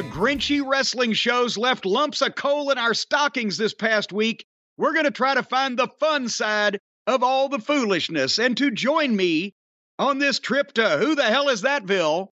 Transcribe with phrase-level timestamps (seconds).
[0.00, 4.46] the Grinchy wrestling shows left lumps of coal in our stockings this past week,
[4.78, 8.38] we're going to try to find the fun side of all the foolishness.
[8.38, 9.52] And to join me
[9.98, 12.28] on this trip to Who the Hell is Thatville?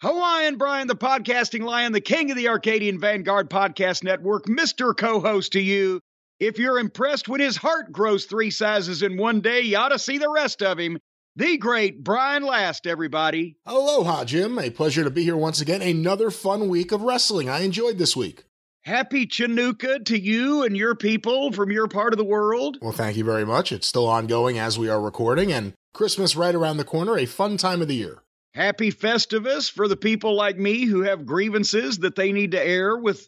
[0.00, 4.96] Hawaiian Brian, the podcasting lion, the king of the Arcadian Vanguard Podcast Network, Mr.
[4.96, 5.98] Co host to you.
[6.38, 9.98] If you're impressed when his heart grows three sizes in one day, you ought to
[9.98, 11.00] see the rest of him.
[11.40, 13.56] The great Brian Last, everybody.
[13.64, 14.58] Aloha, Jim.
[14.58, 15.80] A pleasure to be here once again.
[15.80, 17.48] Another fun week of wrestling.
[17.48, 18.44] I enjoyed this week.
[18.82, 22.76] Happy Chinooka to you and your people from your part of the world.
[22.82, 23.72] Well, thank you very much.
[23.72, 27.56] It's still ongoing as we are recording, and Christmas right around the corner, a fun
[27.56, 28.22] time of the year.
[28.52, 32.98] Happy Festivus for the people like me who have grievances that they need to air
[32.98, 33.26] with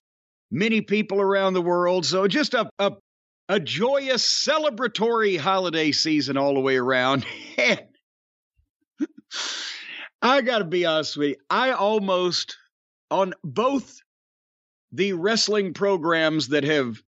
[0.50, 2.04] many people around the world.
[2.04, 2.92] So just a, a,
[3.48, 7.24] a joyous celebratory holiday season all the way around.
[10.20, 11.36] I got to be honest with you.
[11.50, 12.56] I almost,
[13.10, 14.00] on both
[14.92, 17.02] the wrestling programs that have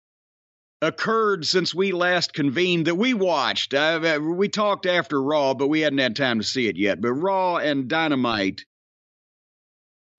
[0.83, 5.81] occurred since we last convened that we watched, uh, we talked after Raw, but we
[5.81, 7.01] hadn't had time to see it yet.
[7.01, 8.65] But Raw and Dynamite.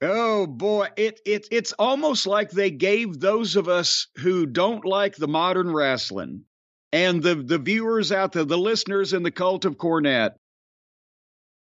[0.01, 5.15] Oh boy, it it it's almost like they gave those of us who don't like
[5.15, 6.43] the modern wrestling
[6.91, 10.33] and the the viewers out there, the listeners in the cult of Cornette,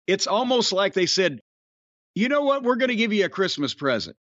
[0.07, 1.39] it's almost like they said,
[2.13, 4.15] you know what, we're going to give you a Christmas present.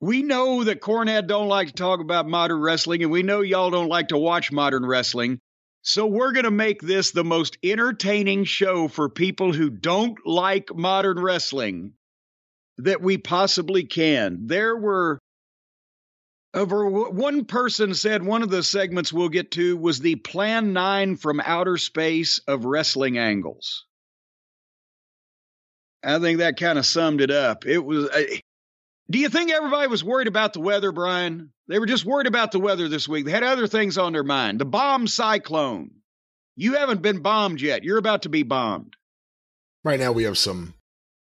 [0.00, 3.70] We know that Cornette don't like to talk about modern wrestling, and we know y'all
[3.70, 5.40] don't like to watch modern wrestling.
[5.82, 10.74] So we're going to make this the most entertaining show for people who don't like
[10.74, 11.94] modern wrestling
[12.78, 14.46] that we possibly can.
[14.46, 15.18] There were
[16.54, 21.16] over one person said one of the segments we'll get to was the Plan 9
[21.16, 23.84] from outer space of wrestling angles.
[26.02, 27.66] I think that kind of summed it up.
[27.66, 28.08] It was.
[28.08, 28.24] Uh,
[29.10, 31.50] do you think everybody was worried about the weather, Brian?
[31.66, 33.24] They were just worried about the weather this week.
[33.24, 34.58] They had other things on their mind.
[34.58, 35.90] The bomb cyclone.
[36.56, 37.84] You haven't been bombed yet.
[37.84, 38.96] You're about to be bombed.
[39.84, 40.74] Right now, we have some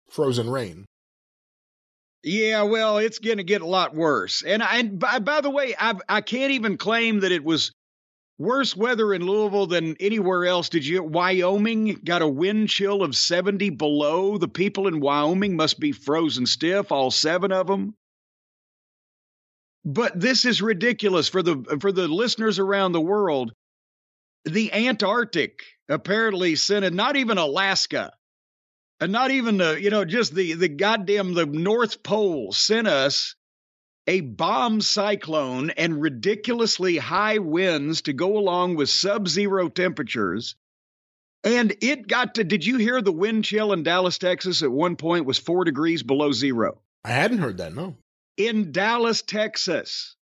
[0.08, 0.86] frozen rain.
[2.22, 4.42] Yeah, well, it's going to get a lot worse.
[4.42, 7.72] And I, and by, by the way, I I can't even claim that it was
[8.40, 10.70] worse weather in Louisville than anywhere else.
[10.70, 11.02] Did you?
[11.02, 14.38] Wyoming got a wind chill of 70 below.
[14.38, 17.94] The people in Wyoming must be frozen stiff, all seven of them.
[19.84, 23.52] But this is ridiculous for the for the listeners around the world.
[24.44, 28.12] The Antarctic apparently sent it, not even Alaska,
[29.00, 33.36] and not even the, you know, just the the goddamn the North Pole sent us
[34.06, 40.56] a bomb cyclone and ridiculously high winds to go along with sub-zero temperatures.
[41.44, 44.96] And it got to did you hear the wind chill in Dallas, Texas at one
[44.96, 46.80] point was 4 degrees below 0.
[47.04, 47.96] I hadn't heard that, no.
[48.36, 50.16] In Dallas, Texas.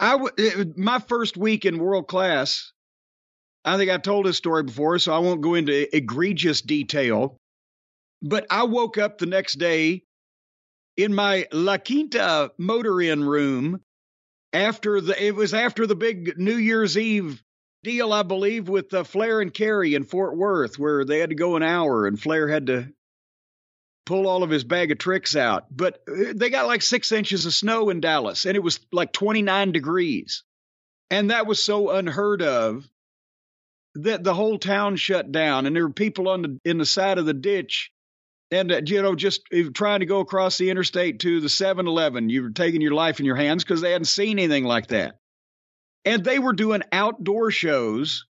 [0.00, 2.72] I w- my first week in world class,
[3.64, 7.36] I think I told this story before, so I won't go into egregious detail.
[8.20, 10.02] But I woke up the next day
[10.96, 13.80] in my La Quinta motor inn room
[14.52, 17.42] after the it was after the big New Year's Eve
[17.82, 21.36] deal, I believe, with uh, Flair and Kerry in Fort Worth, where they had to
[21.36, 22.88] go an hour and Flair had to
[24.06, 25.66] pull all of his bag of tricks out.
[25.74, 29.12] But uh, they got like six inches of snow in Dallas, and it was like
[29.12, 30.42] 29 degrees.
[31.10, 32.88] And that was so unheard of
[33.94, 37.18] that the whole town shut down, and there were people on the in the side
[37.18, 37.92] of the ditch
[38.50, 42.28] and uh, you know just uh, trying to go across the interstate to the 7-eleven
[42.28, 45.16] you were taking your life in your hands because they hadn't seen anything like that.
[46.06, 48.26] And they were doing outdoor shows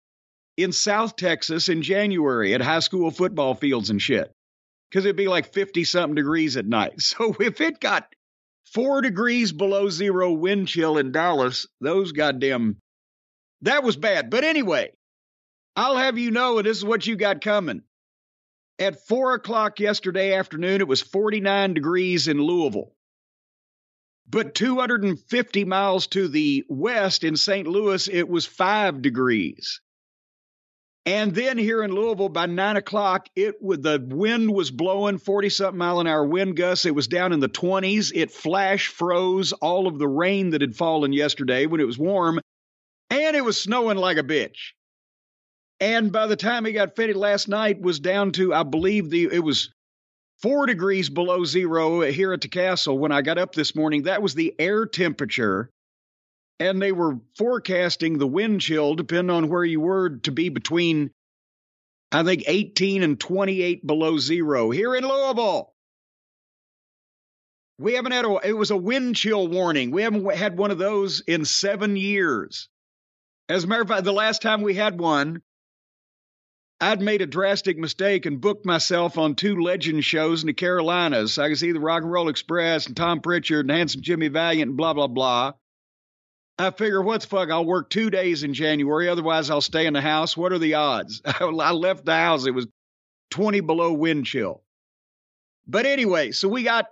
[0.57, 4.33] in south texas in january at high school football fields and shit
[4.91, 6.95] because it'd be like 50 something degrees at night.
[7.01, 8.09] So if it got
[8.73, 12.77] four degrees below zero wind chill in dallas those goddamn
[13.63, 14.31] that was bad.
[14.31, 14.93] But anyway
[15.77, 17.83] i'll have you know and this is what you got coming
[18.79, 22.93] at four o'clock yesterday afternoon, it was 49 degrees in Louisville.
[24.31, 27.67] But 250 miles to the west in St.
[27.67, 29.81] Louis, it was five degrees.
[31.07, 35.79] And then here in Louisville by nine o'clock, it the wind was blowing 40 something
[35.79, 36.85] mile an hour wind gusts.
[36.85, 38.13] It was down in the 20s.
[38.15, 42.41] It flash froze all of the rain that had fallen yesterday when it was warm,
[43.09, 44.75] and it was snowing like a bitch.
[45.81, 49.29] And by the time he got fitted last night, was down to I believe the
[49.33, 49.71] it was
[50.43, 54.05] four degrees below zero here at the castle when I got up this morning.
[54.05, 55.71] That was the air temperature
[56.61, 61.11] and they were forecasting the wind chill, depending on where you were, to be between,
[62.11, 65.73] I think, 18 and 28 below zero here in Louisville.
[67.79, 69.93] We haven't had a, it was a wind chill warning.
[69.93, 72.69] We haven't had one of those in seven years.
[73.49, 75.43] As a matter of fact, the last time we had one,
[76.81, 81.37] I'd made a drastic mistake and booked myself on two legend shows in the Carolinas.
[81.37, 84.69] I could see the Rock and Roll Express and Tom Prichard and Handsome Jimmy Valiant
[84.69, 85.53] and blah, blah, blah.
[86.57, 87.51] I figure, what the fuck?
[87.51, 89.09] I'll work two days in January.
[89.09, 90.37] Otherwise, I'll stay in the house.
[90.37, 91.21] What are the odds?
[91.25, 92.47] I left the house.
[92.47, 92.67] It was
[93.31, 94.63] 20 below wind chill.
[95.67, 96.87] But anyway, so we got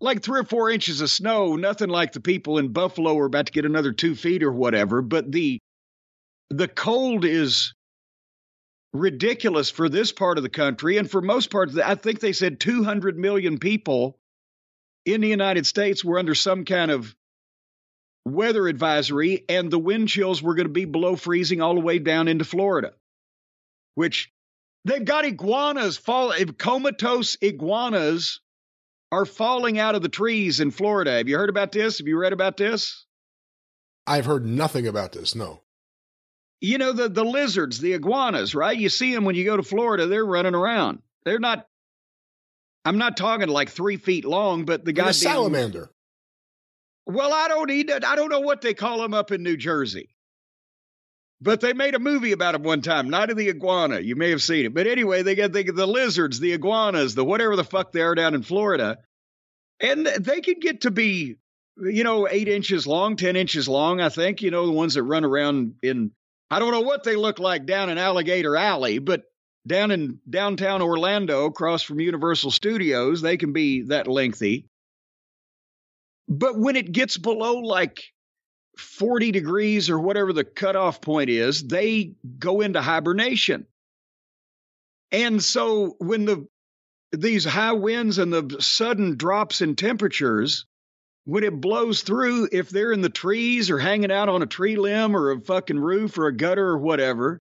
[0.00, 1.56] like three or four inches of snow.
[1.56, 5.02] Nothing like the people in Buffalo are about to get another two feet or whatever.
[5.02, 5.58] But the
[6.50, 7.74] the cold is
[9.00, 11.76] ridiculous for this part of the country and for most parts.
[11.76, 14.18] I think they said 200 million people
[15.04, 17.14] in the United States were under some kind of
[18.24, 21.98] weather advisory, and the wind chills were going to be below freezing all the way
[21.98, 22.92] down into Florida,
[23.94, 24.32] which
[24.84, 28.40] they've got iguanas fall, comatose iguanas
[29.12, 31.12] are falling out of the trees in Florida.
[31.12, 31.98] Have you heard about this?
[31.98, 33.06] Have you read about this?
[34.06, 35.34] I've heard nothing about this.
[35.34, 35.60] No.
[36.60, 38.76] You know the the lizards, the iguanas, right?
[38.76, 40.06] You see them when you go to Florida.
[40.06, 41.00] They're running around.
[41.24, 41.66] They're not.
[42.84, 45.90] I'm not talking like three feet long, but the guy salamander.
[47.04, 47.90] Well, I don't need.
[47.90, 50.08] I don't know what they call them up in New Jersey.
[51.40, 54.00] But they made a movie about them one time, Night of the Iguana.
[54.00, 54.74] You may have seen it.
[54.74, 58.14] But anyway, they get the, the lizards, the iguanas, the whatever the fuck they are
[58.14, 58.98] down in Florida.
[59.78, 61.36] And they can get to be,
[61.76, 64.40] you know, eight inches long, 10 inches long, I think.
[64.40, 66.12] You know, the ones that run around in,
[66.50, 69.24] I don't know what they look like down in Alligator Alley, but
[69.66, 74.68] down in downtown Orlando, across from Universal Studios, they can be that lengthy.
[76.28, 78.02] But when it gets below like
[78.78, 83.66] 40 degrees or whatever the cutoff point is, they go into hibernation.
[85.10, 86.46] And so when the
[87.12, 90.66] these high winds and the sudden drops in temperatures,
[91.26, 94.76] when it blows through, if they're in the trees or hanging out on a tree
[94.76, 97.40] limb or a fucking roof or a gutter or whatever,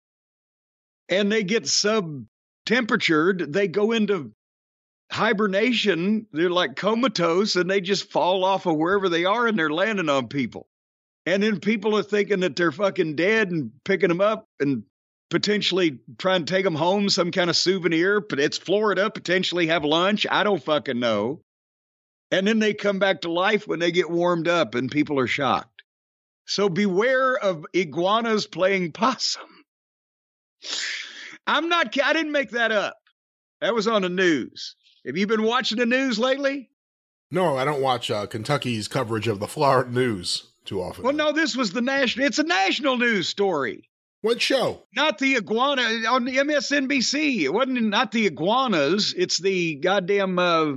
[1.09, 2.27] and they get sub
[2.67, 4.33] temperatured, they go into
[5.11, 6.27] hibernation.
[6.31, 10.11] They're like comatose and they just fall off of wherever they are and they're landing
[10.11, 10.69] on people.
[11.25, 14.85] And then people are thinking that they're fucking dead and picking them up and
[15.31, 18.21] potentially trying to take them home, some kind of souvenir.
[18.21, 20.27] But it's Florida, potentially have lunch.
[20.31, 21.41] I don't fucking know.
[22.31, 25.27] And then they come back to life when they get warmed up and people are
[25.27, 25.83] shocked.
[26.47, 29.65] So beware of iguanas playing possum.
[31.47, 32.97] I'm not, I didn't make that up.
[33.61, 34.77] That was on the news.
[35.07, 36.71] Have you been watching the news lately?
[37.31, 41.05] No, I don't watch uh, Kentucky's coverage of the Florida news too often.
[41.05, 42.27] Well, no, this was the national.
[42.27, 43.89] It's a national news story.
[44.23, 44.83] What show?
[44.95, 47.41] Not the iguana on the MSNBC.
[47.41, 49.15] It wasn't not the iguanas.
[49.17, 50.73] It's the goddamn uh,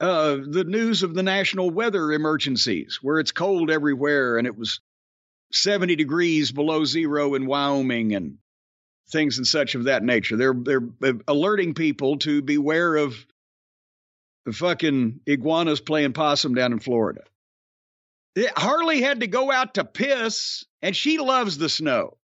[0.00, 4.80] uh, the news of the national weather emergencies, where it's cold everywhere, and it was
[5.52, 8.38] seventy degrees below zero in Wyoming, and
[9.10, 10.36] things and such of that nature.
[10.36, 13.14] They're they're uh, alerting people to beware of
[14.44, 17.22] the fucking iguanas playing possum down in Florida.
[18.56, 22.16] Harley had to go out to piss, and she loves the snow.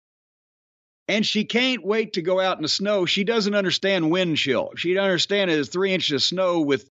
[1.07, 3.05] And she can't wait to go out in the snow.
[3.05, 4.71] She doesn't understand wind chill.
[4.77, 6.89] She doesn't understand it as three inches of snow with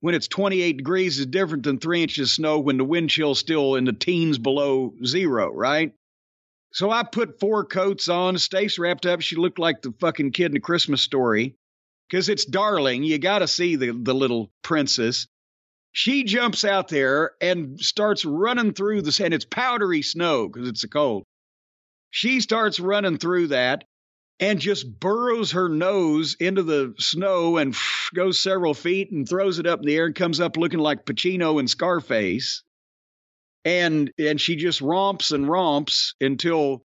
[0.00, 3.38] when it's 28 degrees is different than three inches of snow when the wind chill's
[3.38, 5.92] still in the teens below zero, right?
[6.72, 8.38] So I put four coats on.
[8.38, 9.20] Stace wrapped up.
[9.20, 11.56] She looked like the fucking kid in the Christmas story.
[12.08, 13.04] Because it's darling.
[13.04, 15.28] You got to see the, the little princess.
[15.92, 20.84] She jumps out there and starts running through the and it's powdery snow because it's
[20.84, 21.24] a cold.
[22.10, 23.84] She starts running through that
[24.40, 27.76] and just burrows her nose into the snow and
[28.14, 31.04] goes several feet and throws it up in the air and comes up looking like
[31.04, 32.62] Pacino and Scarface.
[33.66, 36.82] And and she just romps and romps until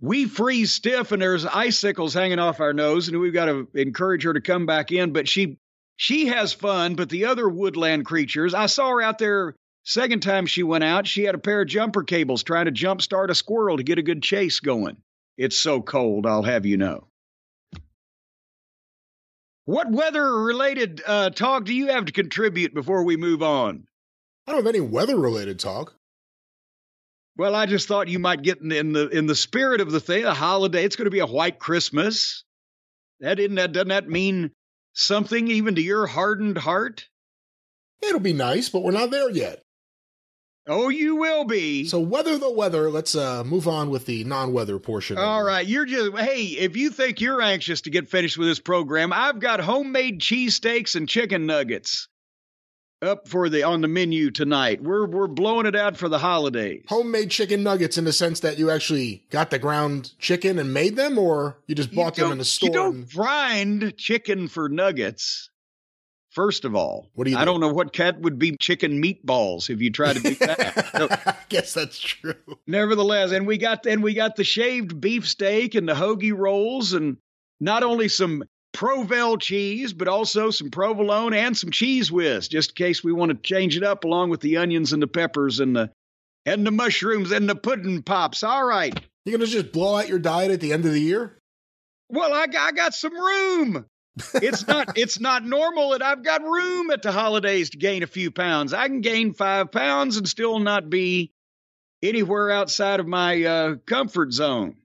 [0.00, 4.22] we freeze stiff and there's icicles hanging off our nose and we've got to encourage
[4.22, 5.12] her to come back in.
[5.12, 5.58] But she
[5.96, 10.46] she has fun but the other woodland creatures i saw her out there second time
[10.46, 11.06] she went out.
[11.06, 13.98] She had a pair of jumper cables trying to jump start a squirrel to get
[13.98, 14.96] a good chase going
[15.36, 17.08] It's so cold, I'll have you know.
[19.64, 23.86] What weather related uh, talk do you have to contribute before we move on?
[24.46, 25.94] I don't have any weather related talk.
[27.36, 29.90] Well, I just thought you might get in the, in the in the spirit of
[29.90, 30.84] the thing, a holiday.
[30.84, 32.44] It's going to be a white Christmas.
[33.20, 34.50] That isn't that doesn't that mean
[34.92, 37.08] something even to your hardened heart?
[38.02, 39.62] It'll be nice, but we're not there yet.
[40.68, 41.86] Oh, you will be.
[41.86, 42.88] So weather the weather.
[42.88, 45.18] Let's uh, move on with the non-weather portion.
[45.18, 46.42] All right, you're just hey.
[46.44, 50.94] If you think you're anxious to get finished with this program, I've got homemade cheesesteaks
[50.94, 52.06] and chicken nuggets
[53.02, 54.80] up for the on the menu tonight.
[54.80, 56.84] We're we're blowing it out for the holidays.
[56.88, 60.94] Homemade chicken nuggets in the sense that you actually got the ground chicken and made
[60.94, 62.68] them, or you just bought you them in the store.
[62.68, 65.50] You don't and- grind chicken for nuggets.
[66.32, 67.46] First of all, What do you I do?
[67.46, 70.88] don't know what cat would be chicken meatballs if you try to do that.
[70.96, 72.34] So, I guess that's true.
[72.66, 76.92] nevertheless, and we got then we got the shaved beef steak and the hoagie rolls,
[76.94, 77.16] and
[77.60, 82.74] not only some Provel cheese, but also some provolone and some Cheez Whiz, just in
[82.74, 85.76] case we want to change it up, along with the onions and the peppers and
[85.76, 85.90] the
[86.46, 88.42] and the mushrooms and the pudding pops.
[88.42, 88.98] All right.
[89.26, 91.36] You're gonna just blow out your diet at the end of the year?
[92.08, 93.84] Well, I, I got some room.
[94.34, 98.06] It's not it's not normal that I've got room at the holidays to gain a
[98.06, 98.74] few pounds.
[98.74, 101.32] I can gain five pounds and still not be
[102.02, 104.76] anywhere outside of my uh, comfort zone.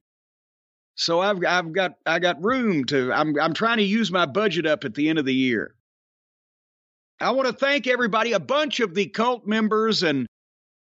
[0.95, 4.65] So I've I've got I got room to I'm I'm trying to use my budget
[4.65, 5.75] up at the end of the year.
[7.19, 8.33] I want to thank everybody.
[8.33, 10.27] A bunch of the cult members and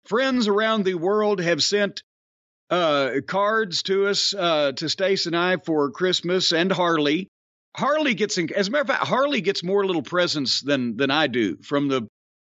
[0.07, 2.03] friends around the world have sent
[2.71, 7.29] uh, cards to us, uh, to Stace and I for Christmas and Harley.
[7.77, 11.11] Harley gets, in, as a matter of fact, Harley gets more little presents than than
[11.11, 12.07] I do from the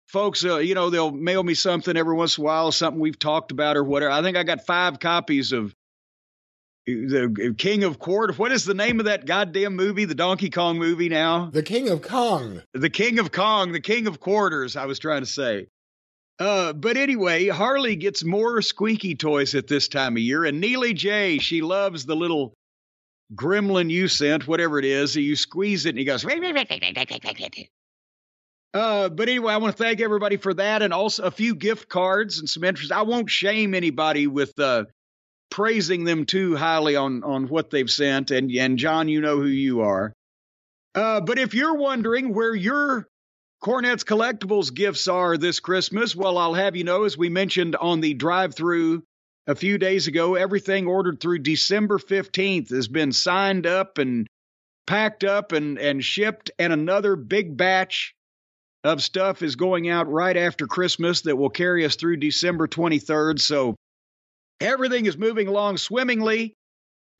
[0.06, 0.44] folks.
[0.44, 3.50] Uh, you know, they'll mail me something every once in a while, something we've talked
[3.52, 4.10] about or whatever.
[4.10, 5.74] I think I got five copies of
[6.86, 8.38] the King of Court.
[8.38, 10.06] What is the name of that goddamn movie?
[10.06, 11.50] The Donkey Kong movie now?
[11.52, 12.62] The King of Kong.
[12.72, 15.66] the King of Kong, the King of Quarters, I was trying to say.
[16.38, 20.94] Uh, but anyway, Harley gets more squeaky toys at this time of year, and Neely
[20.94, 22.54] J, she loves the little
[23.34, 25.16] gremlin you sent, whatever it is.
[25.16, 26.24] You squeeze it, and he goes.
[28.72, 31.88] Uh, but anyway, I want to thank everybody for that, and also a few gift
[31.88, 32.92] cards and some interest.
[32.92, 34.84] I won't shame anybody with uh,
[35.50, 39.46] praising them too highly on on what they've sent, and and John, you know who
[39.46, 40.12] you are.
[40.94, 43.08] Uh, but if you're wondering where your
[43.62, 48.00] Cornette's Collectibles gifts are this Christmas, well, I'll have you know, as we mentioned on
[48.00, 49.02] the drive through
[49.46, 54.26] a few days ago, everything ordered through December 15th has been signed up and
[54.86, 58.14] packed up and, and shipped, and another big batch
[58.82, 63.40] of stuff is going out right after Christmas that will carry us through December 23rd.
[63.40, 63.76] So
[64.60, 66.54] everything is moving along swimmingly.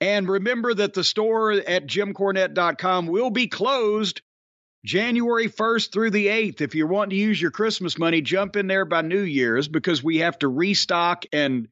[0.01, 4.23] And remember that the store at jimcornette.com will be closed
[4.85, 6.63] January 1st through the 8th.
[6.63, 10.03] If you're wanting to use your Christmas money, jump in there by New Year's because
[10.03, 11.69] we have to restock and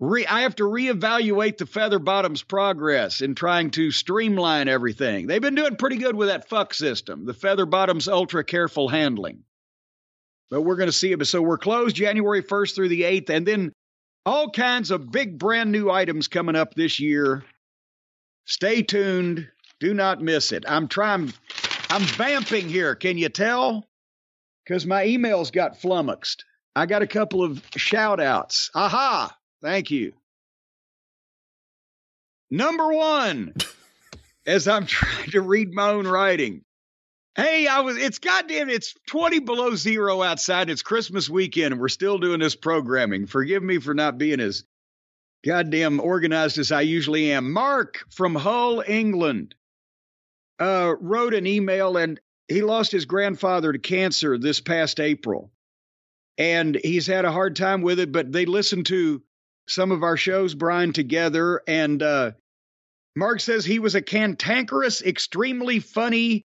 [0.00, 5.26] re- I have to reevaluate the Feather Bottoms progress in trying to streamline everything.
[5.26, 9.44] They've been doing pretty good with that fuck system, the Feather Bottoms ultra careful handling.
[10.50, 11.26] But we're going to see it.
[11.26, 13.72] So we're closed January 1st through the 8th, and then
[14.24, 17.44] all kinds of big brand new items coming up this year.
[18.46, 19.48] Stay tuned.
[19.80, 20.64] Do not miss it.
[20.66, 21.32] I'm trying,
[21.90, 22.94] I'm vamping here.
[22.94, 23.84] Can you tell?
[24.64, 26.44] Because my emails got flummoxed.
[26.74, 28.70] I got a couple of shout outs.
[28.74, 29.36] Aha!
[29.62, 30.12] Thank you.
[32.50, 33.54] Number one,
[34.46, 36.64] as I'm trying to read my own writing.
[37.36, 40.70] Hey, I was, it's goddamn, it's 20 below zero outside.
[40.70, 43.26] It's Christmas weekend and we're still doing this programming.
[43.26, 44.64] Forgive me for not being as
[45.44, 47.52] goddamn organized as I usually am.
[47.52, 49.54] Mark from Hull, England,
[50.58, 55.52] uh, wrote an email and he lost his grandfather to cancer this past April.
[56.38, 59.22] And he's had a hard time with it, but they listened to
[59.68, 61.62] some of our shows, Brian, together.
[61.66, 62.32] And uh,
[63.16, 66.44] Mark says he was a cantankerous, extremely funny,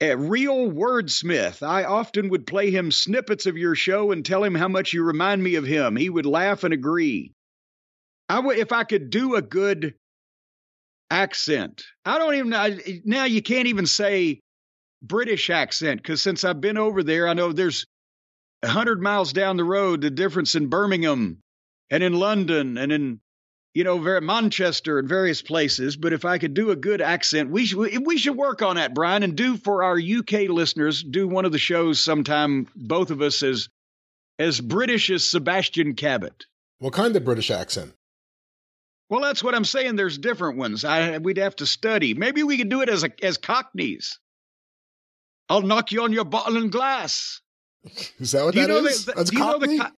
[0.00, 1.66] a real wordsmith.
[1.66, 5.02] I often would play him snippets of your show and tell him how much you
[5.02, 5.96] remind me of him.
[5.96, 7.32] He would laugh and agree.
[8.28, 9.94] I would, if I could do a good
[11.10, 11.84] accent.
[12.04, 13.02] I don't even.
[13.04, 14.40] Now you can't even say
[15.02, 17.86] British accent because since I've been over there, I know there's
[18.62, 21.38] a hundred miles down the road the difference in Birmingham
[21.90, 23.20] and in London and in
[23.74, 25.96] you know very Manchester and various places.
[25.96, 28.94] But if I could do a good accent, we should we should work on that,
[28.94, 32.68] Brian, and do for our UK listeners do one of the shows sometime.
[32.74, 33.68] Both of us as
[34.38, 36.44] as British as Sebastian Cabot.
[36.78, 37.94] What kind of British accent?
[39.08, 39.96] Well, that's what I'm saying.
[39.96, 40.84] There's different ones.
[40.84, 42.12] I we'd have to study.
[42.14, 44.18] Maybe we could do it as a, as Cockneys.
[45.48, 47.40] I'll knock you on your bottle and glass.
[48.18, 49.04] Is that what Do you know is?
[49.04, 49.96] the- That's do you know the Cockney?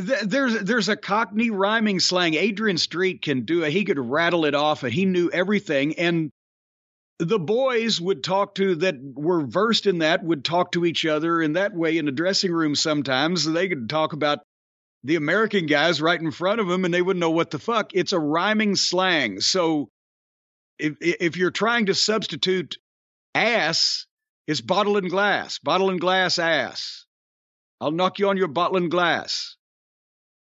[0.00, 2.34] Th- There's there's a Cockney rhyming slang.
[2.34, 3.72] Adrian Street can do it.
[3.72, 5.98] He could rattle it off, and he knew everything.
[5.98, 6.30] And
[7.18, 11.42] the boys would talk to that were versed in that would talk to each other
[11.42, 12.74] in that way in the dressing room.
[12.74, 14.40] Sometimes they could talk about
[15.04, 17.90] the American guys right in front of them, and they wouldn't know what the fuck.
[17.94, 19.40] It's a rhyming slang.
[19.40, 19.88] So
[20.78, 22.76] if if you're trying to substitute
[23.34, 24.06] ass,
[24.46, 27.06] it's bottle and glass, bottle and glass ass.
[27.80, 29.56] I'll knock you on your bottle and glass.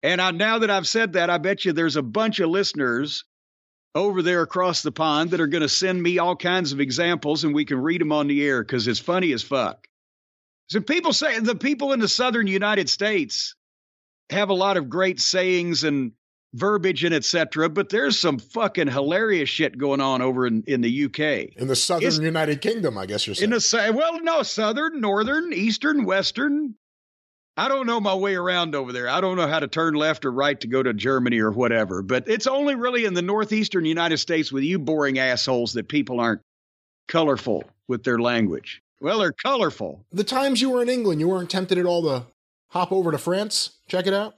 [0.01, 3.25] And I, now that I've said that, I bet you there's a bunch of listeners
[3.95, 7.43] over there across the pond that are going to send me all kinds of examples
[7.43, 9.87] and we can read them on the air because it's funny as fuck.
[10.69, 13.55] So people say the people in the southern United States
[14.29, 16.11] have a lot of great sayings and
[16.53, 17.69] verbiage and etc.
[17.69, 21.55] But there's some fucking hilarious shit going on over in, in the UK.
[21.57, 23.51] In the Southern Is- United Kingdom, I guess you're saying.
[23.51, 26.75] In the well, no, southern, northern, eastern, western.
[27.59, 29.09] I don't know my way around over there.
[29.09, 32.01] I don't know how to turn left or right to go to Germany or whatever.
[32.01, 36.21] But it's only really in the northeastern United States with you boring assholes that people
[36.21, 36.39] aren't
[37.09, 38.81] colorful with their language.
[39.01, 40.05] Well, they're colorful.
[40.13, 42.27] the times you were in England, you weren't tempted at all to
[42.69, 44.35] hop over to France, check it out?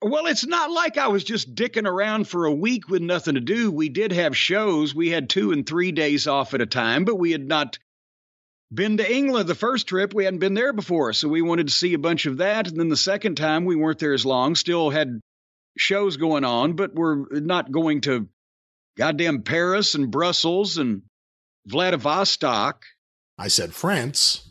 [0.00, 3.42] Well, it's not like I was just dicking around for a week with nothing to
[3.42, 3.70] do.
[3.70, 4.94] We did have shows.
[4.94, 7.78] We had two and three days off at a time, but we had not
[8.72, 10.14] been to England the first trip.
[10.14, 11.12] We hadn't been there before.
[11.12, 12.68] So we wanted to see a bunch of that.
[12.68, 15.20] And then the second time, we weren't there as long, still had
[15.76, 18.28] shows going on, but we're not going to
[18.96, 21.02] goddamn Paris and Brussels and
[21.66, 22.84] Vladivostok.
[23.38, 24.46] I said France.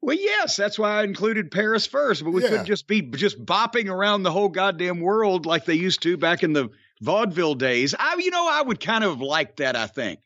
[0.00, 2.48] Well, yes, that's why I included Paris first, but we Yeah.
[2.50, 6.42] couldn't just be just bopping around the whole goddamn world like they used to back
[6.42, 6.68] in the
[7.00, 7.94] vaudeville days.
[7.98, 9.76] I, you know, I would kind of like that.
[9.76, 10.20] I think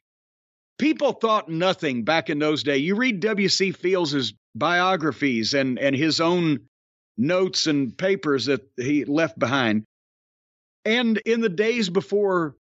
[0.79, 2.81] people thought nothing back in those days.
[2.81, 3.73] You read W.C.
[3.73, 6.61] Fields' biographies and and his own
[7.17, 9.85] notes and papers that he left behind,
[10.85, 12.57] and in the days before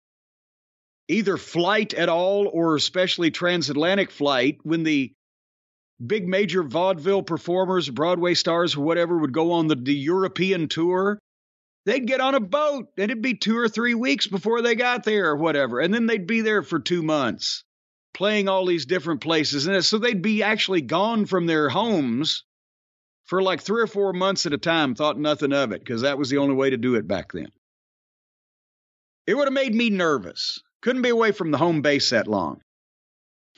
[1.08, 5.12] either flight at all or especially transatlantic flight, when the
[6.04, 11.18] big major vaudeville performers, Broadway stars, or whatever, would go on the, the European tour.
[11.84, 15.02] They'd get on a boat and it'd be two or three weeks before they got
[15.02, 15.80] there or whatever.
[15.80, 17.64] And then they'd be there for two months
[18.14, 19.66] playing all these different places.
[19.66, 22.44] And so they'd be actually gone from their homes
[23.24, 26.18] for like three or four months at a time, thought nothing of it because that
[26.18, 27.48] was the only way to do it back then.
[29.26, 30.62] It would have made me nervous.
[30.82, 32.60] Couldn't be away from the home base that long.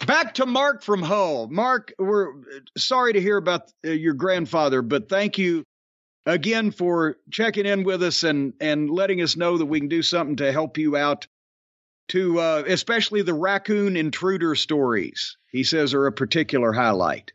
[0.06, 1.48] Back to Mark from Hull.
[1.48, 2.32] Mark, we're
[2.76, 5.64] sorry to hear about uh, your grandfather, but thank you
[6.26, 10.02] again for checking in with us and and letting us know that we can do
[10.02, 11.26] something to help you out.
[12.08, 17.32] To uh, especially the raccoon intruder stories, he says are a particular highlight.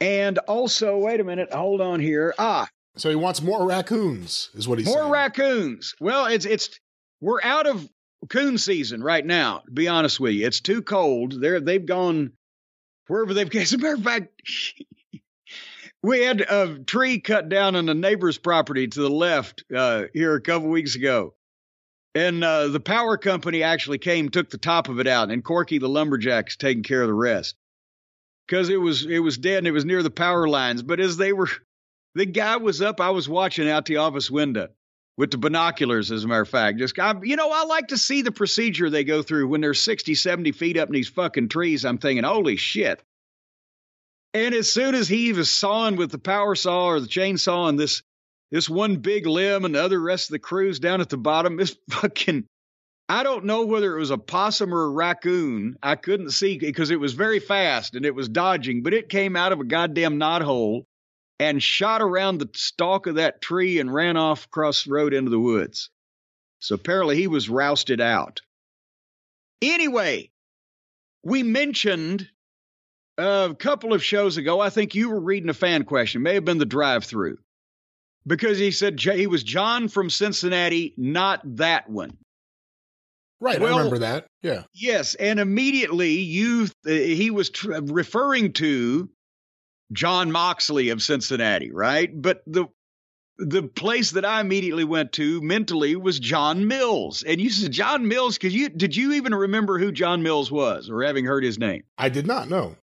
[0.00, 2.34] And also, wait a minute, hold on here.
[2.38, 5.10] Ah, So he wants more raccoons, is what he's more saying.
[5.10, 5.94] raccoons.
[6.00, 6.80] Well, it's it's
[7.20, 7.86] we're out of
[8.30, 9.58] coon season right now.
[9.66, 11.38] To be honest with you, it's too cold.
[11.40, 12.32] They're they've gone
[13.08, 13.50] wherever they've.
[13.50, 13.60] Gone.
[13.62, 14.28] As a matter of fact,
[16.02, 20.34] we had a tree cut down on a neighbor's property to the left uh, here
[20.34, 21.34] a couple weeks ago,
[22.14, 25.78] and uh, the power company actually came, took the top of it out, and Corky
[25.78, 27.56] the lumberjack's taking care of the rest
[28.46, 30.82] because it was it was dead and it was near the power lines.
[30.82, 31.48] But as they were,
[32.14, 33.00] the guy was up.
[33.00, 34.68] I was watching out the office window
[35.16, 36.78] with the binoculars, as a matter of fact.
[36.78, 39.74] Just, I, you know, I like to see the procedure they go through when they're
[39.74, 41.84] 60, 70 feet up in these fucking trees.
[41.84, 43.02] I'm thinking, holy shit.
[44.32, 47.78] And as soon as he was sawing with the power saw or the chainsaw and
[47.78, 48.02] this
[48.50, 51.56] this one big limb and the other rest of the crew's down at the bottom,
[51.56, 52.46] this fucking
[53.10, 55.76] I don't know whether it was a possum or a raccoon.
[55.82, 59.34] I couldn't see because it was very fast and it was dodging, but it came
[59.34, 60.84] out of a goddamn knothole
[61.40, 65.30] and shot around the stalk of that tree and ran off across the road into
[65.30, 65.90] the woods.
[66.60, 68.42] So apparently he was rousted out.
[69.60, 70.30] Anyway,
[71.24, 72.28] we mentioned
[73.18, 76.44] a couple of shows ago, I think you were reading a fan question, may have
[76.44, 77.38] been the drive through,
[78.26, 82.16] because he said he was John from Cincinnati, not that one.
[83.40, 84.26] Right, Well- I remember that.
[84.42, 84.64] Yeah.
[84.74, 89.08] Yes, and immediately you uh, he was tr- referring to
[89.92, 92.10] Jon Moxley of Cincinnati, right?
[92.14, 92.66] But the
[93.38, 98.06] the place that I immediately went to mentally was John Mills, and you said John
[98.06, 101.58] Mills because you did you even remember who John Mills was or having heard his
[101.58, 101.82] name?
[101.96, 102.76] I did not know.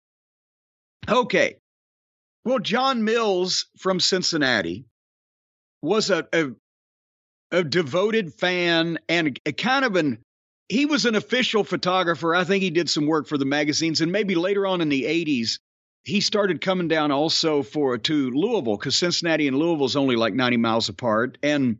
[1.08, 1.56] Okay,
[2.44, 4.84] well John Mills from Cincinnati
[5.84, 6.50] was a, a
[7.50, 10.18] a devoted fan and a kind of an
[10.68, 12.34] he was an official photographer.
[12.34, 15.04] I think he did some work for the magazines and maybe later on in the
[15.04, 15.58] 80s
[16.02, 20.56] he started coming down also for to Louisville cuz Cincinnati and Louisville's only like 90
[20.56, 21.78] miles apart and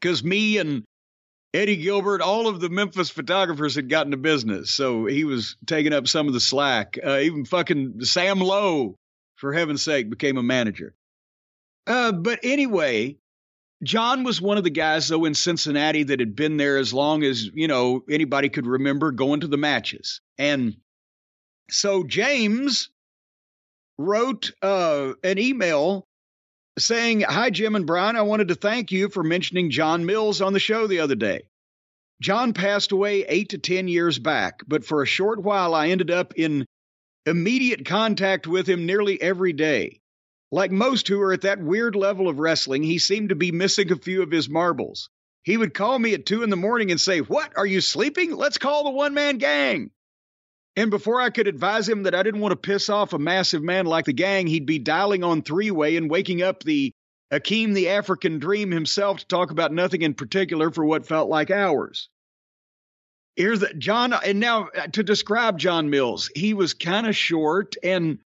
[0.00, 0.84] cuz me and
[1.54, 5.92] Eddie Gilbert, all of the Memphis photographers had gotten to business, so he was taking
[5.92, 6.98] up some of the slack.
[7.04, 8.96] Uh, even fucking Sam Lowe,
[9.36, 10.94] for heaven's sake, became a manager.
[11.86, 13.16] Uh, but anyway,
[13.82, 17.24] John was one of the guys, though, in Cincinnati that had been there as long
[17.24, 20.20] as, you know, anybody could remember going to the matches.
[20.38, 20.76] And
[21.70, 22.90] so James
[23.98, 26.06] wrote uh, an email
[26.78, 28.16] saying, Hi, Jim and Brian.
[28.16, 31.42] I wanted to thank you for mentioning John Mills on the show the other day.
[32.20, 36.12] John passed away eight to 10 years back, but for a short while, I ended
[36.12, 36.66] up in
[37.26, 40.01] immediate contact with him nearly every day.
[40.52, 43.90] Like most who are at that weird level of wrestling, he seemed to be missing
[43.90, 45.08] a few of his marbles.
[45.42, 47.54] He would call me at two in the morning and say, What?
[47.56, 48.36] Are you sleeping?
[48.36, 49.90] Let's call the one man gang.
[50.76, 53.62] And before I could advise him that I didn't want to piss off a massive
[53.62, 56.92] man like the gang, he'd be dialing on three way and waking up the
[57.32, 61.50] Akeem the African Dream himself to talk about nothing in particular for what felt like
[61.50, 62.10] hours.
[63.36, 67.74] Here's the John, and now uh, to describe John Mills, he was kind of short
[67.82, 68.18] and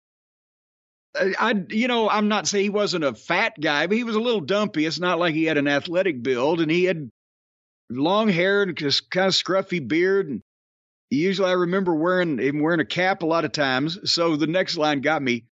[1.17, 4.21] I, you know, I'm not saying he wasn't a fat guy, but he was a
[4.21, 4.85] little dumpy.
[4.85, 7.11] It's not like he had an athletic build, and he had
[7.91, 10.29] long hair and just kind of scruffy beard.
[10.29, 10.43] And
[11.11, 14.13] usually, I remember wearing him wearing a cap a lot of times.
[14.13, 15.45] So the next line got me.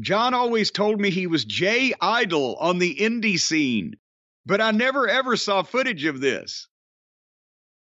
[0.00, 3.94] John always told me he was Jay Idol on the indie scene,
[4.44, 6.66] but I never ever saw footage of this.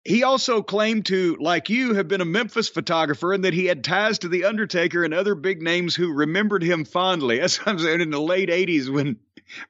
[0.07, 3.83] He also claimed to, like you, have been a Memphis photographer and that he had
[3.83, 7.41] ties to The Undertaker and other big names who remembered him fondly.
[7.47, 9.19] As I'm saying, in the late 80s, when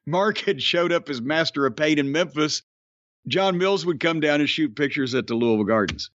[0.05, 2.63] Mark had showed up as Master of Pain in Memphis,
[3.27, 6.11] John Mills would come down and shoot pictures at the Louisville Gardens.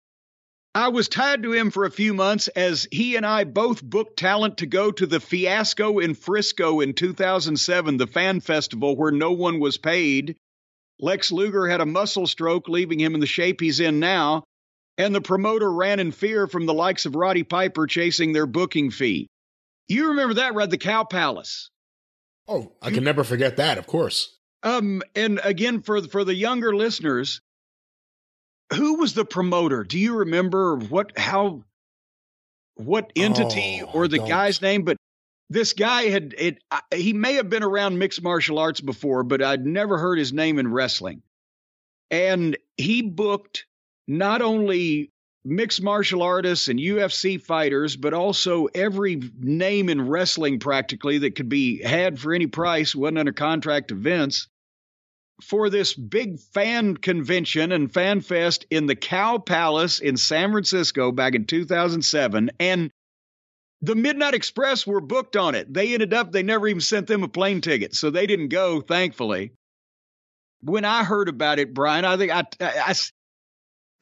[0.75, 4.19] I was tied to him for a few months as he and I both booked
[4.19, 9.31] talent to go to the Fiasco in Frisco in 2007, the fan festival where no
[9.31, 10.37] one was paid
[11.01, 14.45] Lex Luger had a muscle stroke, leaving him in the shape he's in now,
[14.97, 18.91] and the promoter ran in fear from the likes of Roddy Piper chasing their booking
[18.91, 19.29] fee.
[19.87, 21.71] You remember that, Red, the Cow Palace.
[22.49, 24.37] Oh, I can never forget that, of course.
[24.63, 27.41] Um, and again, for for the younger listeners,
[28.73, 29.85] who was the promoter?
[29.85, 31.63] Do you remember what how
[32.75, 34.83] what entity Oh, or the guy's name?
[34.83, 34.97] But
[35.51, 36.63] this guy had it.
[36.71, 40.33] I- He may have been around mixed martial arts before, but I'd never heard his
[40.33, 41.23] name in wrestling.
[42.11, 43.67] And he booked
[44.07, 45.13] not only
[45.45, 51.49] mixed martial artists and UFC fighters, but also every name in wrestling practically that could
[51.49, 54.31] be had for any price, wasn't under contract to
[55.43, 61.13] for this big fan convention and fan fest in the Cow Palace in San Francisco
[61.13, 62.51] back in 2007.
[62.59, 62.91] And
[63.83, 65.73] the Midnight Express were booked on it.
[65.73, 67.95] They ended up, they never even sent them a plane ticket.
[67.95, 69.53] So they didn't go, thankfully.
[70.61, 72.95] When I heard about it, Brian, I think I, I-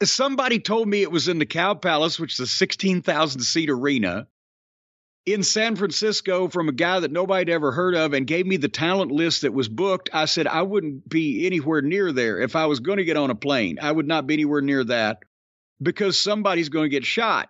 [0.01, 3.69] I- somebody told me it was in the Cow Palace, which is a 16,000 seat
[3.69, 4.27] arena
[5.27, 8.69] in San Francisco from a guy that nobody'd ever heard of and gave me the
[8.69, 10.09] talent list that was booked.
[10.13, 13.29] I said I wouldn't be anywhere near there if I was going to get on
[13.29, 13.77] a plane.
[13.81, 15.23] I would not be anywhere near that
[15.81, 17.49] because somebody's going to get shot.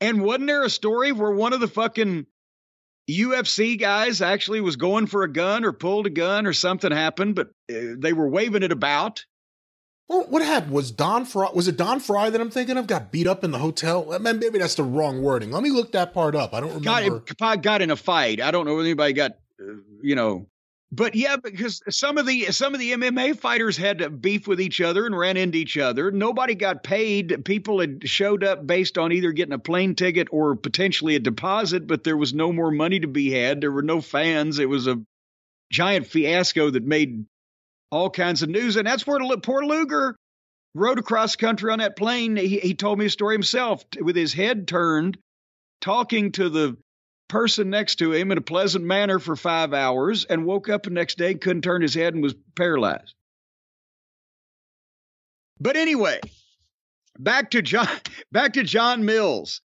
[0.00, 2.26] And wasn't there a story where one of the fucking
[3.08, 7.34] UFC guys actually was going for a gun or pulled a gun or something happened,
[7.34, 9.24] but uh, they were waving it about?
[10.08, 11.50] Well, what happened was Don Frye.
[11.52, 12.86] Was it Don Frye that I'm thinking of?
[12.86, 14.16] Got beat up in the hotel.
[14.20, 15.50] Maybe that's the wrong wording.
[15.50, 16.54] Let me look that part up.
[16.54, 17.24] I don't remember.
[17.38, 18.40] got, got in a fight.
[18.40, 20.46] I don't know if anybody got, uh, you know,
[20.92, 24.80] but yeah, because some of the some of the MMA fighters had beef with each
[24.80, 26.12] other and ran into each other.
[26.12, 27.44] Nobody got paid.
[27.44, 31.88] People had showed up based on either getting a plane ticket or potentially a deposit,
[31.88, 33.60] but there was no more money to be had.
[33.60, 34.60] There were no fans.
[34.60, 35.02] It was a
[35.72, 37.26] giant fiasco that made
[37.90, 40.14] all kinds of news, and that's where poor Luger
[40.76, 42.36] rode across country on that plane.
[42.36, 45.18] He, he told me a story himself with his head turned,
[45.80, 46.76] talking to the
[47.28, 50.90] person next to him in a pleasant manner for five hours, and woke up the
[50.90, 53.14] next day, couldn't turn his head, and was paralyzed.
[55.60, 56.20] But anyway,
[57.18, 57.88] back to John.
[58.32, 59.62] Back to John Mills.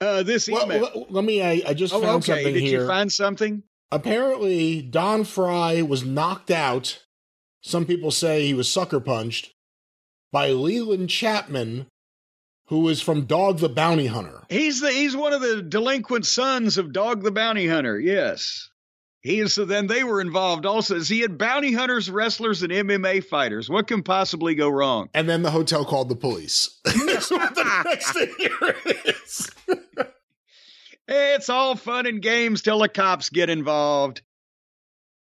[0.00, 0.80] Uh, this Well, email.
[0.82, 1.42] let, let me.
[1.42, 2.32] I, I just oh, found okay.
[2.32, 2.80] something Did here.
[2.82, 3.62] you find something?
[3.90, 7.04] Apparently, Don Frye was knocked out.
[7.62, 9.54] Some people say he was sucker punched
[10.32, 11.86] by Leland Chapman,
[12.68, 14.42] who is from Dog the Bounty Hunter.
[14.48, 17.98] He's the he's one of the delinquent sons of Dog the Bounty Hunter.
[17.98, 18.68] Yes.
[19.20, 21.00] He is so then they were involved also.
[21.00, 23.68] He had bounty hunters, wrestlers, and MMA fighters.
[23.68, 25.08] What can possibly go wrong?
[25.12, 26.78] And then the hotel called the police.
[26.84, 29.50] That's what the next thing here is.
[31.10, 34.20] It's all fun and games till the cops get involved.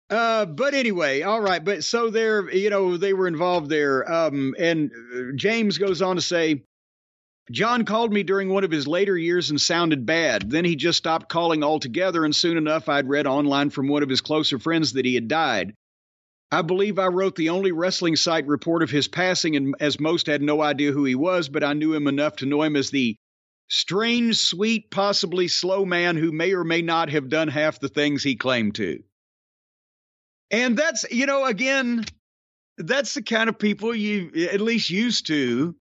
[0.10, 1.64] Uh, but anyway, all right.
[1.64, 4.12] But so they're, you know, they were involved there.
[4.12, 6.64] Um, and uh, James goes on to say,
[7.52, 10.50] John called me during one of his later years and sounded bad.
[10.52, 14.10] Then he just stopped calling altogether, and soon enough I'd read online from one of
[14.10, 15.74] his closer friends that he had died.
[16.52, 20.28] I believe I wrote the only wrestling site report of his passing, and as most
[20.28, 22.90] had no idea who he was, but I knew him enough to know him as
[22.90, 23.16] the
[23.70, 28.24] strange, sweet, possibly slow man who may or may not have done half the things
[28.24, 29.04] he claimed to.
[30.52, 32.06] And that's, you know, again,
[32.78, 35.76] that's the kind of people you at least used to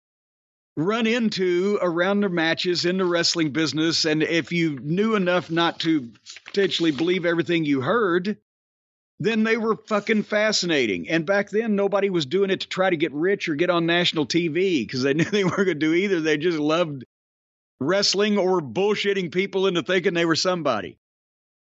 [0.76, 4.06] run into around their matches in the wrestling business.
[4.06, 6.12] And if you knew enough not to
[6.46, 8.38] potentially believe everything you heard,
[9.20, 11.10] then they were fucking fascinating.
[11.10, 13.86] And back then, nobody was doing it to try to get rich or get on
[13.86, 16.20] national TV because they knew they weren't going to do either.
[16.20, 17.06] They just loved
[17.80, 20.98] wrestling or bullshitting people into thinking they were somebody.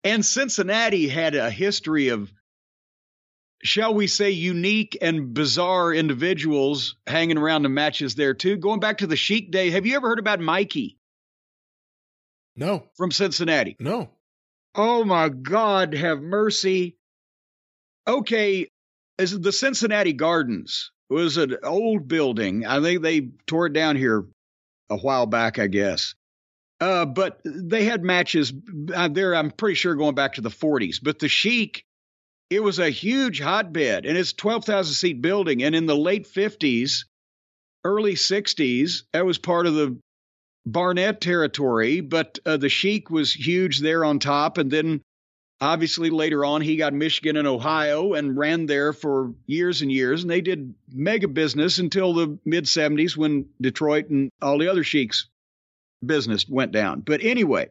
[0.03, 2.31] And Cincinnati had a history of
[3.67, 8.57] shall we say, unique and bizarre individuals hanging around the matches there too.
[8.57, 10.97] Going back to the Sheik day, have you ever heard about Mikey
[12.55, 13.75] No, from Cincinnati?
[13.79, 14.09] no.
[14.77, 16.97] Oh my God, have mercy.
[18.07, 18.67] Okay,
[19.17, 22.65] is the Cincinnati Gardens it was an old building.
[22.65, 24.25] I think they tore it down here
[24.89, 26.15] a while back, I guess.
[26.81, 28.51] Uh, but they had matches
[28.93, 29.35] uh, there.
[29.35, 30.99] I'm pretty sure going back to the 40s.
[31.01, 31.84] But the Sheik
[32.49, 35.63] it was a huge hotbed and it's 12,000 seat building.
[35.63, 37.05] And in the late 50s,
[37.83, 39.97] early 60s, that was part of the
[40.65, 44.57] Barnett territory, but uh, the Sheik was huge there on top.
[44.57, 45.01] And then
[45.61, 50.21] obviously later on, he got Michigan and Ohio and ran there for years and years.
[50.21, 54.83] And they did mega business until the mid 70s when Detroit and all the other
[54.83, 55.27] Sheiks
[56.05, 57.01] business went down.
[57.01, 57.69] But anyway,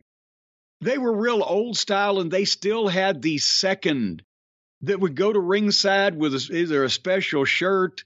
[0.80, 4.22] they were real old style and they still had the second
[4.86, 8.04] that would go to ringside with either a special shirt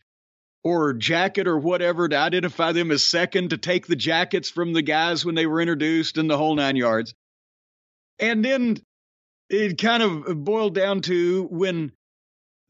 [0.64, 4.82] or jacket or whatever to identify them as second, to take the jackets from the
[4.82, 7.14] guys when they were introduced and the whole nine yards.
[8.18, 8.78] And then
[9.48, 11.92] it kind of boiled down to when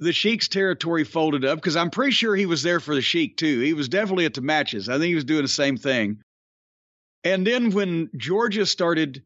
[0.01, 3.37] the Sheik's territory folded up, because I'm pretty sure he was there for the Sheik
[3.37, 3.61] too.
[3.61, 4.89] He was definitely at the matches.
[4.89, 6.21] I think he was doing the same thing.
[7.25, 9.25] And then when Georgia started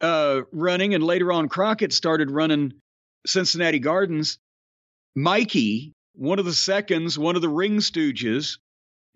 [0.00, 2.74] uh, running, and later on Crockett started running
[3.26, 4.38] Cincinnati Gardens,
[5.14, 8.58] Mikey, one of the seconds, one of the ring stooges,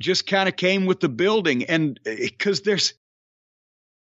[0.00, 1.64] just kind of came with the building.
[1.64, 2.94] And because eh, there's,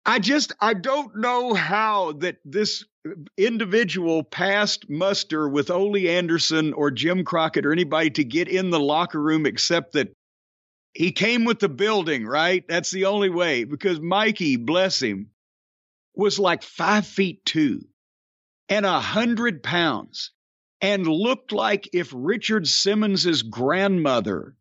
[0.06, 2.84] I just, I don't know how that this
[3.36, 8.80] individual passed muster with Ole Anderson or Jim Crockett or anybody to get in the
[8.80, 10.12] locker room except that
[10.92, 12.64] he came with the building, right?
[12.66, 15.30] That's the only way because Mikey, bless him,
[16.14, 17.82] was like five feet two
[18.70, 20.30] and a hundred pounds
[20.80, 24.54] and looked like if Richard Simmons's grandmother,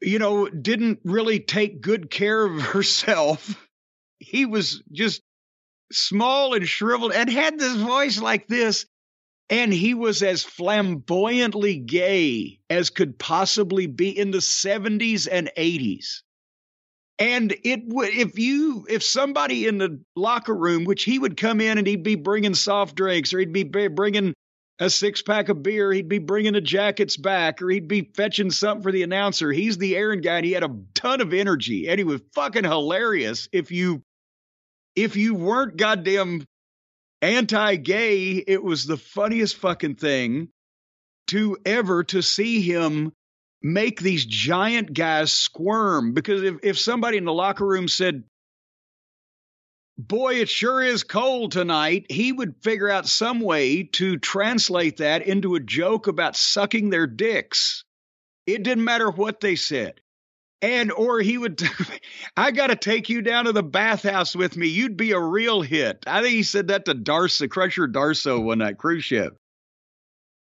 [0.00, 3.68] you know, didn't really take good care of herself.
[4.20, 5.20] He was just
[5.90, 8.86] small and shriveled and had this voice like this.
[9.50, 16.22] And he was as flamboyantly gay as could possibly be in the 70s and 80s.
[17.18, 21.60] And it would, if you, if somebody in the locker room, which he would come
[21.60, 24.34] in and he'd be bringing soft drinks or he'd be bringing
[24.78, 28.50] a six pack of beer, he'd be bringing the jackets back or he'd be fetching
[28.50, 29.52] something for the announcer.
[29.52, 32.64] He's the errand guy and he had a ton of energy and he was fucking
[32.64, 33.48] hilarious.
[33.52, 34.02] If you,
[34.96, 36.44] if you weren't goddamn
[37.20, 40.48] anti gay, it was the funniest fucking thing
[41.28, 43.12] to ever to see him
[43.62, 48.24] make these giant guys squirm because if, if somebody in the locker room said,
[49.98, 55.26] Boy, it sure is cold tonight, he would figure out some way to translate that
[55.26, 57.84] into a joke about sucking their dicks.
[58.46, 60.00] It didn't matter what they said.
[60.62, 61.62] And, or he would,
[62.36, 64.68] I got to take you down to the bathhouse with me.
[64.68, 66.04] You'd be a real hit.
[66.06, 69.36] I think he said that to Darsow, Crusher Darsow on that cruise ship.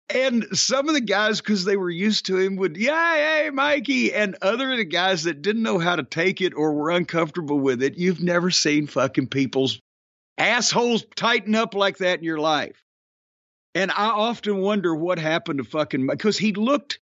[0.09, 4.13] And some of the guys, because they were used to him, would, yeah, hey, Mikey.
[4.13, 7.59] And other of the guys that didn't know how to take it or were uncomfortable
[7.59, 9.81] with it, you've never seen fucking people's
[10.37, 12.81] assholes tighten up like that in your life.
[13.75, 16.99] And I often wonder what happened to fucking, because he looked,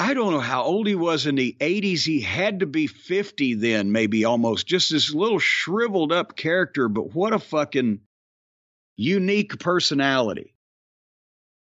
[0.00, 2.04] I don't know how old he was in the 80s.
[2.04, 6.88] He had to be 50 then, maybe almost, just this little shriveled up character.
[6.88, 8.00] But what a fucking
[8.96, 10.53] unique personality.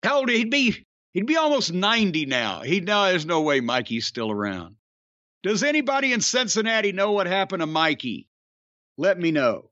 [0.03, 0.85] How old he'd be?
[1.12, 2.62] He'd be almost 90 now.
[2.62, 4.77] He no, there's no way Mikey's still around.
[5.43, 8.29] Does anybody in Cincinnati know what happened to Mikey?
[8.97, 9.71] Let me know.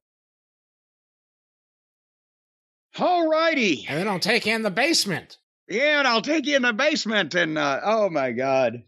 [2.99, 3.87] All righty.
[3.89, 5.39] And then I'll take you in the basement.
[5.69, 8.83] Yeah, and I'll take you in the basement and uh, oh my god.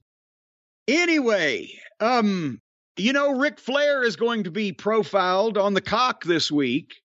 [0.88, 2.61] Anyway, um,
[2.96, 7.01] you know, Ric Flair is going to be profiled on Peacock this week.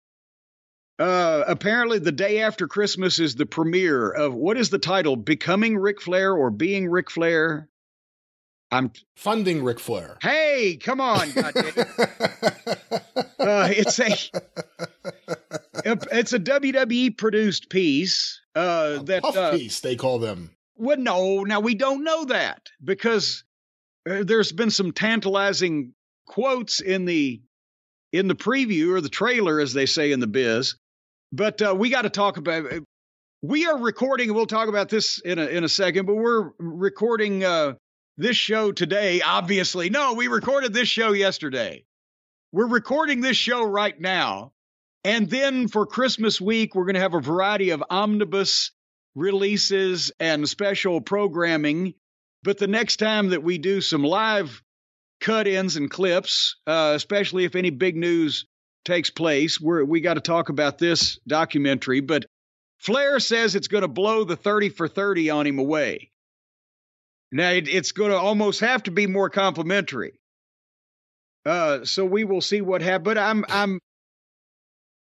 [1.01, 5.15] Uh, apparently, the day after Christmas is the premiere of what is the title?
[5.15, 7.67] Becoming Ric Flair or Being Ric Flair?
[8.69, 10.19] I'm funding Ric Flair.
[10.21, 11.47] Hey, come on, uh,
[13.39, 14.15] it's a
[15.83, 20.55] it's a WWE produced piece uh, A that puff uh, piece, they call them.
[20.75, 23.43] well, no, now we don't know that because
[24.07, 25.93] uh, there's been some tantalizing
[26.27, 27.41] quotes in the
[28.13, 30.75] in the preview or the trailer, as they say in the biz.
[31.31, 32.65] But uh, we got to talk about.
[33.41, 36.05] We are recording, we'll talk about this in a in a second.
[36.05, 37.73] But we're recording uh,
[38.17, 39.21] this show today.
[39.21, 41.85] Obviously, no, we recorded this show yesterday.
[42.51, 44.51] We're recording this show right now,
[45.03, 48.71] and then for Christmas week, we're going to have a variety of omnibus
[49.15, 51.93] releases and special programming.
[52.43, 54.61] But the next time that we do some live
[55.21, 58.45] cut ins and clips, uh, especially if any big news
[58.85, 61.99] takes place, we're, we got to talk about this documentary.
[61.99, 62.25] But
[62.79, 66.11] Flair says it's going to blow the 30 for 30 on him away.
[67.31, 70.19] Now, it, it's going to almost have to be more complimentary.
[71.45, 73.05] Uh, so we will see what happens.
[73.05, 73.79] But I'm, I'm,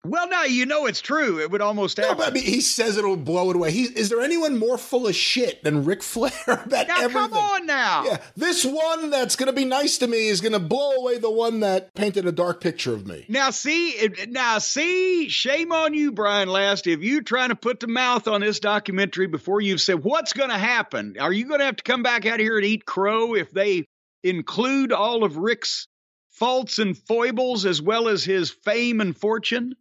[0.04, 1.40] well, now you know it's true.
[1.40, 2.18] It would almost No, happen.
[2.18, 3.70] but I mean, he says it'll blow it away.
[3.70, 7.12] He, is there anyone more full of shit than Ric Flair about now, everything?
[7.12, 8.04] come on now.
[8.04, 11.18] Yeah, this one that's going to be nice to me is going to blow away
[11.18, 13.24] the one that painted a dark picture of me.
[13.28, 17.86] Now see, now see, shame on you, Brian Last, if you're trying to put the
[17.86, 21.16] mouth on this documentary before you've said what's going to happen.
[21.20, 23.84] Are you going to have to come back out here and eat crow if they
[24.24, 25.86] include all of Rick's
[26.30, 29.74] faults and foibles as well as his fame and fortune?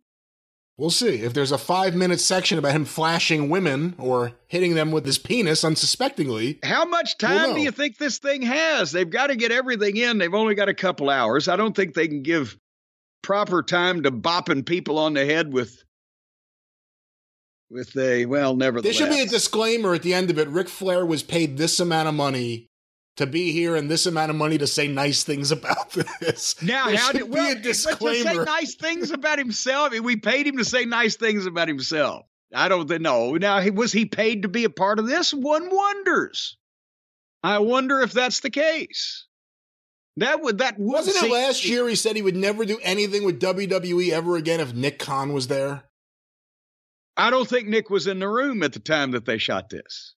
[0.82, 1.22] We'll see.
[1.22, 5.20] If there's a five minute section about him flashing women or hitting them with his
[5.20, 7.56] penis unsuspectingly, How much Well, time no.
[7.58, 8.92] do you think this thing has?
[8.92, 10.18] They've got to get everything in.
[10.18, 11.48] They've only got a couple hours.
[11.48, 12.58] I don't think they can give
[13.22, 15.84] proper time to bopping people on the head with
[17.70, 20.48] with a well, there should be a disclaimer at the end of it.
[20.48, 22.71] Ric Flair was paid this amount of money
[23.18, 26.62] to be here and this amount of money to say nice things about this.
[26.62, 29.98] Now, there how did be well, a say nice things about himself?
[30.00, 32.26] We paid him to say nice things about himself.
[32.54, 33.36] I don't know.
[33.36, 35.34] Now, was he paid to be a part of this?
[35.34, 36.58] One wonders.
[37.44, 39.26] I wonder if that's the case.
[40.18, 43.24] That would that would Wasn't it last year he said he would never do anything
[43.24, 45.86] with WWE ever again if Nick Khan was there?
[47.16, 50.16] I don't think Nick was in the room at the time that they shot this.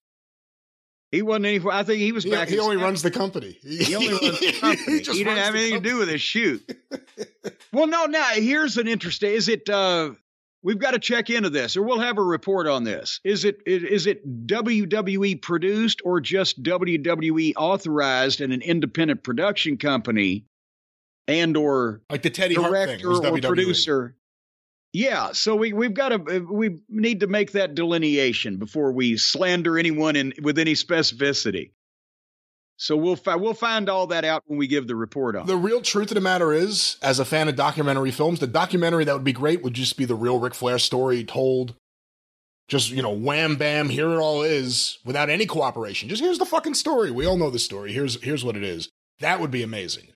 [1.15, 1.61] He wasn't any.
[1.71, 2.49] I think he was He, back.
[2.49, 3.59] he in only runs the company.
[3.63, 4.97] He only runs the company.
[4.99, 5.91] he, just didn't have anything company.
[5.91, 6.79] to do with his shoot.
[7.73, 8.07] well, no.
[8.07, 9.31] Now here's an interesting.
[9.33, 9.69] Is it?
[9.69, 10.11] uh
[10.63, 13.21] We've got to check into this, or we'll have a report on this.
[13.23, 13.59] Is it?
[13.67, 20.47] Is it WWE produced or just WWE authorized and an independent production company,
[21.29, 22.55] and or Like the Teddy.
[22.55, 23.43] Director or WWE.
[23.43, 24.17] producer?
[24.95, 29.17] Yeah, so we we've got to uh, we need to make that delineation before we
[29.17, 31.73] slander anyone in with any specificity.
[32.77, 35.49] So we'll fi- we'll find all that out when we give the report on.
[35.49, 39.05] The real truth of the matter is, as a fan of documentary films, the documentary
[39.05, 41.75] that would be great would just be the real Ric Flair story told.
[42.69, 46.09] Just, you know, wham bam, here it all is, without any cooperation.
[46.09, 47.11] Just here's the fucking story.
[47.11, 47.93] We all know the story.
[47.93, 48.89] Here's here's what it is.
[49.19, 50.13] That would be amazing.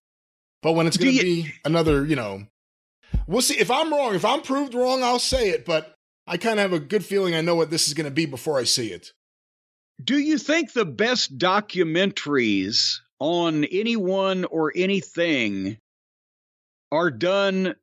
[0.62, 2.46] But when it's gonna be another, you know
[3.26, 3.59] We'll see.
[3.59, 5.94] If I'm wrong, if I'm proved wrong, I'll say it, but
[6.26, 8.59] I kind of have a good feeling I know what this is gonna be before
[8.59, 9.12] I see it.
[10.02, 15.78] Do you think the best documentaries on anyone or anything
[16.92, 17.74] are done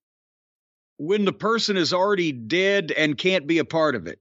[0.97, 4.19] when the person is already dead and can't be a part of it?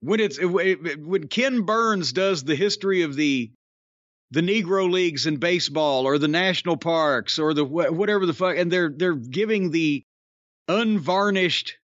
[0.00, 3.50] When it's when Ken Burns does the history of the
[4.30, 8.70] the Negro leagues in baseball or the national parks or the whatever the fuck, and
[8.70, 10.04] they're they're giving the
[10.68, 11.76] unvarnished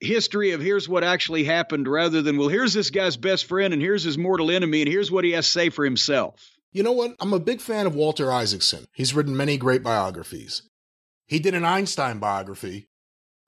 [0.00, 3.82] history of here's what actually happened rather than well here's this guy's best friend and
[3.82, 6.92] here's his mortal enemy and here's what he has to say for himself You know
[6.92, 7.16] what?
[7.18, 8.86] I'm a big fan of Walter Isaacson.
[8.92, 10.62] He's written many great biographies.
[11.26, 12.88] He did an Einstein biography.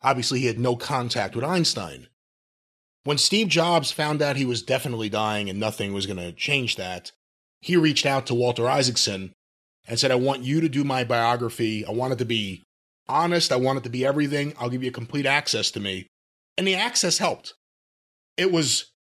[0.03, 2.09] Obviously, he had no contact with Einstein.
[3.05, 6.76] When Steve Jobs found out he was definitely dying and nothing was going to change
[6.76, 7.12] that,
[7.61, 9.32] he reached out to Walter Isaacson
[9.86, 11.84] and said, I want you to do my biography.
[11.84, 12.62] I want it to be
[13.08, 13.52] honest.
[13.52, 14.54] I want it to be everything.
[14.58, 16.06] I'll give you complete access to me.
[16.56, 17.54] And the access helped.
[18.36, 18.90] It was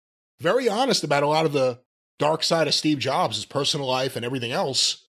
[0.40, 1.80] very honest about a lot of the
[2.18, 5.06] dark side of Steve Jobs, his personal life and everything else.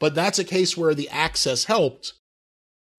[0.00, 2.14] But that's a case where the access helped.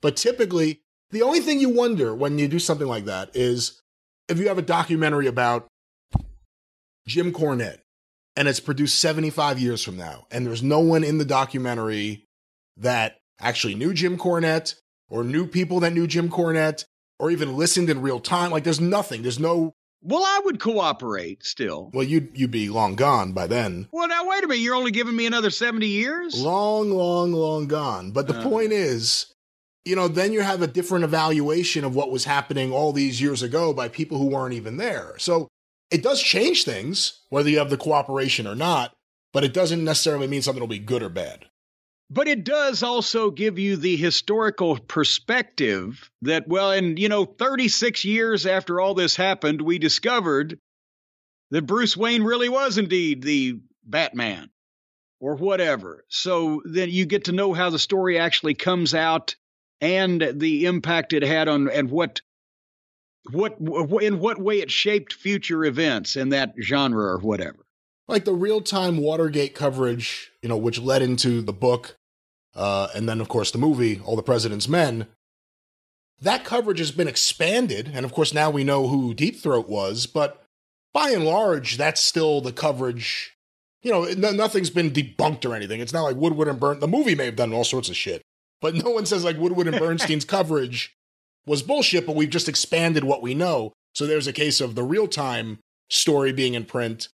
[0.01, 3.81] But typically, the only thing you wonder when you do something like that is
[4.29, 5.67] if you have a documentary about
[7.07, 7.79] Jim Cornette
[8.35, 12.25] and it's produced 75 years from now, and there's no one in the documentary
[12.77, 14.75] that actually knew Jim Cornette
[15.09, 16.83] or knew people that knew Jim Cornette
[17.19, 18.51] or even listened in real time.
[18.51, 19.21] Like there's nothing.
[19.21, 21.89] There's no Well, I would cooperate still.
[21.93, 23.87] well, you'd you'd be long gone by then.
[23.91, 24.61] Well, now wait a minute.
[24.61, 26.39] You're only giving me another 70 years?
[26.39, 28.11] Long, long, long gone.
[28.11, 28.43] But the Uh.
[28.43, 29.27] point is,
[29.85, 33.41] you know, then you have a different evaluation of what was happening all these years
[33.41, 35.15] ago by people who weren't even there.
[35.19, 35.47] So
[35.95, 38.93] it does change things, whether you have the cooperation or not,
[39.31, 41.45] but it doesn't necessarily mean something will be good or bad.
[42.09, 48.03] But it does also give you the historical perspective that, well, and you know, 36
[48.03, 50.59] years after all this happened, we discovered
[51.51, 54.49] that Bruce Wayne really was indeed the Batman
[55.21, 56.03] or whatever.
[56.09, 59.37] So then you get to know how the story actually comes out
[59.79, 62.19] and the impact it had on and what
[63.31, 63.57] what
[64.01, 67.65] in what way it shaped future events in that genre or whatever.
[68.07, 71.97] Like the real time Watergate coverage, you know, which led into the book,
[72.55, 75.07] uh, and then, of course, the movie, All the President's Men.
[76.21, 80.05] That coverage has been expanded, and of course, now we know who Deep Throat was,
[80.05, 80.43] but
[80.93, 83.35] by and large, that's still the coverage.
[83.83, 85.81] You know, no, nothing's been debunked or anything.
[85.81, 86.79] It's not like Woodward and Bern.
[86.79, 88.21] The movie may have done all sorts of shit,
[88.61, 90.95] but no one says like Woodward and Bernstein's coverage
[91.45, 93.73] was bullshit, but we've just expanded what we know.
[93.93, 97.07] So there's a case of the real time story being in print,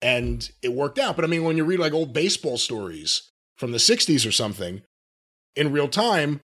[0.00, 1.16] and it worked out.
[1.16, 4.82] But I mean, when you read like old baseball stories from the 60s or something
[5.56, 6.40] in real time,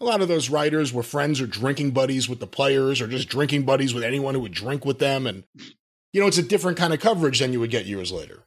[0.00, 3.28] a lot of those writers were friends or drinking buddies with the players or just
[3.28, 5.26] drinking buddies with anyone who would drink with them.
[5.26, 5.44] And,
[6.12, 8.44] you know, it's a different kind of coverage than you would get years later.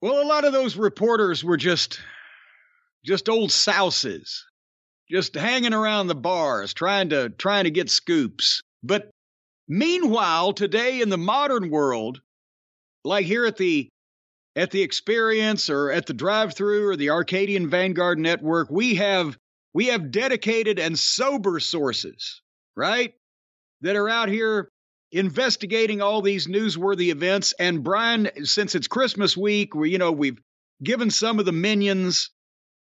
[0.00, 2.00] Well, a lot of those reporters were just
[3.04, 4.42] just old souses,
[5.12, 8.62] just hanging around the bars trying to trying to get scoops.
[8.82, 9.10] But
[9.68, 12.20] meanwhile, today in the modern world,
[13.04, 13.88] like here at the
[14.56, 19.36] at the experience or at the drive-through or the Arcadian Vanguard network, we have
[19.74, 22.40] we have dedicated and sober sources,
[22.76, 23.14] right?
[23.82, 24.68] That are out here
[25.10, 27.52] investigating all these newsworthy events.
[27.58, 30.40] And Brian, since it's Christmas week, we you know we've
[30.82, 32.30] given some of the minions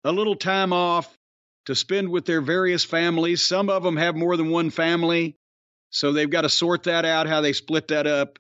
[0.04, 1.17] a little time off
[1.68, 3.46] to spend with their various families.
[3.46, 5.36] Some of them have more than one family,
[5.90, 8.40] so they've got to sort that out how they split that up.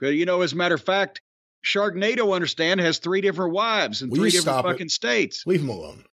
[0.00, 1.20] But you know, as a matter of fact,
[1.64, 4.68] Sharknado, understand, has three different wives in Will three different stop it?
[4.68, 5.44] fucking states.
[5.44, 6.04] Leave them alone.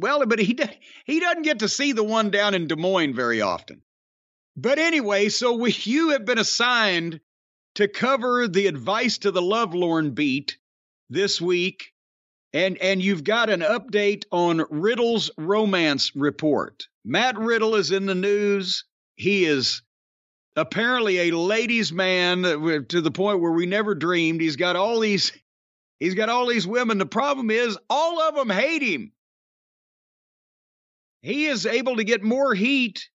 [0.00, 0.58] Well, but he
[1.04, 3.82] he doesn't get to see the one down in Des Moines very often.
[4.56, 7.20] But anyway, so we, you have been assigned
[7.76, 10.58] to cover the advice to the lovelorn beat
[11.08, 11.92] this week,
[12.52, 16.88] and and you've got an update on Riddle's romance report.
[17.04, 18.84] Matt Riddle is in the news.
[19.16, 19.82] He is
[20.56, 24.40] apparently a ladies' man uh, to the point where we never dreamed.
[24.40, 25.32] He's got all these.
[26.00, 26.98] He's got all these women.
[26.98, 29.12] The problem is, all of them hate him
[31.22, 33.08] he is able to get more heat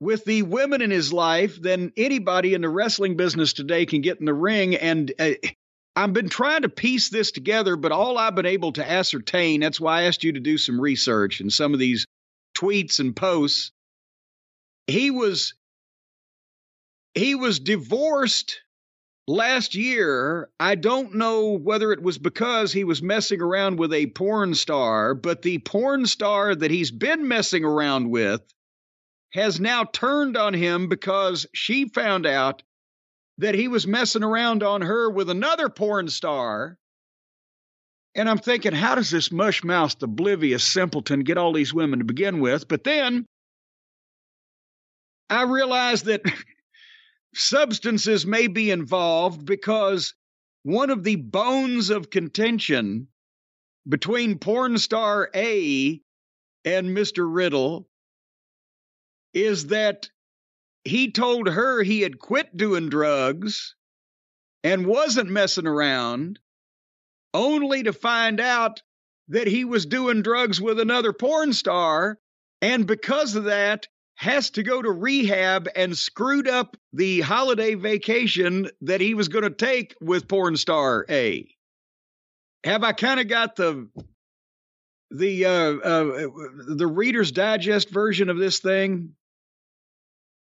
[0.00, 4.20] with the women in his life than anybody in the wrestling business today can get
[4.20, 4.76] in the ring.
[4.76, 5.30] And uh,
[5.98, 9.80] I've been trying to piece this together, but all I've been able to ascertain that's
[9.80, 12.06] why I asked you to do some research and some of these
[12.56, 13.72] tweets and posts.
[14.86, 15.54] He was
[17.14, 18.60] he was divorced
[19.26, 20.48] last year.
[20.60, 25.16] I don't know whether it was because he was messing around with a porn star,
[25.16, 28.42] but the porn star that he's been messing around with
[29.32, 32.62] has now turned on him because she found out
[33.38, 36.76] that he was messing around on her with another porn star.
[38.14, 42.04] And I'm thinking, how does this mush mouthed, oblivious simpleton get all these women to
[42.04, 42.66] begin with?
[42.66, 43.26] But then
[45.30, 46.22] I realized that
[47.34, 50.14] substances may be involved because
[50.64, 53.08] one of the bones of contention
[53.88, 56.00] between porn star A
[56.64, 57.26] and Mr.
[57.32, 57.88] Riddle
[59.32, 60.10] is that
[60.88, 63.74] he told her he had quit doing drugs
[64.64, 66.38] and wasn't messing around,
[67.32, 68.82] only to find out
[69.28, 72.18] that he was doing drugs with another porn star.
[72.60, 73.86] And because of that,
[74.18, 79.44] has to go to rehab and screwed up the holiday vacation that he was going
[79.44, 81.48] to take with porn star A.
[82.64, 83.88] Have I kind of got the
[85.12, 86.28] the uh, uh,
[86.74, 89.14] the Reader's Digest version of this thing?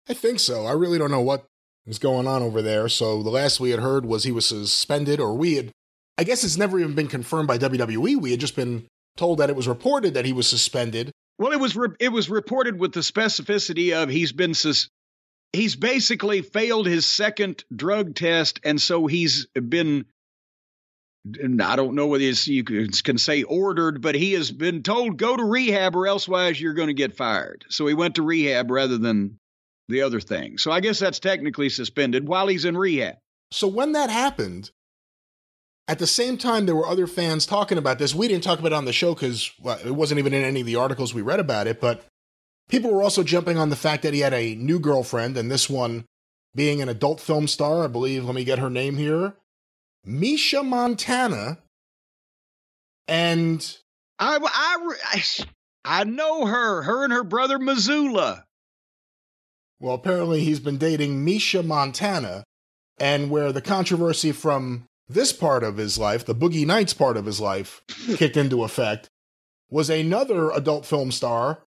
[0.10, 0.66] I think so.
[0.66, 1.46] I really don't know what
[1.86, 2.90] is going on over there.
[2.90, 5.72] So the last we had heard was he was suspended, or we had,
[6.18, 8.20] I guess it's never even been confirmed by WWE.
[8.20, 8.88] We had just been
[9.18, 11.12] told that it was reported that he was suspended.
[11.38, 14.90] Well, it was re- it was reported with the specificity of he's been sus-
[15.54, 20.06] he's basically failed his second drug test, and so he's been.
[21.28, 25.44] I don't know whether you can say ordered, but he has been told go to
[25.44, 27.66] rehab or elsewise you're going to get fired.
[27.70, 29.38] So he went to rehab rather than
[29.90, 30.58] the other thing.
[30.58, 33.16] So I guess that's technically suspended while he's in rehab.
[33.52, 34.72] So when that happened,
[35.88, 38.14] at the same time, there were other fans talking about this.
[38.14, 40.62] We didn't talk about it on the show because well, it wasn't even in any
[40.62, 42.06] of the articles we read about it, but
[42.70, 45.68] people were also jumping on the fact that he had a new girlfriend, and this
[45.68, 46.06] one
[46.56, 49.34] being an adult film star, I believe, let me get her name here
[50.06, 51.58] Misha Montana.
[53.08, 53.78] And
[54.20, 55.24] I, I,
[55.84, 58.46] I know her, her and her brother Missoula.
[59.80, 62.44] Well, apparently he's been dating Misha Montana,
[63.00, 67.26] and where the controversy from this part of his life, the Boogie Nights part of
[67.26, 67.82] his life,
[68.16, 69.10] kicked into effect,
[69.70, 71.64] was another adult film star,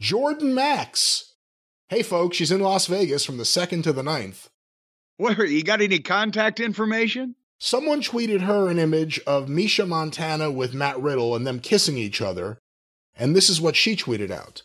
[0.00, 1.34] Jordan Max.
[1.88, 4.48] Hey, folks, she's in Las Vegas from the 2nd to the 9th.
[5.18, 7.36] What, you got any contact information?
[7.58, 12.20] Someone tweeted her an image of Misha Montana with Matt Riddle and them kissing each
[12.20, 12.58] other,
[13.14, 14.62] and this is what she tweeted out.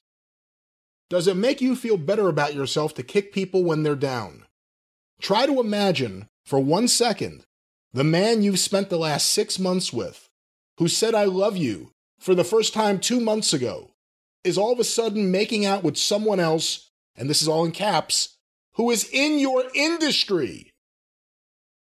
[1.11, 4.45] Does it make you feel better about yourself to kick people when they're down?
[5.21, 7.43] Try to imagine, for one second,
[7.91, 10.29] the man you've spent the last six months with,
[10.77, 13.91] who said, I love you, for the first time two months ago,
[14.45, 17.73] is all of a sudden making out with someone else, and this is all in
[17.73, 18.37] caps,
[18.75, 20.71] who is in your industry.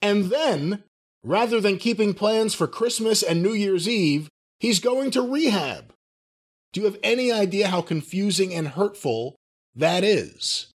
[0.02, 0.86] And then,
[1.22, 4.30] rather than keeping plans for Christmas and New Year's Eve,
[4.62, 5.92] he's going to rehab.
[6.74, 9.36] Do you have any idea how confusing and hurtful
[9.76, 10.72] that is?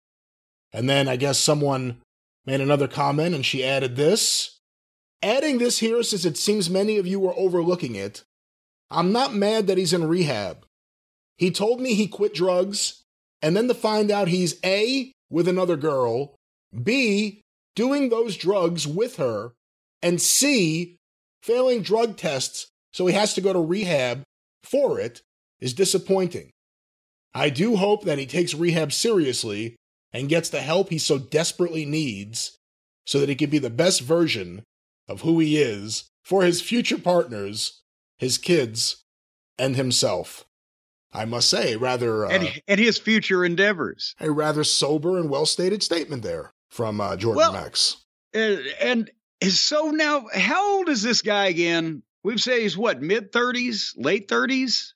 [0.73, 2.01] And then I guess someone
[2.45, 4.57] made another comment and she added this.
[5.21, 8.23] Adding this here since it seems many of you are overlooking it.
[8.91, 10.65] I'm not mad that he's in rehab.
[11.37, 13.01] He told me he quit drugs,
[13.41, 16.35] and then to find out he's A, with another girl,
[16.83, 17.41] B,
[17.75, 19.53] doing those drugs with her,
[20.01, 20.97] and C,
[21.41, 24.23] failing drug tests, so he has to go to rehab
[24.63, 25.21] for it,
[25.59, 26.51] is disappointing.
[27.33, 29.75] I do hope that he takes rehab seriously
[30.13, 32.57] and gets the help he so desperately needs
[33.05, 34.63] so that he can be the best version
[35.07, 37.81] of who he is for his future partners,
[38.17, 39.03] his kids,
[39.59, 40.45] and himself.
[41.13, 44.15] I must say, rather uh, and, and his future endeavors.
[44.19, 47.97] A rather sober and well stated statement there from uh, Jordan well, Max.
[48.33, 49.11] And, and
[49.49, 52.03] so now, how old is this guy again?
[52.23, 54.93] We've said he's what, mid 30s, late 30s?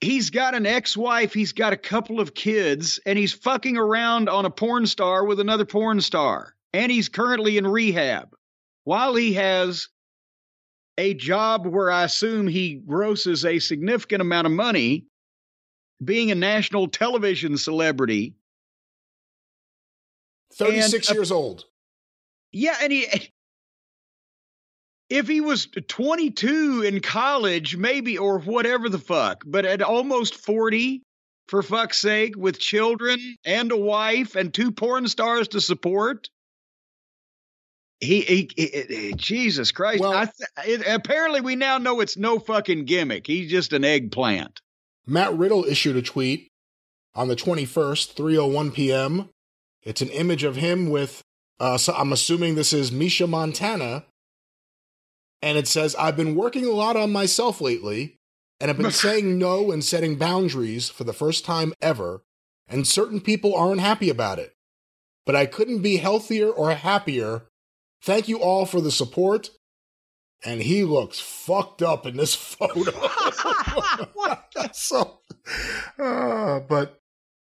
[0.00, 4.44] He's got an ex-wife, he's got a couple of kids, and he's fucking around on
[4.44, 6.54] a porn star with another porn star.
[6.72, 8.34] And he's currently in rehab
[8.84, 9.88] while he has
[10.98, 15.06] a job where I assume he grosses a significant amount of money
[16.02, 18.34] being a national television celebrity.
[20.54, 21.64] 36 and, years uh, old.
[22.52, 23.06] Yeah, and he
[25.10, 31.02] if he was 22 in college, maybe, or whatever the fuck, but at almost 40,
[31.48, 36.28] for fuck's sake, with children and a wife and two porn stars to support.
[37.98, 40.00] He, he, he, he Jesus Christ.
[40.00, 43.26] Well, th- it, apparently, we now know it's no fucking gimmick.
[43.26, 44.60] He's just an eggplant.
[45.06, 46.48] Matt Riddle issued a tweet
[47.14, 49.28] on the 21st, 3:01 p.m.
[49.82, 51.22] It's an image of him with,
[51.58, 54.04] uh, so I'm assuming this is Misha Montana,
[55.42, 58.18] and it says, I've been working a lot on myself lately,
[58.60, 62.22] and I've been saying no and setting boundaries for the first time ever,
[62.68, 64.54] and certain people aren't happy about it.
[65.26, 67.42] But I couldn't be healthier or happier.
[68.02, 69.50] Thank you all for the support.
[70.42, 72.92] And he looks fucked up in this photo.
[74.72, 75.20] so,
[75.98, 76.98] uh, but,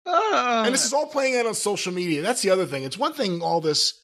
[0.05, 2.21] uh, and this is all playing out on social media.
[2.21, 2.83] That's the other thing.
[2.83, 4.01] It's one thing, all this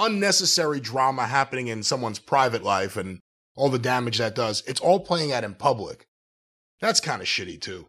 [0.00, 3.20] unnecessary drama happening in someone's private life and
[3.56, 4.62] all the damage that does.
[4.66, 6.06] It's all playing out in public.
[6.80, 7.86] That's kind of shitty too.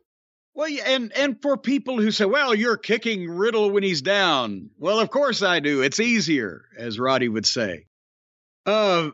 [0.53, 4.99] Well, and and for people who say, "Well, you're kicking Riddle when he's down," well,
[4.99, 5.81] of course I do.
[5.81, 7.85] It's easier, as Roddy would say.
[8.65, 9.11] Uh,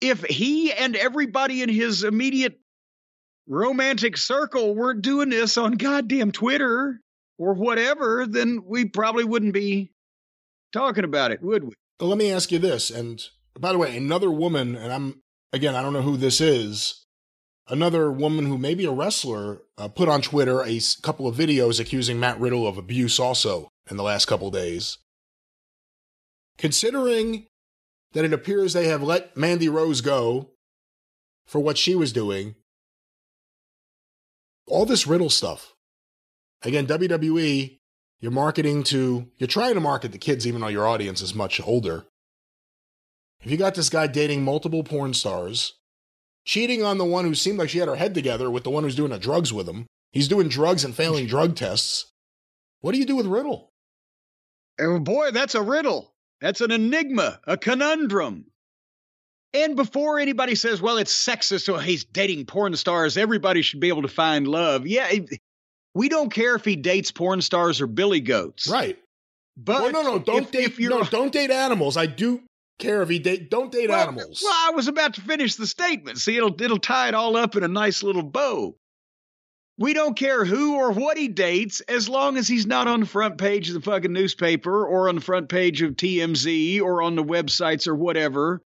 [0.00, 2.58] if he and everybody in his immediate
[3.46, 7.00] romantic circle weren't doing this on goddamn Twitter
[7.38, 9.92] or whatever, then we probably wouldn't be
[10.76, 11.72] talking about it, would we?
[11.98, 12.90] But let me ask you this.
[12.90, 13.22] And
[13.58, 15.22] by the way, another woman, and I'm,
[15.52, 17.06] again, I don't know who this is,
[17.68, 21.80] another woman who may be a wrestler uh, put on Twitter a couple of videos
[21.80, 24.98] accusing Matt Riddle of abuse also in the last couple days.
[26.58, 27.46] Considering
[28.12, 30.50] that it appears they have let Mandy Rose go
[31.46, 32.54] for what she was doing,
[34.66, 35.74] all this Riddle stuff.
[36.62, 37.78] Again, WWE,
[38.20, 41.60] you're marketing to, you're trying to market to kids even though your audience is much
[41.60, 42.06] older.
[43.40, 45.74] If you got this guy dating multiple porn stars,
[46.44, 48.84] cheating on the one who seemed like she had her head together with the one
[48.84, 52.10] who's doing the drugs with him, he's doing drugs and failing drug tests.
[52.80, 53.70] What do you do with Riddle?
[54.80, 56.14] Oh boy, that's a riddle.
[56.40, 58.46] That's an enigma, a conundrum.
[59.54, 63.88] And before anybody says, well, it's sexist, so he's dating porn stars, everybody should be
[63.88, 64.86] able to find love.
[64.86, 65.10] Yeah,
[65.96, 68.68] we don't care if he dates porn stars or billy goats.
[68.68, 68.98] Right.
[69.56, 70.64] But well, no, no, don't if, date.
[70.64, 71.96] if no, don't date animals.
[71.96, 72.42] I do
[72.78, 73.48] care if he date.
[73.48, 74.42] Don't date well, animals.
[74.44, 76.18] Well, I was about to finish the statement.
[76.18, 78.76] See, it'll it'll tie it all up in a nice little bow.
[79.78, 83.06] We don't care who or what he dates as long as he's not on the
[83.06, 87.16] front page of the fucking newspaper or on the front page of TMZ or on
[87.16, 88.60] the websites or whatever.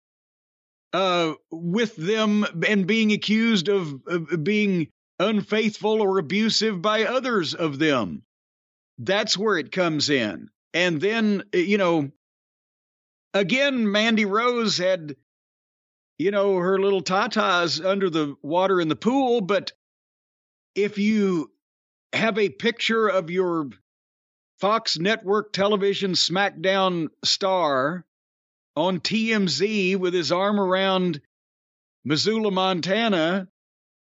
[0.95, 4.89] Uh, with them and being accused of, of being
[5.19, 8.23] unfaithful or abusive by others of them.
[8.99, 10.51] That's where it comes in.
[10.75, 12.11] And then, you know,
[13.35, 15.16] again, Mandy Rose had,
[16.19, 19.41] you know, her little tatas under the water in the pool.
[19.41, 19.73] But
[20.75, 21.51] if you
[22.12, 23.71] have a picture of your
[24.61, 28.05] Fox Network television SmackDown star
[28.75, 31.21] on TMZ with his arm around
[32.05, 33.49] Missoula, Montana,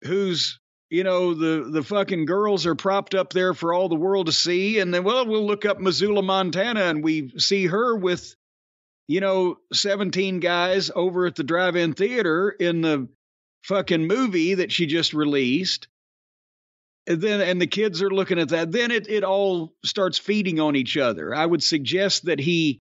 [0.03, 0.59] who's
[0.91, 4.33] you know the the fucking girls are propped up there for all the world to
[4.33, 4.79] see.
[4.79, 8.35] And then well we'll look up Missoula Montana and we see her with
[9.07, 13.09] you know 17 guys over at the drive-in theater in the
[13.65, 15.89] fucking movie that she just released.
[17.07, 18.73] And then and the kids are looking at that.
[18.73, 21.35] Then it it all starts feeding on each other.
[21.35, 22.81] I would suggest that he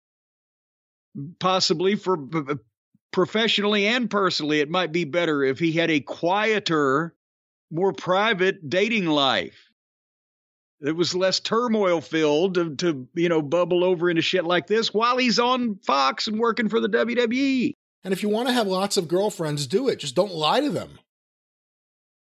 [1.38, 2.18] possibly for
[3.12, 7.14] professionally and personally it might be better if he had a quieter
[7.72, 9.70] more private dating life.
[10.80, 14.92] It was less turmoil filled to, to, you know, bubble over into shit like this
[14.92, 17.72] while he's on Fox and working for the WWE.
[18.04, 20.00] and if you want to have lots of girlfriends, do it.
[20.00, 20.98] Just don't lie to them.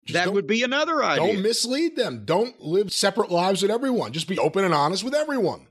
[0.06, 1.34] Just that would be another idea.
[1.34, 2.24] Don't mislead them.
[2.26, 4.14] Don't live separate lives with everyone.
[4.14, 5.68] Just be open and honest with everyone.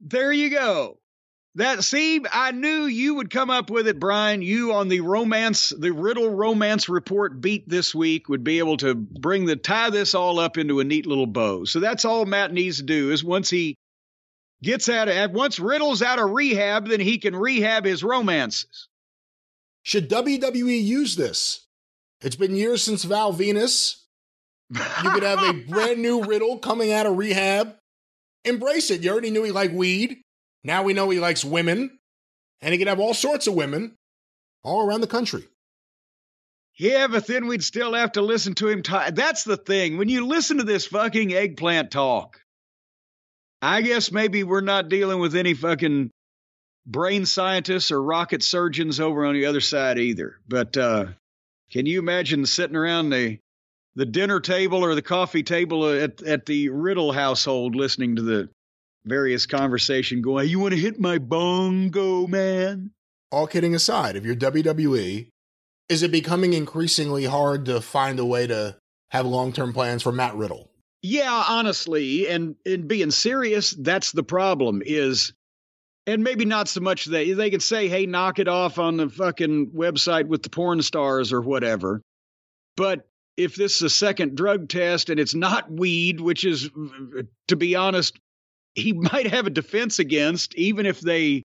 [0.00, 0.98] there you go.
[1.56, 4.42] That see, I knew you would come up with it, Brian.
[4.42, 8.94] You on the romance, the riddle romance report beat this week would be able to
[8.94, 11.64] bring the tie this all up into a neat little bow.
[11.64, 13.76] So that's all Matt needs to do is once he
[14.64, 18.88] gets out of once Riddle's out of rehab, then he can rehab his romances.
[19.84, 21.66] Should WWE use this?
[22.20, 24.00] It's been years since Val Venis.
[24.70, 27.76] You could have a brand new Riddle coming out of rehab.
[28.44, 29.02] Embrace it.
[29.02, 30.23] You already knew he liked weed.
[30.64, 31.98] Now we know he likes women.
[32.64, 33.94] And he could have all sorts of women
[34.62, 35.44] all around the country.
[36.78, 39.14] Yeah, but then we'd still have to listen to him talk.
[39.14, 39.98] That's the thing.
[39.98, 42.40] When you listen to this fucking eggplant talk,
[43.60, 46.10] I guess maybe we're not dealing with any fucking
[46.86, 50.36] brain scientists or rocket surgeons over on the other side either.
[50.48, 51.06] But uh,
[51.70, 53.38] can you imagine sitting around the
[53.94, 58.48] the dinner table or the coffee table at at the Riddle household listening to the
[59.04, 62.90] various conversation going, "You want to hit my bongo, man?"
[63.30, 65.28] All kidding aside, if you're WWE,
[65.88, 68.76] is it becoming increasingly hard to find a way to
[69.10, 70.70] have long term plans for Matt Riddle?
[71.02, 75.32] Yeah, honestly, and and being serious, that's the problem is
[76.06, 79.08] and maybe not so much they they could say, "Hey, knock it off on the
[79.08, 82.02] fucking website with the porn stars or whatever."
[82.76, 86.70] But if this is a second drug test and it's not weed, which is
[87.48, 88.18] to be honest,
[88.74, 91.42] he might have a defense against even if they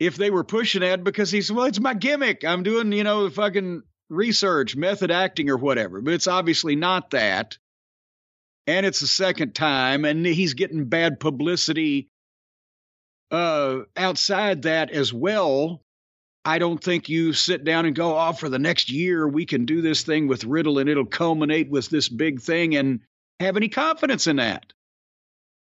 [0.00, 2.44] if they were pushing that because he's well, it's my gimmick.
[2.44, 6.00] I'm doing, you know, the fucking research, method acting or whatever.
[6.00, 7.58] But it's obviously not that
[8.66, 12.08] and it's the second time and he's getting bad publicity
[13.30, 15.82] uh outside that as well
[16.44, 19.64] i don't think you sit down and go oh for the next year we can
[19.64, 23.00] do this thing with riddle and it'll culminate with this big thing and
[23.40, 24.72] have any confidence in that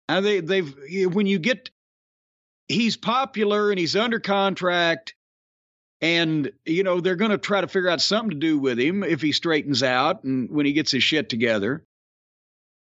[0.08, 0.74] and they they've
[1.12, 1.70] when you get
[2.68, 5.14] he's popular and he's under contract
[6.00, 9.02] and you know they're going to try to figure out something to do with him
[9.02, 11.82] if he straightens out and when he gets his shit together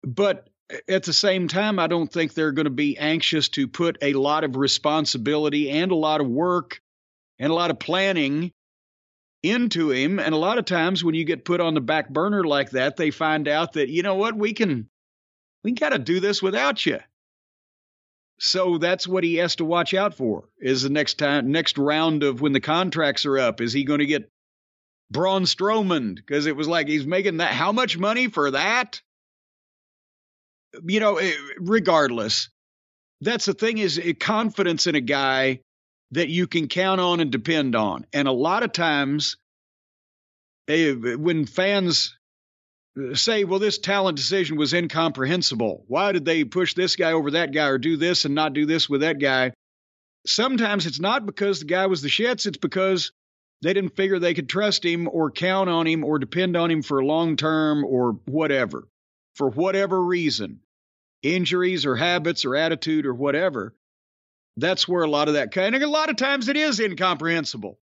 [0.04, 0.50] but
[0.88, 4.14] at the same time, I don't think they're going to be anxious to put a
[4.14, 6.82] lot of responsibility and a lot of work
[7.40, 8.52] and a lot of planning
[9.44, 10.20] into him.
[10.20, 12.98] And a lot of times when you get put on the back burner like that,
[12.98, 14.90] they find out that, you know what, we can
[15.68, 17.00] we got to do this without you.
[18.40, 22.24] So that's what he has to watch out for is the next time next round
[22.24, 23.60] of when the contracts are up.
[23.60, 24.30] Is he going to get
[25.12, 26.16] Braun Strowman?
[26.16, 29.02] Because it was like he's making that how much money for that?
[30.86, 32.48] You know, eh, regardless,
[33.20, 35.60] that's the thing is eh, confidence in a guy
[36.12, 38.06] that you can count on and depend on.
[38.14, 39.36] And a lot of times,
[40.70, 42.17] eh, when fans
[43.14, 45.84] say, well, this talent decision was incomprehensible.
[45.88, 48.66] Why did they push this guy over that guy or do this and not do
[48.66, 49.54] this with that guy?
[50.26, 53.12] Sometimes it's not because the guy was the shits, it's because
[53.62, 56.82] they didn't figure they could trust him or count on him or depend on him
[56.82, 58.88] for long term or whatever,
[59.36, 60.60] for whatever reason,
[61.24, 63.76] injuries or habits or attitude or whatever.
[64.58, 67.80] That's where a lot of that kind of a lot of times it is incomprehensible.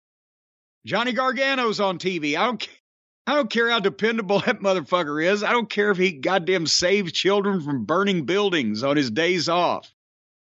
[0.86, 2.36] Johnny Gargano's on TV.
[2.36, 2.68] I don't
[3.26, 5.42] I don't care how dependable that motherfucker is.
[5.42, 9.92] I don't care if he goddamn saves children from burning buildings on his days off.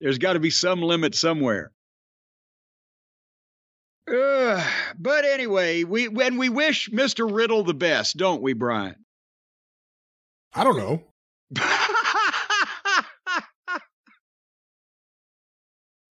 [0.01, 1.71] There's got to be some limit somewhere.
[4.05, 4.61] Uh,
[4.99, 7.33] but anyway, we when we wish Mr.
[7.33, 8.97] Riddle the best, don't we, Brian?
[10.53, 11.03] I don't know.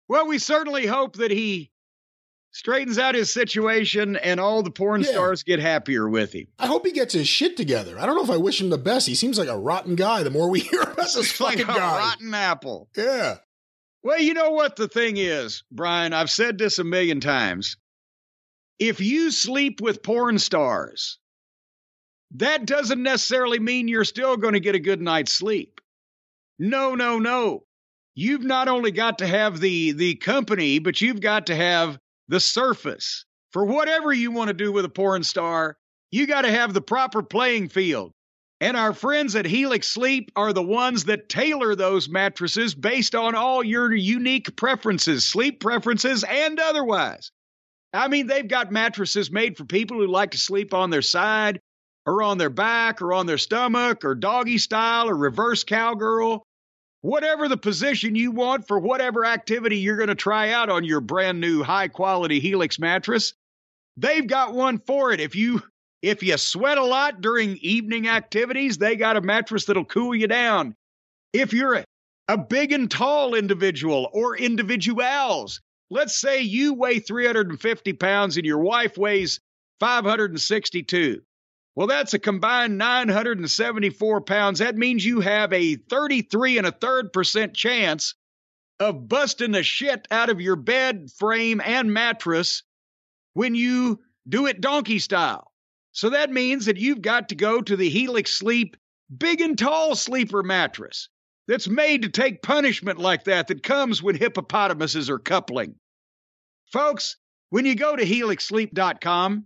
[0.08, 1.70] well, we certainly hope that he
[2.50, 5.10] straightens out his situation and all the porn Yeah.
[5.12, 6.46] stars get happier with him.
[6.58, 7.98] I hope he gets his shit together.
[7.98, 9.06] I don't know if I wish him the best.
[9.06, 11.74] He seems like a rotten guy the more we hear about this It's like fucking
[11.74, 11.98] a guy.
[11.98, 12.88] rotten apple.
[12.96, 13.36] Yeah.
[14.02, 16.12] Well, you know what the thing is, Brian?
[16.12, 17.76] I've said this a million times.
[18.78, 21.18] If you sleep with porn stars,
[22.36, 25.80] that doesn't necessarily mean you're still going to get a good night's sleep.
[26.58, 27.64] No, no, no.
[28.14, 31.98] You've not only got to have the the company, but you've got to have
[32.28, 33.24] the surface.
[33.52, 35.76] For whatever you want to do with a porn star,
[36.10, 38.12] you got to have the proper playing field.
[38.60, 43.34] And our friends at Helix Sleep are the ones that tailor those mattresses based on
[43.34, 47.30] all your unique preferences, sleep preferences, and otherwise.
[47.92, 51.60] I mean, they've got mattresses made for people who like to sleep on their side,
[52.04, 56.44] or on their back, or on their stomach, or doggy style, or reverse cowgirl.
[57.00, 61.00] Whatever the position you want for whatever activity you're going to try out on your
[61.00, 63.34] brand new high quality Helix mattress,
[63.96, 65.20] they've got one for it.
[65.20, 65.62] If you
[66.02, 70.28] if you sweat a lot during evening activities, they got a mattress that'll cool you
[70.28, 70.74] down.
[71.32, 71.84] If you're a,
[72.28, 78.60] a big and tall individual or individuals, let's say you weigh 350 pounds and your
[78.60, 79.40] wife weighs
[79.80, 81.22] 562.
[81.78, 84.58] Well, that's a combined 974 pounds.
[84.58, 88.16] That means you have a 33 and a third percent chance
[88.80, 92.64] of busting the shit out of your bed frame and mattress
[93.34, 95.52] when you do it donkey style.
[95.92, 98.76] So that means that you've got to go to the Helix Sleep
[99.16, 101.08] big and tall sleeper mattress
[101.46, 105.76] that's made to take punishment like that, that comes when hippopotamuses are coupling.
[106.72, 107.18] Folks,
[107.50, 109.44] when you go to helixsleep.com,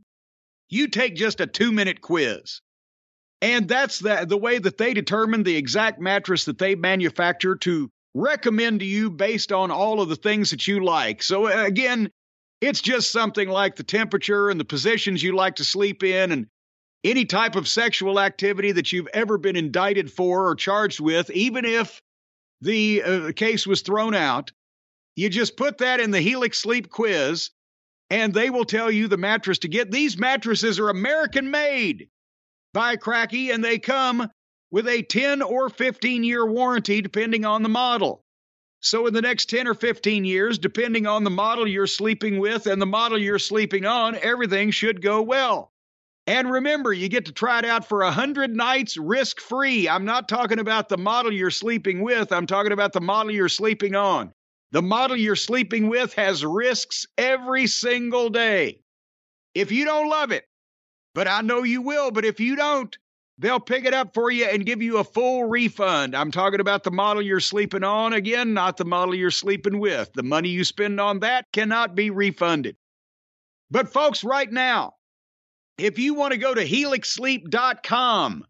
[0.73, 2.61] you take just a two minute quiz.
[3.43, 7.91] And that's the, the way that they determine the exact mattress that they manufacture to
[8.14, 11.23] recommend to you based on all of the things that you like.
[11.23, 12.11] So, uh, again,
[12.61, 16.47] it's just something like the temperature and the positions you like to sleep in and
[17.05, 21.64] any type of sexual activity that you've ever been indicted for or charged with, even
[21.64, 22.01] if
[22.61, 24.53] the uh, case was thrown out.
[25.16, 27.51] You just put that in the Helix Sleep quiz,
[28.13, 29.91] and they will tell you the mattress to get.
[29.91, 32.11] These mattresses are American made
[32.75, 34.31] by Cracky, and they come
[34.71, 38.23] with a 10 or 15 year warranty, depending on the model.
[38.81, 42.67] So, in the next 10 or 15 years, depending on the model you're sleeping with
[42.67, 45.73] and the model you're sleeping on, everything should go well.
[46.27, 49.89] And remember, you get to try it out for 100 nights risk free.
[49.89, 53.49] I'm not talking about the model you're sleeping with, I'm talking about the model you're
[53.49, 54.35] sleeping on.
[54.73, 58.81] The model you're sleeping with has risks every single day.
[59.55, 60.45] If you don't love it,
[61.14, 62.97] but I know you will, but if you don't,
[63.37, 66.16] they'll pick it up for you and give you a full refund.
[66.16, 68.14] I'm talking about the model you're sleeping on.
[68.14, 70.11] Again, not the model you're sleeping with.
[70.14, 72.77] The money you spend on that cannot be refunded.
[73.70, 74.95] But, folks, right now,
[75.77, 78.47] if you want to go to helixsleep.com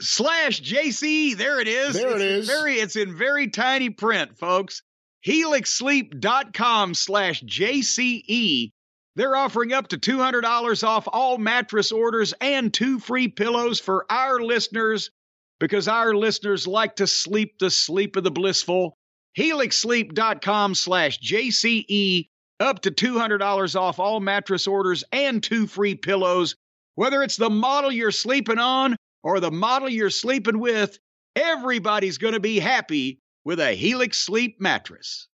[0.00, 1.94] slash JC, there it is.
[1.94, 2.46] There it's it is.
[2.46, 4.82] Very, it's in very tiny print, folks.
[5.26, 8.70] Helixsleep.com slash JCE.
[9.16, 14.40] They're offering up to $200 off all mattress orders and two free pillows for our
[14.40, 15.10] listeners
[15.58, 18.96] because our listeners like to sleep the sleep of the blissful.
[19.38, 22.28] Helixsleep.com slash JCE
[22.60, 26.56] up to $200 off all mattress orders and two free pillows.
[26.94, 30.98] Whether it's the model you're sleeping on or the model you're sleeping with,
[31.36, 35.28] everybody's going to be happy with a Helix Sleep mattress.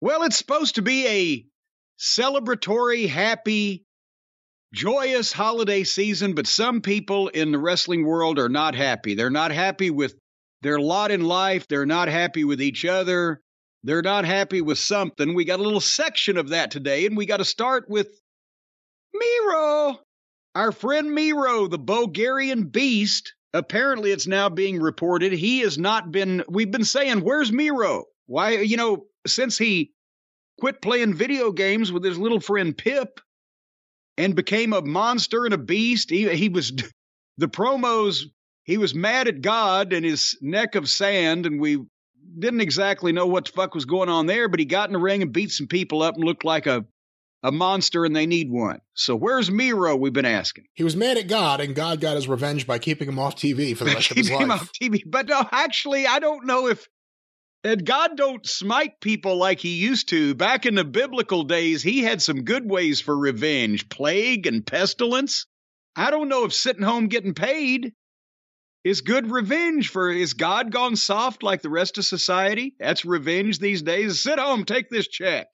[0.00, 1.46] Well, it's supposed to be a
[1.98, 3.84] celebratory, happy,
[4.72, 9.14] joyous holiday season, but some people in the wrestling world are not happy.
[9.14, 10.14] They're not happy with
[10.62, 13.40] their lot in life, they're not happy with each other,
[13.84, 15.34] they're not happy with something.
[15.34, 18.08] We got a little section of that today, and we got to start with
[19.14, 20.00] Miro.
[20.58, 23.32] Our friend Miro, the Bulgarian beast.
[23.54, 26.42] Apparently, it's now being reported he has not been.
[26.48, 28.06] We've been saying, Where's Miro?
[28.26, 29.92] Why, you know, since he
[30.58, 33.20] quit playing video games with his little friend Pip
[34.16, 36.72] and became a monster and a beast, he, he was.
[37.40, 38.24] The promos,
[38.64, 41.78] he was mad at God and his neck of sand, and we
[42.36, 44.98] didn't exactly know what the fuck was going on there, but he got in the
[44.98, 46.84] ring and beat some people up and looked like a
[47.42, 48.80] a monster and they need one.
[48.94, 49.96] So where's Miro?
[49.96, 50.64] We've been asking.
[50.74, 53.76] He was mad at God, and God got his revenge by keeping him off TV
[53.76, 55.02] for the rest of his Keeping him off TV.
[55.06, 56.86] But no, actually, I don't know if
[57.64, 60.34] and God don't smite people like he used to.
[60.34, 65.46] Back in the biblical days, he had some good ways for revenge, plague and pestilence.
[65.96, 67.92] I don't know if sitting home getting paid
[68.84, 72.74] is good revenge for is God gone soft like the rest of society?
[72.78, 74.20] That's revenge these days.
[74.20, 75.48] Sit home, take this check.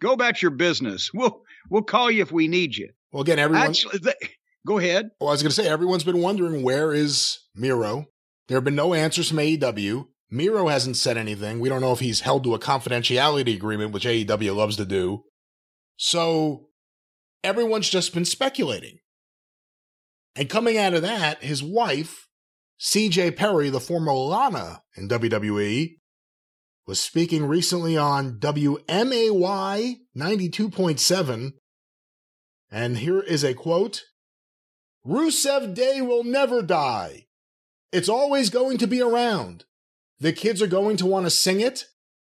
[0.00, 1.10] Go about your business.
[1.12, 2.90] We'll we'll call you if we need you.
[3.12, 3.68] Well, again, everyone.
[3.68, 4.00] Actually,
[4.66, 5.10] go ahead.
[5.20, 8.06] well, I was going to say everyone's been wondering where is Miro.
[8.48, 10.06] There have been no answers from AEW.
[10.30, 11.58] Miro hasn't said anything.
[11.58, 15.24] We don't know if he's held to a confidentiality agreement, which AEW loves to do.
[15.96, 16.68] So
[17.42, 18.98] everyone's just been speculating.
[20.36, 22.28] And coming out of that, his wife,
[22.80, 25.96] CJ Perry, the former Lana in WWE,
[26.88, 31.52] was speaking recently on WMAY 92.7.
[32.70, 34.04] And here is a quote
[35.06, 37.26] Rusev Day will never die.
[37.92, 39.66] It's always going to be around.
[40.18, 41.84] The kids are going to want to sing it,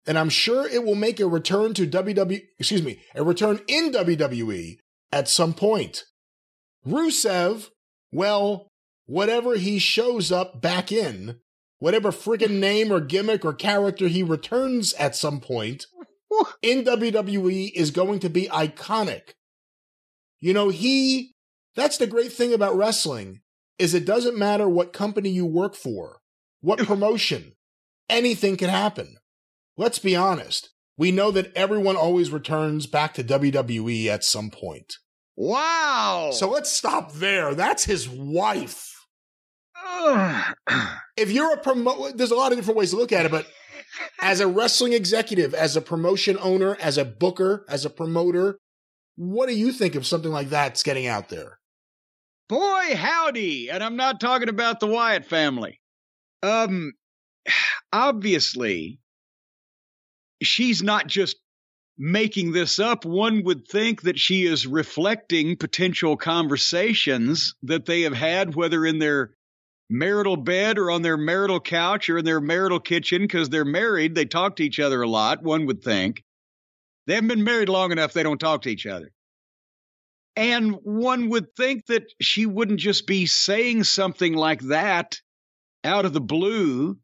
[0.07, 3.91] and I'm sure it will make a return to WWE, excuse me, a return in
[3.91, 4.77] WWE
[5.11, 6.05] at some point.
[6.85, 7.69] Rusev,
[8.11, 8.67] well,
[9.05, 11.39] whatever he shows up back in,
[11.80, 15.88] whatever friggin' name or gimmick or character he returns at some point
[16.61, 19.34] in WWE is going to be iconic.
[20.39, 21.36] You know, he,
[21.75, 23.41] that's the great thing about wrestling,
[23.77, 26.19] is it doesn't matter what company you work for,
[26.61, 27.53] what promotion,
[28.09, 29.17] anything can happen.
[29.77, 30.69] Let's be honest.
[30.97, 34.95] We know that everyone always returns back to WWE at some point.
[35.38, 36.32] Wow.
[36.34, 37.55] So let's stop there.
[37.55, 38.98] That's his wife.
[41.17, 43.45] If you're a promo, there's a lot of different ways to look at it, but
[44.21, 48.57] as a wrestling executive, as a promotion owner, as a booker, as a promoter,
[49.17, 51.59] what do you think of something like that's getting out there?
[52.49, 55.80] boy howdy, and I'm not talking about the Wyatt family.
[56.43, 56.93] Um,
[57.93, 58.99] obviously,
[60.41, 61.38] she's not just
[61.97, 63.05] making this up.
[63.05, 68.99] One would think that she is reflecting potential conversations that they have had, whether in
[68.99, 69.32] their
[69.89, 74.15] marital bed or on their marital couch or in their marital kitchen, because they're married.
[74.15, 76.23] They talk to each other a lot, one would think.
[77.07, 79.11] They haven't been married long enough, they don't talk to each other.
[80.35, 85.19] And one would think that she wouldn't just be saying something like that
[85.83, 86.97] out of the blue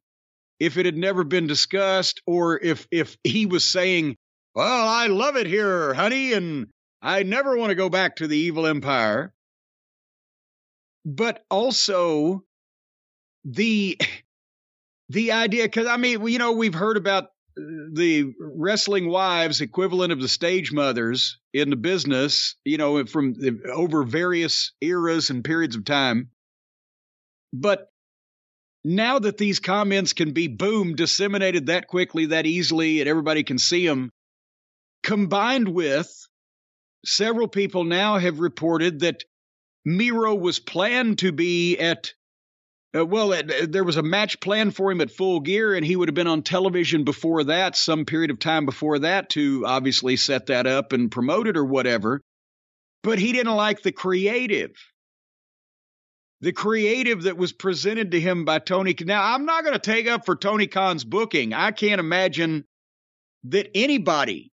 [0.59, 4.15] if it had never been discussed or if if he was saying,
[4.53, 6.67] "Well, I love it here, honey, and
[7.01, 9.33] I never want to go back to the evil empire."
[11.03, 12.45] But also
[13.45, 13.97] the
[15.09, 17.25] the idea cuz I mean, you know, we've heard about
[17.57, 17.61] uh,
[17.93, 23.35] the wrestling wives equivalent of the stage mothers in the business, you know, from
[23.71, 26.31] over various eras and periods of time.
[27.53, 27.89] But
[28.83, 33.57] now that these comments can be boom disseminated that quickly, that easily, and everybody can
[33.57, 34.11] see them,
[35.03, 36.27] combined with
[37.05, 39.23] several people now have reported that
[39.85, 42.13] Miro was planned to be at
[42.95, 45.95] uh, well, uh, there was a match planned for him at Full Gear, and he
[45.95, 50.15] would have been on television before that, some period of time before that, to obviously
[50.15, 52.21] set that up and promote it or whatever.
[53.03, 54.71] But he didn't like the creative.
[56.41, 58.95] The creative that was presented to him by Tony.
[59.01, 61.53] Now, I'm not going to take up for Tony Khan's booking.
[61.53, 62.65] I can't imagine
[63.45, 64.51] that anybody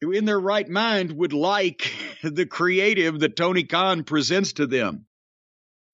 [0.00, 1.92] in their right mind would like
[2.22, 5.06] the creative that Tony Khan presents to them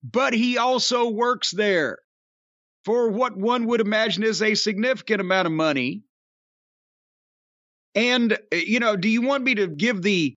[0.03, 1.99] but he also works there
[2.85, 6.03] for what one would imagine is a significant amount of money.
[7.95, 10.35] And you know, do you want me to give the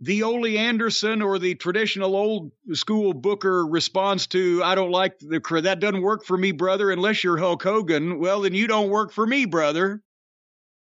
[0.00, 5.40] the Ole Anderson or the traditional old school Booker response to I don't like the
[5.62, 8.18] that doesn't work for me, brother, unless you're Hulk Hogan.
[8.18, 10.02] Well, then you don't work for me, brother.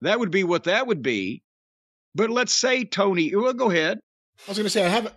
[0.02, 1.44] That would be what that would be.
[2.14, 3.36] But let's say Tony.
[3.36, 4.00] Well, go ahead.
[4.48, 5.14] I was gonna say I have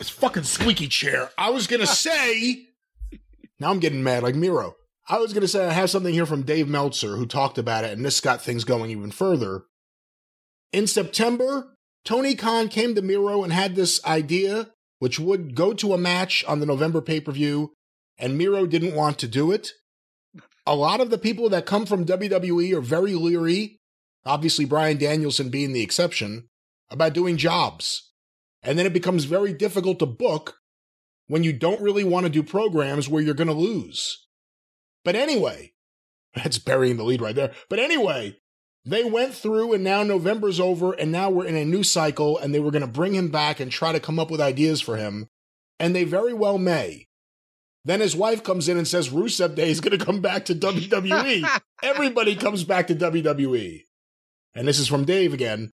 [0.00, 1.30] this fucking squeaky chair.
[1.36, 2.66] I was gonna say.
[3.60, 4.74] now I'm getting mad like Miro.
[5.08, 7.92] I was gonna say I have something here from Dave Meltzer who talked about it,
[7.92, 9.64] and this got things going even further.
[10.72, 11.74] In September,
[12.04, 14.70] Tony Khan came to Miro and had this idea,
[15.00, 17.74] which would go to a match on the November pay per view,
[18.18, 19.72] and Miro didn't want to do it.
[20.66, 23.76] A lot of the people that come from WWE are very leery,
[24.24, 26.48] obviously, Bryan Danielson being the exception,
[26.88, 28.09] about doing jobs.
[28.62, 30.58] And then it becomes very difficult to book
[31.26, 34.26] when you don't really want to do programs where you're going to lose.
[35.04, 35.72] But anyway,
[36.34, 37.52] that's burying the lead right there.
[37.68, 38.36] But anyway,
[38.84, 42.54] they went through and now November's over and now we're in a new cycle and
[42.54, 44.96] they were going to bring him back and try to come up with ideas for
[44.96, 45.28] him.
[45.78, 47.06] And they very well may.
[47.84, 50.54] Then his wife comes in and says Rusev Day is going to come back to
[50.54, 51.48] WWE.
[51.82, 53.84] Everybody comes back to WWE.
[54.54, 55.70] And this is from Dave again.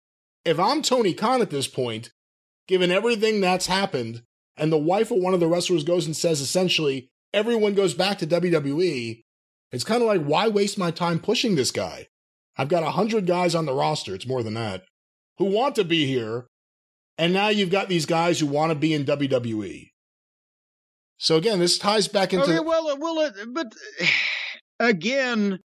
[0.44, 2.12] If I'm Tony Khan at this point,
[2.72, 4.24] given everything that's happened,
[4.56, 8.18] and the wife of one of the wrestlers goes and says essentially everyone goes back
[8.20, 9.22] to WWE,
[9.74, 12.08] it's kind of like, why waste my time pushing this guy?
[12.58, 14.16] I've got a hundred guys on the roster.
[14.16, 14.84] It's more than that
[15.38, 16.48] who want to be here.
[17.18, 19.90] And now you've got these guys who want to be in WWE.
[21.18, 22.46] So again, this ties back into.
[22.46, 23.68] Okay, well, uh, well, uh, but
[24.80, 25.60] again,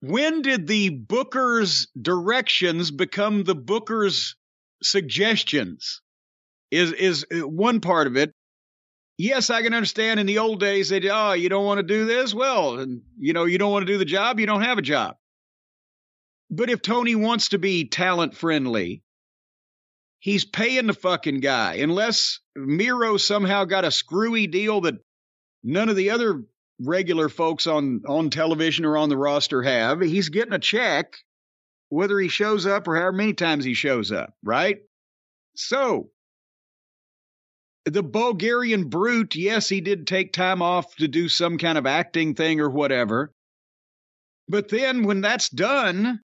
[0.00, 4.34] when did the Booker's directions become the Booker's
[4.82, 6.01] suggestions?
[6.72, 8.32] Is is uh, one part of it.
[9.18, 10.18] Yes, I can understand.
[10.18, 12.34] In the old days, they oh, you don't want to do this.
[12.34, 14.40] Well, and you know, you don't want to do the job.
[14.40, 15.16] You don't have a job.
[16.50, 19.02] But if Tony wants to be talent friendly,
[20.18, 21.74] he's paying the fucking guy.
[21.74, 24.96] Unless Miro somehow got a screwy deal that
[25.62, 26.42] none of the other
[26.80, 31.18] regular folks on on television or on the roster have, he's getting a check
[31.92, 34.78] whether he shows up or however many times he shows up, right?
[35.54, 36.08] So,
[37.84, 42.34] the Bulgarian brute, yes, he did take time off to do some kind of acting
[42.34, 43.32] thing or whatever.
[44.48, 46.20] But then when that's done,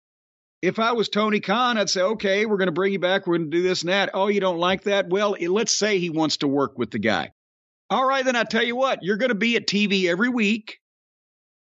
[0.60, 3.26] if I was Tony Khan, I'd say, okay, we're going to bring you back.
[3.26, 4.10] We're going to do this and that.
[4.14, 5.08] Oh, you don't like that?
[5.08, 7.30] Well, let's say he wants to work with the guy.
[7.90, 10.78] All right, then I tell you what, you're going to be at TV every week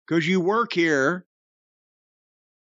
[0.06, 1.26] because you work here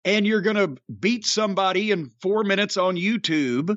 [0.05, 3.75] and you're going to beat somebody in four minutes on YouTube.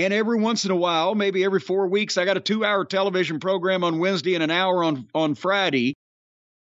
[0.00, 2.86] And every once in a while, maybe every four weeks, I got a two hour
[2.86, 5.92] television program on Wednesday and an hour on, on Friday.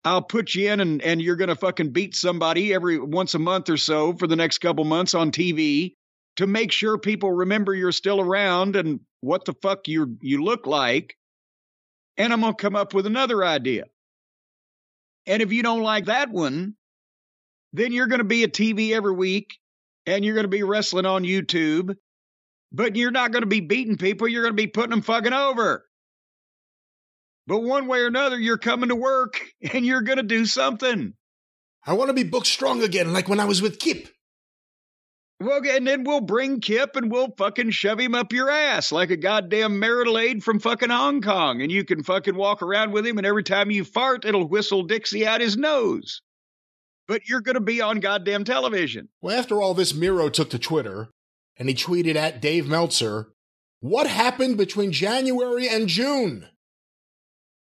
[0.05, 3.39] I'll put you in and, and you're going to fucking beat somebody every once a
[3.39, 5.93] month or so for the next couple months on TV
[6.37, 10.67] to make sure people remember you're still around and what the fuck you you look
[10.67, 11.15] like.
[12.17, 13.85] And I'm going to come up with another idea.
[15.27, 16.75] And if you don't like that one,
[17.75, 19.53] then you're going to be at TV every week
[20.05, 21.95] and you're going to be wrestling on YouTube,
[22.73, 24.29] but you're not going to be beating people.
[24.29, 25.85] You're going to be putting them fucking over.
[27.47, 29.41] But one way or another, you're coming to work
[29.73, 31.15] and you're going to do something.
[31.87, 34.09] I want to be booked strong again, like when I was with Kip.
[35.41, 39.11] Well, and then we'll bring Kip and we'll fucking shove him up your ass like
[39.11, 41.63] a goddamn marital aid from fucking Hong Kong.
[41.63, 44.83] And you can fucking walk around with him, and every time you fart, it'll whistle
[44.83, 46.21] Dixie out his nose.
[47.09, 49.09] But you're going to be on goddamn television.
[49.23, 51.09] Well, after all this, Miro took to Twitter
[51.61, 53.29] and he tweeted at Dave Meltzer,
[53.81, 56.49] What happened between January and June?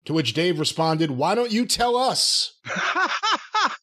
[0.05, 2.61] To which Dave responded, Why don't you tell us?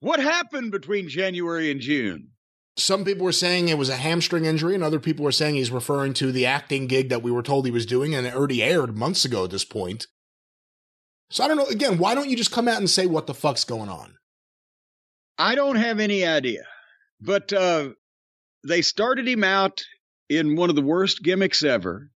[0.00, 2.28] what happened between January and June?
[2.76, 5.70] Some people were saying it was a hamstring injury, and other people were saying he's
[5.70, 8.62] referring to the acting gig that we were told he was doing, and it already
[8.62, 10.08] aired months ago at this point.
[11.30, 11.66] So I don't know.
[11.66, 14.16] Again, why don't you just come out and say what the fuck's going on?
[15.38, 16.64] I don't have any idea.
[17.20, 17.90] But uh,
[18.64, 19.82] they started him out
[20.28, 22.10] in one of the worst gimmicks ever.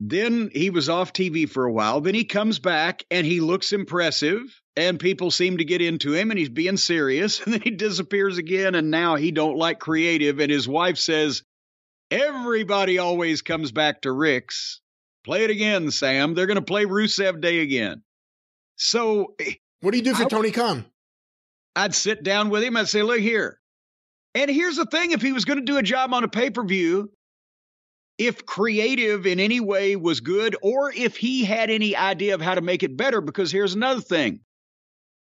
[0.00, 2.00] Then he was off TV for a while.
[2.00, 4.42] Then he comes back and he looks impressive,
[4.76, 7.40] and people seem to get into him, and he's being serious.
[7.44, 10.40] And then he disappears again, and now he don't like creative.
[10.40, 11.42] And his wife says,
[12.10, 14.80] "Everybody always comes back to Rick's.
[15.24, 16.34] Play it again, Sam.
[16.34, 18.02] They're going to play Rusev Day again."
[18.76, 20.84] So, eh, what do you do for I, Tony Khan?
[21.76, 22.76] I'd sit down with him.
[22.76, 23.60] I'd say, "Look here."
[24.34, 26.50] And here's the thing: if he was going to do a job on a pay
[26.50, 27.10] per view,
[28.18, 32.54] if creative in any way was good or if he had any idea of how
[32.54, 33.20] to make it better.
[33.20, 34.40] Because here's another thing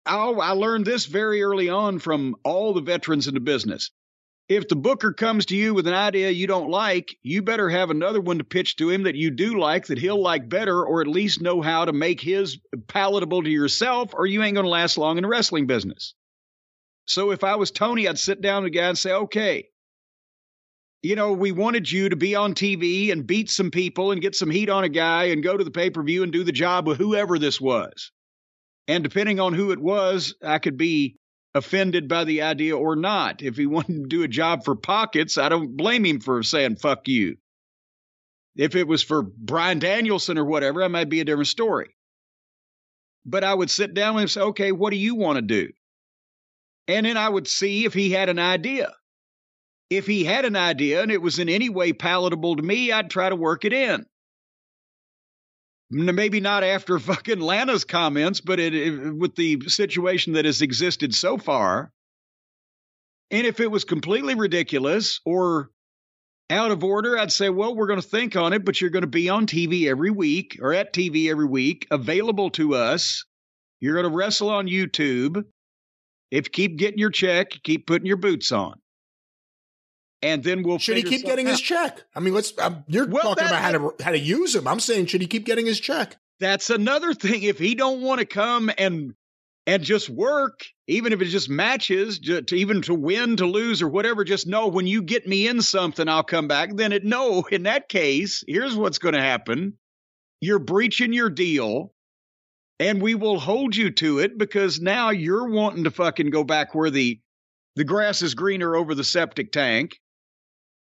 [0.04, 3.90] I, I learned this very early on from all the veterans in the business.
[4.48, 7.90] if the booker comes to you with an idea you don't like, you better have
[7.90, 11.00] another one to pitch to him that you do like, that he'll like better, or
[11.00, 14.70] at least know how to make his palatable to yourself, or you ain't going to
[14.70, 16.14] last long in the wrestling business.
[17.06, 19.68] So if I was Tony, I'd sit down with the guy and say, okay,
[21.02, 24.36] you know, we wanted you to be on TV and beat some people and get
[24.36, 26.52] some heat on a guy and go to the pay per view and do the
[26.52, 28.12] job with whoever this was.
[28.86, 31.16] And depending on who it was, I could be
[31.54, 33.42] offended by the idea or not.
[33.42, 36.76] If he wanted to do a job for pockets, I don't blame him for saying
[36.76, 37.36] fuck you.
[38.54, 41.96] If it was for Bryan Danielson or whatever, that might be a different story.
[43.24, 45.42] But I would sit down with him and say, okay, what do you want to
[45.42, 45.72] do?
[46.88, 48.92] And then I would see if he had an idea.
[49.90, 53.10] If he had an idea and it was in any way palatable to me, I'd
[53.10, 54.06] try to work it in
[55.92, 61.14] maybe not after fucking Lana's comments, but it, it, with the situation that has existed
[61.14, 61.92] so far.
[63.30, 65.70] And if it was completely ridiculous or
[66.50, 69.02] out of order, I'd say, well, we're going to think on it, but you're going
[69.02, 73.24] to be on TV every week or at TV every week, available to us.
[73.80, 75.44] You're going to wrestle on YouTube.
[76.32, 78.80] If you keep getting your check, you keep putting your boots on
[80.22, 81.50] and then we'll should he keep getting out.
[81.50, 82.04] his check?
[82.14, 82.56] I mean, let's.
[82.58, 84.68] Um, you're well, talking about how to how to use him.
[84.68, 86.16] I'm saying should he keep getting his check?
[86.40, 87.42] That's another thing.
[87.42, 89.14] If he don't want to come and
[89.66, 93.80] and just work, even if it just matches, to, to, even to win, to lose,
[93.80, 96.74] or whatever, just know when you get me in something, I'll come back.
[96.74, 97.42] Then it no.
[97.50, 99.74] In that case, here's what's going to happen:
[100.40, 101.92] you're breaching your deal.
[102.82, 106.74] And we will hold you to it because now you're wanting to fucking go back
[106.74, 107.20] where the
[107.76, 109.92] the grass is greener over the septic tank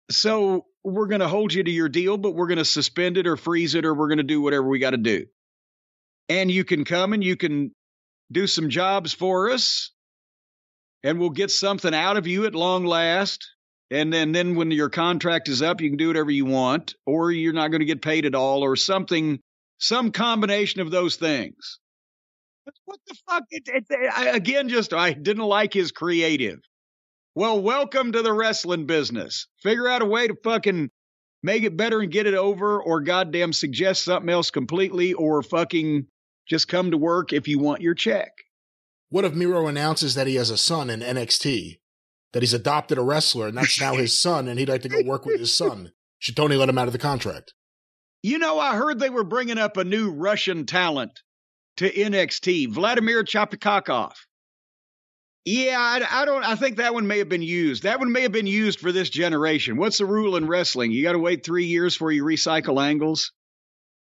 [0.10, 3.28] so we're going to hold you to your deal, but we're going to suspend it
[3.28, 5.26] or freeze it or we're going to do whatever we got to do.
[6.30, 7.72] And you can come and you can
[8.32, 9.92] do some jobs for us
[11.04, 13.50] and we'll get something out of you at long last.
[13.90, 17.32] And then, then when your contract is up, you can do whatever you want, or
[17.32, 19.40] you're not going to get paid at all, or something,
[19.78, 21.80] some combination of those things.
[22.86, 23.44] What the fuck?
[23.50, 26.60] It, it, I, again, just I didn't like his creative.
[27.36, 29.48] Well, welcome to the wrestling business.
[29.62, 30.90] Figure out a way to fucking
[31.44, 36.08] make it better and get it over, or goddamn suggest something else completely, or fucking
[36.48, 38.32] just come to work if you want your check.
[39.10, 41.80] What if Miro announces that he has a son in NXT,
[42.34, 45.04] that he's adopted a wrestler, and that's now his son, and he'd like to go
[45.04, 45.92] work with his son?
[46.20, 47.54] Should Tony let him out of the contract?
[48.24, 51.22] You know, I heard they were bringing up a new Russian talent
[51.78, 54.14] to NXT, Vladimir Chapikakov.
[55.46, 56.44] Yeah, I, I, don't.
[56.44, 57.84] I think that one may have been used.
[57.84, 59.78] That one may have been used for this generation.
[59.78, 60.92] What's the rule in wrestling?
[60.92, 63.32] You got to wait three years before you recycle angles.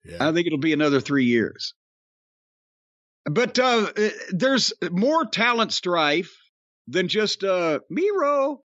[0.04, 0.18] Yeah.
[0.20, 1.74] I think it'll be another three years.
[3.24, 6.36] But uh, uh there's more talent strife
[6.86, 8.62] than just uh, Miro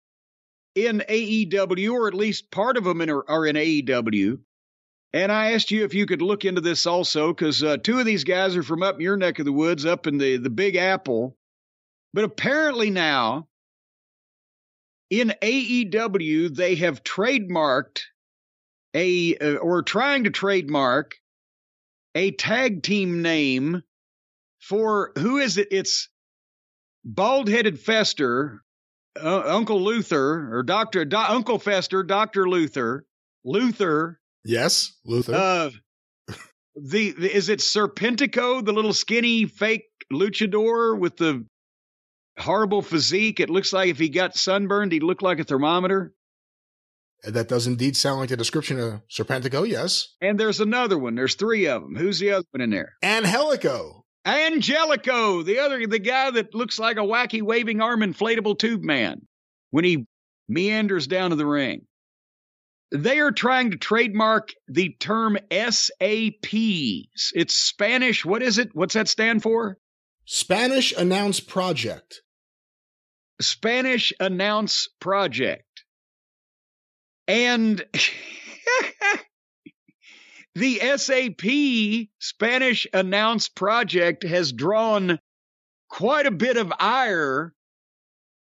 [0.76, 4.38] in AEW, or at least part of them in, are in AEW.
[5.13, 8.05] And I asked you if you could look into this also, because uh, two of
[8.05, 10.75] these guys are from up your neck of the woods, up in the, the Big
[10.75, 11.38] Apple.
[12.13, 13.47] But apparently now,
[15.09, 18.01] in AEW, they have trademarked
[18.93, 21.15] a, uh, or trying to trademark
[22.15, 23.84] a tag team name
[24.59, 25.69] for who is it?
[25.71, 26.09] It's
[27.05, 28.63] bald headed Fester,
[29.21, 33.05] uh, Uncle Luther, or Doctor Do, Uncle Fester, Doctor Luther,
[33.45, 34.19] Luther.
[34.48, 35.36] Yes, Luther.
[35.36, 35.69] Uh,
[36.76, 41.45] the, the is it Serpentico, the little skinny fake luchador with the
[42.40, 43.41] horrible physique.
[43.41, 46.14] It looks like if he got sunburned, he'd look like a thermometer.
[47.24, 50.15] That does indeed sound like the description of Serpentico, yes.
[50.22, 51.15] And there's another one.
[51.15, 51.95] There's three of them.
[51.95, 52.94] Who's the other one in there?
[53.03, 54.06] Angelico.
[54.26, 59.26] Angelico, the other, the guy that looks like a wacky waving arm inflatable tube man
[59.72, 60.06] when he
[60.48, 61.86] meanders down to the ring.
[62.91, 67.31] They are trying to trademark the term SAPs.
[67.35, 68.23] It's Spanish.
[68.23, 68.69] What is it?
[68.73, 69.77] What's that stand for?
[70.26, 72.22] Spanish Announce Project.
[73.41, 75.64] Spanish Announce Project.
[77.27, 77.84] And
[80.55, 85.19] the SAP Spanish Announce Project has drawn
[85.89, 87.53] quite a bit of ire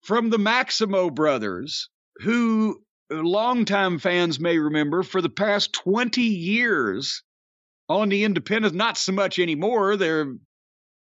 [0.02, 1.90] from the Maximo brothers,
[2.22, 2.80] who
[3.10, 7.22] longtime fans may remember for the past 20 years
[7.88, 9.96] on the independent, not so much anymore.
[9.96, 10.32] They're,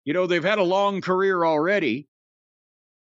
[0.06, 2.08] you know, they've had a long career already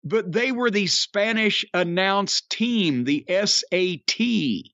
[0.02, 4.72] but they were the Spanish announced team, the SAT.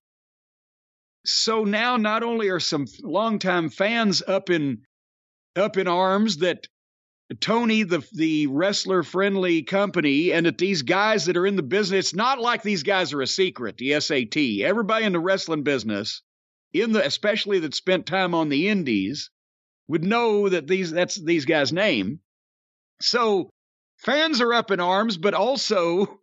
[1.25, 4.83] So now not only are some longtime fans up in
[5.57, 6.69] up in arms that
[7.41, 12.07] Tony, the the wrestler friendly company, and that these guys that are in the business,
[12.07, 13.77] it's not like these guys are a secret.
[13.79, 16.23] The SAT, everybody in the wrestling business,
[16.73, 19.31] in the especially that spent time on the Indies,
[19.89, 22.21] would know that these that's these guys' name.
[23.01, 23.51] So
[23.99, 26.21] fans are up in arms, but also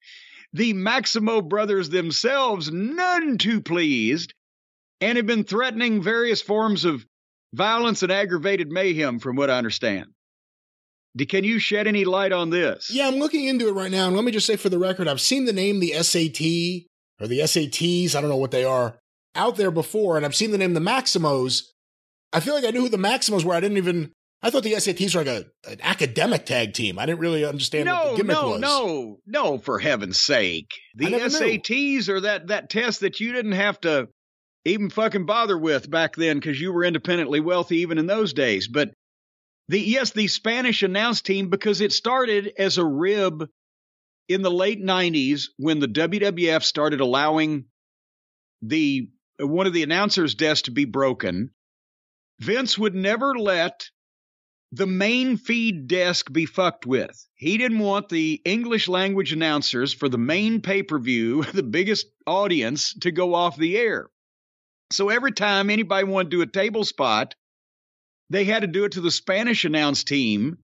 [0.54, 4.32] the Maximo brothers themselves, none too pleased,
[5.02, 7.04] and have been threatening various forms of
[7.52, 10.06] violence and aggravated mayhem, from what I understand.
[11.24, 12.90] Can you shed any light on this?
[12.92, 14.06] Yeah, I'm looking into it right now.
[14.06, 16.86] And let me just say for the record, I've seen the name the SAT
[17.20, 18.98] or the SATs, I don't know what they are,
[19.34, 20.16] out there before.
[20.16, 21.62] And I've seen the name the Maximos.
[22.32, 23.54] I feel like I knew who the Maximos were.
[23.54, 24.12] I didn't even,
[24.42, 26.98] I thought the SATs were like a, an academic tag team.
[26.98, 28.60] I didn't really understand no, what the gimmick no, was.
[28.60, 30.70] No, no, for heaven's sake.
[30.96, 34.08] The SATs are that, that test that you didn't have to
[34.66, 38.68] even fucking bother with back then because you were independently wealthy even in those days.
[38.68, 38.90] But
[39.68, 43.48] the yes, the Spanish announce team because it started as a rib
[44.28, 47.66] in the late 90s when the WWF started allowing
[48.62, 51.50] the one of the announcers' desks to be broken.
[52.40, 53.88] Vince would never let
[54.72, 57.26] the main feed desk be fucked with.
[57.34, 62.06] He didn't want the English language announcers for the main pay per view, the biggest
[62.26, 64.10] audience, to go off the air.
[64.92, 67.34] So every time anybody wanted to do a table spot,
[68.30, 70.58] they had to do it to the Spanish announced team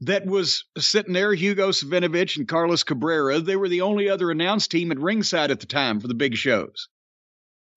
[0.00, 3.40] that was sitting there, Hugo Savinovich and Carlos Cabrera.
[3.40, 6.34] They were the only other announced team at ringside at the time for the big
[6.36, 6.88] shows.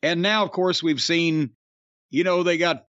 [0.04, 1.52] And now, of course, we've seen,
[2.10, 2.86] you know, they got,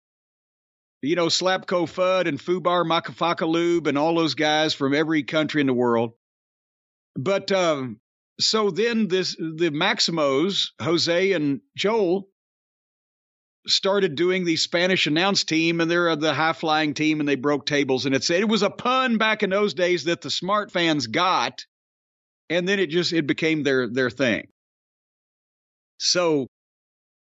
[1.03, 5.67] you know, Slapko Fudd and Fubar Makafakalube and all those guys from every country in
[5.67, 6.13] the world.
[7.17, 8.01] But um,
[8.41, 12.29] so then this the Maximos, Jose and Joel,
[13.67, 17.67] started doing the Spanish announce team, and they're the high flying team, and they broke
[17.67, 18.07] tables.
[18.07, 21.65] And it's it was a pun back in those days that the smart fans got,
[22.49, 24.49] and then it just it became their their thing.
[25.99, 26.47] So,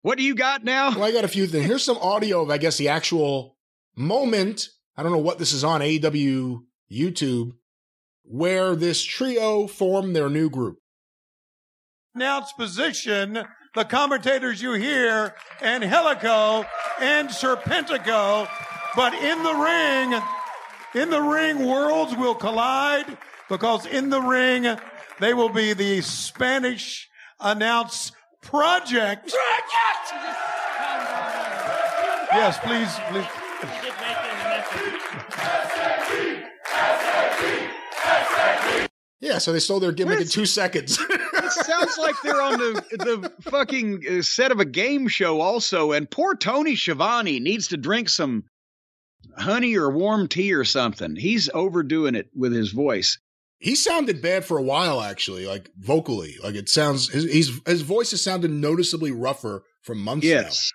[0.01, 0.91] what do you got now?
[0.91, 1.65] Well, I got a few things.
[1.65, 3.57] Here's some audio of I guess the actual
[3.95, 4.69] moment.
[4.95, 7.51] I don't know what this is on AEW YouTube,
[8.23, 10.79] where this trio formed their new group.
[12.15, 13.45] Announce position
[13.75, 16.65] the commentators you hear, Angelico
[17.01, 18.47] and Serpentico.
[18.95, 20.21] But in the ring,
[20.95, 23.17] in the ring, worlds will collide
[23.49, 24.77] because in the ring,
[25.19, 28.11] they will be the Spanish announce
[28.41, 29.31] project.
[29.31, 30.37] Project!
[32.33, 33.27] Yes, please, please.
[39.19, 40.99] Yeah, so they stole their gimmick in two seconds.
[41.47, 45.91] it sounds like they're on the the fucking uh, set of a game show also.
[45.91, 48.43] And poor Tony Schiavone needs to drink some
[49.37, 51.15] honey or warm tea or something.
[51.15, 53.19] He's overdoing it with his voice.
[53.59, 56.35] He sounded bad for a while, actually, like vocally.
[56.43, 60.29] Like it sounds his his, his voice has sounded noticeably rougher for months now.
[60.29, 60.71] yes.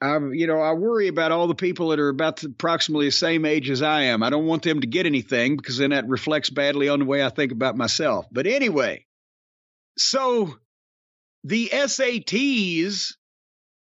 [0.00, 3.44] I, you know, I worry about all the people that are about approximately the same
[3.44, 4.22] age as I am.
[4.22, 7.24] I don't want them to get anything because then that reflects badly on the way
[7.24, 8.26] I think about myself.
[8.30, 9.04] But anyway,
[9.98, 10.56] so
[11.44, 13.14] the SATs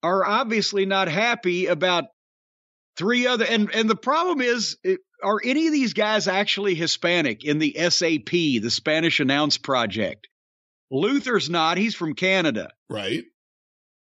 [0.03, 2.05] are obviously not happy about
[2.97, 4.77] three other and and the problem is
[5.23, 10.29] are any of these guys actually Hispanic in the SAP, the Spanish Announce Project?
[10.91, 12.71] Luther's not, he's from Canada.
[12.89, 13.25] Right.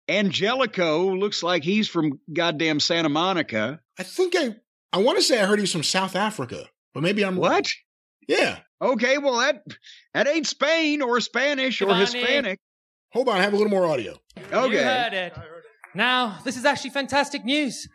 [0.10, 3.80] Angelico looks like he's from goddamn Santa Monica.
[4.00, 4.56] I think I
[4.92, 7.70] I want to say I heard he's from South Africa, but maybe I'm what?
[8.28, 8.60] Yeah.
[8.82, 9.64] Okay, well that
[10.14, 12.60] that ain't Spain or Spanish or Hispanic.
[13.14, 14.16] Hold on, I have a little more audio.
[14.52, 14.74] Okay.
[14.76, 15.34] You heard it.
[15.94, 17.88] Now, this is actually fantastic news.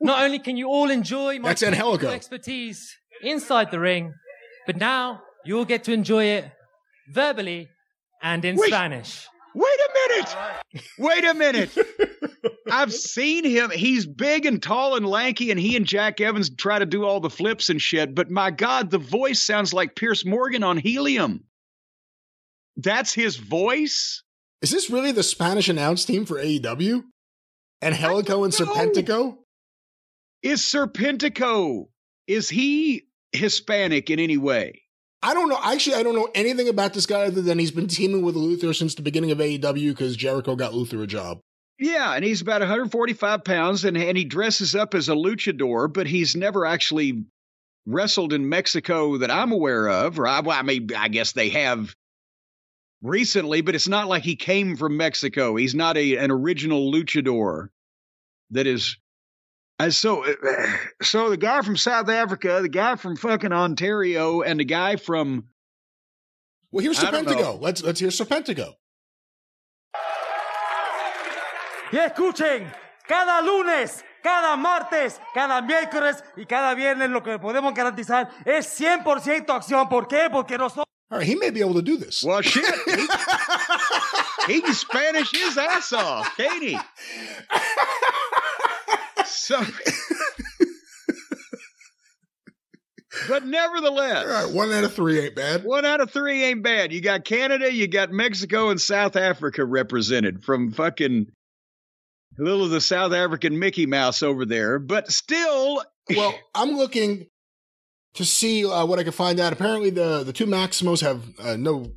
[0.00, 2.08] Not only can you all enjoy my That's Angelico.
[2.08, 4.14] expertise inside the ring,
[4.66, 6.50] but now you'll get to enjoy it
[7.12, 7.68] verbally
[8.22, 8.68] and in Wait.
[8.68, 9.26] Spanish.
[9.54, 10.36] Wait a minute.
[10.98, 11.78] Wait a minute.
[12.70, 13.70] I've seen him.
[13.70, 17.20] He's big and tall and lanky, and he and Jack Evans try to do all
[17.20, 18.14] the flips and shit.
[18.14, 21.44] But my God, the voice sounds like Piers Morgan on helium.
[22.76, 24.22] That's his voice?
[24.62, 27.04] Is this really the Spanish announce team for AEW?
[27.82, 29.36] And Helico and Serpentico?
[30.42, 31.86] Is Serpentico,
[32.26, 34.82] is he Hispanic in any way?
[35.22, 35.58] I don't know.
[35.62, 38.74] Actually, I don't know anything about this guy other than he's been teaming with Luther
[38.74, 41.40] since the beginning of AEW because Jericho got Luther a job.
[41.78, 46.06] Yeah, and he's about 145 pounds, and, and he dresses up as a luchador, but
[46.06, 47.24] he's never actually
[47.86, 50.18] wrestled in Mexico that I'm aware of.
[50.18, 51.94] Or I, well, I mean, I guess they have
[53.04, 55.54] recently, but it's not like he came from Mexico.
[55.54, 57.68] He's not a an original luchador
[58.50, 58.96] that is
[59.80, 60.32] Uh, so, uh,
[61.02, 65.44] so the guy from South Africa, the guy from fucking Ontario, and the guy from
[66.72, 67.40] Well, here's I don't Serpentico.
[67.40, 67.58] know.
[67.60, 68.74] Let's let's hear Serpentico.
[71.92, 72.72] Y escuchen,
[73.06, 79.50] cada lunes, cada martes, cada miércoles y cada viernes lo que podemos garantizar es 100%
[79.50, 79.88] acción.
[79.88, 80.28] ¿Por qué?
[80.30, 80.86] Porque nosotros...
[81.10, 82.22] All right, he may be able to do this.
[82.24, 82.92] well, shit, he,
[84.54, 86.78] he can Spanish his ass off, can't he?
[89.26, 89.60] So,
[93.28, 95.64] but nevertheless, All right, one out of three ain't bad.
[95.64, 96.92] One out of three ain't bad.
[96.92, 101.26] You got Canada, you got Mexico, and South Africa represented from fucking
[102.38, 104.78] a little of the South African Mickey Mouse over there.
[104.78, 105.82] But still,
[106.16, 107.26] Well, I'm looking
[108.14, 109.52] to see uh, what I can find out.
[109.52, 111.92] Apparently, the the two Maximos have uh, no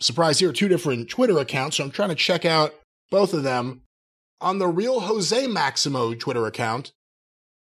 [0.00, 1.76] surprise here, two different Twitter accounts.
[1.76, 2.74] So I'm trying to check out
[3.10, 3.82] both of them.
[4.40, 6.92] On the real Jose Maximo Twitter account,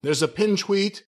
[0.02, 1.05] there's a pin tweet.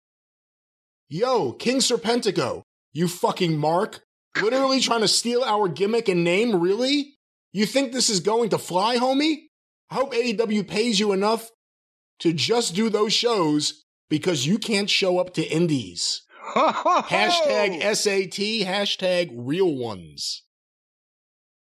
[1.09, 2.63] Yo, King Serpentico,
[2.93, 4.01] you fucking mark.
[4.41, 7.15] Literally trying to steal our gimmick and name, really?
[7.53, 9.43] You think this is going to fly, homie?
[9.91, 11.51] I hope AEW pays you enough
[12.21, 16.23] to just do those shows because you can't show up to indies.
[16.55, 20.45] Hashtag SAT, hashtag real ones.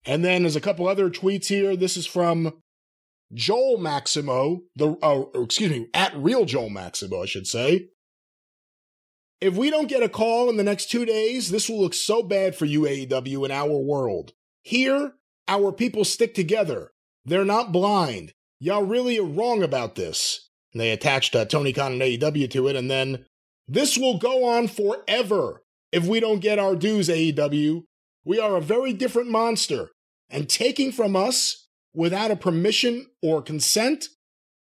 [0.04, 1.76] And then there's a couple other tweets here.
[1.76, 2.52] This is from
[3.34, 7.88] Joel Maximo, the uh, excuse me, at real Joel Maximo, I should say.
[9.40, 12.22] If we don't get a call in the next two days, this will look so
[12.22, 14.32] bad for you, AEW, in our world.
[14.62, 15.12] Here,
[15.48, 16.92] our people stick together.
[17.24, 18.32] They're not blind.
[18.60, 20.48] Y'all really are wrong about this.
[20.72, 23.26] And they attached uh, Tony Khan and AEW to it, and then
[23.68, 25.62] this will go on forever
[25.92, 27.82] if we don't get our dues, AEW.
[28.24, 29.90] We are a very different monster,
[30.28, 34.08] and taking from us without a permission or consent,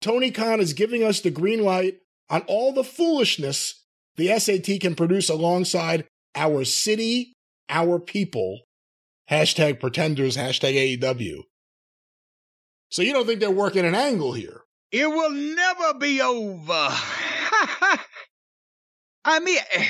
[0.01, 1.99] Tony Khan is giving us the green light
[2.29, 3.83] on all the foolishness
[4.17, 7.35] the SAT can produce alongside our city,
[7.69, 8.61] our people.
[9.31, 11.43] Hashtag pretenders, hashtag AEW.
[12.91, 14.63] So you don't think they're working an angle here?
[14.93, 16.89] it will never be over.
[19.27, 19.87] I mean, eh,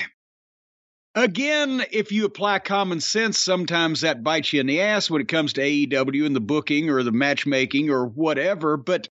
[1.15, 5.29] again, if you apply common sense, sometimes that bites you in the ass when it
[5.29, 8.79] comes to AEW and the booking or the matchmaking or whatever.
[8.79, 9.09] But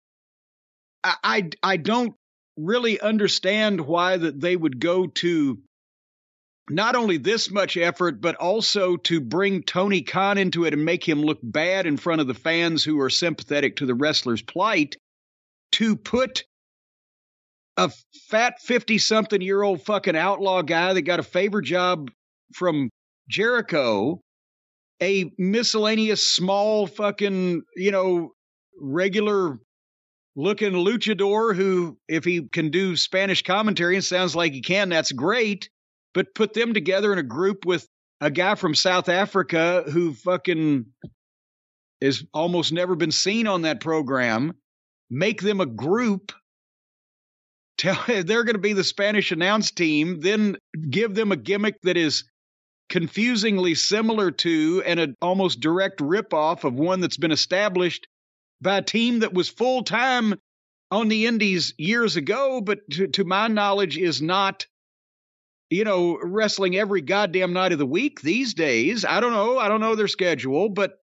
[1.04, 2.16] I, I, I don't
[2.56, 5.62] really understand why that they would go to
[6.70, 11.06] not only this much effort, but also to bring Tony Khan into it and make
[11.08, 14.95] him look bad in front of the fans who are sympathetic to the wrestler's plight,
[15.74, 16.45] to put
[17.78, 17.91] a
[18.30, 22.12] fat 50 something year old fucking outlaw guy that got a favor job
[22.54, 22.90] from
[23.30, 24.22] Jericho,
[25.02, 28.32] a miscellaneous small fucking, you know,
[28.80, 29.60] regular
[30.36, 35.12] looking luchador who, if he can do Spanish commentary and sounds like he can, that's
[35.12, 35.70] great.
[36.14, 37.88] But put them together in a group with
[38.22, 40.86] a guy from South Africa who fucking
[42.02, 44.54] has almost never been seen on that program.
[45.10, 46.32] Make them a group.
[47.78, 50.20] Tell they're going to be the Spanish announce team.
[50.20, 50.58] Then
[50.90, 52.26] give them a gimmick that is
[52.90, 58.08] confusingly similar to and an almost direct ripoff of one that's been established
[58.62, 60.36] by a team that was full time
[60.91, 64.68] on the Indies years ago, but to, to my knowledge is not,
[65.70, 69.04] you know, wrestling every goddamn night of the week these days.
[69.04, 69.58] I don't know.
[69.58, 71.00] I don't know their schedule, but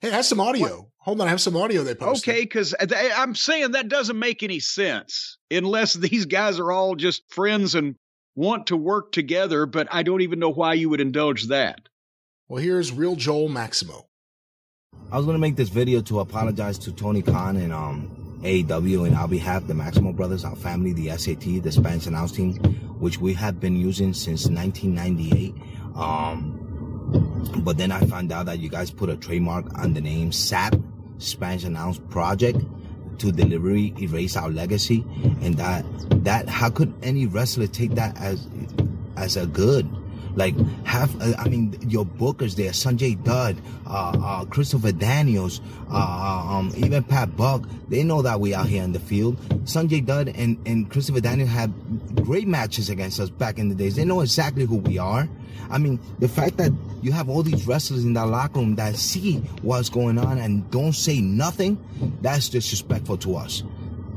[0.00, 0.89] Hey, have some audio.
[1.00, 2.34] Hold on, I have some audio they posted.
[2.34, 7.22] okay, because I'm saying that doesn't make any sense unless these guys are all just
[7.32, 7.96] friends and
[8.34, 9.66] want to work together.
[9.66, 11.80] But I don't even know why you would indulge that.
[12.48, 14.06] Well, here's real Joel Maximo.
[15.10, 19.16] I was gonna make this video to apologize to Tony Khan and um AEW and
[19.16, 22.54] our behalf, the Maximo Brothers, our family, the SAT, the Spanish announce team,
[22.98, 25.54] which we have been using since 1998.
[25.94, 26.59] Um,
[27.58, 30.76] but then I found out that you guys put a trademark on the name SAP,
[31.18, 32.58] Spanish Announced Project,
[33.18, 35.04] to deliberately erase our legacy,
[35.42, 35.84] and that
[36.24, 38.46] that how could any wrestler take that as
[39.16, 39.88] as a good?
[40.34, 40.54] Like
[40.84, 46.72] have uh, I mean your bookers there, Sanjay Dutt, uh, uh, Christopher Daniels, uh, um,
[46.76, 49.36] even Pat Buck, they know that we out here in the field.
[49.64, 51.72] Sanjay Dutt and, and Christopher Daniels had
[52.24, 53.96] great matches against us back in the days.
[53.96, 55.28] They know exactly who we are.
[55.70, 58.96] I mean, the fact that you have all these wrestlers in that locker room that
[58.96, 61.78] see what's going on and don't say nothing,
[62.20, 63.62] that's disrespectful to us.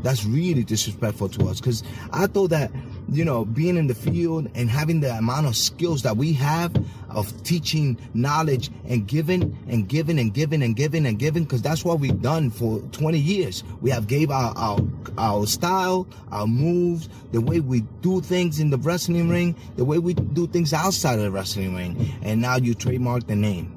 [0.01, 1.61] That's really disrespectful to us.
[1.61, 2.71] Cause I thought that
[3.09, 6.73] you know, being in the field and having the amount of skills that we have
[7.09, 11.85] of teaching knowledge and giving and giving and giving and giving and giving, because that's
[11.85, 13.63] what we've done for 20 years.
[13.81, 14.79] We have gave our, our,
[15.17, 19.99] our style, our moves, the way we do things in the wrestling ring, the way
[19.99, 22.13] we do things outside of the wrestling ring.
[22.23, 23.75] And now you trademark the name.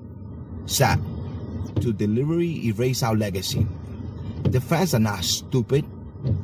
[0.66, 0.98] SAP.
[1.82, 3.66] To deliberately erase our legacy.
[4.44, 5.84] The fans are not stupid.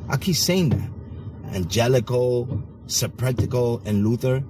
[0.07, 0.89] I keep saying that.
[1.55, 2.45] Angelico,
[2.87, 4.43] Serpentico, and Luther.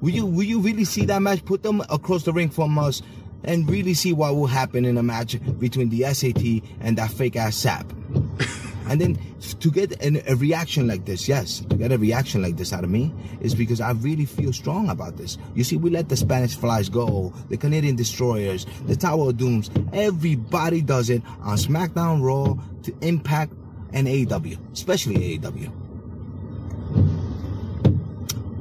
[0.00, 1.44] Will you will you really see that match?
[1.44, 3.02] Put them across the ring from us
[3.44, 7.36] and really see what will happen in a match between the SAT and that fake
[7.36, 7.90] ass sap.
[8.88, 9.18] and then
[9.60, 12.84] to get an, a reaction like this, yes, to get a reaction like this out
[12.84, 15.38] of me is because I really feel strong about this.
[15.54, 19.70] You see, we let the Spanish flies go, the Canadian destroyers, the Tower of Dooms.
[19.92, 23.52] Everybody does it on SmackDown, Raw, to Impact,
[23.92, 25.87] and AEW, especially AEW.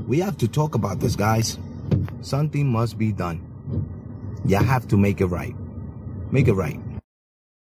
[0.07, 1.57] We have to talk about this, guys.
[2.21, 3.43] Something must be done.
[4.45, 5.53] You have to make it right.
[6.31, 6.79] Make it right.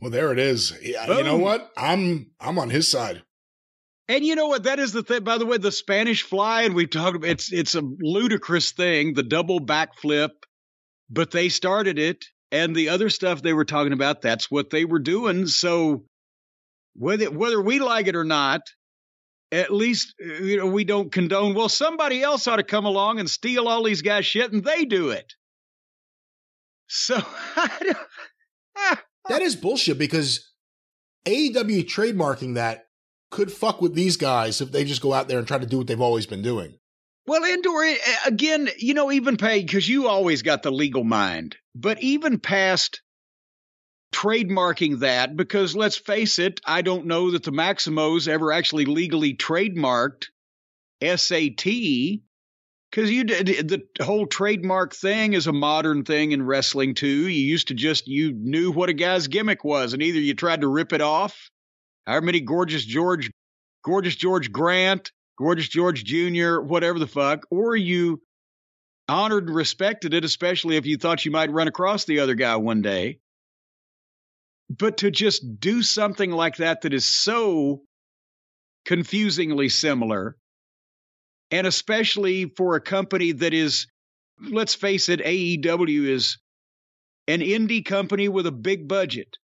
[0.01, 0.77] Well, there it is.
[0.81, 1.71] Yeah, you know what?
[1.77, 3.23] I'm I'm on his side.
[4.09, 4.63] And you know what?
[4.63, 5.23] That is the thing.
[5.23, 9.13] By the way, the Spanish fly, and we talked about it's it's a ludicrous thing,
[9.13, 10.31] the double backflip,
[11.09, 14.83] but they started it, and the other stuff they were talking about, that's what they
[14.83, 15.47] were doing.
[15.47, 16.03] So
[16.95, 18.61] whether whether we like it or not,
[19.53, 21.53] at least uh, you know we don't condone.
[21.53, 24.85] Well, somebody else ought to come along and steal all these guys' shit, and they
[24.85, 25.33] do it.
[26.87, 27.15] So
[27.55, 27.97] I don't-
[28.77, 30.49] ah, That is bullshit because
[31.25, 32.85] AEW trademarking that
[33.31, 35.77] could fuck with these guys if they just go out there and try to do
[35.79, 36.77] what they've always been doing.
[37.25, 41.55] Well, Endor, eh, again, you know, even pay because you always got the legal mind,
[41.73, 43.01] but even past
[44.13, 49.35] trademarking that, because let's face it, I don't know that the Maximos ever actually legally
[49.35, 50.27] trademarked
[51.01, 52.21] SAT.
[52.91, 57.27] Because you did the whole trademark thing is a modern thing in wrestling too.
[57.27, 60.61] You used to just you knew what a guy's gimmick was, and either you tried
[60.61, 61.49] to rip it off,
[62.05, 63.31] however many gorgeous George,
[63.83, 68.21] gorgeous George Grant, Gorgeous George Jr., whatever the fuck, or you
[69.09, 72.55] honored and respected it, especially if you thought you might run across the other guy
[72.55, 73.17] one day.
[74.69, 77.83] But to just do something like that that is so
[78.85, 80.37] confusingly similar,
[81.51, 83.87] and especially for a company that is,
[84.39, 86.37] let's face it, AEW is
[87.27, 89.37] an indie company with a big budget.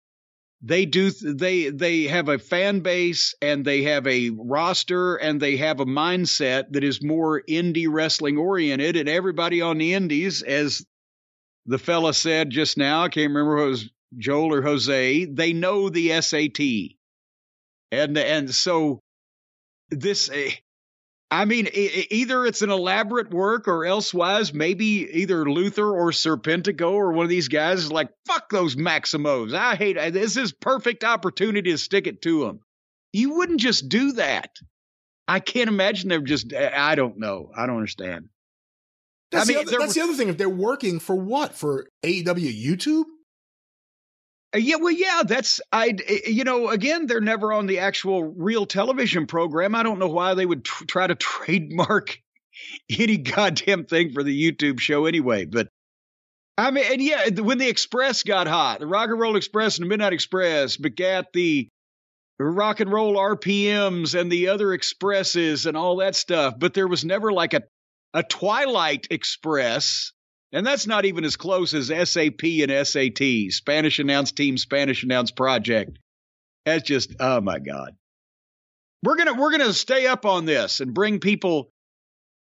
[0.61, 5.57] They do they they have a fan base and they have a roster and they
[5.57, 10.83] have a mindset that is more indie wrestling oriented and everybody on the indies as
[11.67, 15.89] the fella said just now i can't remember it was joel or jose they know
[15.89, 16.59] the sat
[17.91, 19.01] and and so
[19.89, 20.51] this eh,
[21.29, 27.11] I mean, either it's an elaborate work or elsewise, maybe either Luther or Serpentico or
[27.11, 29.53] one of these guys is like, fuck those Maximos.
[29.53, 32.61] I hate this is perfect opportunity to stick it to them.
[33.11, 34.51] You wouldn't just do that.
[35.27, 37.51] I can't imagine they're just, I don't know.
[37.55, 38.29] I don't understand.
[39.31, 40.29] That's, I mean, the, other, that's the other thing.
[40.29, 41.53] If they're working for what?
[41.53, 43.03] For AEW YouTube?
[44.55, 45.95] Uh, Yeah, well, yeah, that's I.
[46.25, 49.75] You know, again, they're never on the actual real television program.
[49.75, 52.19] I don't know why they would tr- try to trademark
[52.89, 55.45] any goddamn thing for the YouTube show anyway.
[55.45, 55.67] But
[56.57, 59.85] I mean, and yeah, when the Express got hot, the Rock and Roll Express and
[59.85, 61.67] the Midnight Express begat the
[62.39, 66.55] rock and roll RPMs and the other expresses and all that stuff.
[66.57, 67.61] But there was never like a
[68.13, 70.13] a Twilight Express
[70.53, 75.35] and that's not even as close as SAP and SAT, Spanish announced team, Spanish announced
[75.35, 75.99] project.
[76.65, 77.95] That's just oh my god.
[79.03, 81.71] We're gonna we're gonna stay up on this and bring people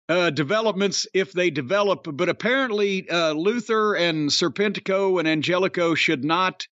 [0.09, 2.07] uh, developments if they develop.
[2.12, 6.67] But apparently, uh, Luther and Serpentico and Angelico should not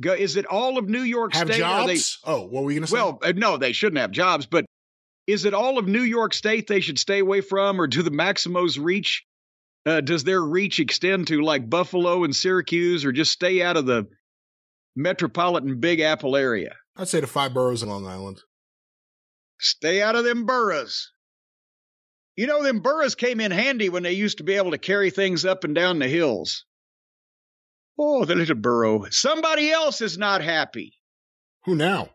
[0.00, 0.12] go.
[0.12, 1.62] Is it all of New York Have State?
[1.62, 2.18] Are they- jobs?
[2.24, 2.94] oh, what were you going to say?
[2.94, 4.66] well, uh, no, they shouldn't have jobs, but
[5.26, 8.10] is it all of New York State they should stay away from, or do the
[8.10, 9.24] Maximos reach?
[9.88, 13.86] Uh, does their reach extend to like Buffalo and Syracuse, or just stay out of
[13.86, 14.06] the
[14.94, 16.74] metropolitan Big Apple area?
[16.96, 18.42] I'd say the five boroughs in Long Island.
[19.58, 21.10] Stay out of them boroughs.
[22.36, 25.10] You know, them boroughs came in handy when they used to be able to carry
[25.10, 26.64] things up and down the hills.
[27.98, 29.06] Oh, the little borough.
[29.10, 30.92] Somebody else is not happy.
[31.64, 32.10] Who now?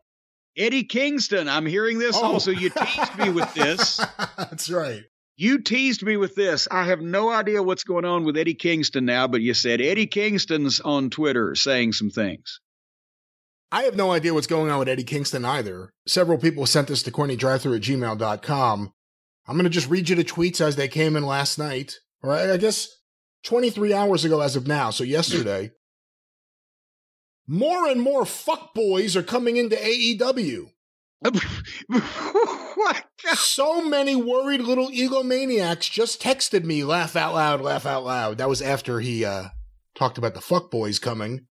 [0.55, 1.49] Eddie Kingston.
[1.49, 2.23] I'm hearing this Oh.
[2.33, 2.51] also.
[2.51, 3.97] You teased me with this.
[4.37, 5.03] That's right.
[5.43, 6.69] You teased me with this.
[6.71, 10.07] I have no idea what's going on with Eddie Kingston now, but you said Eddie
[10.07, 12.61] Kingston's on Twitter saying some things.
[13.69, 15.91] I have no idea what's going on with Eddie Kingston either.
[16.07, 18.93] Several people sent this to cornydrivethrough at gmail.com.
[19.45, 22.31] I'm going to just read you the tweets as they came in last night, or
[22.31, 22.87] I guess
[23.43, 25.71] 23 hours ago as of now, so yesterday.
[27.47, 30.69] more and more fuckboys are coming into AEW.
[32.75, 33.05] what?
[33.35, 38.37] So many worried little egomaniacs just texted me, laugh out loud, laugh out loud.
[38.37, 39.49] That was after he uh,
[39.95, 41.47] talked about the fuck boys coming.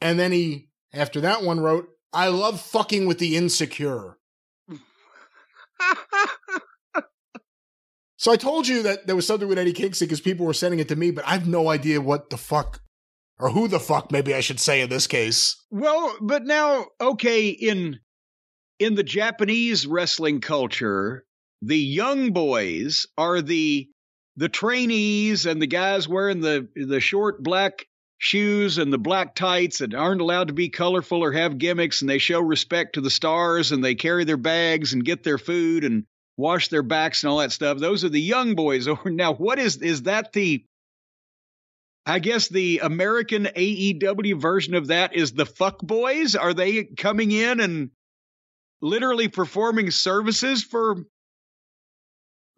[0.00, 4.18] And then he, after that one, wrote, I love fucking with the insecure.
[8.20, 10.78] So I told you that there was something with Eddie Kingston because people were sending
[10.78, 12.82] it to me, but I have no idea what the fuck,
[13.38, 15.56] or who the fuck, maybe I should say in this case.
[15.70, 17.98] Well, but now, okay, in
[18.80, 21.24] in the Japanese wrestling culture,
[21.62, 23.88] the young boys are the
[24.36, 27.86] the trainees and the guys wearing the the short black
[28.16, 32.08] shoes and the black tights and aren't allowed to be colorful or have gimmicks and
[32.08, 35.84] they show respect to the stars and they carry their bags and get their food
[35.84, 36.04] and
[36.36, 37.78] wash their backs and all that stuff.
[37.78, 38.88] Those are the young boys.
[39.04, 40.64] Now, what is is that the
[42.06, 46.34] I guess the American AEW version of that is the fuck boys.
[46.34, 47.90] Are they coming in and
[48.80, 51.04] literally performing services for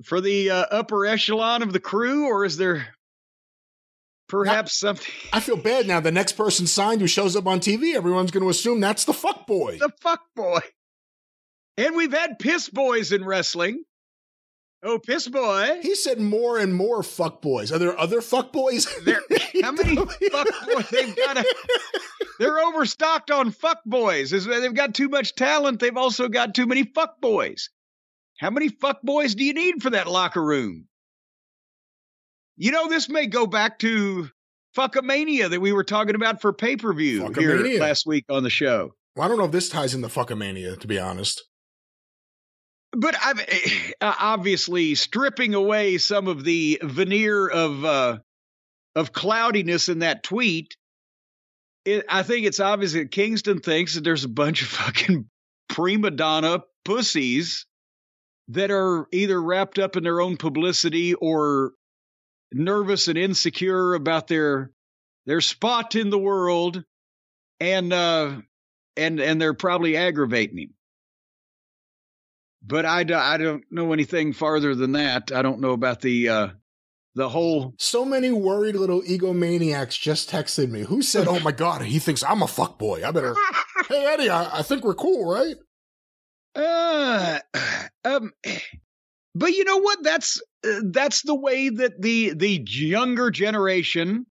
[0.05, 2.89] for the uh, upper echelon of the crew, or is there
[4.28, 6.01] perhaps something I feel bad now.
[6.01, 9.12] The next person signed who shows up on TV, everyone's going to assume that's the
[9.12, 9.78] fuck boy.
[9.78, 10.61] the fuck boy?
[11.77, 13.85] And we've had piss boys in wrestling.
[14.84, 15.78] Oh, piss boy!
[15.80, 17.70] He said more and more fuck boys.
[17.70, 18.86] Are there other fuck boys?
[19.04, 19.20] There,
[19.62, 19.96] how many
[20.30, 21.38] fuck boys they've got?
[21.38, 21.44] A,
[22.38, 24.30] they're overstocked on fuck boys.
[24.30, 25.78] They've got too much talent.
[25.78, 27.70] They've also got too many fuck boys.
[28.38, 30.88] How many fuck boys do you need for that locker room?
[32.56, 34.28] You know, this may go back to
[34.76, 38.50] fuckamania that we were talking about for pay per view here last week on the
[38.50, 38.94] show.
[39.14, 41.44] Well, I don't know if this ties in into fuckamania, to be honest.
[42.93, 48.19] But I'm uh, obviously stripping away some of the veneer of uh,
[48.94, 50.77] of cloudiness in that tweet.
[51.85, 55.28] It, I think it's obvious that Kingston thinks that there's a bunch of fucking
[55.69, 57.66] prima donna pussies
[58.48, 61.73] that are either wrapped up in their own publicity or
[62.52, 64.70] nervous and insecure about their
[65.24, 66.85] their spot in the world,
[67.59, 68.36] and uh,
[68.98, 70.74] and and they're probably aggravating him
[72.64, 75.32] but I, do, I don't know anything farther than that.
[75.32, 76.48] I don't know about the uh,
[77.14, 77.74] the whole.
[77.78, 80.82] So many worried little egomaniacs just texted me.
[80.82, 83.06] Who said, "Oh my god, he thinks I'm a fuck boy"?
[83.06, 83.34] I better.
[83.89, 85.56] hey Eddie, I, I think we're cool, right?
[86.55, 87.39] Uh,
[88.05, 88.32] um,
[89.34, 90.02] but you know what?
[90.02, 94.26] That's uh, that's the way that the the younger generation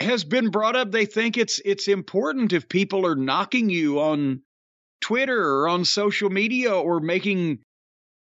[0.00, 0.90] has been brought up.
[0.90, 4.42] They think it's it's important if people are knocking you on
[5.04, 7.58] Twitter or on social media or making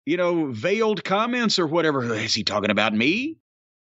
[0.05, 2.03] you know veiled comments or whatever.
[2.13, 3.37] Is he talking about me?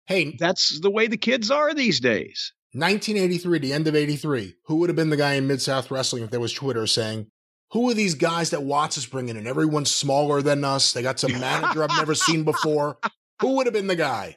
[0.07, 2.53] Hey, That's the way the kids are these days.
[2.73, 4.55] 1983, the end of 83.
[4.67, 7.29] Who would have been the guy in Mid South Wrestling if there was Twitter saying,
[7.73, 9.47] Who are these guys that Watts is bringing in?
[9.47, 10.93] Everyone's smaller than us.
[10.93, 12.99] They got some manager I've never seen before.
[13.41, 14.37] Who would have been the guy?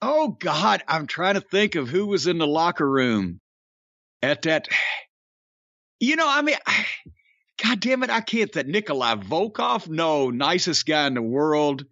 [0.00, 3.40] Oh God, I'm trying to think of who was in the locker room
[4.22, 4.68] at that.
[6.00, 6.56] You know, I mean,
[7.62, 8.52] God damn it, I can't.
[8.52, 11.84] That Nikolai Volkov, no, nicest guy in the world.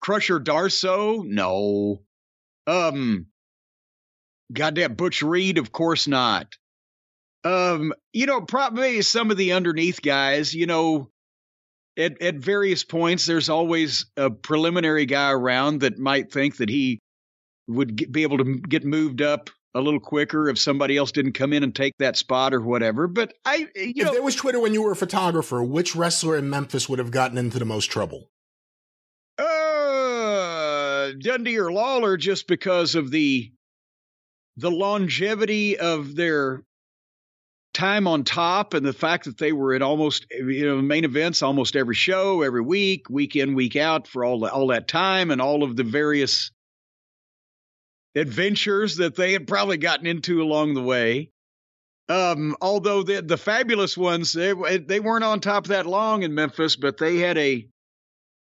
[0.00, 2.02] Crusher Darsow, no.
[2.66, 3.26] Um,
[4.52, 6.56] goddamn Butch Reed, of course not.
[7.44, 10.54] Um, you know, probably some of the underneath guys.
[10.54, 11.10] You know,
[11.96, 17.00] at at various points, there's always a preliminary guy around that might think that he
[17.66, 21.32] would get, be able to get moved up a little quicker if somebody else didn't
[21.32, 23.06] come in and take that spot or whatever.
[23.06, 26.36] But I, you if know, there was Twitter when you were a photographer, which wrestler
[26.36, 28.30] in Memphis would have gotten into the most trouble?
[29.38, 33.52] uh, Dundee or Lawler, just because of the
[34.56, 36.64] the longevity of their
[37.72, 41.42] time on top and the fact that they were at almost you know main events
[41.42, 45.30] almost every show every week week in week out for all the, all that time
[45.30, 46.50] and all of the various
[48.14, 51.30] adventures that they had probably gotten into along the way.
[52.08, 56.76] Um although the the fabulous ones they they weren't on top that long in Memphis
[56.76, 57.68] but they had a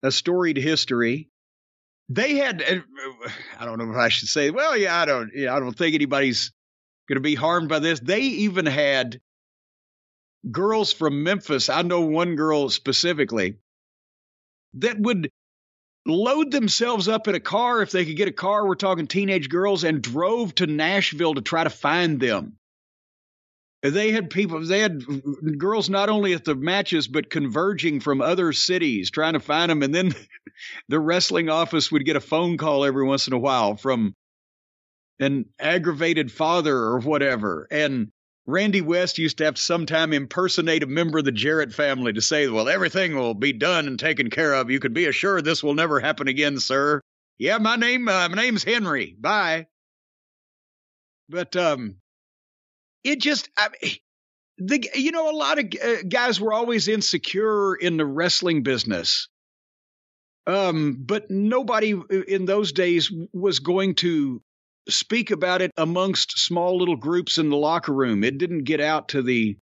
[0.02, 1.30] a storied history.
[2.08, 2.62] They had
[3.58, 5.94] i don't know if i should say well yeah i don't yeah, i don't think
[5.94, 6.52] anybody's
[7.08, 8.00] going to be harmed by this.
[8.00, 9.20] They even had
[10.50, 11.68] girls from memphis.
[11.68, 13.56] I know one girl specifically
[14.74, 15.30] that would
[16.06, 19.48] load themselves up in a car if they could get a car we're talking teenage
[19.48, 22.54] girls and drove to nashville to try to find them
[23.82, 25.04] They had people, they had
[25.58, 29.82] girls not only at the matches, but converging from other cities trying to find them.
[29.82, 30.14] And then
[30.90, 34.14] the wrestling office would get a phone call every once in a while from
[35.20, 37.68] an aggravated father or whatever.
[37.70, 38.12] And
[38.46, 42.20] Randy West used to have to sometime impersonate a member of the Jarrett family to
[42.20, 44.70] say, Well, everything will be done and taken care of.
[44.70, 47.00] You can be assured this will never happen again, sir.
[47.38, 49.16] Yeah, my name, uh, my name's Henry.
[49.18, 49.66] Bye.
[51.28, 51.96] But um,
[53.02, 53.92] it just, I mean,
[54.58, 59.28] the you know, a lot of uh, guys were always insecure in the wrestling business.
[60.46, 64.40] Um, but nobody in those days was going to
[64.88, 68.24] speak about it amongst small little groups in the locker room.
[68.24, 69.56] It didn't get out to the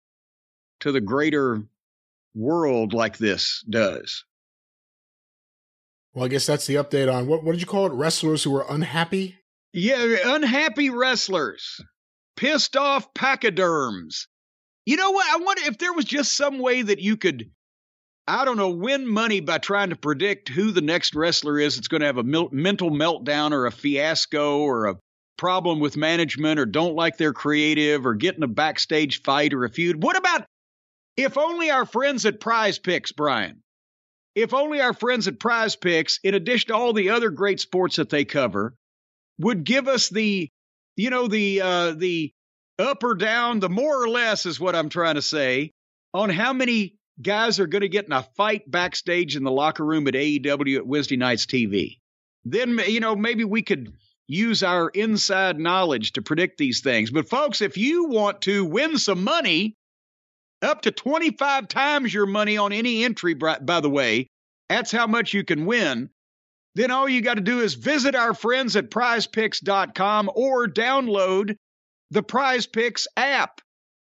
[0.81, 1.63] to the greater
[2.33, 4.23] world like this does.
[6.13, 7.93] Well, I guess that's the update on what what did you call it?
[7.93, 9.37] Wrestlers who were unhappy?
[9.73, 11.79] Yeah, unhappy wrestlers,
[12.35, 14.27] pissed off pachyderms.
[14.85, 15.27] You know what?
[15.27, 17.51] I wonder if there was just some way that you could,
[18.27, 21.87] I don't know, win money by trying to predict who the next wrestler is that's
[21.87, 24.97] going to have a mil- mental meltdown or a fiasco or a
[25.37, 29.65] problem with management or don't like their creative or get in a backstage fight or
[29.65, 30.01] a feud.
[30.01, 30.45] What about
[31.17, 33.61] if only our friends at Prize Picks, Brian?
[34.35, 37.97] If only our friends at Prize Picks, in addition to all the other great sports
[37.97, 38.75] that they cover,
[39.39, 40.49] would give us the,
[40.95, 42.31] you know, the uh, the
[42.79, 45.71] up or down, the more or less is what I'm trying to say,
[46.13, 49.85] on how many guys are going to get in a fight backstage in the locker
[49.85, 51.99] room at AEW at Wednesday Nights TV.
[52.45, 53.93] Then, you know, maybe we could
[54.27, 57.11] use our inside knowledge to predict these things.
[57.11, 59.75] But, folks, if you want to win some money,
[60.61, 64.27] up to 25 times your money on any entry, by the way,
[64.69, 66.09] that's how much you can win.
[66.75, 71.55] Then all you got to do is visit our friends at prizepicks.com or download
[72.11, 73.59] the prizepicks app.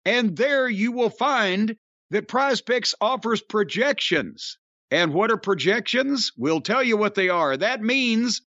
[0.04, 1.76] And there you will find
[2.10, 4.58] that prizepicks offers projections.
[4.90, 6.32] And what are projections?
[6.36, 7.56] We'll tell you what they are.
[7.56, 8.40] That means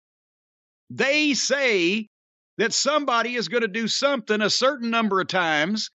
[0.93, 2.09] they say
[2.57, 5.89] that somebody is going to do something a certain number of times,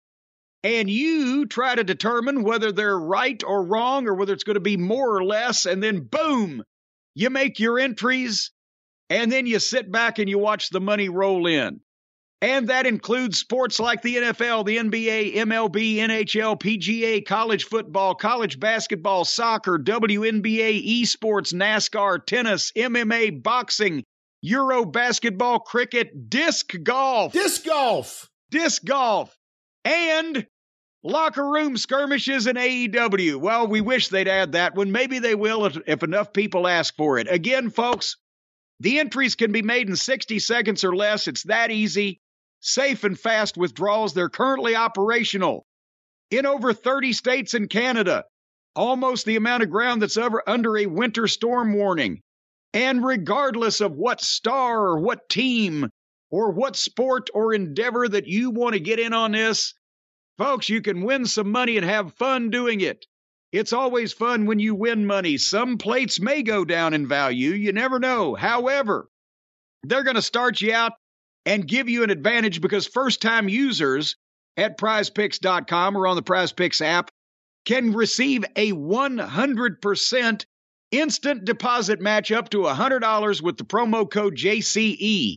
[0.63, 4.59] and you try to determine whether they're right or wrong or whether it's going to
[4.59, 6.63] be more or less, and then boom,
[7.15, 8.51] you make your entries,
[9.09, 11.81] and then you sit back and you watch the money roll in.
[12.41, 18.59] And that includes sports like the NFL, the NBA, MLB, NHL, PGA, college football, college
[18.59, 24.03] basketball, soccer, WNBA, esports, NASCAR, tennis, MMA, boxing,
[24.45, 27.31] Euro basketball, cricket, disc golf.
[27.31, 28.29] Disc golf.
[28.51, 29.33] Disc golf.
[29.85, 30.45] And
[31.01, 33.37] locker room skirmishes in AEW.
[33.37, 34.91] Well, we wish they'd add that one.
[34.91, 37.27] Maybe they will if, if enough people ask for it.
[37.31, 38.17] Again, folks,
[38.81, 41.29] the entries can be made in 60 seconds or less.
[41.29, 42.19] It's that easy.
[42.59, 44.13] Safe and fast withdrawals.
[44.13, 45.65] They're currently operational
[46.31, 48.25] in over 30 states and Canada.
[48.75, 52.21] Almost the amount of ground that's ever under a winter storm warning.
[52.73, 55.89] And regardless of what star or what team
[56.31, 59.75] or what sport or endeavor that you want to get in on this,
[60.37, 63.05] folks, you can win some money and have fun doing it.
[63.51, 65.37] It's always fun when you win money.
[65.37, 67.51] Some plates may go down in value.
[67.51, 68.33] You never know.
[68.33, 69.07] However,
[69.83, 70.93] they're going to start you out
[71.45, 74.15] and give you an advantage because first time users
[74.57, 77.11] at prizepicks.com or on the prizepicks app
[77.65, 80.45] can receive a 100%
[80.93, 85.35] instant deposit match up to $100 with the promo code JCE.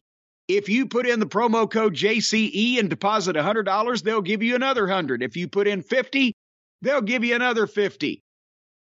[0.49, 4.83] If you put in the promo code JCE and deposit $100, they'll give you another
[4.83, 5.23] 100.
[5.23, 6.33] If you put in 50,
[6.83, 8.23] they'll give you another 50.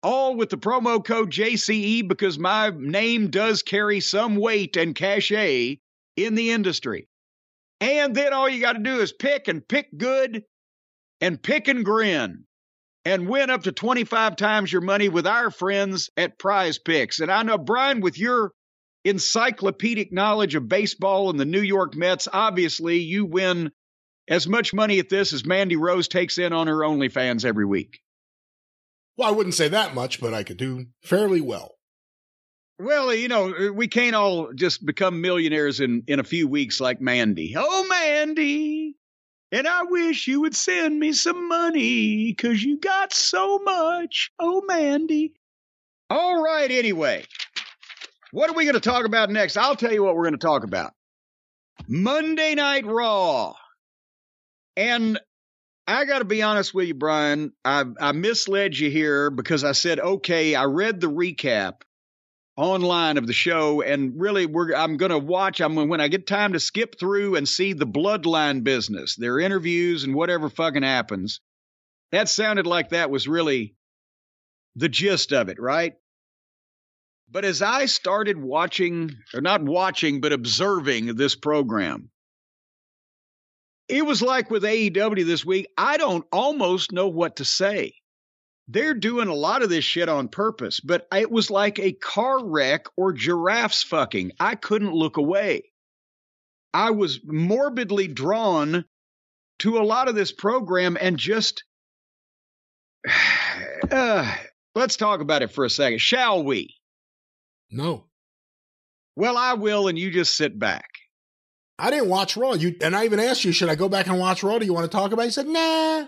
[0.02, 5.78] All with the promo code JCE because my name does carry some weight and cachet
[6.16, 7.08] in the industry.
[7.80, 10.44] And then all you got to do is pick and pick good
[11.20, 12.44] and pick and grin
[13.05, 17.20] and win up to 25 times your money with our friends at Prize Picks.
[17.20, 18.52] And I know, Brian, with your
[19.05, 23.70] encyclopedic knowledge of baseball and the New York Mets, obviously you win
[24.28, 28.01] as much money at this as Mandy Rose takes in on her OnlyFans every week.
[29.16, 31.74] Well, I wouldn't say that much, but I could do fairly well.
[32.78, 37.01] Well, you know, we can't all just become millionaires in, in a few weeks like
[37.01, 37.55] Mandy.
[37.59, 38.94] Oh, Mandy,
[39.52, 44.31] and I wish you would send me some money because you got so much.
[44.39, 45.35] Oh, Mandy.
[46.09, 47.24] All right, anyway.
[48.32, 49.56] What are we going to talk about next?
[49.56, 50.93] I'll tell you what we're going to talk about
[51.89, 53.55] Monday Night Raw.
[54.77, 55.18] And
[55.86, 57.52] I got to be honest with you, Brian.
[57.64, 61.82] I, I misled you here because I said, okay, I read the recap
[62.56, 65.60] online of the show, and really, we're I'm going to watch.
[65.60, 70.05] I'm when I get time to skip through and see the bloodline business, their interviews,
[70.05, 71.40] and whatever fucking happens.
[72.12, 73.74] That sounded like that was really
[74.77, 75.94] the gist of it, right?
[77.31, 82.10] But as I started watching, or not watching, but observing this program,
[83.89, 87.94] it was like with AEW this week, I don't almost know what to say.
[88.72, 92.44] They're doing a lot of this shit on purpose, but it was like a car
[92.44, 94.30] wreck or giraffes fucking.
[94.38, 95.72] I couldn't look away.
[96.72, 98.84] I was morbidly drawn
[99.60, 101.64] to a lot of this program and just.
[103.90, 104.36] Uh,
[104.76, 106.76] let's talk about it for a second, shall we?
[107.72, 108.05] No.
[109.16, 110.86] Well, I will, and you just sit back.
[111.76, 112.52] I didn't watch Raw.
[112.52, 114.59] You and I even asked you, should I go back and watch Raw?
[114.59, 115.26] Do you want to talk about it?
[115.26, 116.05] You said, nah.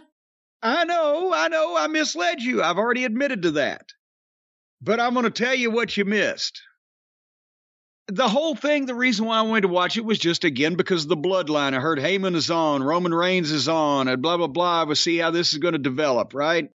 [0.63, 2.63] I know, I know, I misled you.
[2.63, 3.93] I've already admitted to that.
[4.81, 6.63] But I'm going to tell you what you missed.
[8.09, 11.05] The whole thing, the reason why I wanted to watch it was just again because
[11.05, 11.75] of the bloodline.
[11.75, 14.85] I heard Heyman is on, Roman Reigns is on, and blah, blah, blah.
[14.85, 16.69] We'll see how this is going to develop, right?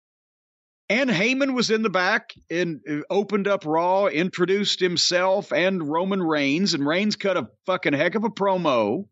[0.87, 6.21] And Heyman was in the back and uh, opened up Raw, introduced himself and Roman
[6.21, 9.05] Reigns, and Reigns cut a fucking heck of a promo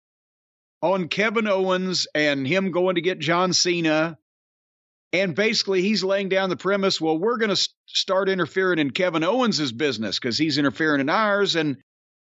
[0.84, 4.18] on Kevin Owens and him going to get John Cena
[5.14, 9.24] and basically, he's laying down the premise well, we're going to start interfering in Kevin
[9.24, 11.56] Owens' business because he's interfering in ours.
[11.56, 11.78] And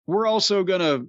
[0.08, 1.08] we're also going to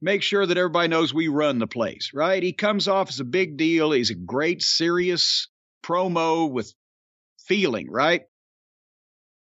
[0.00, 2.40] make sure that everybody knows we run the place, right?
[2.40, 3.90] He comes off as a big deal.
[3.90, 5.48] He's a great, serious
[5.84, 6.72] promo with
[7.46, 8.22] feeling, right?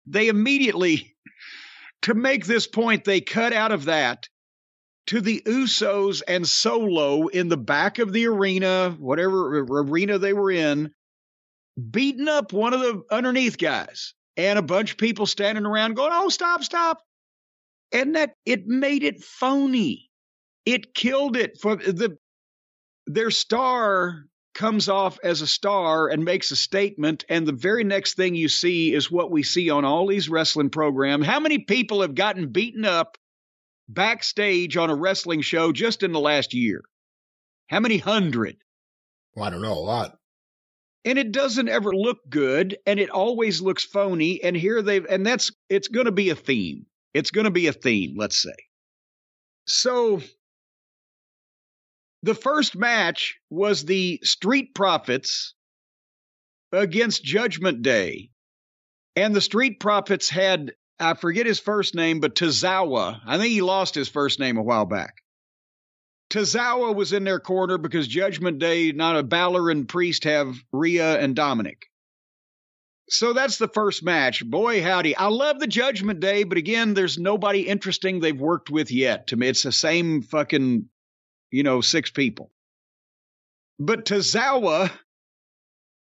[0.06, 1.16] They immediately,
[2.02, 4.28] to make this point, they cut out of that
[5.06, 10.50] to the Usos and Solo in the back of the arena, whatever arena they were
[10.50, 10.92] in,
[11.90, 16.12] beating up one of the underneath guys and a bunch of people standing around going,
[16.12, 17.00] oh, stop, stop.
[17.92, 20.10] And that it made it phony.
[20.64, 22.16] It killed it for the
[23.06, 24.24] their star
[24.54, 28.48] comes off as a star and makes a statement and the very next thing you
[28.48, 32.48] see is what we see on all these wrestling programs how many people have gotten
[32.50, 33.18] beaten up
[33.88, 36.84] backstage on a wrestling show just in the last year
[37.68, 38.56] how many hundred
[39.34, 40.16] well, i don't know a lot
[41.04, 45.26] and it doesn't ever look good and it always looks phony and here they've and
[45.26, 46.86] that's it's going to be a theme.
[47.12, 48.54] It's going to be a theme let's say.
[49.66, 50.20] So
[52.22, 55.54] the first match was the street profits
[56.72, 58.30] against judgment day.
[59.16, 63.62] And the street profits had i forget his first name but tozawa i think he
[63.62, 65.23] lost his first name a while back
[66.34, 71.20] Tozawa was in their corner because Judgment Day, not a Balor and Priest have Rhea
[71.20, 71.86] and Dominic.
[73.08, 74.44] So that's the first match.
[74.44, 75.14] Boy, howdy.
[75.14, 79.28] I love the Judgment Day, but again, there's nobody interesting they've worked with yet.
[79.28, 80.88] To me, it's the same fucking,
[81.52, 82.50] you know, six people.
[83.78, 84.90] But Tozawa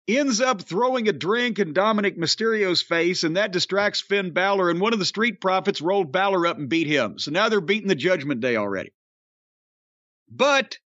[0.07, 4.81] ends up throwing a drink in Dominic Mysterio's face, and that distracts Finn Balor, and
[4.81, 7.19] one of the Street Profits rolled Balor up and beat him.
[7.19, 8.93] So now they're beating the Judgment Day already.
[10.31, 10.79] But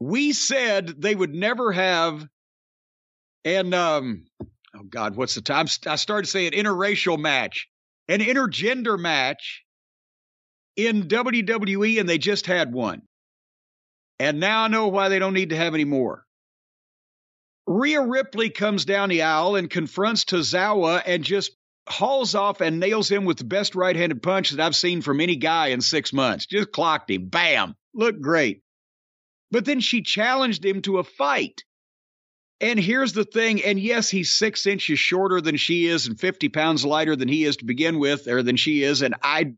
[0.00, 2.26] we said they would never have,
[3.44, 4.26] and um,
[4.76, 5.66] oh God, what's the time?
[5.86, 7.68] I started saying interracial match,
[8.08, 9.64] an intergender match
[10.76, 13.02] in WWE, and they just had one.
[14.20, 16.24] And now I know why they don't need to have any more.
[17.66, 21.52] Rhea Ripley comes down the aisle and confronts Tozawa and just
[21.88, 25.20] hauls off and nails him with the best right handed punch that I've seen from
[25.20, 26.46] any guy in six months.
[26.46, 27.28] Just clocked him.
[27.28, 28.62] Bam looked great.
[29.50, 31.64] But then she challenged him to a fight.
[32.60, 36.48] And here's the thing, and yes, he's six inches shorter than she is and 50
[36.48, 39.00] pounds lighter than he is to begin with, or than she is.
[39.00, 39.52] And I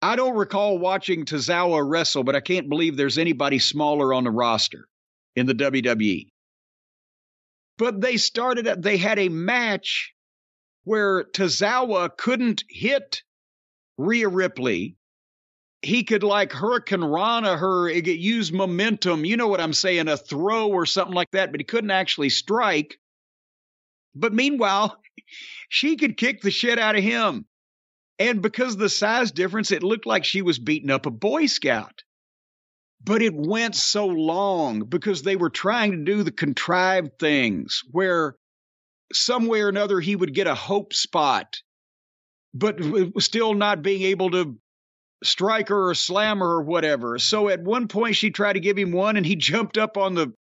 [0.00, 4.30] I don't recall watching Tozawa wrestle, but I can't believe there's anybody smaller on the
[4.30, 4.86] roster
[5.34, 6.28] in the WWE.
[7.78, 10.12] But they started, they had a match
[10.84, 13.22] where Tozawa couldn't hit
[13.96, 14.96] Rhea Ripley
[15.82, 20.68] he could like Hurricane Rana her, use momentum, you know what I'm saying, a throw
[20.68, 22.98] or something like that, but he couldn't actually strike.
[24.14, 24.96] But meanwhile,
[25.68, 27.46] she could kick the shit out of him.
[28.18, 31.46] And because of the size difference, it looked like she was beating up a Boy
[31.46, 32.02] Scout.
[33.04, 38.34] But it went so long because they were trying to do the contrived things where
[39.12, 41.62] some way or another he would get a hope spot,
[42.52, 42.80] but
[43.20, 44.58] still not being able to
[45.22, 47.18] striker or slammer or whatever.
[47.18, 50.14] So at one point she tried to give him one and he jumped up on
[50.14, 50.32] the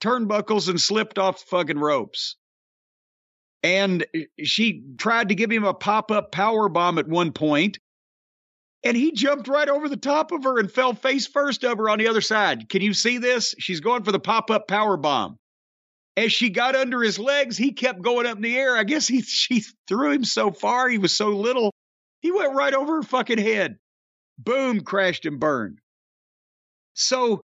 [0.00, 2.36] turnbuckles and slipped off fucking ropes.
[3.62, 7.78] And uh, she tried to give him a pop up power bomb at one point,
[8.84, 11.98] and he jumped right over the top of her and fell face first over on
[11.98, 12.68] the other side.
[12.68, 13.54] Can you see this?
[13.58, 15.38] She's going for the pop up power bomb.
[16.16, 18.76] As she got under his legs, he kept going up in the air.
[18.76, 21.72] I guess he she threw him so far, he was so little,
[22.20, 23.78] he went right over her fucking head.
[24.38, 25.78] Boom, crashed and burned.
[26.94, 27.40] So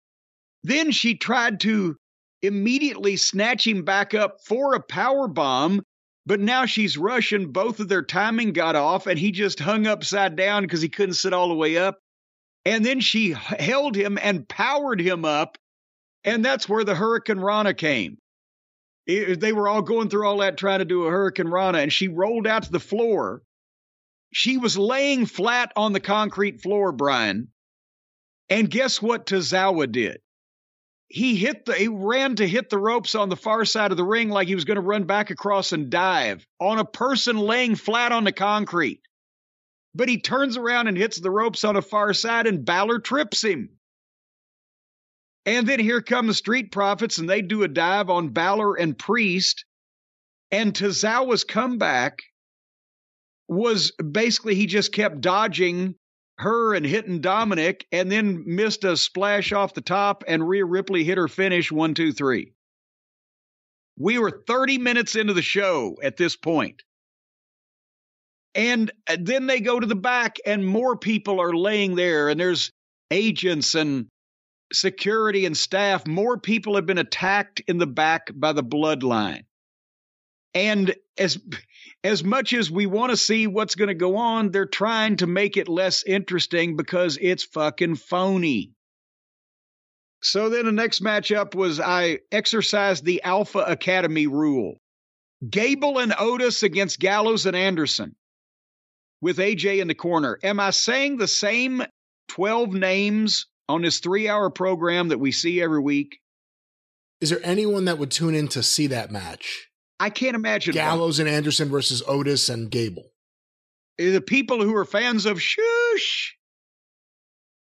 [0.64, 1.96] then she tried to
[2.42, 5.82] immediately snatch him back up for a power bomb,
[6.26, 7.52] but now she's rushing.
[7.52, 11.16] Both of their timing got off, and he just hung upside down because he couldn't
[11.16, 11.98] sit all the way up.
[12.66, 15.58] And then she held him and powered him up,
[16.24, 18.18] and that's where the Hurricane Rana came.
[19.06, 21.92] It- they were all going through all that trying to do a Hurricane Rana, and
[21.92, 23.42] she rolled out to the floor.
[24.32, 27.50] She was laying flat on the concrete floor, Brian.
[28.50, 30.22] And guess what Tozawa did?
[31.08, 34.06] He hit the he ran to hit the ropes on the far side of the
[34.06, 37.76] ring like he was going to run back across and dive on a person laying
[37.76, 39.02] flat on the concrete.
[39.96, 43.44] But he turns around and hits the ropes on the far side and Balor trips
[43.44, 43.80] him.
[45.48, 48.96] And then here come the Street Profits and they do a dive on Balor and
[48.96, 49.66] Priest.
[50.52, 52.20] And Tozawa's comeback
[53.50, 55.96] was basically he just kept dodging
[56.38, 61.04] her and hitting Dominic and then missed a splash off the top and Rhea Ripley
[61.04, 62.54] hit her finish one, two, three.
[63.98, 66.84] We were 30 minutes into the show at this point.
[68.56, 72.40] And uh, then they go to the back and more people are laying there and
[72.40, 72.72] there's
[73.12, 74.08] agents and
[74.72, 76.08] security and staff.
[76.08, 79.44] More people have been attacked in the back by the bloodline.
[80.54, 81.38] And as
[82.04, 85.28] as much as we want to see what's going to go on, they're trying to
[85.28, 88.72] make it less interesting because it's fucking phony.
[90.22, 94.76] So then the next matchup was I exercised the Alpha Academy rule.
[95.48, 98.16] Gable and Otis against Gallows and Anderson
[99.22, 100.38] with AJ in the corner.
[100.44, 101.84] Am I saying the same
[102.30, 106.20] 12 names on this three hour program that we see every week?
[107.22, 109.69] Is there anyone that would tune in to see that match?
[110.00, 110.74] I can't imagine.
[110.74, 113.12] Gallows and Anderson versus Otis and Gable.
[114.00, 116.38] Eh, the people who are fans of shush.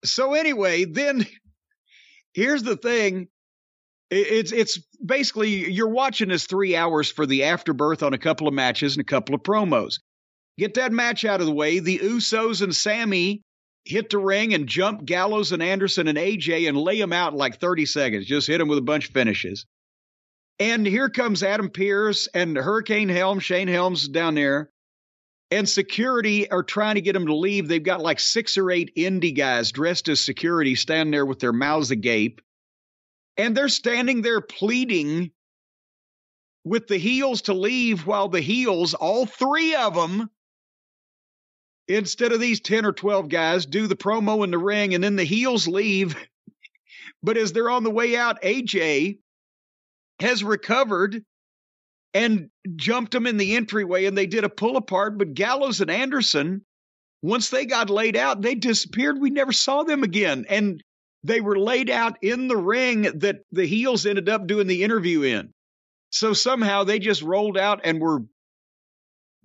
[0.04, 1.26] So anyway, then
[2.34, 3.28] here's the thing.
[4.10, 8.54] It's it's basically you're watching this three hours for the afterbirth on a couple of
[8.54, 10.00] matches and a couple of promos.
[10.58, 11.78] Get that match out of the way.
[11.78, 13.44] The Usos and Sami
[13.84, 17.38] hit the ring and jump Gallows and Anderson and AJ and lay them out in
[17.38, 18.26] like 30 seconds.
[18.26, 19.64] Just hit them with a bunch of finishes.
[20.60, 24.70] And here comes Adam Pearce and Hurricane Helm, Shane Helms down there
[25.50, 27.66] and security are trying to get them to leave.
[27.66, 31.52] They've got like six or eight indie guys dressed as security standing there with their
[31.52, 32.40] mouths agape.
[33.36, 35.32] And they're standing there pleading
[36.64, 40.30] with the heels to leave while the heels, all three of them,
[41.88, 45.16] instead of these 10 or 12 guys, do the promo in the ring and then
[45.16, 46.16] the heels leave.
[47.22, 49.18] But as they're on the way out, AJ
[50.22, 51.24] has recovered
[52.14, 55.18] and jumped them in the entryway and they did a pull apart.
[55.18, 56.64] But Gallows and Anderson,
[57.22, 59.20] once they got laid out, they disappeared.
[59.20, 60.46] We never saw them again.
[60.48, 60.82] And
[61.22, 65.22] they were laid out in the ring that the heels ended up doing the interview
[65.22, 65.52] in.
[66.10, 68.24] So somehow they just rolled out and were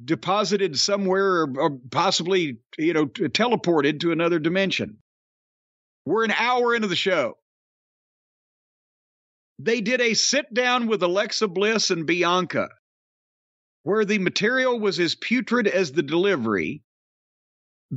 [0.03, 4.97] deposited somewhere or, or possibly, you know, teleported to another dimension.
[6.06, 7.38] We're an hour into the show.
[9.57, 12.69] They did a sit down with Alexa Bliss and Bianca,
[13.84, 16.84] where the material was as putrid as the delivery.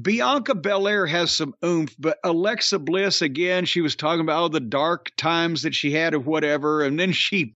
[0.00, 4.60] Bianca Belair has some oomph, but Alexa Bliss, again, she was talking about all the
[4.60, 7.56] dark times that she had or whatever, and then she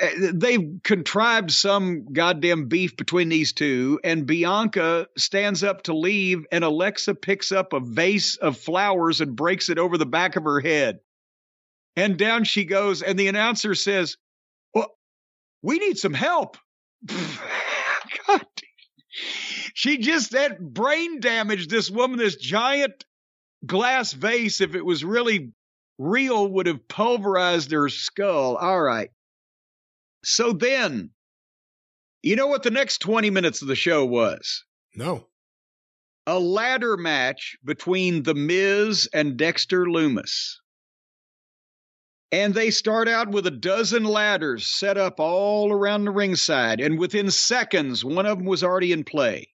[0.00, 6.46] eh, they've contrived some goddamn beef between these two, and Bianca stands up to leave,
[6.50, 10.44] and Alexa picks up a vase of flowers and breaks it over the back of
[10.44, 10.98] her head.
[11.96, 14.16] And down she goes, and the announcer says,
[14.74, 14.96] Well,
[15.62, 16.56] we need some help.
[17.06, 18.46] God.
[19.74, 23.04] She just that brain damaged this woman, this giant
[23.64, 25.52] glass vase, if it was really
[25.98, 28.56] real, would have pulverized her skull.
[28.56, 29.10] All right.
[30.24, 31.10] So then,
[32.22, 34.64] you know what the next 20 minutes of the show was?
[34.94, 35.26] No.
[36.26, 40.58] A ladder match between The Miz and Dexter Lumis.
[42.32, 46.80] And they start out with a dozen ladders set up all around the ringside.
[46.80, 49.48] And within seconds, one of them was already in play.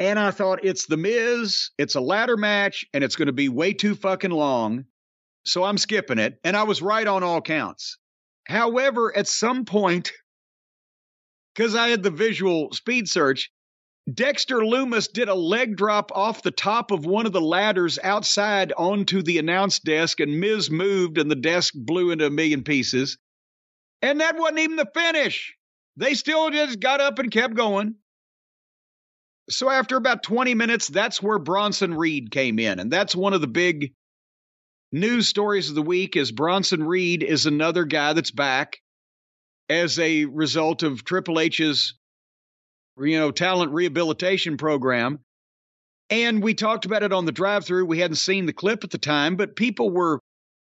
[0.00, 3.48] And I thought, it's The Miz, it's a ladder match, and it's going to be
[3.48, 4.84] way too fucking long.
[5.44, 6.38] So I'm skipping it.
[6.44, 7.96] And I was right on all counts.
[8.46, 10.12] However, at some point,
[11.54, 13.50] because I had the visual speed search.
[14.12, 18.72] Dexter Lumis did a leg drop off the top of one of the ladders outside
[18.76, 23.18] onto the announce desk, and Miz moved, and the desk blew into a million pieces.
[24.00, 25.54] And that wasn't even the finish.
[25.96, 27.96] They still just got up and kept going.
[29.50, 32.78] So after about 20 minutes, that's where Bronson Reed came in.
[32.78, 33.94] And that's one of the big
[34.92, 38.78] news stories of the week is Bronson Reed is another guy that's back
[39.68, 41.94] as a result of Triple H's
[43.00, 45.20] you know talent rehabilitation program.
[46.10, 47.84] And we talked about it on the drive through.
[47.84, 50.20] We hadn't seen the clip at the time, but people were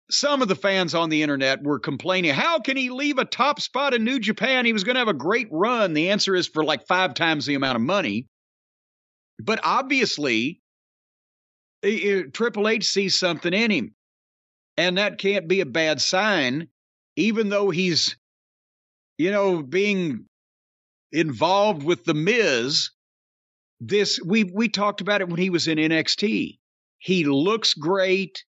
[0.10, 3.60] some of the fans on the internet were complaining, how can he leave a top
[3.60, 4.66] spot in New Japan?
[4.66, 5.94] He was going to have a great run.
[5.94, 8.26] The answer is for like five times the amount of money.
[9.40, 10.62] But obviously,
[11.84, 13.96] Triple H sees something in him.
[14.78, 16.70] And that can't be a bad sign,
[17.16, 18.16] even though he's,
[19.18, 20.26] you know, being
[21.12, 22.90] involved with the Miz.
[23.80, 26.58] This we we talked about it when he was in NXT.
[27.00, 28.44] He looks great.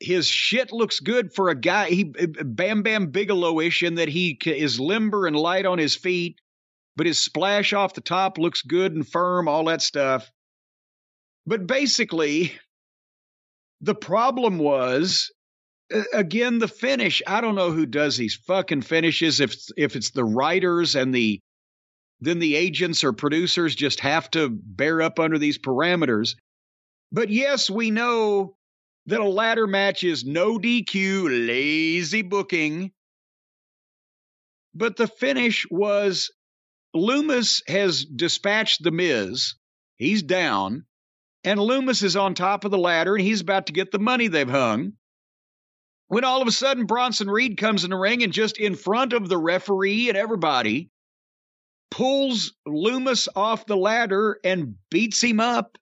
[0.00, 1.88] His shit looks good for a guy.
[1.88, 6.40] He Bam Bam Bigelow-ish in that he is limber and light on his feet,
[6.96, 9.46] but his splash off the top looks good and firm.
[9.46, 10.28] All that stuff.
[11.46, 12.58] But basically,
[13.80, 15.30] the problem was
[16.12, 17.22] again the finish.
[17.26, 19.38] I don't know who does these fucking finishes.
[19.38, 21.40] If if it's the writers and the
[22.22, 26.36] then the agents or producers just have to bear up under these parameters.
[27.10, 28.54] But yes, we know
[29.06, 32.92] that a ladder match is no DQ, lazy booking.
[34.72, 36.30] But the finish was
[36.94, 39.56] Lumis has dispatched The Miz.
[39.96, 40.86] He's down.
[41.42, 44.28] And Lumis is on top of the ladder and he's about to get the money
[44.28, 44.92] they've hung.
[46.06, 49.12] When all of a sudden Bronson Reed comes in the ring and just in front
[49.12, 50.91] of the referee and everybody
[51.92, 55.76] pulls Lumis off the ladder and beats him up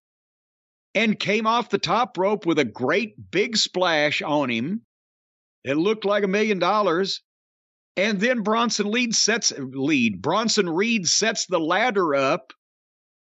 [0.92, 4.82] and came off the top rope with a great big splash on him.
[5.62, 7.22] It looked like a million dollars.
[7.96, 10.20] And then Bronson lead sets lead.
[10.20, 12.52] Bronson Reed sets the ladder up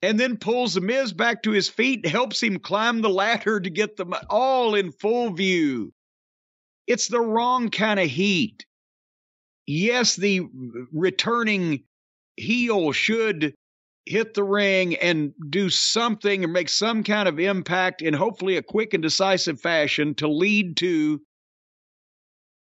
[0.00, 3.70] and then pulls the Miz back to his feet, helps him climb the ladder to
[3.70, 5.92] get them all in full view.
[6.86, 8.64] It's the wrong kind of heat.
[9.66, 10.42] Yes, the
[10.92, 11.82] returning
[12.38, 13.54] heel should
[14.06, 18.62] hit the ring and do something or make some kind of impact in hopefully a
[18.62, 21.20] quick and decisive fashion to lead to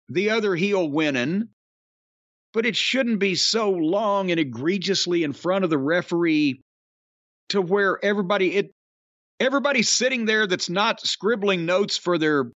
[0.09, 1.49] the other heel winning.
[2.53, 6.63] But it shouldn't be so long and egregiously in front of the referee
[7.51, 8.73] to where everybody it
[9.39, 12.51] everybody's sitting there that's not scribbling notes for their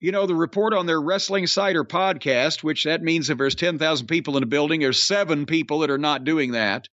[0.00, 4.06] you know, the report on their Wrestling Cider podcast, which that means if there's 10,000
[4.06, 6.88] people in a building, there's seven people that are not doing that.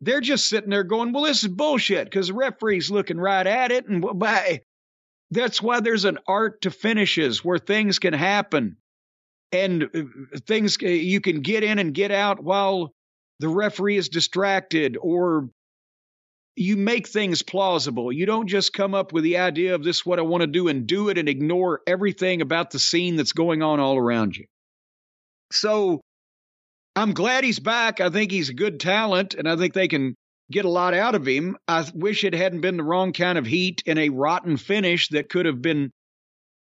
[0.00, 3.70] They're just sitting there going, well, this is bullshit because the referee's looking right at
[3.70, 3.86] it.
[3.86, 4.04] And
[5.30, 8.76] that's why there's an art to finishes where things can happen
[9.52, 12.92] and uh, things uh, you can get in and get out while
[13.38, 15.48] the referee is distracted or
[16.56, 18.12] you make things plausible.
[18.12, 20.46] You don't just come up with the idea of this is what I want to
[20.46, 24.36] do and do it and ignore everything about the scene that's going on all around
[24.36, 24.44] you.
[25.50, 26.00] So
[26.94, 28.00] I'm glad he's back.
[28.00, 30.14] I think he's a good talent and I think they can
[30.50, 31.56] get a lot out of him.
[31.66, 35.30] I wish it hadn't been the wrong kind of heat and a rotten finish that
[35.30, 35.90] could have been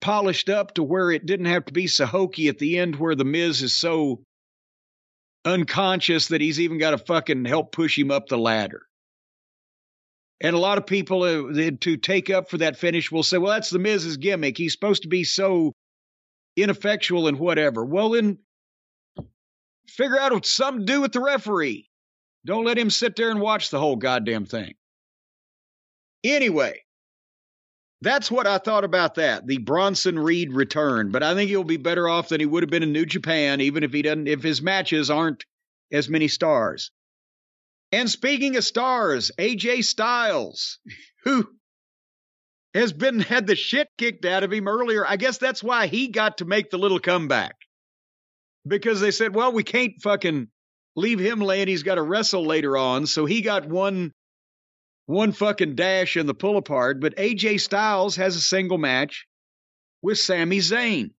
[0.01, 3.15] polished up to where it didn't have to be so hokey at the end where
[3.15, 4.23] the Miz is so
[5.45, 8.83] unconscious that he's even got to fucking help push him up the ladder.
[10.41, 13.53] And a lot of people uh, to take up for that finish will say, well,
[13.53, 14.59] that's the Miz's gimmick.
[14.59, 15.73] He's supposed to be so
[16.57, 17.85] ineffectual and whatever.
[17.85, 18.39] Well, then
[19.89, 21.89] figure out something to do with the referee.
[22.45, 24.75] Don't let him sit there and watch the whole goddamn thing.
[26.23, 26.83] Anyway,
[28.03, 29.47] that's what I thought about that.
[29.47, 32.71] The Bronson Reed return, but I think he'll be better off than he would have
[32.71, 35.45] been in New Japan, even if he doesn't, if his matches aren't
[35.91, 36.91] as many stars.
[37.93, 40.79] And speaking of stars, AJ Styles,
[41.25, 41.49] who
[42.75, 45.07] has been had the shit kicked out of him earlier.
[45.07, 47.55] I guess that's why he got to make the little comeback.
[48.67, 50.49] Because they said, well, we can't fucking
[50.95, 51.69] leave him laying.
[51.69, 53.07] He's got to wrestle later on.
[53.07, 54.13] So he got one
[55.07, 57.01] one fucking dash in the pull apart.
[57.01, 59.27] But AJ Styles has a single match
[60.03, 61.13] with Sami Zayn.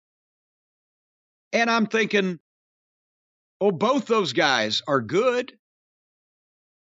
[1.54, 2.40] And I'm thinking,
[3.62, 5.54] oh, both those guys are good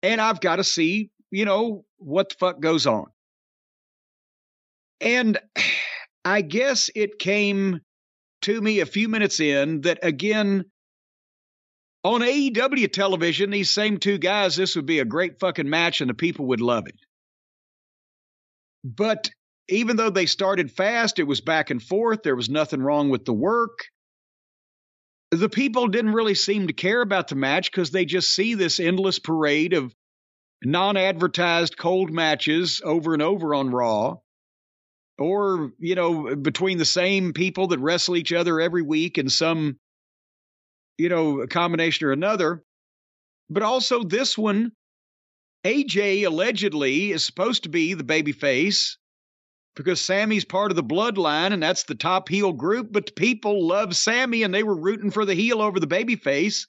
[0.03, 3.07] and I've got to see, you know, what the fuck goes on.
[5.01, 5.37] And
[6.25, 7.81] I guess it came
[8.43, 10.65] to me a few minutes in that again,
[12.03, 16.09] On AEW television, these same two guys, this would be a great fucking match and
[16.09, 16.95] the people would love it.
[18.83, 19.29] But
[19.67, 22.23] even though they started fast, it was back and forth.
[22.23, 23.79] There was nothing wrong with the work.
[25.31, 28.79] The people didn't really seem to care about the match because they just see this
[28.79, 29.93] endless parade of
[30.63, 34.17] non advertised cold matches over and over on Raw.
[35.17, 39.77] Or, you know, between the same people that wrestle each other every week in some,
[40.97, 42.63] you know, combination or another.
[43.49, 44.71] But also this one,
[45.65, 48.97] AJ allegedly is supposed to be the baby face
[49.79, 53.65] because Sami's part of the bloodline and that's the top heel group, but the people
[53.65, 56.67] love Sami and they were rooting for the heel over the baby face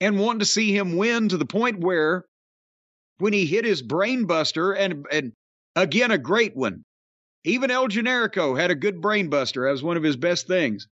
[0.00, 2.24] and wanting to see him win to the point where
[3.18, 5.32] when he hit his brainbuster and and
[5.74, 6.82] again a great one.
[7.44, 10.88] Even El Generico had a good brainbuster as one of his best things.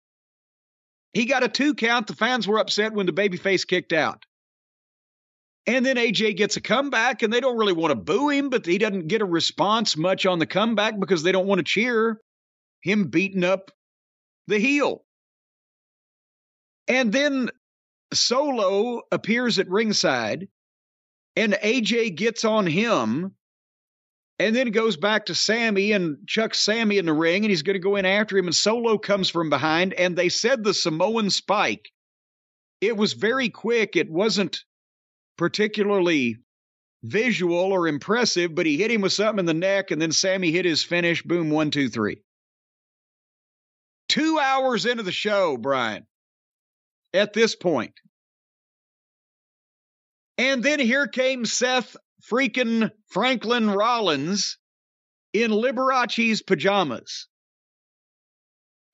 [1.13, 2.07] He got a two count.
[2.07, 4.25] The fans were upset when the babyface kicked out.
[5.65, 8.65] And then AJ gets a comeback, and they don't really want to boo him, but
[8.65, 12.19] he doesn't get a response much on the comeback because they don't want to cheer
[12.81, 13.71] him beating up
[14.47, 15.05] the heel.
[16.89, 17.49] And then
[18.13, 20.49] Solo appears at ringside,
[21.37, 23.33] and AJ gets on him,
[24.39, 27.75] and then goes back to Sami and chucks Sami in the ring, and he's going
[27.75, 31.29] to go in after him, and Solo comes from behind, and they said the Samoan
[31.29, 31.89] spike.
[32.81, 33.95] It was very quick.
[33.95, 34.59] It wasn't
[35.37, 36.37] particularly
[37.03, 40.51] visual or impressive, but he hit him with something in the neck, and then Sami
[40.51, 41.21] hit his finish.
[41.21, 42.21] Boom, one, two, three.
[44.07, 46.05] Two hours into the show, Brian,
[47.13, 47.93] at this point.
[50.37, 51.95] And then here came Seth
[52.31, 54.57] freaking Franklin Rollins
[55.33, 57.27] in Liberace's pajamas.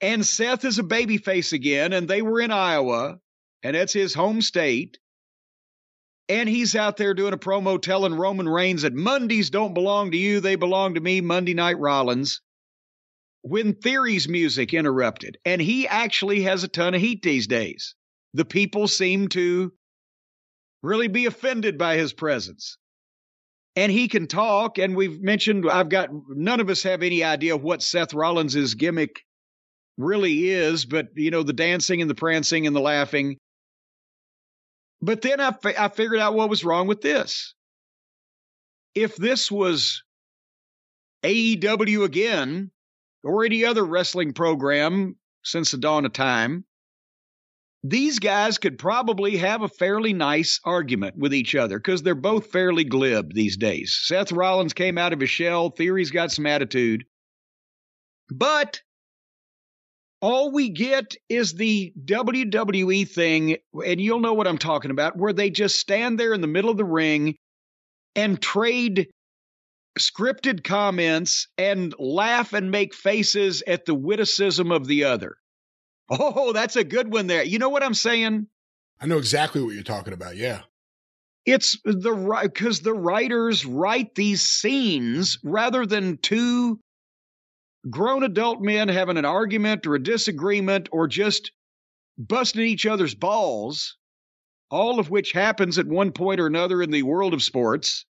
[0.02, 3.20] And Seth is a babyface again, and they were in Iowa,
[3.64, 4.98] and it's his home state.
[6.30, 10.18] And he's out there doing a promo telling Roman Reigns that Mondays don't belong to
[10.18, 12.42] you, they belong to me, Monday Night Rollins.
[13.42, 17.96] When Theory's music interrupted, and he actually has a ton of heat these days.
[18.36, 19.74] The people seem to
[20.84, 22.78] really be offended by his presence.
[23.76, 27.58] And he can talk, and we've mentioned, I've got, none of us have any idea
[27.58, 29.22] what Seth Rollins' gimmick
[29.98, 33.38] really is, but, you know, the dancing and the prancing and the laughing.
[35.02, 37.54] But then I, I figured out what was wrong with this.
[38.96, 40.04] If this was
[41.24, 42.72] AEW again,
[43.24, 46.66] or any other wrestling program since the dawn of time,
[47.84, 52.52] these guys could probably have a fairly nice argument with each other because they're both
[52.52, 53.98] fairly glib these days.
[54.04, 57.06] Seth Rollins came out of his shell, Theory's got some attitude.
[58.30, 58.82] But
[60.22, 65.34] all we get is the WWE thing, and you'll know what I'm talking about, where
[65.34, 67.36] they just stand there in the middle of the ring
[68.16, 69.10] and trade
[69.98, 75.38] scripted comments and laugh and make faces at the witticism of the other.
[76.10, 77.44] Oh, that's a good one there.
[77.44, 78.48] You know what I'm saying?
[79.00, 80.36] I know exactly what you're talking about.
[80.36, 80.62] Yeah.
[81.46, 86.80] It's the right because the writers write these scenes rather than two
[87.90, 91.52] grown adult men having an argument or a disagreement or just
[92.18, 93.98] busting each other's balls,
[94.70, 98.06] all of which happens at one point or another in the world of sports.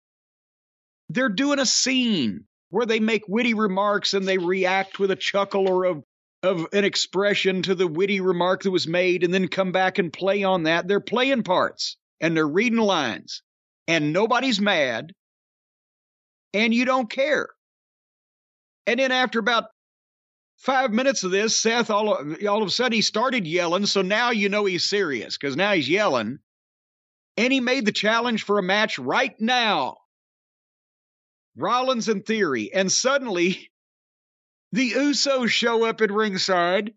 [1.09, 5.69] They're doing a scene where they make witty remarks and they react with a chuckle
[5.69, 6.03] or a
[6.43, 10.13] of an expression to the witty remark that was made and then come back and
[10.13, 10.87] play on that.
[10.87, 13.43] They're playing parts and they're reading lines
[13.89, 15.13] and nobody's mad
[16.55, 17.49] and you don't care.
[18.87, 19.65] And then after about
[20.59, 23.87] five minutes of this, Seth all, all of a sudden he started yelling.
[23.87, 26.39] So now you know he's serious because now he's yelling.
[27.37, 29.99] And he made the challenge for a match right now.
[31.57, 32.73] Rollins and Theory.
[32.73, 33.71] And suddenly
[34.73, 36.93] the Usos show up at ringside,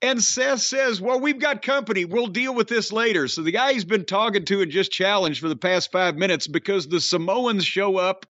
[0.00, 2.04] and Seth says, Well, we've got company.
[2.04, 3.28] We'll deal with this later.
[3.28, 6.46] So the guy he's been talking to and just challenged for the past five minutes
[6.46, 8.26] because the Samoans show up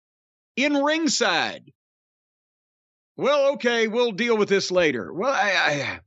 [0.57, 1.73] in ringside.
[3.17, 5.13] Well, okay, we'll deal with this later.
[5.13, 6.01] Well, I, I,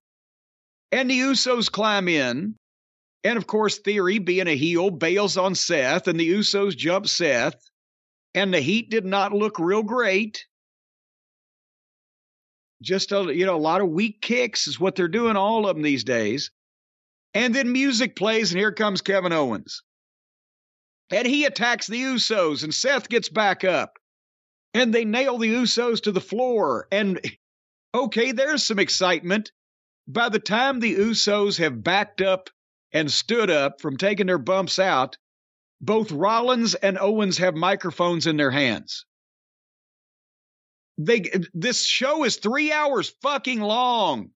[0.92, 2.56] and the Usos climb in.
[3.24, 7.60] And of course, Theory, being a heel, bails on Seth, and the Usos jump Seth.
[8.34, 10.46] And the heat did not look real great
[12.82, 15.76] just a you know a lot of weak kicks is what they're doing all of
[15.76, 16.52] them these days
[17.34, 19.84] and then music plays and here comes kevin owens
[21.12, 23.98] and he attacks the usos and seth gets back up
[24.74, 27.20] and they nail the usos to the floor and
[27.94, 29.52] okay there's some excitement
[30.10, 32.50] by the time the usos have backed up
[32.92, 35.18] and stood up from taking their bumps out,
[35.82, 39.06] both Rollins and Owens have microphones in their hands.
[40.98, 44.32] They this show is 3 hours fucking long.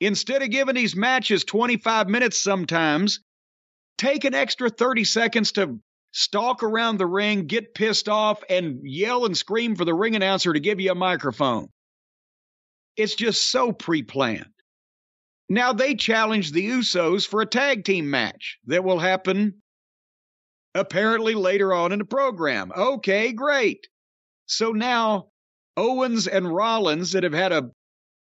[0.00, 3.20] Instead of giving these matches 25 minutes sometimes,
[3.96, 5.78] take an extra 30 seconds to
[6.12, 10.52] stalk around the ring, get pissed off, and yell and scream for the ring announcer
[10.52, 11.68] to give you a microphone.
[12.96, 14.46] It's just so pre planned.
[15.48, 19.62] Now they challenge the Usos for a tag team match that will happen
[20.74, 22.72] apparently later on in the program.
[22.74, 23.86] Okay, great.
[24.46, 25.28] So now
[25.76, 27.70] Owens and Rollins, that have had a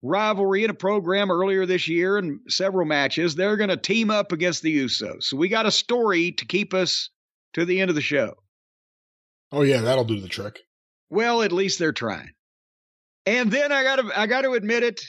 [0.03, 4.33] rivalry in a program earlier this year and several matches, they're going to team up
[4.33, 5.25] against the Usos.
[5.25, 7.11] So we got a story to keep us
[7.55, 8.35] to the end of the show.
[9.51, 10.61] Oh yeah, that'll do the trick.
[11.11, 12.31] Well, at least they're trying.
[13.27, 15.05] And then I got to I got to admit it,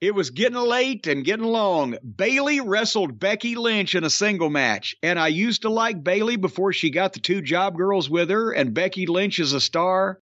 [0.00, 1.96] it was getting late and getting long.
[2.04, 6.72] Bayley wrestled Becky Lynch in a single match, and I used to like Bayley before
[6.72, 10.20] she got the two job girls with her, and Becky Lynch is a star.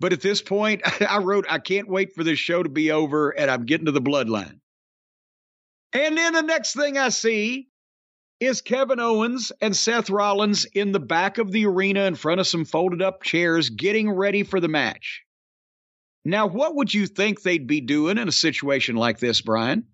[0.00, 3.30] But at this point, I wrote, I can't wait for this show to be over,
[3.30, 4.58] and I'm getting to the bloodline.
[5.92, 7.68] And then the next thing I see
[8.40, 12.46] is Kevin Owens and Seth Rollins in the back of the arena in front of
[12.46, 15.22] some folded up chairs getting ready for the match.
[16.24, 19.84] Now, what would you think they'd be doing in a situation like this, Brian?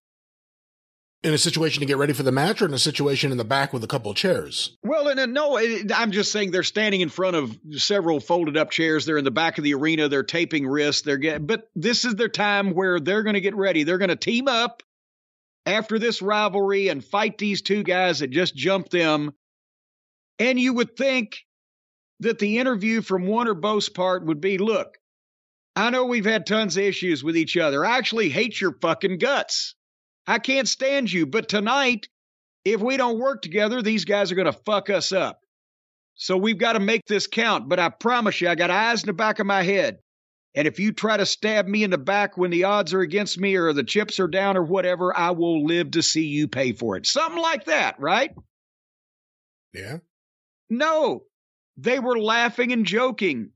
[1.23, 3.45] In a situation to get ready for the match, or in a situation in the
[3.45, 4.77] back with a couple of chairs?
[4.83, 5.59] Well, and no,
[5.95, 9.07] I'm just saying they're standing in front of several folded up chairs.
[9.07, 10.09] They're in the back of the arena.
[10.09, 11.01] They're taping wrists.
[11.01, 13.85] They're getting, but this is their time where they're going to get ready.
[13.85, 14.83] They're going to team up
[15.67, 19.33] after this rivalry and fight these two guys that just jumped them.
[20.39, 21.39] And you would think
[22.21, 24.99] that the interview from one or both's part would be look,
[25.77, 27.85] I know we've had tons of issues with each other.
[27.85, 29.75] I actually hate your fucking guts.
[30.27, 32.09] I can't stand you, but tonight,
[32.65, 35.41] if we don't work together, these guys are going to fuck us up.
[36.15, 37.69] So we've got to make this count.
[37.69, 39.99] But I promise you, I got eyes in the back of my head.
[40.55, 43.39] And if you try to stab me in the back when the odds are against
[43.39, 46.73] me or the chips are down or whatever, I will live to see you pay
[46.73, 47.07] for it.
[47.07, 48.33] Something like that, right?
[49.73, 49.99] Yeah.
[50.71, 51.25] No,
[51.77, 53.51] they were laughing and joking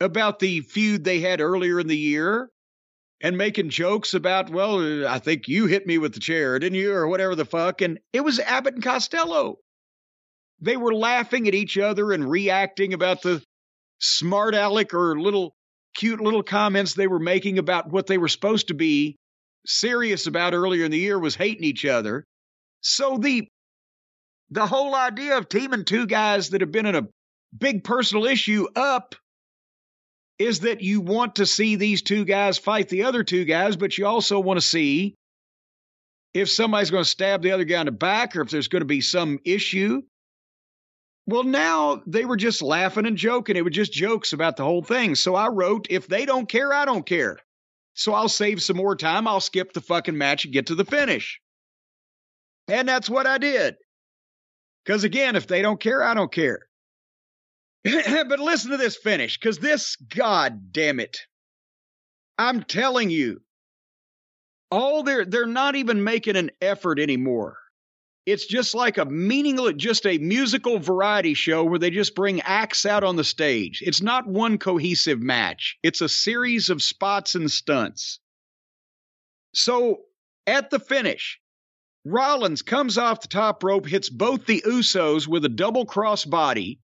[0.00, 2.50] about the feud they had earlier in the year
[3.20, 6.92] and making jokes about, well, I think you hit me with the chair, didn't you?
[6.92, 7.80] Or whatever the fuck.
[7.80, 9.58] And it was Abbott and Costello.
[10.60, 13.42] They were laughing at each other and reacting about the
[14.00, 15.54] smart aleck or little
[15.94, 19.16] cute little comments they were making about what they were supposed to be
[19.66, 22.24] serious about earlier in the year was hating each other.
[22.80, 23.48] So the
[24.50, 27.08] the whole idea of teaming two guys that have been in a
[27.56, 29.14] big personal issue up
[30.38, 33.96] is that you want to see these two guys fight the other two guys, but
[33.96, 35.14] you also want to see
[36.34, 38.80] if somebody's going to stab the other guy in the back or if there's going
[38.80, 40.02] to be some issue.
[41.26, 43.56] Well, now they were just laughing and joking.
[43.56, 45.14] It was just jokes about the whole thing.
[45.14, 47.38] So I wrote, if they don't care, I don't care.
[47.94, 49.26] So I'll save some more time.
[49.26, 51.40] I'll skip the fucking match and get to the finish.
[52.68, 53.76] And that's what I did.
[54.84, 56.60] Because again, if they don't care, I don't care.
[57.84, 61.18] but listen to this finish, because this, god damn it.
[62.38, 63.40] I'm telling you,
[64.70, 67.56] all they're they're not even making an effort anymore.
[68.26, 72.86] It's just like a meaningless, just a musical variety show where they just bring acts
[72.86, 73.82] out on the stage.
[73.84, 75.76] It's not one cohesive match.
[75.82, 78.20] It's a series of spots and stunts.
[79.54, 80.04] So
[80.46, 81.38] at the finish,
[82.06, 86.80] Rollins comes off the top rope, hits both the Usos with a double cross body,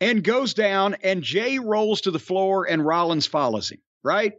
[0.00, 4.34] and goes down, and Jay rolls to the floor, and Rollins follows him, right?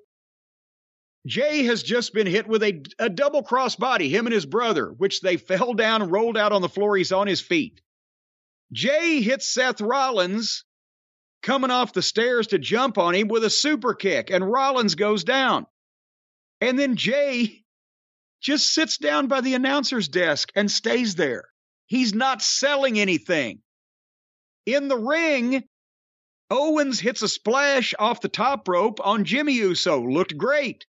[1.25, 4.87] Jay has just been hit with a, a double cross body, him and his brother,
[4.87, 6.97] which they fell down and rolled out on the floor.
[6.97, 7.81] He's on his feet.
[8.73, 10.65] Jay hits Seth Rollins
[11.41, 15.23] coming off the stairs to jump on him with a super kick, and Rollins goes
[15.23, 15.65] down.
[16.59, 17.63] And then Jay
[18.41, 21.45] just sits down by the announcer's desk and stays there.
[21.87, 23.61] He's not selling anything.
[24.65, 25.63] In the ring,
[26.49, 30.01] Owens hits a splash off the top rope on Jimmy Uso.
[30.01, 30.85] Looked great.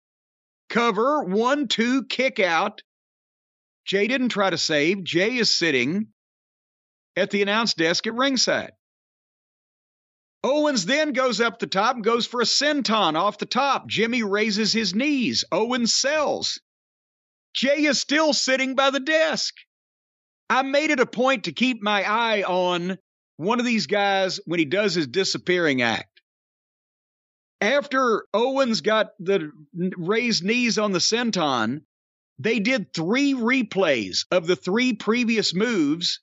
[0.69, 2.81] Cover, one, two, kick out.
[3.85, 5.03] Jay didn't try to save.
[5.03, 6.07] Jay is sitting
[7.15, 8.71] at the announce desk at ringside.
[10.43, 13.87] Owens then goes up the top and goes for a senton off the top.
[13.87, 15.43] Jimmy raises his knees.
[15.51, 16.59] Owens sells.
[17.53, 19.55] Jay is still sitting by the desk.
[20.49, 22.99] I made it a point to keep my eye on
[23.37, 26.14] one of these guys when he does his disappearing act.
[27.65, 31.81] After Owens got the raised knees on the senton,
[32.37, 36.19] They did three replays of the three previous moves,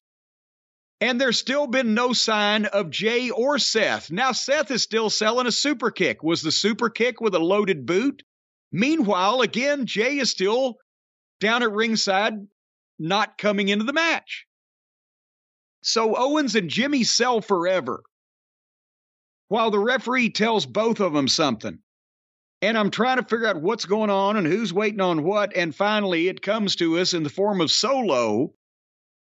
[1.00, 4.12] and there's still been no sign of Jay or Seth.
[4.12, 6.22] Now, Seth is still selling a super kick.
[6.22, 8.22] Was the super kick with a loaded boot?
[8.70, 10.76] Meanwhile, again, Jay is still
[11.40, 12.34] down at ringside,
[13.00, 14.46] not coming into the match.
[15.82, 18.04] So Owens and Jimmy sell forever
[19.52, 21.78] while the referee tells both of them something.
[22.62, 25.54] And I'm trying to figure out what's going on and who's waiting on what.
[25.54, 28.54] And finally, it comes to us in the form of Solo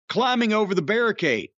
[0.08, 1.50] climbing over the barricade.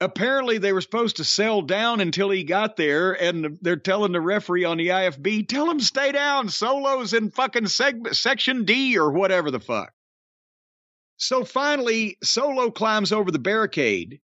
[0.00, 4.20] Apparently, they were supposed to sell down until he got there, and they're telling the
[4.20, 6.48] referee on the IFB, tell him stay down.
[6.50, 9.92] Solo's in fucking seg- section D or whatever the fuck.
[11.16, 14.20] So finally, Solo climbs over the barricade.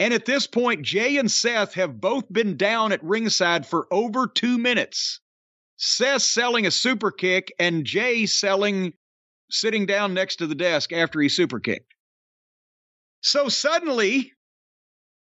[0.00, 4.28] And at this point, Jey and Seth have both been down at ringside for over
[4.28, 5.20] two minutes.
[5.76, 8.92] Seth selling a super kick and Jey selling
[9.50, 11.94] sitting down next to the desk after he super kicked.
[13.22, 14.32] So suddenly,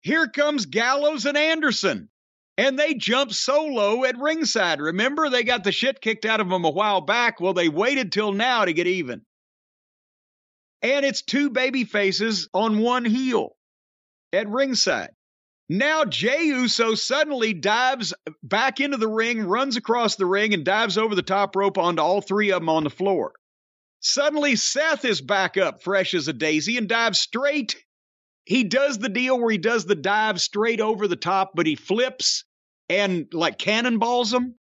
[0.01, 2.09] here comes Gallows and Anderson.
[2.55, 4.79] And they jump solo at ringside.
[4.79, 7.39] Remember, they got the shit kicked out of them a while back.
[7.39, 9.23] Well, they waited till now to get even.
[10.83, 13.55] And it's two baby faces on one heel
[14.33, 15.11] at ringside.
[15.69, 20.97] Now Jey Uso suddenly dives back into the ring, runs across the ring, and dives
[20.97, 23.33] over the top rope onto all three of them on the floor.
[24.01, 27.77] Suddenly Seth is back up, fresh as a daisy, and dives straight.
[28.43, 31.75] He does the deal where he does the dive straight over the top, but he
[31.75, 32.43] flips
[32.89, 34.55] and like cannonballs them.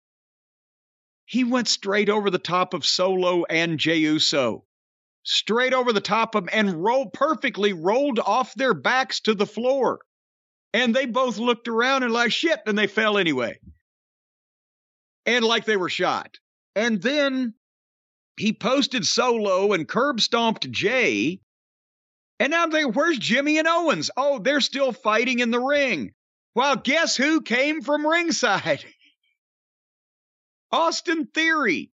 [1.26, 4.65] He went straight over the top of Solo and Jey Uso
[5.23, 9.45] straight over the top of them and rolled perfectly rolled off their backs to the
[9.45, 9.99] floor.
[10.73, 13.60] And they both looked around and like shit, and they fell anyway.
[15.26, 16.38] And like they were shot.
[16.76, 17.53] And then
[18.38, 21.41] he posted solo and curb stomped Jey.
[22.39, 24.10] And now they where's Jimmy and Owens?
[24.18, 26.14] Oh, they're still fighting in the ring.
[26.56, 28.84] Well, guess who came from ringside?
[30.72, 31.91] Austin Theory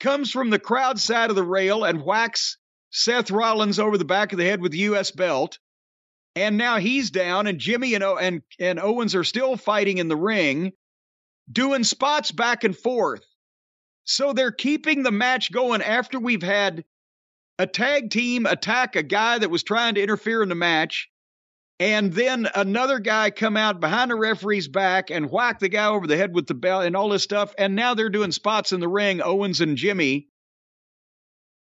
[0.00, 2.58] comes from the crowd side of the rail and whacks
[2.90, 5.10] Seth Rollins over the back of the head with the U.S.
[5.10, 5.58] belt.
[6.34, 10.16] And now he's down, and Jimmy and, and, and Owens are still fighting in the
[10.16, 10.72] ring,
[11.50, 13.24] doing spots back and forth.
[14.04, 16.84] So they're keeping the match going after we've had
[17.58, 21.09] a tag team attack a guy that was trying to interfere in the match,
[21.80, 26.06] and then another guy come out behind the referee's back and whack the guy over
[26.06, 27.54] the head with the belt and all this stuff.
[27.56, 30.28] And now they're doing spots in the ring, Owens and Jimmy.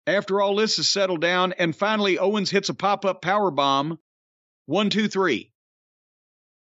[0.07, 3.99] After all this is settled down, and finally Owens hits a pop-up power bomb.
[4.67, 5.51] One, two, three.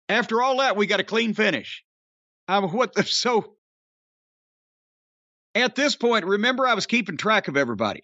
[0.10, 1.84] After all that, we got a clean finish.
[2.48, 3.56] Um, what the so
[5.56, 8.04] at this point, remember I was keeping track of everybody.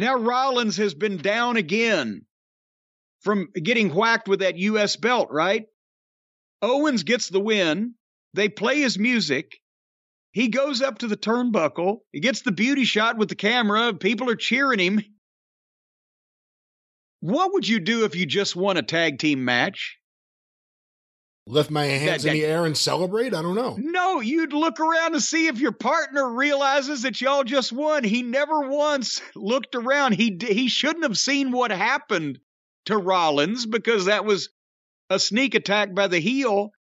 [0.00, 2.26] Now Rollins has been down again
[3.20, 5.66] from getting whacked with that US belt, right?
[6.62, 7.94] Owens gets the win.
[8.34, 9.58] They play his music.
[10.32, 11.98] He goes up to the turnbuckle.
[12.12, 13.92] He gets the beauty shot with the camera.
[13.94, 15.02] People are cheering him.
[17.20, 19.98] What would you do if you just won a tag team match?
[21.46, 23.34] Lift my hands That- in the air and celebrate?
[23.34, 23.76] I don't know.
[23.78, 28.04] No, you'd look around to see if your partner realizes that y'all just won.
[28.04, 30.12] He never once looked around.
[30.12, 32.38] He he shouldn't have seen what happened
[32.90, 34.50] to Rollins because that was
[35.08, 36.72] a sneak attack by the heel.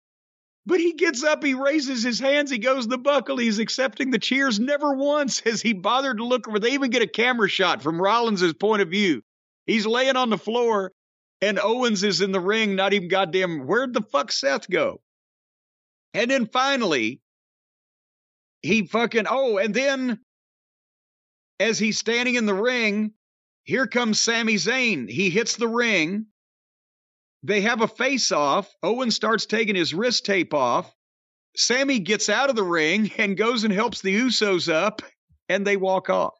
[0.67, 4.19] But he gets up, he raises his hands, he goes the buckle, he's accepting the
[4.19, 4.61] cheers.
[4.61, 6.59] Never once has he bothered to look over.
[6.59, 9.23] They even get a camera shot from Rollins' point of view.
[9.67, 10.93] He's laying on the floor,
[11.41, 13.67] and Owens is in the ring, not even goddamn.
[13.67, 15.01] Where'd the fuck Seth go?
[16.13, 17.21] And then finally,
[18.61, 20.21] he fucking oh, and then
[21.61, 23.13] as he's standing in the ring,
[23.69, 25.11] here comes Sami Zayn.
[25.11, 26.25] He hits the ring.
[27.43, 28.75] They have a face off.
[28.83, 30.91] Owen starts taking his wrist tape off.
[31.55, 35.03] Sami gets out of the ring and goes and helps the Usos up,
[35.51, 36.33] and they walk off.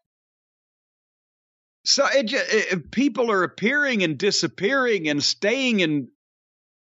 [1.85, 6.09] So it, it, people are appearing and disappearing and staying, and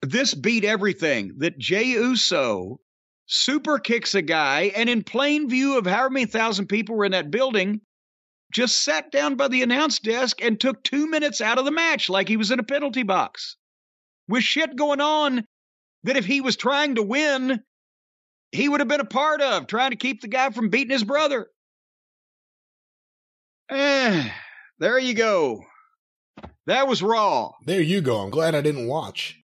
[0.02, 1.34] this beat everything.
[1.40, 2.80] That Jey Uso
[3.26, 7.12] super kicks a guy, and in plain view of however many thousand people were in
[7.12, 7.82] that building,
[8.52, 12.10] just sat down by the announce desk and took two minutes out of the match
[12.10, 13.58] like he was in a penalty box.
[14.28, 15.46] With shit going on
[16.04, 17.64] that if he was trying to win,
[18.52, 21.04] he would have been a part of, trying to keep the guy from beating his
[21.04, 21.48] brother.
[23.70, 24.30] Eh,
[24.80, 25.64] there you go.
[26.66, 27.52] That was Raw.
[27.66, 28.18] There you go.
[28.18, 29.40] I'm glad I didn't watch.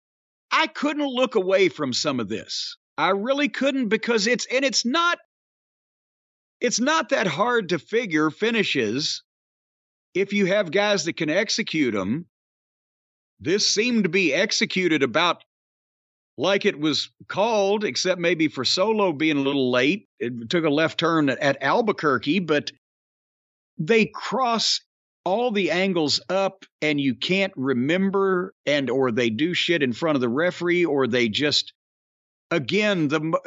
[0.51, 2.77] I couldn't look away from some of this.
[2.97, 5.17] I really couldn't because it's and it's not
[6.65, 9.21] it's not that hard to figure finishes
[10.15, 12.25] if you have guys that can execute them.
[13.39, 15.43] This seemed to be executed about
[16.39, 20.07] like it was called, except maybe for Solo being a little late.
[20.19, 22.71] It took a left turn at Albuquerque, but
[23.77, 24.81] they cross
[25.23, 30.15] all the angles up and you can't remember and or they do shit in front
[30.15, 31.73] of the referee or they just
[32.51, 33.39] again the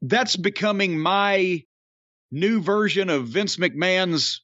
[0.00, 1.62] that's becoming my
[2.30, 4.42] new version of Vince McMahon's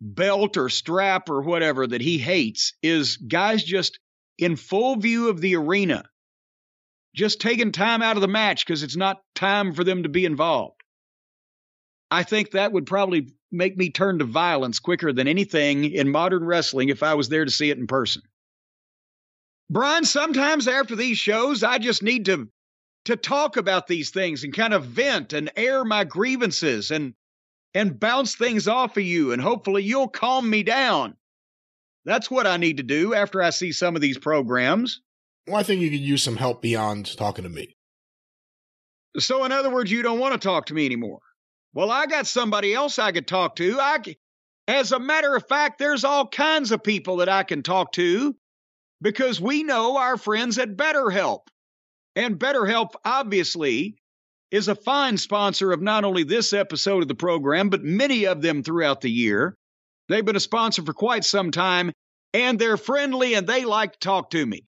[0.00, 3.98] belt or strap or whatever that he hates is guys just
[4.38, 6.04] in full view of the arena
[7.14, 10.26] just taking time out of the match because it's not time for them to be
[10.26, 10.80] involved.
[12.10, 16.44] I think that would probably make me turn to violence quicker than anything in modern
[16.44, 18.22] wrestling if I was there to see it in person.
[19.70, 22.48] Brian, sometimes after these shows, I just need to
[23.06, 27.14] to talk about these things and kind of vent and air my grievances and
[27.74, 31.16] and bounce things off of you and hopefully you'll calm me down.
[32.04, 35.00] That's what I need to do after I see some of these programs.
[35.46, 37.76] Well, I think you could use some help beyond talking to me.
[39.18, 41.20] So, in other words, you don't want to talk to me anymore.
[41.74, 43.78] Well, I got somebody else I could talk to.
[43.80, 43.98] I,
[44.68, 48.34] as a matter of fact, there's all kinds of people that I can talk to
[49.00, 51.40] because we know our friends at BetterHelp.
[52.16, 53.98] And BetterHelp, obviously,
[54.50, 58.40] is a fine sponsor of not only this episode of the program, but many of
[58.40, 59.54] them throughout the year.
[60.08, 61.92] They've been a sponsor for quite some time,
[62.32, 64.64] and they're friendly and they like to talk to me.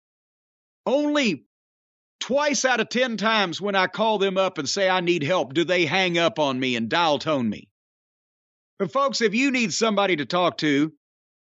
[0.84, 1.46] Only
[2.20, 5.54] twice out of 10 times when I call them up and say I need help,
[5.54, 7.68] do they hang up on me and dial tone me.
[8.78, 10.92] But, folks, if you need somebody to talk to,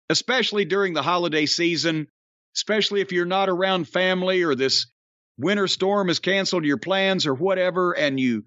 [0.10, 2.08] especially during the holiday season,
[2.56, 4.88] especially if you're not around family or this
[5.38, 8.46] winter storm has canceled your plans or whatever, and you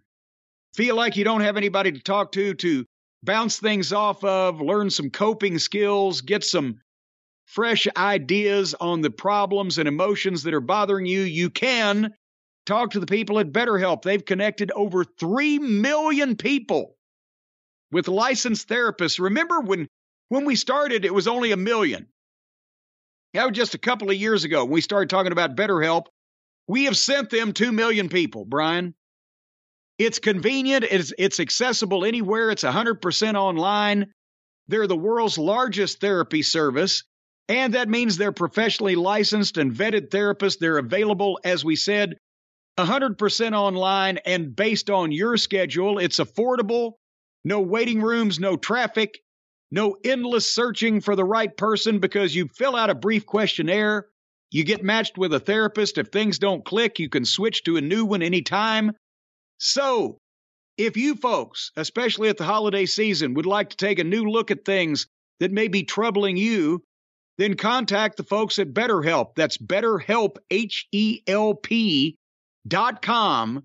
[0.74, 2.84] feel like you don't have anybody to talk to to
[3.22, 6.80] bounce things off of, learn some coping skills, get some
[7.46, 12.12] fresh ideas on the problems and emotions that are bothering you, you can
[12.66, 14.02] talk to the people at BetterHelp.
[14.02, 16.96] They've connected over 3 million people
[17.92, 19.20] with licensed therapists.
[19.20, 19.88] Remember when
[20.28, 22.08] when we started it was only a million.
[23.32, 26.06] That was just a couple of years ago when we started talking about BetterHelp.
[26.68, 28.94] We have sent them 2 million people, Brian.
[29.98, 34.12] It's convenient, it's, it's accessible anywhere, it's 100% online.
[34.68, 37.04] They're the world's largest therapy service.
[37.48, 40.58] And that means they're professionally licensed and vetted therapists.
[40.58, 42.16] They're available, as we said,
[42.78, 45.98] 100% online and based on your schedule.
[45.98, 46.94] It's affordable,
[47.44, 49.20] no waiting rooms, no traffic,
[49.70, 54.06] no endless searching for the right person because you fill out a brief questionnaire.
[54.50, 55.98] You get matched with a therapist.
[55.98, 58.92] If things don't click, you can switch to a new one anytime.
[59.58, 60.18] So,
[60.76, 64.50] if you folks, especially at the holiday season, would like to take a new look
[64.50, 65.06] at things
[65.40, 66.82] that may be troubling you,
[67.38, 69.34] then contact the folks at BetterHelp.
[69.34, 72.16] That's BetterHelp, H E L P
[72.66, 73.64] dot com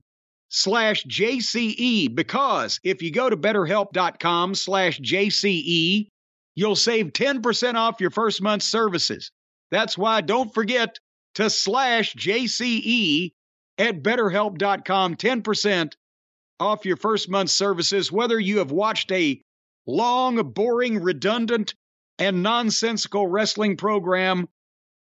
[0.50, 2.14] slash JCE.
[2.14, 6.08] Because if you go to betterhelp.com slash JCE,
[6.56, 9.32] you'll save 10% off your first month's services.
[9.72, 11.00] That's why don't forget
[11.36, 13.32] to slash JCE
[13.78, 15.94] at betterhelp.com, 10%
[16.60, 19.42] off your first month's services, whether you have watched a
[19.88, 21.74] long, boring, redundant,
[22.20, 24.48] and nonsensical wrestling program,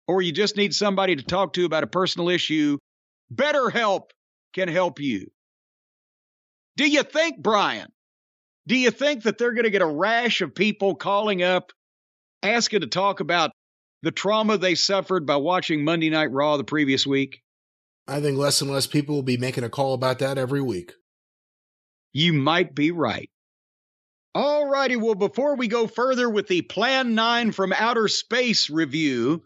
[0.07, 2.77] or you just need somebody to talk to about a personal issue,
[3.33, 4.09] BetterHelp
[4.53, 5.31] can help you.
[6.75, 7.87] Do you think, Brian,
[8.67, 11.71] do you think that they're going to get a rash of people calling up
[12.43, 13.51] asking to talk about
[14.05, 17.41] the trauma they suffered by watching Monday Night Raw the previous week?
[18.07, 20.93] I think less and less people will be making a call about that every week.
[22.13, 23.31] You might be right.
[24.35, 24.95] All righty.
[24.95, 29.41] Well, before we go further with the Plan 9 from Outer Space review,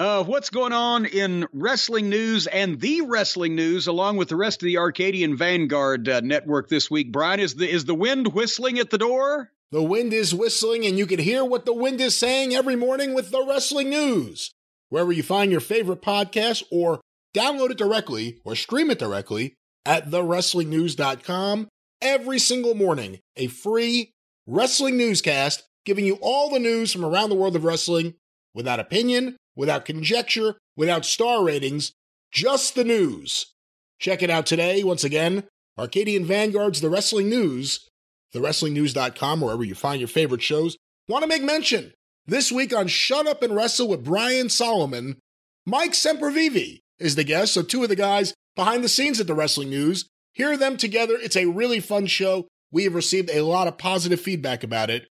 [0.00, 4.60] uh, what's going on in wrestling news and the wrestling news, along with the rest
[4.60, 7.38] of the Arcadian Vanguard uh, network this week, Brian?
[7.38, 9.52] Is the, is the wind whistling at the door?
[9.72, 13.14] The wind is whistling, and you can hear what the wind is saying every morning
[13.14, 14.50] with the wrestling news.
[14.88, 17.00] Wherever you find your favorite podcast, or
[17.34, 19.54] download it directly or stream it directly
[19.86, 21.68] at thewrestlingnews.com
[22.02, 23.20] every single morning.
[23.36, 24.10] A free
[24.46, 28.14] wrestling newscast giving you all the news from around the world of wrestling
[28.54, 31.92] without opinion, without conjecture, without star ratings,
[32.32, 33.52] just the news.
[34.00, 34.82] Check it out today.
[34.82, 35.44] Once again,
[35.78, 37.88] Arcadian Vanguard's The Wrestling News,
[38.34, 40.76] thewrestlingnews.com, wherever you find your favorite shows.
[41.08, 41.92] Want to make mention
[42.26, 45.18] this week on Shut Up and Wrestle with Brian Solomon,
[45.66, 47.54] Mike Sempervive is the guest.
[47.54, 50.06] So, two of the guys behind the scenes at The Wrestling News.
[50.32, 51.16] Hear them together.
[51.20, 52.46] It's a really fun show.
[52.70, 55.08] We have received a lot of positive feedback about it.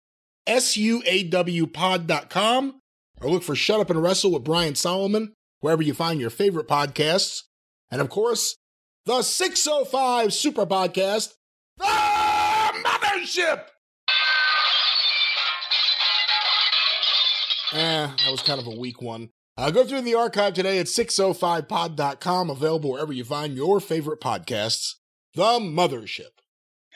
[1.54, 2.80] SUAWpod.com
[3.20, 6.68] or look for Shut Up and Wrestle with Brian Solomon wherever you find your favorite
[6.68, 7.44] podcasts.
[7.90, 8.56] And of course,
[9.06, 11.32] the 605 Super Podcast,
[11.78, 12.13] The
[13.14, 13.66] Mothership!
[17.72, 19.30] Eh, that was kind of a weak one.
[19.56, 24.94] Uh, go through the archive today at 605pod.com, available wherever you find your favorite podcasts.
[25.34, 26.30] The Mothership.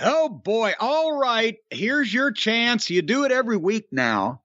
[0.00, 0.72] Oh boy.
[0.78, 1.56] All right.
[1.70, 2.90] Here's your chance.
[2.90, 4.42] You do it every week now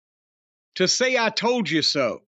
[0.76, 2.22] to say, I told you so.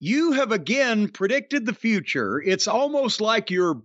[0.00, 2.40] You have again predicted the future.
[2.40, 3.82] It's almost like you're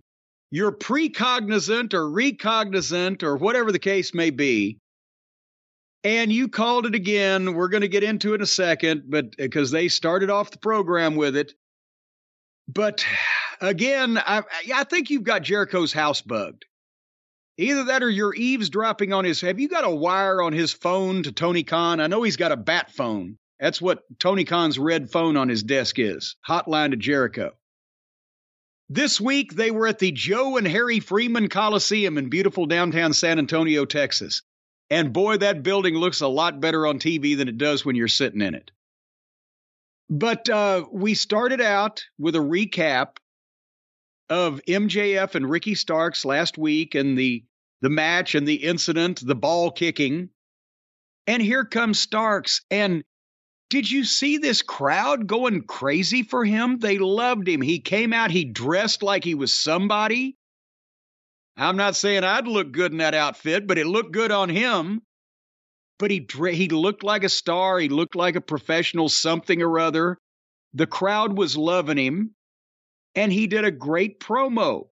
[0.51, 4.77] you're precognizant or recognizant or whatever the case may be.
[6.03, 7.53] And you called it again.
[7.53, 10.51] We're going to get into it in a second, but uh, because they started off
[10.51, 11.53] the program with it.
[12.67, 13.05] But
[13.61, 16.65] again, I, I think you've got Jericho's house bugged.
[17.57, 19.41] Either that or you're eavesdropping on his.
[19.41, 21.99] Have you got a wire on his phone to Tony Khan?
[21.99, 23.37] I know he's got a bat phone.
[23.59, 27.51] That's what Tony Khan's red phone on his desk is hotline to Jericho.
[28.93, 33.39] This week, they were at the Joe and Harry Freeman Coliseum in beautiful downtown San
[33.39, 34.41] Antonio, Texas.
[34.89, 38.09] And boy, that building looks a lot better on TV than it does when you're
[38.09, 38.69] sitting in it.
[40.09, 43.15] But uh, we started out with a recap
[44.29, 47.45] of MJF and Ricky Starks last week and the
[47.79, 50.31] the match and the incident, the ball kicking.
[51.27, 52.65] And here comes Starks.
[52.69, 53.05] And
[53.71, 56.77] did you see this crowd going crazy for him?
[56.77, 57.61] They loved him.
[57.61, 60.35] He came out, he dressed like he was somebody.
[61.55, 65.01] I'm not saying I'd look good in that outfit, but it looked good on him.
[65.99, 67.79] But he he looked like a star.
[67.79, 70.17] He looked like a professional something or other.
[70.73, 72.31] The crowd was loving him,
[73.15, 74.87] and he did a great promo.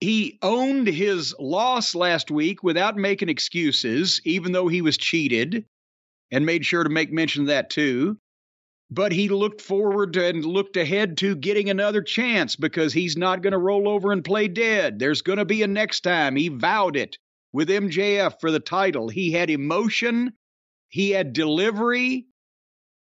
[0.00, 5.66] He owned his loss last week without making excuses, even though he was cheated,
[6.30, 8.18] and made sure to make mention of that too.
[8.90, 13.42] But he looked forward to and looked ahead to getting another chance because he's not
[13.42, 14.98] going to roll over and play dead.
[14.98, 16.34] There's going to be a next time.
[16.34, 17.16] He vowed it
[17.52, 19.08] with MJF for the title.
[19.08, 20.32] He had emotion,
[20.88, 22.26] he had delivery.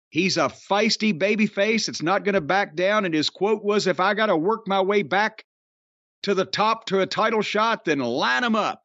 [0.10, 1.90] He's a feisty babyface.
[1.90, 3.06] It's not going to back down.
[3.06, 5.44] And his quote was If I got to work my way back
[6.24, 8.85] to the top to a title shot, then line them up.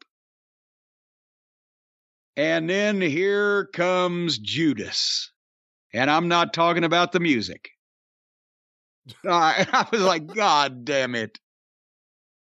[2.40, 5.30] And then here comes Judas.
[5.92, 7.68] And I'm not talking about the music.
[9.28, 11.38] I, I was like, God damn it.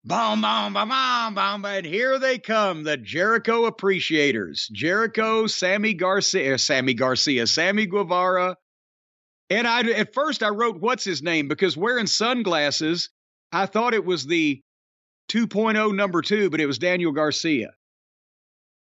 [0.05, 1.65] Boom, boom, boom, boom, boom.
[1.65, 4.69] And here they come, the Jericho appreciators.
[4.71, 8.59] Jericho, Sammy Garcia, eh, Sammy Garcia, Sammy Guevara.
[9.49, 13.09] And I at first I wrote what's his name because wearing sunglasses,
[13.53, 14.61] I thought it was the
[15.31, 17.71] 2.0 number two, but it was Daniel Garcia.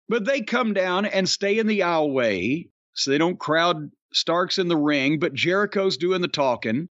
[0.09, 4.69] But they come down and stay in the aisleway so they don't crowd Starks in
[4.69, 6.89] the ring, but Jericho's doing the talking.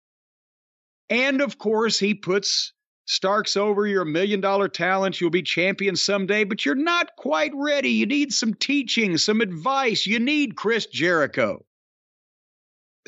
[1.10, 2.72] And of course, he puts
[3.06, 3.86] Starks over.
[3.86, 5.20] You're a million dollar talent.
[5.20, 7.90] You'll be champion someday, but you're not quite ready.
[7.90, 10.06] You need some teaching, some advice.
[10.06, 11.64] You need Chris Jericho.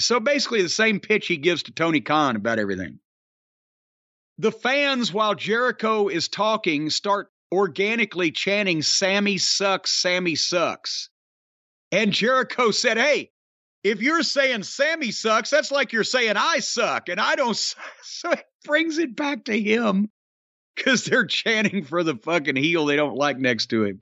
[0.01, 2.99] So basically, the same pitch he gives to Tony Khan about everything.
[4.39, 11.11] The fans, while Jericho is talking, start organically chanting, Sammy sucks, Sammy sucks.
[11.93, 13.31] And Jericho said, Hey,
[13.85, 17.57] if you're saying Sammy sucks, that's like you're saying I suck and I don't.
[18.05, 20.09] So it brings it back to him
[20.77, 24.01] because they're chanting for the fucking heel they don't like next to him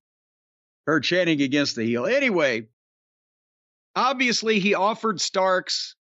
[0.85, 2.05] or chanting against the heel.
[2.05, 2.67] Anyway,
[3.95, 5.95] obviously, he offered Starks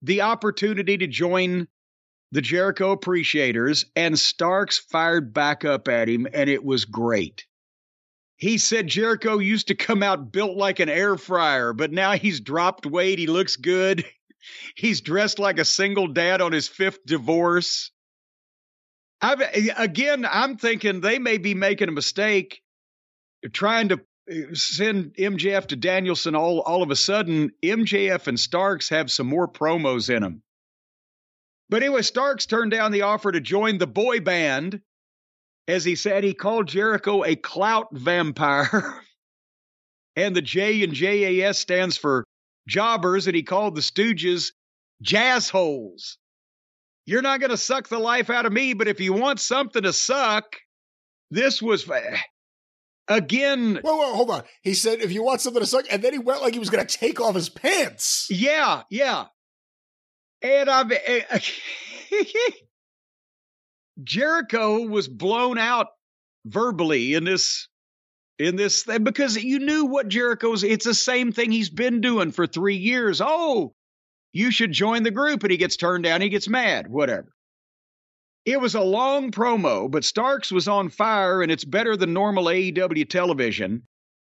[0.00, 1.68] the opportunity to join
[2.32, 7.46] the Jericho Appreciators, and Starks fired back up at him, and it was great.
[8.36, 12.40] He said Jericho used to come out built like an air fryer, but now he's
[12.40, 13.18] dropped weight.
[13.18, 14.04] He looks good.
[14.74, 17.92] He's dressed like a single dad on his fifth divorce.
[19.20, 19.40] I've,
[19.76, 22.60] again, I'm thinking they may be making a mistake
[23.52, 26.34] trying to uh, send MJF to Danielson.
[26.34, 30.42] All, all of a sudden, MJF and Starks have some more promos in them.
[31.72, 34.80] But anyway, Starks turned down the offer to join the boy band
[35.68, 39.02] as he said, he called Jericho a clout vampire.
[40.16, 42.24] and the J and JAS stands for
[42.68, 44.52] jobbers, and he called the Stooges
[45.00, 46.18] jazz holes.
[47.06, 49.82] You're not going to suck the life out of me, but if you want something
[49.82, 50.56] to suck,
[51.30, 51.88] this was
[53.08, 53.80] again.
[53.82, 54.42] Whoa, whoa, hold on.
[54.62, 56.70] He said, if you want something to suck, and then he went like he was
[56.70, 58.28] going to take off his pants.
[58.30, 59.26] Yeah, yeah.
[60.42, 60.90] And I'm.
[64.02, 65.88] Jericho was blown out
[66.44, 67.68] verbally in this
[68.38, 70.64] in this thing because you knew what Jericho's.
[70.64, 73.20] It's the same thing he's been doing for three years.
[73.22, 73.74] Oh,
[74.32, 76.20] you should join the group, and he gets turned down.
[76.20, 76.88] He gets mad.
[76.88, 77.28] Whatever.
[78.44, 82.46] It was a long promo, but Starks was on fire, and it's better than normal
[82.46, 83.86] AEW television.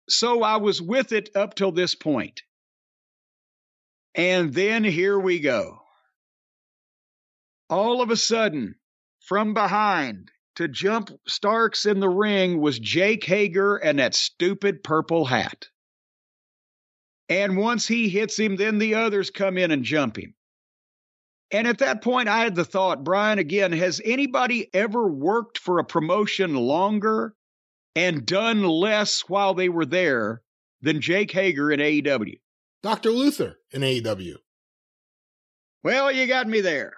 [0.09, 2.41] So I was with it up till this point.
[4.15, 5.78] And then here we go.
[7.71, 8.77] All of a sudden,
[9.21, 15.25] from behind, to jump Starks in the ring was Jake Hager and that stupid purple
[15.25, 15.69] hat.
[17.29, 20.35] And once he hits him, then the others come in and jump him.
[21.51, 25.79] And at that point, I had the thought, Brian, again, has anybody ever worked for
[25.79, 27.35] a promotion longer
[27.95, 30.43] and done less while they were there
[30.83, 32.39] than Jake Hager in AEW?
[32.83, 33.11] Dr.
[33.11, 34.37] Luther in AEW.
[35.83, 36.98] Well, you got me there.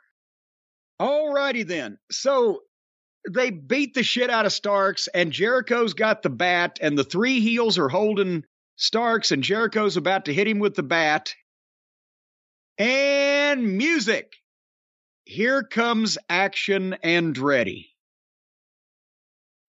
[1.01, 1.99] All righty then.
[2.11, 2.61] So
[3.27, 7.41] they beat the shit out of Starks, and Jericho's got the bat, and the three
[7.41, 8.45] heels are holding
[8.77, 11.35] Starks, and Jericho's about to hit him with the bat.
[12.77, 14.35] And music.
[15.25, 17.87] Here comes Action Andretti.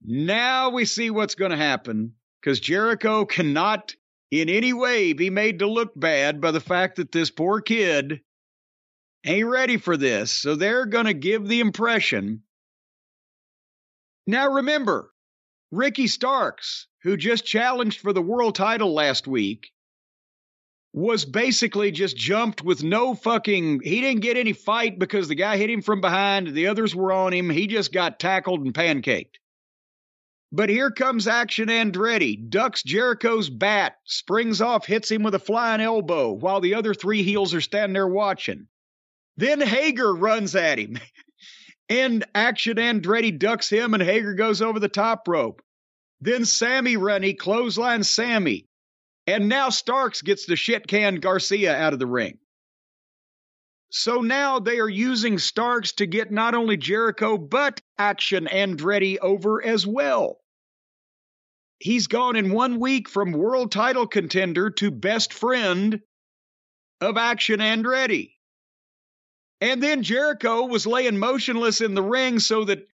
[0.04, 3.96] Now we see what's going to happen because Jericho cannot
[4.32, 8.22] in any way be made to look bad by the fact that this poor kid
[9.26, 10.32] ain't ready for this.
[10.32, 12.44] So they're going to give the impression.
[14.28, 15.12] Now remember,
[15.72, 19.72] Ricky Starks, who just challenged for the world title last week,
[20.94, 23.82] was basically just jumped with no fucking.
[23.82, 26.54] He didn't get any fight because the guy hit him from behind.
[26.54, 27.50] The others were on him.
[27.50, 29.38] He just got tackled and pancaked.
[30.52, 35.80] But here comes Action Andretti, ducks Jericho's bat, springs off, hits him with a flying
[35.80, 38.68] elbow while the other three heels are standing there watching.
[39.42, 41.00] Then Hager runs at him.
[41.90, 45.64] and Action Andretti ducks him, and Hager goes over the top rope.
[46.20, 48.68] Then Sammy Rennie clotheslines Sammy.
[49.26, 52.38] And now Starks gets the shit can Garcia out of the ring.
[53.90, 59.66] So now they are using Starks to get not only Jericho, but Action Andretti over
[59.66, 60.38] as well.
[61.80, 66.00] He's gone in one week from world title contender to best friend
[67.02, 68.34] of Action Andretti.
[69.62, 72.88] And then Jericho was laying motionless in the ring so that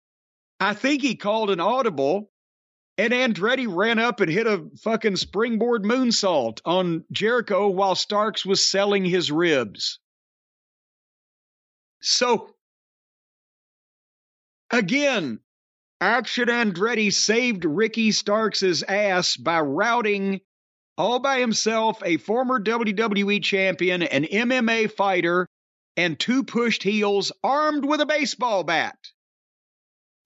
[0.58, 2.32] I think he called an audible.
[2.98, 8.66] And Andretti ran up and hit a fucking springboard moonsault on Jericho while Starks was
[8.66, 10.00] selling his ribs.
[12.00, 12.54] So,
[14.70, 15.40] again,
[16.00, 20.40] Action Andretti saved Ricky Starks' ass by routing
[20.98, 25.46] all by himself a former WWE champion, an MMA fighter,
[25.96, 28.98] and two pushed heels armed with a baseball bat.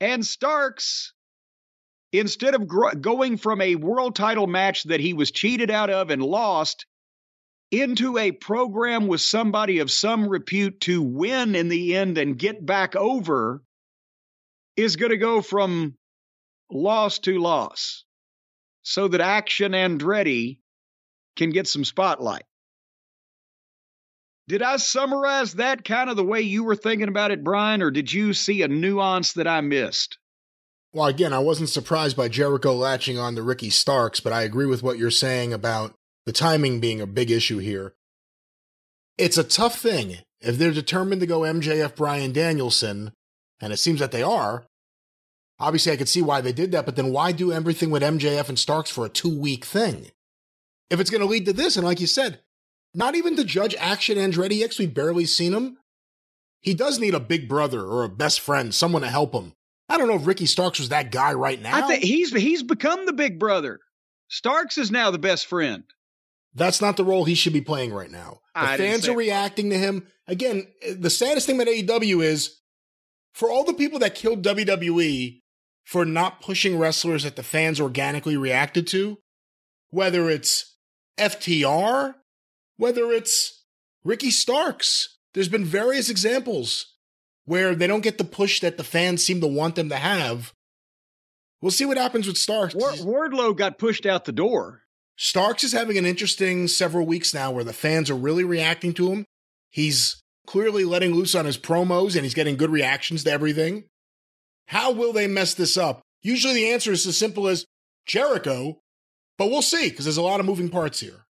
[0.00, 1.12] And Starks,
[2.12, 2.66] instead of
[3.00, 6.86] going from a world title match that he was cheated out of and lost
[7.70, 12.65] into a program with somebody of some repute to win in the end and get
[12.65, 13.62] back over,
[14.76, 15.94] is going to go from
[16.70, 18.05] loss to loss
[18.82, 20.58] so that Action Andretti
[21.36, 22.44] can get some spotlight.
[24.51, 27.93] Did I summarize that kind of the way you were thinking about it, Brian, or
[27.93, 30.19] did you see a nuance that I missed?
[30.93, 34.67] Well, again, I wasn't surprised by Jericho latching on to Ricky Starks, but I agree
[34.67, 35.95] with what you're saying about
[36.27, 37.95] the timing being a big issue here.
[39.17, 43.12] It's a tough thing if they're determined to go MJF Bryan Danielson,
[43.61, 44.65] and it seems that they are.
[45.61, 48.49] Obviously, I could see why they did that, but then why do everything with MJF
[48.49, 50.11] and Starks for a two week thing?
[50.91, 52.41] If it's going to lead to this, and like you said,
[52.94, 55.78] not even to judge Action Andretti X, we barely seen him.
[56.60, 59.55] He does need a big brother or a best friend, someone to help him.
[59.89, 61.85] I don't know if Ricky Starks was that guy right now.
[61.85, 63.81] I think he's he's become the big brother.
[64.28, 65.83] Starks is now the best friend.
[66.55, 68.41] That's not the role he should be playing right now.
[68.55, 70.07] The I fans are reacting to him.
[70.27, 72.60] Again, the saddest thing about AEW is
[73.33, 75.41] for all the people that killed WWE
[75.85, 79.19] for not pushing wrestlers that the fans organically reacted to,
[79.91, 80.77] whether it's
[81.19, 82.15] FTR,
[82.81, 83.62] whether it's
[84.05, 86.94] Ricky Starks, there's been various examples
[87.44, 90.55] where they don't get the push that the fans seem to want them to have.
[91.60, 92.75] We'll see what happens with Starks.
[92.75, 94.84] War- Wardlow got pushed out the door.
[95.17, 99.12] Starks is having an interesting several weeks now where the fans are really reacting to
[99.12, 99.26] him.
[99.68, 103.84] He's clearly letting loose on his promos and he's getting good reactions to everything.
[104.68, 106.00] How will they mess this up?
[106.23, 107.67] Usually the answer is as simple as
[108.07, 108.81] Jericho,
[109.36, 111.26] but we'll see because there's a lot of moving parts here.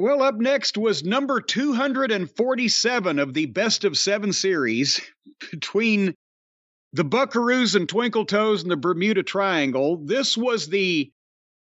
[0.00, 5.00] Well, up next was number 247 of the best of seven series
[5.50, 6.14] between
[6.92, 9.96] the Buckaroos and Twinkle Toes and the Bermuda Triangle.
[9.96, 11.10] This was the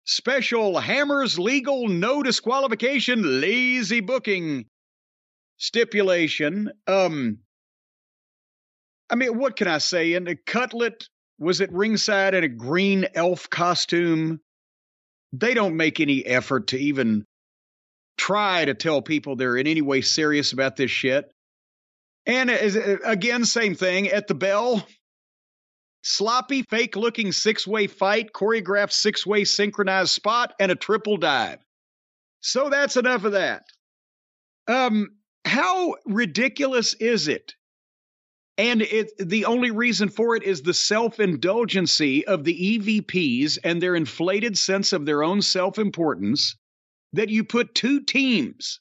[0.04, 4.66] special Hammers legal no disqualification lazy booking
[5.56, 6.70] stipulation.
[6.86, 7.40] Um,
[9.10, 10.16] I mean, what can I say?
[10.16, 11.08] And the Cutlet
[11.40, 14.42] was at ringside in a green elf costume.
[15.32, 17.26] They don't make any effort to even
[18.18, 21.32] try to tell people they're in any way serious about this shit.
[22.26, 22.50] And
[23.06, 24.86] again, same thing at the bell.
[26.04, 31.60] Sloppy, fake looking six way fight, choreographed six way synchronized spot, and a triple dive.
[32.42, 33.64] So that's enough of that.
[34.68, 35.10] Um,
[35.46, 37.54] how ridiculous is it?
[38.58, 43.82] And it, the only reason for it is the self indulgency of the EVPs and
[43.82, 46.56] their inflated sense of their own self importance
[47.18, 48.80] that you put two teams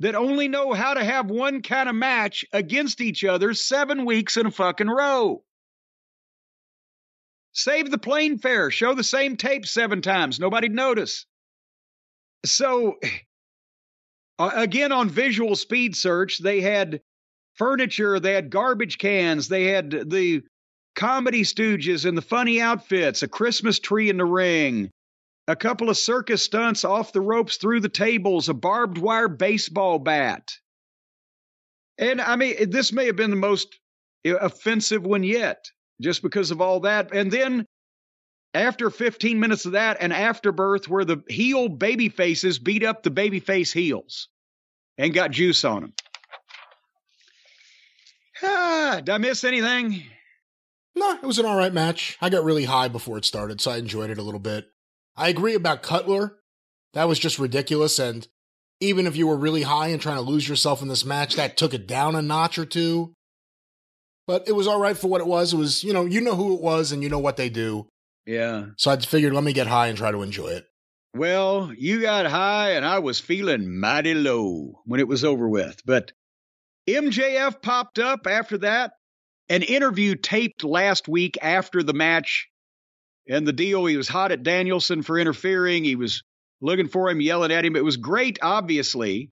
[0.00, 4.36] that only know how to have one kind of match against each other seven weeks
[4.36, 5.42] in a fucking row.
[7.52, 11.26] Save the plane fare, show the same tape seven times, nobody'd notice.
[12.46, 12.98] So,
[14.38, 17.02] again, on visual speed search, they had
[17.56, 20.42] furniture, they had garbage cans, they had the
[20.94, 24.90] comedy stooges and the funny outfits, a Christmas tree in the ring,
[25.48, 29.98] a couple of circus stunts off the ropes through the tables, a barbed wire baseball
[29.98, 30.52] bat.
[31.96, 33.80] And I mean, this may have been the most
[34.24, 35.64] offensive one yet,
[36.00, 37.14] just because of all that.
[37.14, 37.64] And then
[38.52, 43.10] after 15 minutes of that, an afterbirth where the heel baby faces beat up the
[43.10, 44.28] baby face heels
[44.98, 45.92] and got juice on them.
[48.42, 50.04] Ah, did I miss anything?
[50.94, 52.18] No, it was an all right match.
[52.20, 54.66] I got really high before it started, so I enjoyed it a little bit.
[55.18, 56.36] I agree about Cutler.
[56.94, 57.98] That was just ridiculous.
[57.98, 58.26] And
[58.80, 61.56] even if you were really high and trying to lose yourself in this match, that
[61.56, 63.12] took it down a notch or two.
[64.28, 65.52] But it was all right for what it was.
[65.52, 67.88] It was, you know, you know who it was and you know what they do.
[68.26, 68.66] Yeah.
[68.76, 70.66] So I figured let me get high and try to enjoy it.
[71.16, 75.80] Well, you got high and I was feeling mighty low when it was over with.
[75.84, 76.12] But
[76.88, 78.92] MJF popped up after that.
[79.48, 82.48] An interview taped last week after the match
[83.28, 83.84] and the deal.
[83.86, 85.84] He was hot at Danielson for interfering.
[85.84, 86.22] He was
[86.60, 87.76] looking for him, yelling at him.
[87.76, 89.30] It was great, obviously.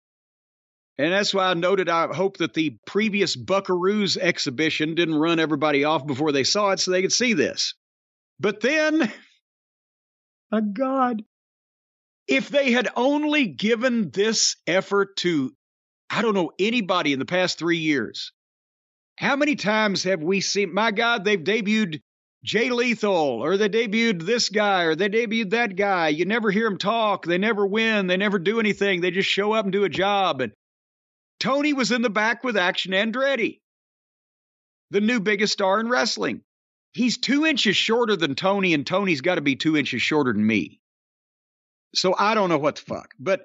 [0.99, 5.85] And that's why I noted I hope that the previous Buckaroos exhibition didn't run everybody
[5.85, 7.75] off before they saw it so they could see this.
[8.41, 9.13] But then,
[10.51, 11.23] my God,
[12.27, 15.53] if they had only given this effort to,
[16.09, 18.33] I don't know, anybody in the past three years,
[19.17, 22.01] how many times have we seen, my God, they've debuted
[22.47, 26.09] Jay Lethal, or they debuted this guy, or they debuted that guy.
[26.09, 27.27] You never hear them talk.
[27.27, 28.07] They never win.
[28.07, 29.01] They never do anything.
[29.01, 30.41] They just show up and do a job.
[30.41, 30.53] And
[31.41, 33.59] Tony was in the back with Action Andretti,
[34.93, 36.43] the new biggest star in wrestling.
[36.93, 40.47] He's two inches shorter than Tony, and Tony's got to be two inches shorter than
[40.47, 40.81] me.
[41.97, 43.13] So I don't know what the fuck.
[43.19, 43.45] But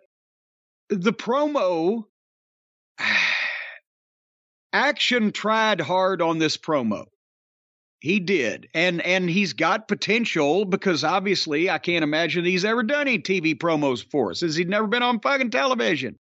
[0.89, 2.03] the promo,
[4.73, 7.05] Action tried hard on this promo.
[8.01, 8.67] He did.
[8.73, 13.55] And and he's got potential because obviously I can't imagine he's ever done any TV
[13.55, 14.41] promos for us.
[14.41, 16.17] Has he never been on fucking television?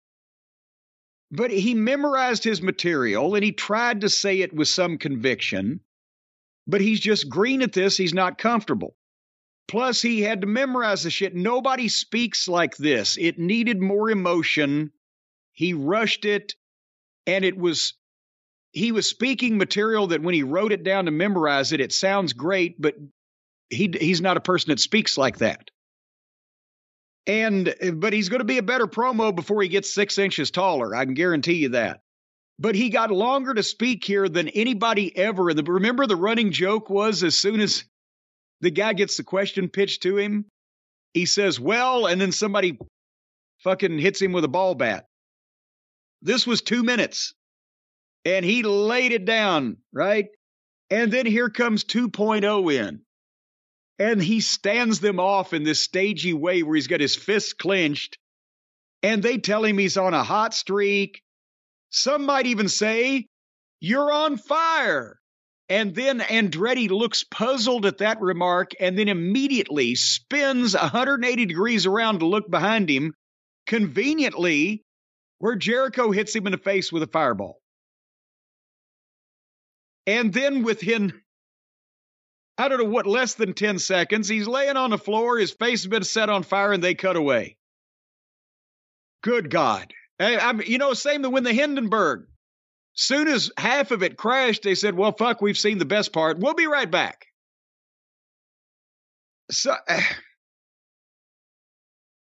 [1.33, 5.81] But he memorized his material and he tried to say it with some conviction.
[6.69, 7.97] But he's just green at this.
[7.97, 8.95] He's not comfortable.
[9.67, 11.35] Plus, he had to memorize the shit.
[11.35, 13.17] Nobody speaks like this.
[13.19, 14.93] It needed more emotion.
[15.53, 16.55] He rushed it,
[17.27, 17.95] and it was
[18.75, 22.33] he was speaking material that when he wrote it down to memorize it, it sounds
[22.33, 22.97] great, but
[23.71, 25.71] he he's not a person that speaks like that.
[27.27, 30.51] And eh, but he's going to be a better promo before he gets six inches
[30.51, 30.95] taller.
[30.95, 32.01] I can guarantee you that.
[32.59, 35.51] But he got longer to speak here than anybody ever.
[35.51, 37.85] And the, remember, the running joke was as soon as
[38.61, 40.47] the guy gets the question pitched to him,
[41.15, 42.77] he says, "Well," and then somebody
[43.61, 45.07] fucking hits him with a ball bat.
[46.23, 47.35] This was two minutes
[48.25, 50.27] and he laid it down, right?
[50.91, 53.01] And then here comes 2.0 in.
[53.99, 58.19] And he stands them off in this stagey way where he's got his fists clenched.
[59.03, 61.23] And they tell him he's on a hot streak.
[61.91, 63.27] Some might even say,
[63.81, 65.21] You're on fire.
[65.69, 72.19] And then Andretti looks puzzled at that remark and then immediately spins 180 degrees around
[72.19, 73.15] to look behind him,
[73.67, 74.83] conveniently
[75.39, 77.61] where Jericho hits him in the face with a fireball.
[80.07, 81.13] And then within,
[82.59, 85.83] I don't know what, less than 10 seconds, he's laying on the floor, his face
[85.83, 87.57] has been set on fire, and they cut away.
[89.23, 89.93] Good God.
[90.21, 92.27] I, you know, same to when the Hindenburg.
[92.95, 96.39] Soon as half of it crashed, they said, well, fuck, we've seen the best part.
[96.39, 97.27] We'll be right back.
[99.51, 99.75] So,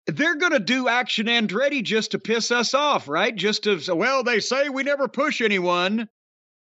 [0.07, 3.35] they're going to do Action Andretti just to piss us off, right?
[3.35, 6.07] Just to, well, they say we never push anyone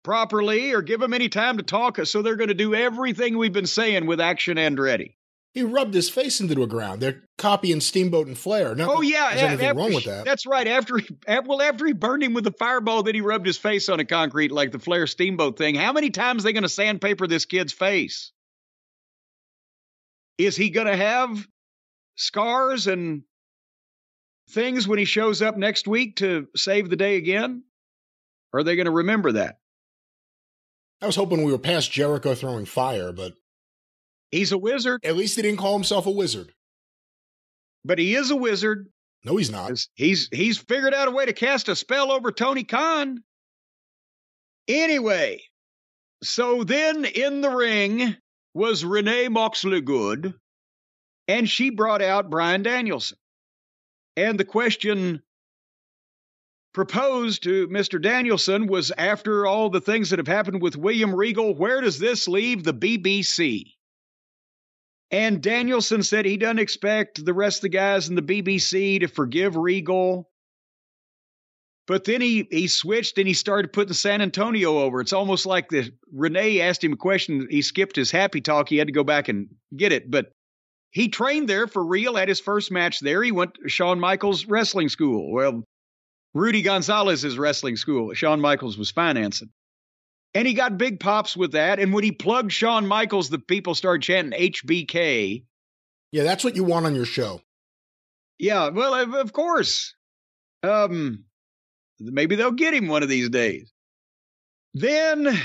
[0.03, 1.99] properly or give them any time to talk.
[1.99, 5.15] Uh, so they're going to do everything we've been saying with Action Andretti.
[5.55, 7.01] He rubbed his face into the ground.
[7.01, 8.75] They're copying Steamboat and Flair.
[8.75, 10.25] Not oh yeah, there's anything after, wrong with that.
[10.25, 10.69] That's right.
[10.69, 11.09] After he,
[11.47, 14.05] well, after he burned him with the fireball, then he rubbed his face on a
[14.05, 15.75] concrete like the Flair Steamboat thing.
[15.75, 18.31] How many times are they going to sandpaper this kid's face?
[20.37, 21.45] Is he going to have
[22.15, 23.23] scars and
[24.51, 27.65] things when he shows up next week to save the day again?
[28.53, 29.59] Or are they going to remember that?
[31.01, 33.35] I was hoping we were past Jericho throwing fire, but
[34.31, 36.53] He's a wizard, at least he didn't call himself a wizard.
[37.85, 38.89] but he is a wizard.
[39.25, 39.73] No, he's not.
[39.95, 43.23] He's he's figured out a way to cast a spell over Tony Khan.
[44.69, 45.43] Anyway,
[46.23, 48.17] so then in the ring
[48.55, 50.35] was Renee Moxley Good,
[51.27, 53.17] and she brought out Bryan Danielson.
[54.17, 55.23] And the question
[56.73, 58.01] proposed to Mr.
[58.01, 62.29] Danielson was after all the things that have happened with William Regal, where does this
[62.29, 63.75] leave the BBC?
[65.11, 69.09] And Danielson said he doesn't expect the rest of the guys in the BBC to
[69.09, 70.29] forgive Regal.
[71.87, 75.01] But then he he switched and he started putting San Antonio over.
[75.01, 77.49] It's almost like the Renee asked him a question.
[77.49, 78.69] He skipped his happy talk.
[78.69, 80.11] He had to go back and get it.
[80.11, 80.27] But
[80.91, 83.23] he trained there for real at his first match there.
[83.23, 85.33] He went to Shawn Michaels wrestling school.
[85.33, 85.65] Well,
[86.35, 88.13] Rudy Gonzalez's wrestling school.
[88.15, 89.51] Shawn Michaels was financing.
[90.35, 91.81] And he got big pops with that.
[91.81, 95.45] And when he plugged Shawn Michaels, the people started chanting HBK.
[96.13, 97.41] Yeah, that's what you want on your show.
[98.39, 99.95] Yeah, well, of, course.
[100.63, 101.25] Um,
[101.99, 103.73] maybe they'll get him one of these days.
[104.75, 105.37] Then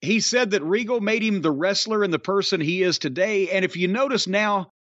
[0.00, 3.50] he said that Regal made him the wrestler and the person he is today.
[3.50, 4.72] And if you notice now,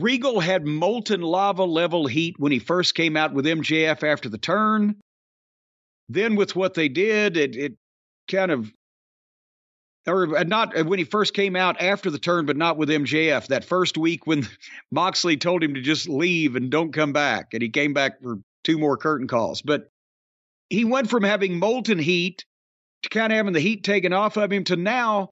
[0.00, 4.38] Regal had molten lava level heat when he first came out with MJF after the
[4.38, 4.96] turn.
[6.08, 7.74] Then with what they did, it it
[8.30, 8.72] kind of
[10.06, 12.88] or uh, not uh, when he first came out after the turn, but not with
[12.88, 13.46] MJF.
[13.46, 14.46] That first week when
[14.90, 18.38] Moxley told him to just leave and don't come back, and he came back for
[18.64, 19.62] two more curtain calls.
[19.62, 19.88] But
[20.68, 22.44] he went from having molten heat
[23.02, 25.30] to kind of having the heat taken off of him to now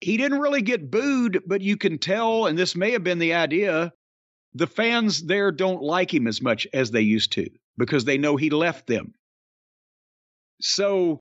[0.00, 3.34] he didn't really get booed, but you can tell, and this may have been the
[3.34, 3.92] idea,
[4.54, 8.36] the fans there don't like him as much as they used to because they know
[8.36, 9.14] he left them.
[10.60, 11.20] So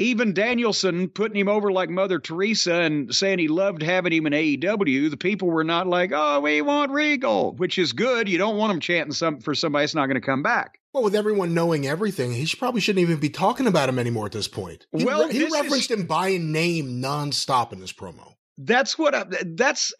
[0.00, 4.32] even Danielson putting him over like Mother Teresa and saying he loved having him in
[4.32, 8.28] AEW, the people were not like, oh, we want Regal, which is good.
[8.28, 10.78] You don't want them chanting some, for somebody that's not going to come back.
[10.94, 14.26] Well, with everyone knowing everything, he should, probably shouldn't even be talking about him anymore
[14.26, 14.86] at this point.
[14.96, 18.34] He, Well, re- he this is- referenced him by name nonstop in this promo.
[18.58, 19.92] That's what I, that's.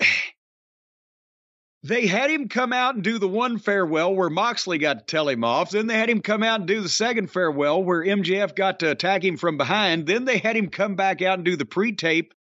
[1.82, 5.28] They had him come out and do the one farewell where Moxley got to tell
[5.28, 5.70] him off.
[5.70, 8.90] Then they had him come out and do the second farewell where MJF got to
[8.90, 10.06] attack him from behind.
[10.06, 12.34] Then they had him come back out and do the pre tape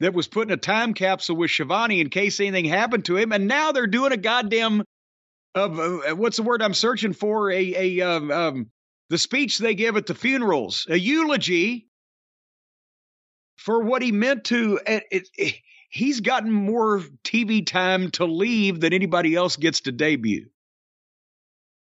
[0.00, 3.30] that was put in a time capsule with Shivani in case anything happened to him.
[3.30, 4.82] And now they're doing a goddamn
[5.54, 7.50] of uh, what's the word I'm searching for?
[7.50, 8.70] A a um, um,
[9.08, 11.88] the speech they give at the funerals, a eulogy
[13.56, 14.80] for what he meant to.
[14.86, 15.54] It, it,
[15.90, 20.48] he's gotten more TV time to leave than anybody else gets to debut.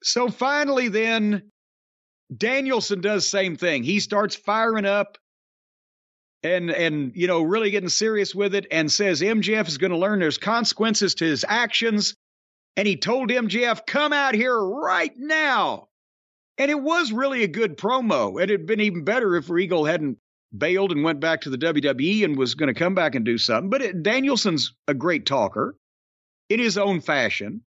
[0.02, 1.50] So finally, then
[2.34, 3.82] Danielson does same thing.
[3.82, 5.18] He starts firing up
[6.44, 9.98] and and you know really getting serious with it and says MJF is going to
[9.98, 12.14] learn there's consequences to his actions
[12.76, 15.88] and he told MJF come out here right now.
[16.58, 18.40] And it was really a good promo.
[18.40, 20.18] It had been even better if Regal hadn't
[20.56, 23.38] bailed and went back to the WWE and was going to come back and do
[23.38, 23.70] something.
[23.70, 25.76] But it, Danielson's a great talker
[26.48, 27.62] in his own fashion.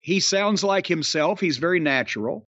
[0.00, 1.40] He sounds like himself.
[1.40, 2.46] He's very natural.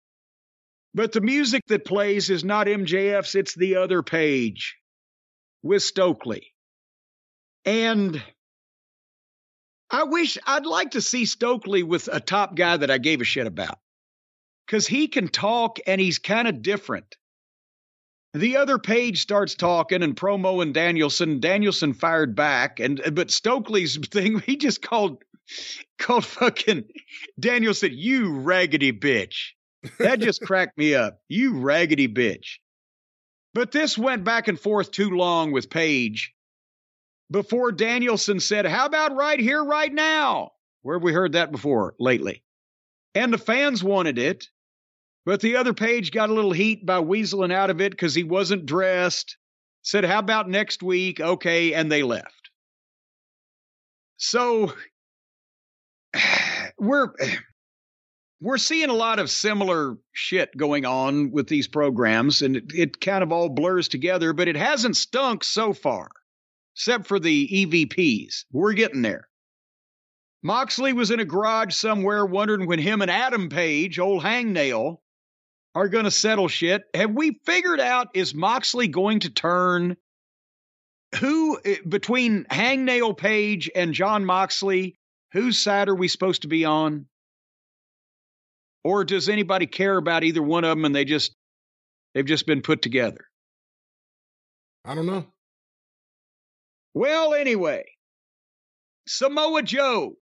[0.95, 4.77] But the music that plays is not MJF's, it's the other page
[5.63, 6.53] with Stokely.
[7.65, 8.23] And
[9.91, 13.25] I wish I'd like to see Stokely with a top guy that I gave a
[13.25, 13.79] shit about
[14.67, 17.17] because he can talk and he's kind of different.
[18.39, 21.41] The other page starts talking and promo and Danielson.
[21.41, 25.25] Danielson fired back, and but Stokely's thing he just called
[25.99, 26.85] called fucking
[27.41, 29.55] Danielson you raggedy bitch.
[29.99, 31.21] That just cracked me up.
[31.29, 32.59] You raggedy bitch.
[33.55, 36.33] But this went back and forth too long with Page
[37.31, 40.53] before Danielson said, How about right here, right now?
[40.83, 42.45] Where have we heard that before lately?
[43.17, 44.49] And the fans wanted it.
[45.29, 48.25] But the other page got a little heat by weaseling out of it because he
[48.25, 49.37] wasn't dressed.
[49.83, 51.21] Said, How about next week?
[51.21, 51.75] Okay.
[51.75, 52.49] And they left.
[54.17, 54.73] So
[56.79, 57.09] we're
[58.41, 63.01] we're seeing a lot of similar shit going on with these programs, and it, it
[63.03, 66.09] kind of all blurs together, but it hasn't stunk so far,
[66.75, 68.45] except for the EVPs.
[68.51, 69.29] We're getting there.
[70.43, 75.01] Moxley was in a garage somewhere wondering when him and Adam Page, old hangnail,
[75.79, 76.83] are going to settle shit.
[76.93, 79.97] Have we figured out is Moxley going to turn
[81.21, 84.97] who eh, between hangnail Page and Jon Moxley,
[85.33, 87.07] whose side are we supposed to be on?
[88.83, 91.33] Or does anybody care about either one of them and they just
[92.13, 93.27] they've just been put together?
[94.85, 95.27] I don't know.
[96.93, 97.85] Well, anyway,
[99.07, 100.17] Samoa Joe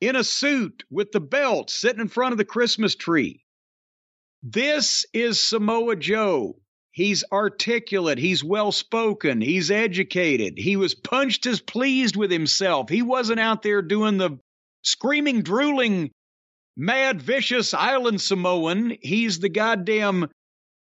[0.00, 3.44] in a suit with the belt sitting in front of the Christmas tree.
[4.42, 6.56] This is Samoa Joe.
[6.92, 8.18] He's articulate.
[8.18, 9.40] He's well spoken.
[9.42, 10.56] He's educated.
[10.56, 12.88] He was punched as pleased with himself.
[12.88, 14.38] He wasn't out there doing the
[14.82, 16.10] screaming, drooling,
[16.76, 18.96] mad, vicious island Samoan.
[19.02, 20.28] He's the goddamn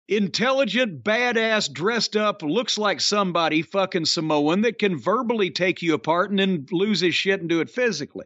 [0.07, 6.29] intelligent, badass, dressed up, looks like somebody fucking Samoan that can verbally take you apart
[6.29, 8.25] and then lose his shit and do it physically.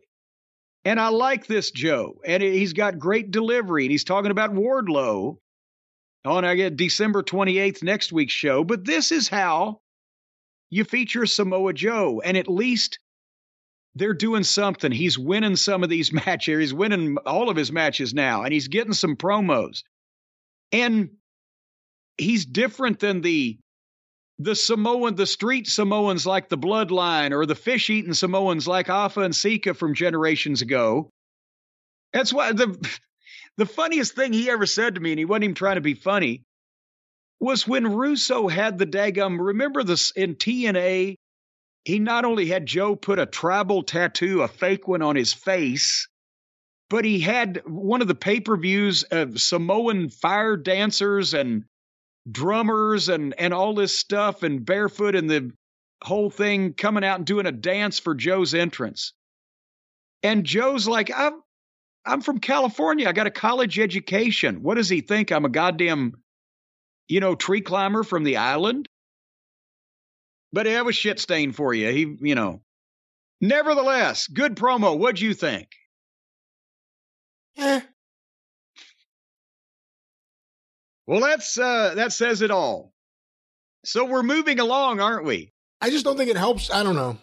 [0.85, 3.85] And I like this Joe, and he's got great delivery.
[3.85, 5.37] And he's talking about Wardlow
[6.25, 8.63] on I get December 28th next week's show.
[8.63, 9.79] But this is how
[10.69, 12.99] you feature Samoa Joe, and at least
[13.95, 14.91] they're doing something.
[14.91, 16.59] He's winning some of these matches.
[16.59, 19.83] He's winning all of his matches now, and he's getting some promos.
[20.71, 21.11] And
[22.17, 23.57] he's different than the
[24.43, 29.22] the Samoan, the street Samoans like the Bloodline, or the fish eating Samoans like Afa
[29.22, 31.09] and Sika from generations ago.
[32.11, 32.77] That's why the
[33.57, 35.93] the funniest thing he ever said to me, and he wasn't even trying to be
[35.93, 36.43] funny,
[37.39, 39.39] was when Russo had the dagum.
[39.39, 41.15] Remember this in TNA?
[41.85, 46.07] He not only had Joe put a tribal tattoo, a fake one on his face,
[46.89, 51.65] but he had one of the pay per views of Samoan fire dancers and
[52.30, 55.52] drummers and and all this stuff and barefoot and the
[56.03, 59.14] whole thing coming out and doing a dance for Joe's entrance.
[60.22, 61.42] And Joe's like, I'm
[62.06, 63.08] I'm from California.
[63.08, 64.61] I got a college education.
[64.61, 65.32] What does he think?
[65.32, 66.14] I'm a goddamn,
[67.08, 68.90] you know, tree climber from the island?
[70.52, 71.90] But that was shit stain for you.
[71.90, 72.61] He, you know.
[73.42, 74.98] Nevertheless, good promo.
[74.98, 75.68] What'd you think?
[77.58, 77.82] Eh.
[81.07, 82.93] Well, that's uh that says it all.
[83.85, 85.51] So we're moving along, aren't we?
[85.82, 86.72] I just don't think it helps.
[86.72, 87.17] I don't know.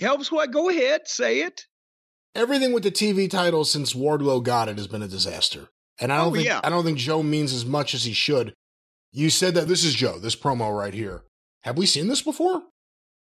[0.00, 0.50] Helps what?
[0.50, 1.66] Go ahead, say it.
[2.34, 5.68] Everything with the TV title since Wardlow got it has been a disaster.
[6.00, 6.60] And I don't Oh, think yeah.
[6.64, 8.54] I don't think Joe means as much as he should.
[9.12, 11.22] You said that this is Joe, this promo right here.
[11.62, 12.62] Have we seen this before?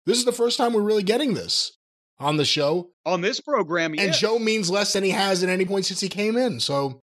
[0.05, 1.77] This is the first time we're really getting this
[2.19, 2.89] on the show.
[3.05, 4.11] On this program, And.
[4.13, 6.59] Joe means less than he has at any point since he came in.
[6.59, 6.99] So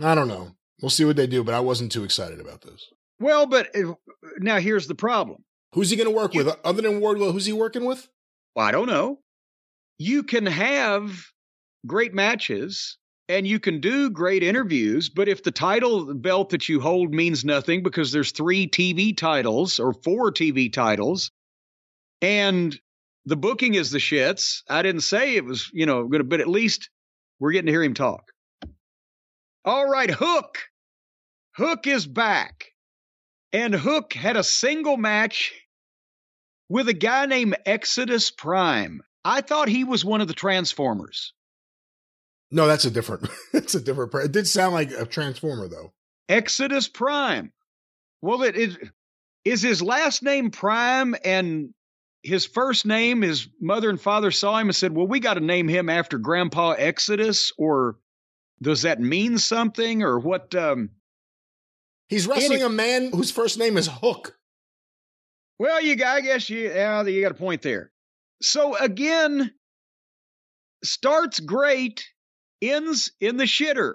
[0.00, 0.52] I don't know.
[0.82, 2.86] We'll see what they do, but I wasn't too excited about this.
[3.18, 3.94] Well, but uh,
[4.38, 5.44] now here's the problem.
[5.74, 6.48] Who's he going to work with?
[6.64, 8.08] Other than Wardlow, who's he working with?
[8.56, 9.20] Well, I don't know.
[9.98, 11.26] You can have
[11.86, 16.80] great matches and you can do great interviews, but if the title belt that you
[16.80, 21.30] hold means nothing because there's three TV titles or four TV titles
[22.20, 22.78] and
[23.26, 26.40] the booking is the shits, I didn't say it was, you know, going to, but
[26.40, 26.90] at least
[27.38, 28.32] we're getting to hear him talk.
[29.64, 30.58] All right, Hook.
[31.60, 32.72] Hook is back.
[33.52, 35.52] And Hook had a single match
[36.70, 39.02] with a guy named Exodus Prime.
[39.26, 41.34] I thought he was one of the Transformers.
[42.50, 43.28] No, that's a different.
[43.52, 44.14] It's a different.
[44.14, 45.92] It did sound like a transformer though.
[46.30, 47.52] Exodus Prime.
[48.22, 48.78] Well, it, it
[49.44, 51.74] is his last name Prime and
[52.22, 55.40] his first name, his mother and father saw him and said, Well, we got to
[55.40, 57.98] name him after Grandpa Exodus, or
[58.62, 60.02] does that mean something?
[60.02, 60.54] Or what?
[60.54, 60.90] Um,
[62.10, 64.36] He's wrestling a man whose first name is Hook.
[65.60, 67.92] Well, you got, I guess you, yeah, you got a point there.
[68.42, 69.52] So again,
[70.82, 72.04] starts great,
[72.60, 73.94] ends in the shitter.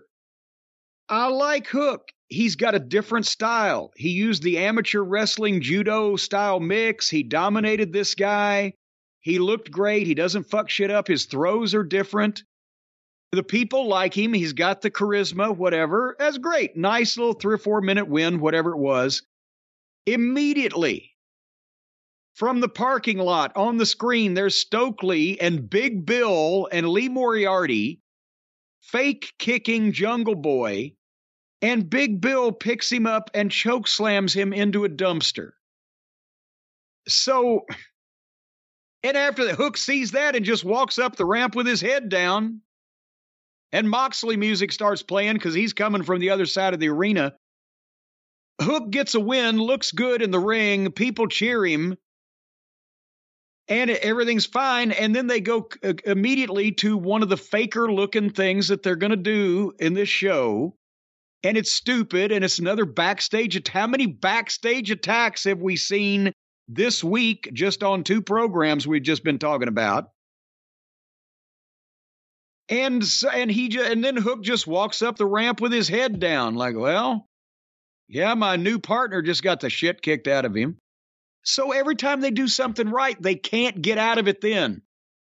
[1.09, 2.07] I like Hook.
[2.29, 3.91] He's got a different style.
[3.97, 7.09] He used the amateur wrestling judo style mix.
[7.09, 8.73] He dominated this guy.
[9.19, 10.07] He looked great.
[10.07, 11.07] He doesn't fuck shit up.
[11.07, 12.43] His throws are different.
[13.31, 14.33] The people like him.
[14.33, 16.15] He's got the charisma, whatever.
[16.19, 16.77] That's great.
[16.77, 19.23] Nice little three or four minute win, whatever it was.
[20.05, 21.11] Immediately,
[22.35, 28.01] from the parking lot on the screen, there's Stokely and Big Bill and Lee Moriarty
[28.85, 30.93] fake kicking Jungle Boy,
[31.61, 35.51] and Big Bill picks him up and choke slams him into a dumpster.
[37.07, 37.65] So,
[39.03, 42.09] and after the hook sees that and just walks up the ramp with his head
[42.09, 42.61] down,
[43.71, 47.35] and Moxley music starts playing because he's coming from the other side of the arena.
[48.61, 51.97] Hook gets a win, looks good in the ring, people cheer him,
[53.67, 54.91] and everything's fine.
[54.91, 58.95] And then they go uh, immediately to one of the faker looking things that they're
[58.95, 60.75] going to do in this show.
[61.43, 63.73] And it's stupid, and it's another backstage attack.
[63.73, 66.31] How many backstage attacks have we seen
[66.67, 70.09] this week just on two programs we've just been talking about?
[72.67, 76.19] And and he just, and then Hook just walks up the ramp with his head
[76.19, 77.27] down, like, well,
[78.07, 80.77] yeah, my new partner just got the shit kicked out of him.
[81.43, 84.81] So every time they do something right, they can't get out of it then.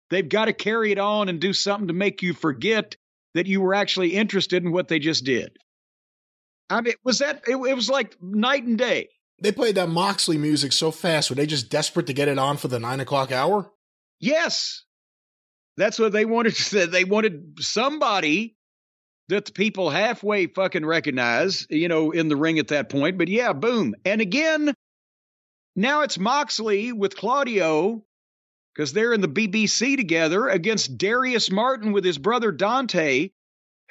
[0.10, 2.96] They've got to carry it on and do something to make you forget
[3.36, 5.58] that you were actually interested in what they just did.
[6.72, 9.10] I mean, was that, it, it was like night and day.
[9.40, 11.30] They played that Moxley music so fast.
[11.30, 13.72] Were they just desperate to get it on for the nine o'clock hour?
[14.20, 14.84] Yes.
[15.78, 16.86] That's what they wanted to say.
[16.88, 18.56] They wanted somebody
[19.30, 23.18] that the people halfway fucking recognize, you know, in the ring at that point.
[23.18, 23.96] But yeah, boom.
[24.06, 24.74] And again,
[25.76, 28.04] now it's Moxley with Claudio
[28.74, 33.30] because they're in the BCC together against Darius Martin with his brother Dante.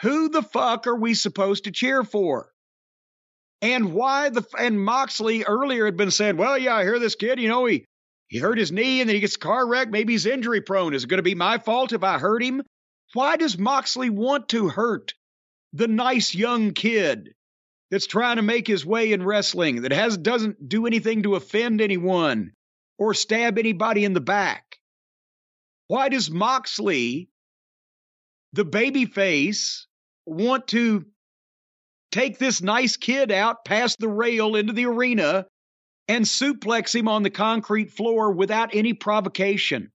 [0.02, 2.50] Who the fuck are we supposed to cheer for?
[3.62, 7.40] And why the and Moxley earlier had been saying, "Well, yeah, I hear this kid.
[7.40, 7.86] You know, he
[8.28, 9.88] he hurt his knee and then he gets car wreck.
[9.90, 10.94] Maybe he's injury prone.
[10.94, 12.62] Is it going to be my fault if I hurt him?
[13.12, 15.14] Why does Moxley want to hurt
[15.72, 17.34] the nice young kid
[17.90, 21.80] that's trying to make his way in wrestling that has doesn't do anything to offend
[21.80, 22.52] anyone
[22.98, 24.78] or stab anybody in the back.
[25.88, 27.28] Why does Moxley,
[28.52, 29.86] the baby face,
[30.24, 31.04] want to
[32.10, 35.46] take this nice kid out past the rail into the arena
[36.08, 39.90] and suplex him on the concrete floor without any provocation?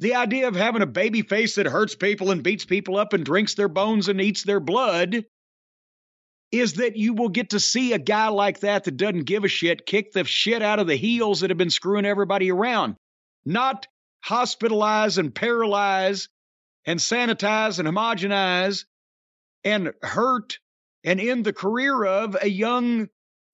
[0.00, 3.24] The idea of having a baby face that hurts people and beats people up and
[3.24, 5.24] drinks their bones and eats their blood
[6.50, 9.48] is that you will get to see a guy like that that doesn't give a
[9.48, 12.96] shit kick the shit out of the heels that have been screwing everybody around,
[13.44, 13.86] not
[14.24, 16.28] hospitalize and paralyze
[16.86, 18.84] and sanitize and homogenize
[19.64, 20.58] and hurt
[21.04, 23.08] and end the career of a young,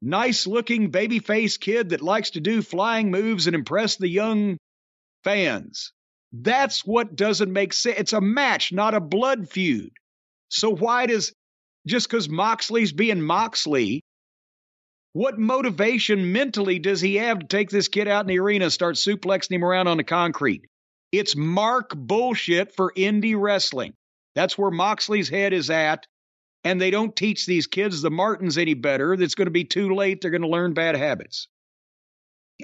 [0.05, 4.59] nice looking baby faced kid that likes to do flying moves and impress the young
[5.25, 5.93] fans.
[6.33, 7.99] That's what doesn't make sense.
[7.99, 9.91] It's a match, not a blood feud.
[10.49, 11.33] So why does
[11.87, 14.03] just because Moxley's being Moxley,
[15.13, 18.73] what motivation mentally does he have to take this kid out in the arena and
[18.73, 20.63] start suplexing him around on the concrete?
[21.13, 23.95] It's mark bullshit for indie wrestling.
[24.35, 26.07] That's where Moxley's head is at.
[26.65, 29.13] And they don't teach these kids the Martins any better.
[29.13, 30.21] It's going to be too late.
[30.21, 31.47] They're going to learn bad habits.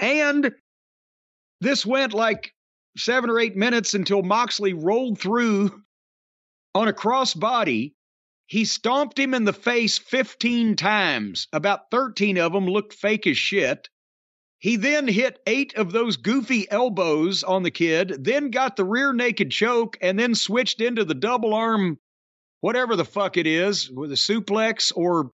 [0.00, 0.52] And
[1.60, 2.54] this went like
[2.96, 5.82] seven or eight minutes until Moxley rolled through
[6.74, 7.92] on a crossbody
[8.50, 11.46] he stomped him in the face 15 times.
[11.52, 13.88] About 13 of them looked fake as shit.
[14.58, 19.12] He then hit eight of those goofy elbows on the kid, then got the rear
[19.12, 22.00] naked choke, and then switched into the double arm,
[22.60, 25.30] whatever the fuck it is, with a suplex or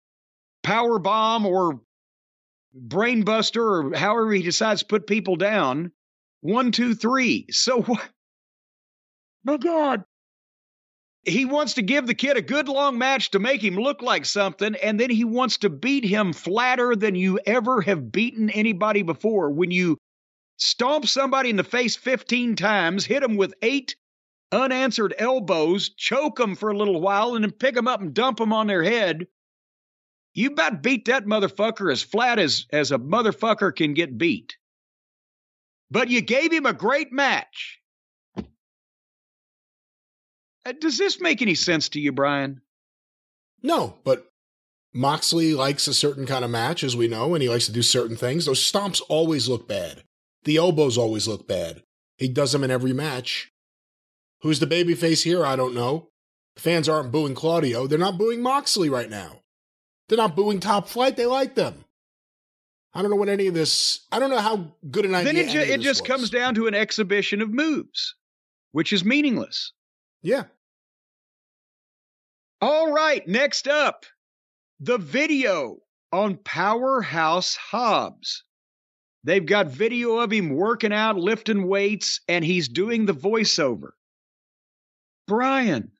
[0.63, 1.81] power bomb or
[2.77, 5.93] brainbuster or however he decides to put people down.
[6.41, 7.47] One, two, three.
[7.51, 8.09] So what?
[9.45, 10.05] My God
[11.27, 14.25] he wants to give the kid a good long match to make him look like
[14.25, 19.03] something, and then he wants to beat him flatter than you ever have beaten anybody
[19.03, 19.51] before.
[19.51, 19.99] When you
[20.57, 23.97] stomp somebody in the face 15 times, hit them with eight
[24.53, 28.39] unanswered elbows, choke them for a little while, and then pick them up and dump
[28.39, 29.27] them on their head,
[30.35, 34.57] you about beat that motherfucker as flat as, as a motherfucker can get beat.
[35.91, 37.81] But you gave him a great match.
[40.67, 42.61] Uh, does this make any sense to you, Brian?
[43.63, 44.27] No, but
[44.93, 47.83] Moxley likes a certain kind of match, as we know, and he likes to do
[47.83, 48.45] certain things.
[48.45, 50.03] Those stomps always look bad.
[50.45, 51.83] The elbows always look bad.
[52.19, 53.53] He does them in every match.
[54.43, 55.45] Who's the babyface here?
[55.45, 56.11] I don't know.
[56.55, 57.87] The fans aren't booing Claudio.
[57.87, 59.43] They're not booing Moxley right now.
[60.09, 61.17] They're not booing Top Flight.
[61.17, 61.85] They like them.
[62.95, 64.07] I don't know what any of this.
[64.11, 65.33] I don't know how good an idea.
[65.33, 66.09] Then it, ju- it just was.
[66.09, 68.15] comes down to an exhibition of moves,
[68.73, 69.73] which is meaningless.
[70.23, 70.45] Yeah.
[72.63, 74.07] All right, next up,
[74.81, 75.77] the video
[76.11, 78.45] on Powerhouse Hobbs.
[79.25, 83.91] They've got video of him working out, lifting weights, and he's doing the voiceover.
[85.27, 85.93] Brian,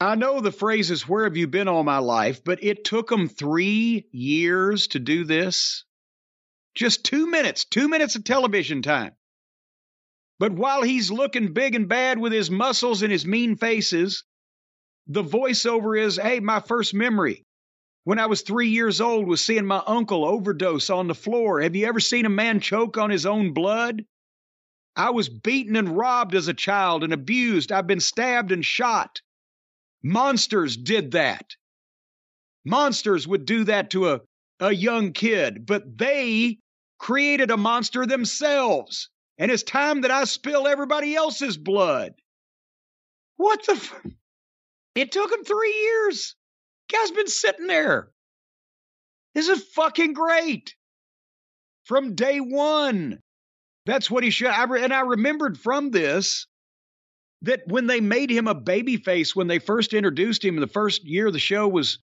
[0.00, 3.08] I know the phrase is where have you been all my life, but it took
[3.08, 5.84] them three years to do this.
[6.74, 9.12] Just two minutes, two minutes of television time.
[10.38, 14.24] But while he's looking big and bad with his muscles and his mean faces,
[15.06, 17.44] the voiceover is hey, my first memory
[18.04, 21.60] when I was three years old was seeing my uncle overdose on the floor.
[21.60, 24.04] Have you ever seen a man choke on his own blood?
[25.00, 27.72] I was beaten and robbed as a child and abused.
[27.72, 29.22] I've been stabbed and shot.
[30.02, 31.56] Monsters did that.
[32.66, 34.20] Monsters would do that to a,
[34.60, 36.58] a young kid, but they
[36.98, 39.08] created a monster themselves.
[39.38, 42.12] And it's time that I spill everybody else's blood.
[43.38, 43.72] What the?
[43.72, 44.06] F-
[44.94, 46.36] it took him three years.
[46.92, 48.10] Guy's been sitting there.
[49.34, 50.74] This is fucking great.
[51.84, 53.22] From day one.
[53.90, 54.46] That's what he should.
[54.46, 56.46] I re, and I remembered from this
[57.42, 60.68] that when they made him a baby face, when they first introduced him, in the
[60.68, 61.98] first year the show was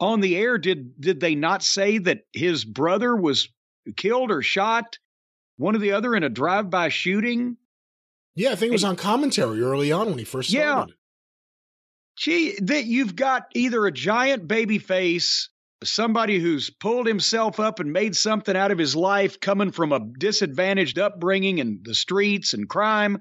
[0.00, 3.50] on the air, did did they not say that his brother was
[3.96, 4.98] killed or shot,
[5.58, 7.58] one or the other, in a drive-by shooting?
[8.34, 10.90] Yeah, I think it was on commentary early on when he first started.
[10.90, 10.94] Yeah.
[12.16, 15.50] Gee, that you've got either a giant baby face,
[15.84, 20.00] somebody who's pulled himself up and made something out of his life coming from a
[20.00, 23.20] disadvantaged upbringing and the streets and crime,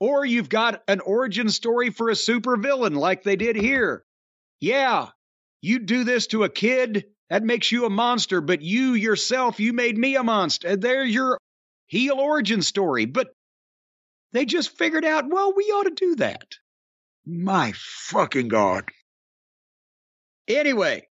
[0.00, 4.04] or you've got an origin story for a supervillain like they did here.
[4.60, 5.08] Yeah,
[5.60, 9.72] you do this to a kid, that makes you a monster, but you yourself, you
[9.72, 10.76] made me a monster.
[10.76, 11.38] There's your
[11.86, 13.04] heel origin story.
[13.06, 13.28] But
[14.32, 16.54] they just figured out, well, we ought to do that.
[17.26, 18.84] My fucking God.
[20.46, 21.07] Anyway,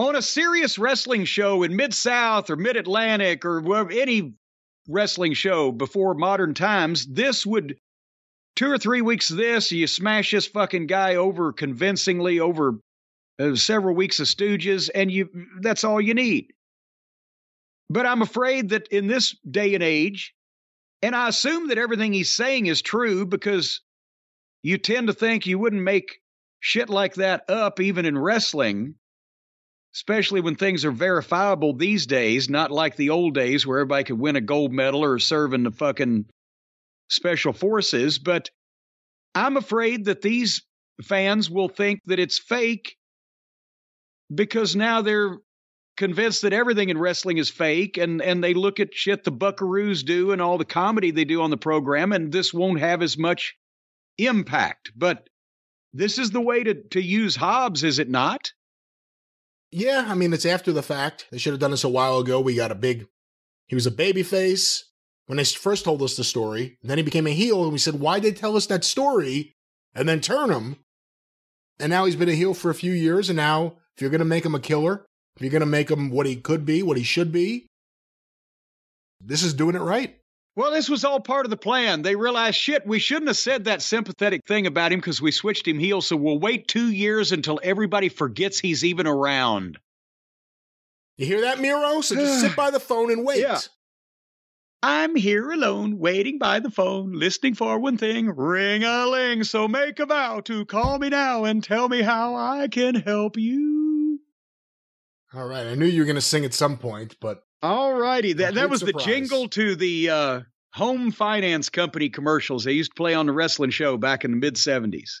[0.00, 4.34] on a serious wrestling show in Mid South or Mid Atlantic or any
[4.88, 7.76] wrestling show before modern times, this would
[8.56, 12.78] two or three weeks of this, you smash this fucking guy over convincingly over
[13.38, 15.28] uh, several weeks of Stooges, and you
[15.60, 16.52] that's all you need.
[17.90, 20.34] But I'm afraid that in this day and age,
[21.02, 23.82] and I assume that everything he's saying is true because
[24.62, 26.20] you tend to think you wouldn't make
[26.60, 28.94] shit like that up even in wrestling,
[29.94, 34.18] especially when things are verifiable these days, not like the old days where everybody could
[34.18, 36.26] win a gold medal or serve in the fucking
[37.08, 38.18] special forces.
[38.18, 38.50] But
[39.34, 40.62] I'm afraid that these
[41.02, 42.96] fans will think that it's fake
[44.32, 45.38] because now they're
[45.96, 50.04] convinced that everything in wrestling is fake and and they look at shit the buckaroos
[50.04, 53.18] do and all the comedy they do on the program and this won't have as
[53.18, 53.54] much
[54.16, 55.28] impact but
[55.92, 58.52] this is the way to to use hobbs is it not
[59.72, 61.26] Yeah, I mean, it's after the fact.
[61.30, 62.40] They should have done this a while ago.
[62.40, 63.06] We got a big,
[63.66, 64.84] he was a baby face
[65.26, 66.78] when they first told us the story.
[66.82, 69.54] Then he became a heel, and we said, why'd they tell us that story
[69.94, 70.76] and then turn him?
[71.78, 73.30] And now he's been a heel for a few years.
[73.30, 75.90] And now, if you're going to make him a killer, if you're going to make
[75.90, 77.68] him what he could be, what he should be,
[79.20, 80.19] this is doing it right.
[80.60, 83.64] Well this was all part of the plan they realized shit we shouldn't have said
[83.64, 87.32] that sympathetic thing about him because we switched him heel so we'll wait two years
[87.32, 89.78] until everybody forgets he's even around
[91.16, 92.00] You hear that, Miro?
[92.00, 93.40] So just sit by the phone and wait.
[93.40, 93.58] Yeah.
[94.82, 99.44] I'm here alone, waiting by the phone, listening for one thing, ring a ling.
[99.44, 103.36] So make a vow to call me now and tell me how I can help
[103.36, 104.20] you.
[105.34, 105.66] All right.
[105.66, 108.70] I knew you were going to sing at some point, but All righty, that, that
[108.70, 109.04] was surprise.
[109.04, 110.40] the jingle to the uh,
[110.72, 114.36] home finance company commercials they used to play on the wrestling show back in the
[114.36, 115.16] mid 70s.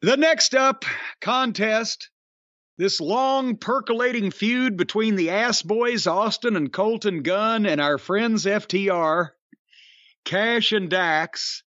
[0.00, 0.84] The next up
[1.20, 2.10] contest
[2.78, 8.44] this long percolating feud between the ass boys Austin and Colton Gunn and our friends
[8.44, 9.30] FTR,
[10.24, 11.64] Cash and Dax.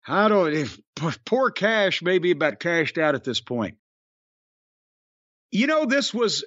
[0.00, 0.80] How do if
[1.26, 3.76] poor Cash may be about cashed out at this point.
[5.50, 6.44] You know, this was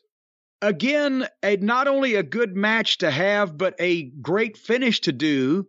[0.62, 5.68] again a not only a good match to have, but a great finish to do.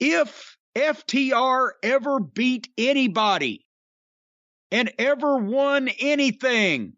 [0.00, 3.66] If FTR ever beat anybody
[4.70, 6.92] and ever won anything.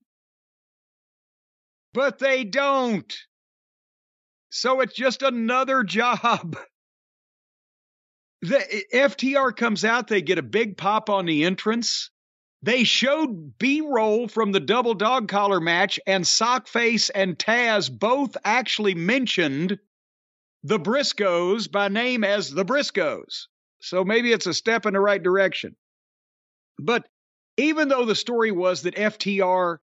[1.92, 3.12] But they don't.
[4.50, 6.56] So it's just another job.
[8.42, 12.10] The FTR comes out, they get a big pop on the entrance.
[12.62, 18.36] They showed B roll from the double dog collar match, and Sockface and Taz both
[18.44, 19.78] actually mentioned
[20.62, 23.46] the Briscoes by name as the Briscoes.
[23.80, 25.74] So maybe it's a step in the right direction.
[26.78, 27.08] But
[27.56, 29.78] even though the story was that FTR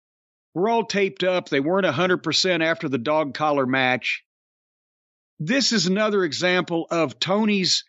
[0.53, 4.23] were all taped up, they weren't 100% after the dog collar match,
[5.39, 7.85] this is another example of Tony's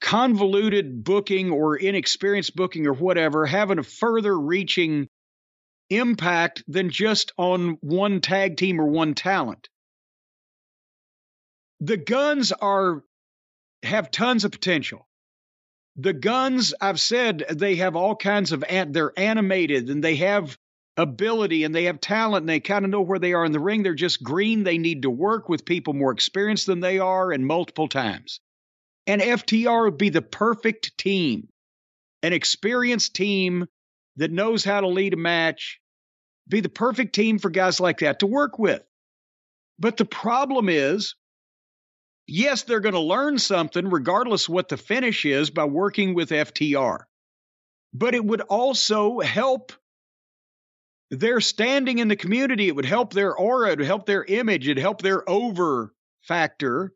[0.00, 5.08] convoluted booking or inexperienced booking or whatever having a further reaching
[5.90, 9.68] impact than just on one tag team or one talent.
[11.80, 13.04] the Gunns are
[13.82, 15.08] have tons of potential.
[15.96, 20.56] The Gunns, I've said, they have all kinds of they're animated and they have
[20.96, 23.60] ability and they have talent and they kind of know where they are in the
[23.60, 23.82] ring.
[23.82, 24.64] They're just green.
[24.64, 28.40] They need to work with people more experienced than they are and multiple times.
[29.08, 31.48] And FTR would be the perfect team,
[32.22, 33.66] an experienced team
[34.16, 35.80] that knows how to lead a match,
[36.46, 38.82] be the perfect team for guys like that to work with.
[39.78, 41.14] But the problem is,
[42.26, 47.04] yes, they're going to learn something regardless what the finish is by working with FTR.
[47.94, 49.72] But it would also help
[51.10, 52.68] their standing in the community.
[52.68, 53.70] It would help their aura.
[53.70, 54.68] It would help their image.
[54.68, 56.92] It'd help their over factor.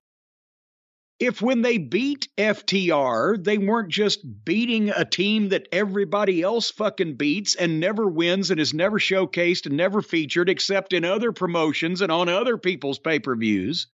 [1.19, 7.15] If when they beat FTR, they weren't just beating a team that everybody else fucking
[7.15, 12.01] beats and never wins and is never showcased and never featured except in other promotions
[12.01, 13.87] and on other people's pay per views,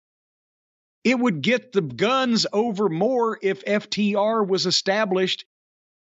[1.03, 5.45] it would get the Gunns over more if FTR was established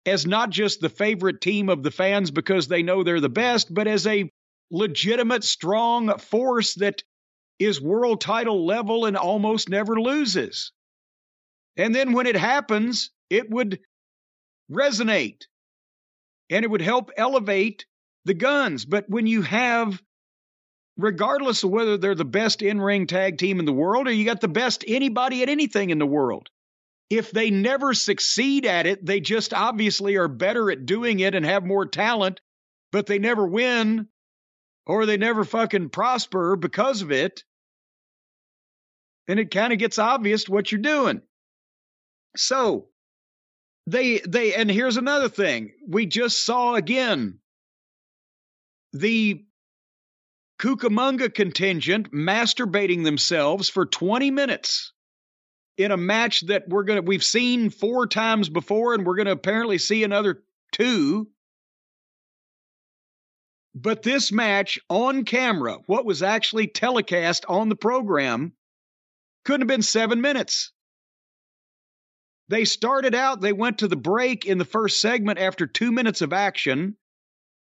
[0.06, 3.74] as not just the favorite team of the fans because they know they're the best,
[3.74, 4.30] but as a
[4.72, 7.04] legitimate, strong force that
[7.60, 10.72] is world title level and almost never loses.
[11.80, 13.80] And then when it happens, it would
[14.69, 15.43] resonate
[16.49, 17.85] and it would help elevate
[18.25, 18.83] the Gunns.
[18.83, 20.01] But when you have,
[20.98, 24.25] regardless of whether they're the best in ring tag team in the world or you
[24.25, 26.49] got the best anybody at anything in the world,
[27.09, 31.45] if they never succeed at it, they just obviously are better at doing it and
[31.45, 32.41] have more talent,
[32.91, 34.09] but they never win
[34.85, 37.45] or they never fucking prosper because of it.
[39.30, 41.22] And it kind of gets obvious what you're doing.
[42.35, 42.88] So
[43.88, 45.72] they they and here's another thing.
[45.88, 47.40] We just saw again
[48.93, 49.43] the
[50.59, 54.91] Cucamonga contingent masturbating themselves for 20 minutes
[55.77, 59.27] in a match that we're going to we've seen four times before and we're going
[59.27, 60.43] to apparently see another
[60.74, 61.30] two
[63.74, 68.51] but this match on camera what was actually telecast on the program
[69.45, 70.74] couldn't have been 7 minutes
[72.50, 76.22] they started out they went to the break in the first segment after 2 minutes
[76.22, 76.95] of action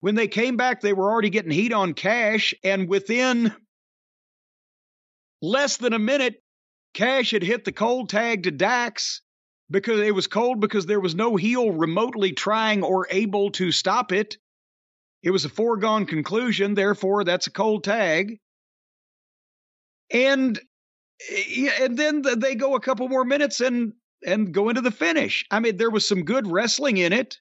[0.01, 3.55] when they came back they were already getting heat on cash and within
[5.41, 6.42] less than a minute
[6.94, 9.23] Cash had hit the cold tag to Dax
[9.70, 14.12] because it was cold because there was no heel remotely trying or able to stop
[14.12, 14.36] it.
[15.23, 18.39] It was a foregone conclusion, therefore that's a cold tag.
[20.10, 20.60] And
[21.31, 23.94] eh, and then they go a couple more minutes and
[24.26, 25.44] and go into the finish.
[25.51, 27.39] I mean, there was some good wrestling in it.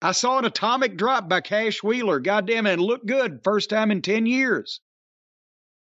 [0.00, 2.18] I saw an atomic drop by Cash Wheeler.
[2.20, 3.40] Goddamn it, it looked good.
[3.44, 4.80] First time in 10 years.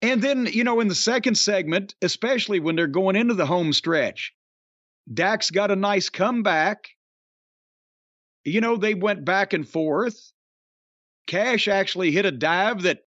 [0.01, 3.71] And then, you know, in the second segment, especially when they're going into the home
[3.71, 4.33] stretch,
[5.11, 6.89] Dax got a nice comeback.
[8.43, 10.31] You know, they went back and forth.
[11.27, 13.03] Cash actually hit a dive that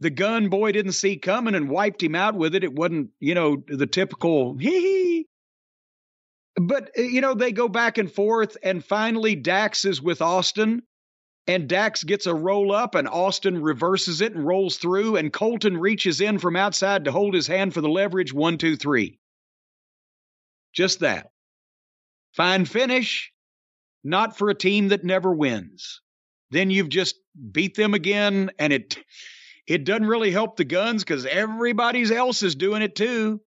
[0.00, 2.64] the Gunn boy didn't see coming and wiped him out with it.
[2.64, 5.26] It wasn't, you know, the typical hee hee.
[6.66, 10.82] But, eh, you know, they go back and forth, and finally Dax is with Austin
[11.46, 15.76] and Dax gets a roll up, and Austin reverses it and rolls through, and Colton
[15.76, 18.32] reaches in from outside to hold his hand for the leverage.
[18.32, 19.18] One, two, three.
[20.72, 21.30] Just that.
[22.34, 23.32] Fine finish,
[24.04, 26.00] not for a team that never wins.
[26.50, 27.16] Then you've just
[27.50, 28.98] beat them again, and it
[29.66, 33.40] it doesn't really help the Gunns because everybody else is doing it too.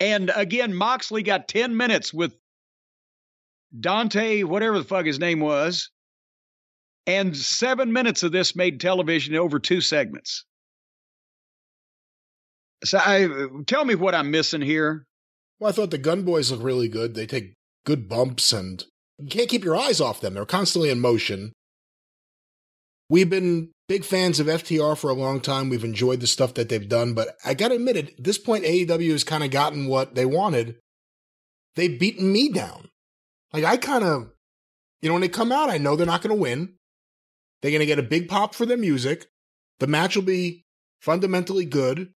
[0.00, 2.36] And again, Moxley got 10 minutes with
[3.78, 5.90] Dante, whatever the fuck his name was,
[7.06, 10.44] and seven minutes of this made television over two segments.
[12.84, 13.28] So, I,
[13.66, 15.06] tell me what I'm missing here.
[15.58, 17.14] Well, I thought the Gunn Boys look really good.
[17.14, 18.84] They take good bumps, and
[19.18, 20.34] you can't keep your eyes off them.
[20.34, 21.52] They're constantly in motion.
[23.08, 25.68] We've been big fans of FTR for a long time.
[25.68, 28.64] We've enjoyed the stuff that they've done, but I got to admit, at this point,
[28.64, 30.76] AEW has kind of gotten what they wanted.
[31.74, 32.88] They've beaten me down.
[33.52, 34.30] Like, I kind of,
[35.00, 36.74] you know, when they come out, I know they're not going to win.
[37.62, 39.26] They're going to get a big pop for their music.
[39.78, 40.64] The match will be
[41.00, 42.12] fundamentally good.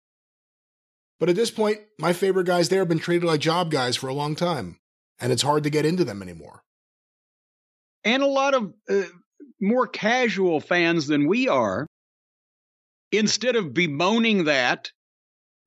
[1.18, 4.08] But at this point, my favorite guys there have been treated like job guys for
[4.08, 4.78] a long time,
[5.18, 6.62] and it's hard to get into them anymore.
[8.04, 9.02] And a lot of uh,
[9.60, 11.86] more casual fans than we are,
[13.12, 14.90] instead of bemoaning that,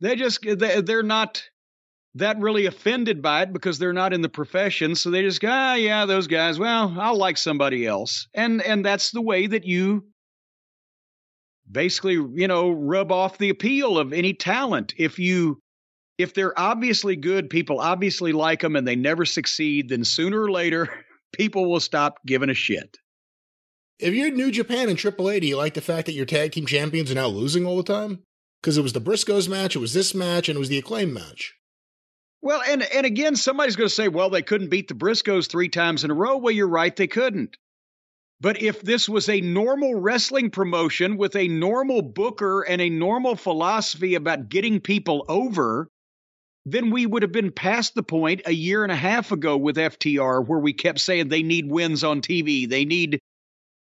[0.01, 1.43] they just they're not
[2.15, 5.47] that really offended by it because they're not in the profession so they just go
[5.49, 9.65] ah yeah those guys well i'll like somebody else and and that's the way that
[9.65, 10.05] you
[11.71, 15.59] basically you know rub off the appeal of any talent if you
[16.17, 20.51] if they're obviously good, people obviously like them, and they never succeed, then sooner or
[20.51, 20.89] later,
[21.33, 22.97] people will stop giving a shit.
[23.99, 26.65] If you're New Japan and AAA, do you like the fact that your tag team
[26.65, 28.19] champions are now losing all the time?
[28.61, 31.13] Because it was the Briscoes match, it was this match, and it was the acclaim
[31.13, 31.55] match.
[32.41, 35.69] Well, and and again, somebody's going to say, well, they couldn't beat the Briscoes three
[35.69, 36.37] times in a row.
[36.37, 37.55] Well, you're right, they couldn't.
[38.41, 43.37] But if this was a normal wrestling promotion with a normal booker and a normal
[43.37, 45.87] philosophy about getting people over,
[46.65, 49.77] then we would have been past the point a year and a half ago with
[49.77, 52.67] FTR where we kept saying they need wins on TV.
[52.67, 53.19] They need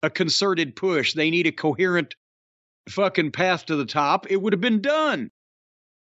[0.05, 1.15] a concerted push.
[1.15, 2.15] They need a coherent
[2.91, 4.31] fucking path to the top.
[4.31, 5.31] It would have been done.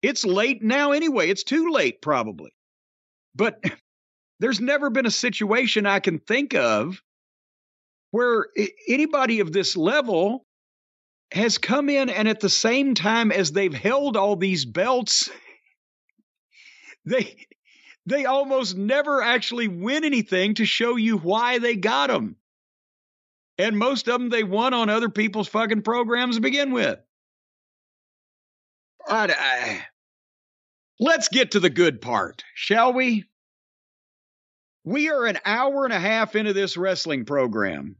[0.01, 1.29] It's late now anyway.
[1.29, 2.51] It's too late, probably.
[3.33, 3.63] But
[4.39, 7.01] there's never been a situation I can think of
[8.11, 8.47] where
[8.87, 10.45] anybody of this level
[11.31, 15.31] has come in and at the same time as they've held all these belts
[17.05, 17.35] they
[18.05, 22.35] they almost never actually win anything to show you why they got them
[23.57, 26.99] and most of them they won on other people's fucking programs to begin with.
[29.07, 29.81] I, I,
[30.99, 33.25] let's get to the good part shall we?
[34.85, 37.95] We are an hour and a half into this wrestling program.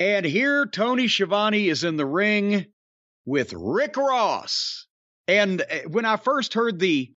[0.00, 2.66] And here Tony Schiavone is in the ring
[3.26, 4.86] with Rick Ross.
[5.28, 7.12] And uh, when I first heard the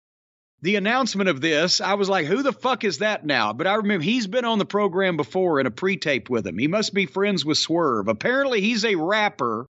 [0.62, 3.52] the announcement of this, I was like, who the fuck is that now?
[3.52, 6.58] But I remember he's been on the program before in a pre-tape with him.
[6.58, 8.08] He must be friends with Swerve.
[8.08, 9.66] Apparently he's a rapper.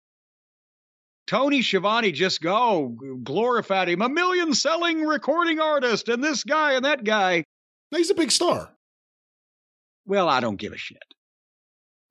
[1.27, 6.73] Tony Schiavone just go oh, glorified him, a million selling recording artist, and this guy
[6.73, 7.45] and that guy.
[7.91, 8.69] He's a big star.
[10.05, 10.97] Well, I don't give a shit.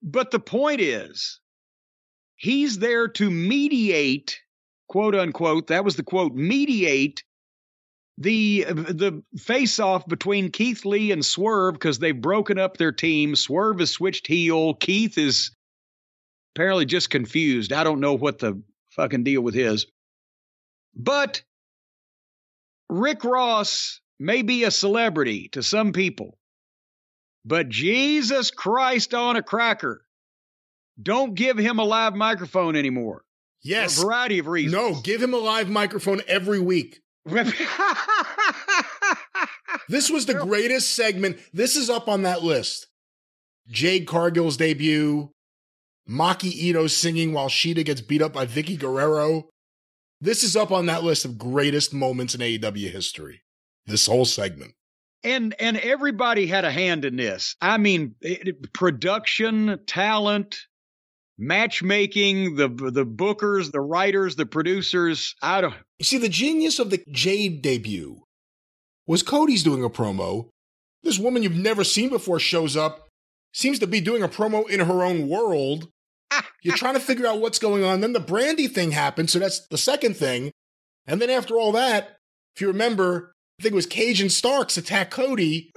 [0.02, 1.40] But the point is,
[2.36, 4.40] he's there to mediate,
[4.88, 7.22] quote unquote, that was the quote, mediate
[8.20, 13.34] the the face off between Keith Lee and Swerve because they've broken up their team.
[13.34, 14.74] Swerve has switched heel.
[14.74, 15.52] Keith is
[16.54, 17.72] apparently just confused.
[17.72, 19.86] I don't know what the fucking deal with his.
[20.94, 21.42] But
[22.90, 26.36] Rick Ross may be a celebrity to some people.
[27.46, 30.04] But Jesus Christ on a cracker.
[31.02, 33.24] Don't give him a live microphone anymore.
[33.62, 33.96] Yes.
[33.96, 34.74] For a variety of reasons.
[34.74, 37.00] No, give him a live microphone every week.
[39.88, 41.38] this was the greatest segment.
[41.52, 42.86] This is up on that list.
[43.68, 45.30] Jade Cargill's debut,
[46.08, 49.48] Maki Itoh singing while Shida gets beat up by Vickie Guerrero.
[50.20, 53.42] This is up on that list of greatest moments in AEW history.
[53.86, 54.74] This whole segment
[55.22, 57.56] and and everybody had a hand in this.
[57.60, 60.60] I mean, it, production, talent,
[61.40, 65.34] matchmaking, the the bookers, the writers, the producers.
[65.42, 65.74] I don't.
[65.98, 68.22] You see, the genius of the Jade debut
[69.06, 70.48] was Cody's doing a promo.
[71.02, 73.08] This woman you've never seen before shows up,
[73.52, 75.88] seems to be doing a promo in her own world.
[76.62, 78.00] You're trying to figure out what's going on.
[78.00, 80.52] Then the Brandi thing happens, so that's the second thing.
[81.06, 82.16] And then after all that,
[82.54, 85.72] if you remember, I think it was Cajun Starks attack Cody,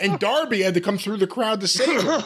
[0.00, 2.22] and Darby had to come through the crowd to save him.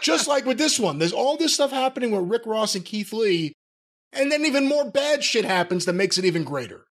[0.00, 3.12] Just like with this one, there's all this stuff happening with Rick Ross and Keith
[3.12, 3.52] Lee,
[4.12, 6.86] and then even more bad shit happens that makes it even greater.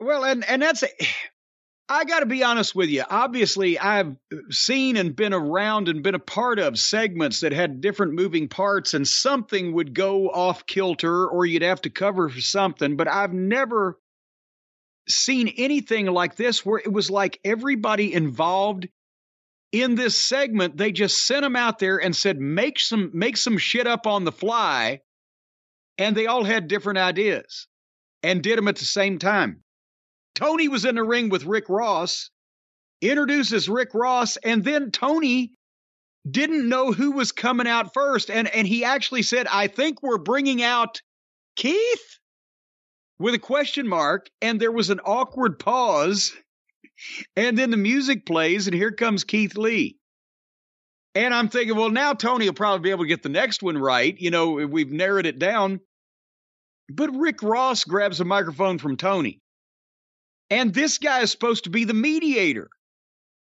[0.00, 0.84] Well, and and that's
[1.88, 3.04] I got to be honest with you.
[3.08, 4.16] Obviously, I've
[4.50, 8.92] seen and been around and been a part of segments that had different moving parts,
[8.94, 12.96] and something would go off kilter, or you'd have to cover for something.
[12.96, 14.00] But I've never
[15.08, 18.88] seen anything like this where it was like everybody involved
[19.72, 23.58] in this segment they just sent them out there and said make some make some
[23.58, 25.00] shit up on the fly.
[25.98, 27.66] And they all had different ideas
[28.22, 29.62] and did them at the same time.
[30.34, 32.30] Tony was in the ring with rick ross
[33.02, 35.52] introduces rick ross and then tony
[36.30, 38.30] didn't know who was coming out first.
[38.30, 41.00] And and he actually said i think we're bringing out
[41.56, 42.16] keith?
[43.18, 46.34] with a question mark, and there was an awkward pause.
[47.36, 49.96] And then the music plays, and here comes Keith Lee.
[51.14, 53.78] And I'm thinking, well, now Tony will probably be able to get the next one
[53.78, 54.14] right.
[54.18, 55.80] You know, we've narrowed it down.
[56.88, 59.40] But Rick Ross grabs a microphone from Tony.
[60.50, 62.68] And this guy is supposed to be the mediator.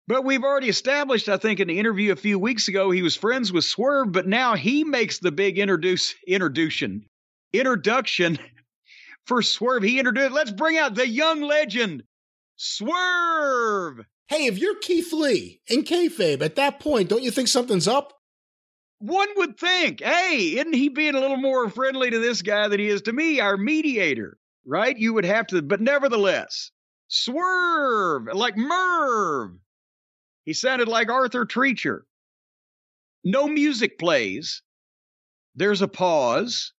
[0.09, 3.15] But we've already established, I think, in the interview a few weeks ago, he was
[3.15, 7.05] friends with Swerve, but now he makes the big introduce introduction
[7.53, 8.39] introduction
[9.27, 9.83] for Swerve.
[9.83, 12.03] He introduced, let's bring out the young legend,
[12.63, 14.05] Swerve.
[14.29, 18.13] Hey, if you're Keith Lee in kayfabe at that point, don't you think something's up?
[18.99, 22.79] One would think, hey, isn't he being a little more friendly to this guy than
[22.79, 24.37] he is to me, our mediator?
[24.67, 24.95] Right?
[24.95, 26.71] You would have to, but nevertheless,
[27.09, 29.53] Swerve, like Merv.
[30.45, 32.01] He sounded like Arthur Treacher.
[33.25, 34.61] No music plays.
[35.55, 36.75] There's a pause.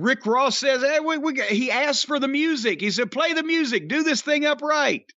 [0.00, 2.80] Rick Ross says, hey, we, we, he asks for the music.
[2.80, 5.12] He said, play the music, do this thing upright.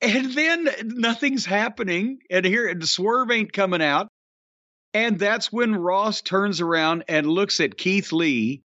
[0.00, 2.18] And then nothing's happening.
[2.30, 4.08] And here, and the swerve ain't coming out.
[4.92, 8.62] And that's when Ross turns around and looks at Keith Lee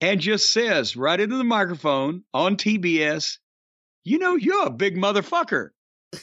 [0.00, 3.38] and just says right into the microphone on TBS,
[4.04, 5.70] You know, you're a big motherfucker.
[6.12, 6.22] and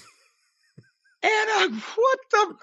[1.23, 2.55] I, what the?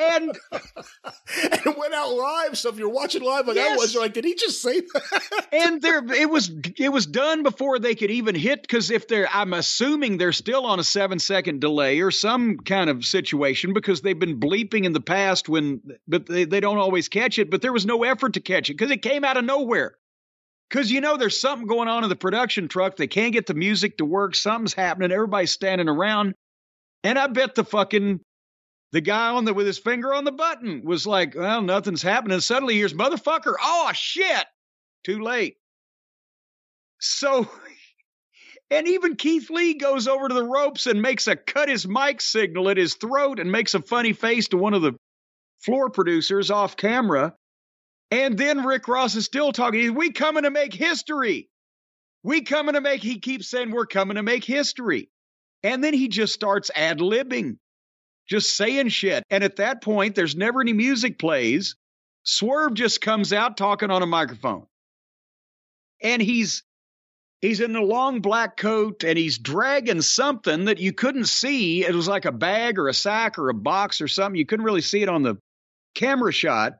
[0.00, 2.58] And and it went out live.
[2.58, 5.46] So if you're watching live like I was, you're like, did he just say that?
[5.52, 9.28] and there it was it was done before they could even hit because if they're
[9.32, 14.00] i'm assuming they're still on a seven second delay or some kind of situation because
[14.00, 17.62] they've been bleeping in the past when but they, they don't always catch it but
[17.62, 19.94] there was no effort to catch it because it came out of nowhere
[20.68, 23.54] because you know there's something going on in the production truck they can't get the
[23.54, 26.34] music to work something's happening everybody's standing around
[27.04, 28.20] and i bet the fucking
[28.92, 32.40] the guy on the with his finger on the button was like well nothing's happening
[32.40, 34.46] suddenly here's motherfucker oh shit
[35.06, 35.56] too late.
[36.98, 37.48] So,
[38.70, 42.20] and even Keith Lee goes over to the ropes and makes a cut his mic
[42.20, 44.94] signal at his throat and makes a funny face to one of the
[45.60, 47.34] floor producers off camera.
[48.10, 49.94] And then Rick Ross is still talking.
[49.94, 51.48] We coming to make history.
[52.24, 55.08] We coming to make, he keeps saying, we're coming to make history.
[55.62, 57.58] And then he just starts ad libbing,
[58.28, 59.24] just saying shit.
[59.30, 61.76] And at that point, there's never any music plays.
[62.24, 64.66] Swerve just comes out talking on a microphone.
[66.02, 66.64] And he's
[67.40, 71.84] he's in a long black coat and he's dragging something that you couldn't see.
[71.84, 74.38] It was like a bag or a sack or a box or something.
[74.38, 75.36] You couldn't really see it on the
[75.94, 76.78] camera shot.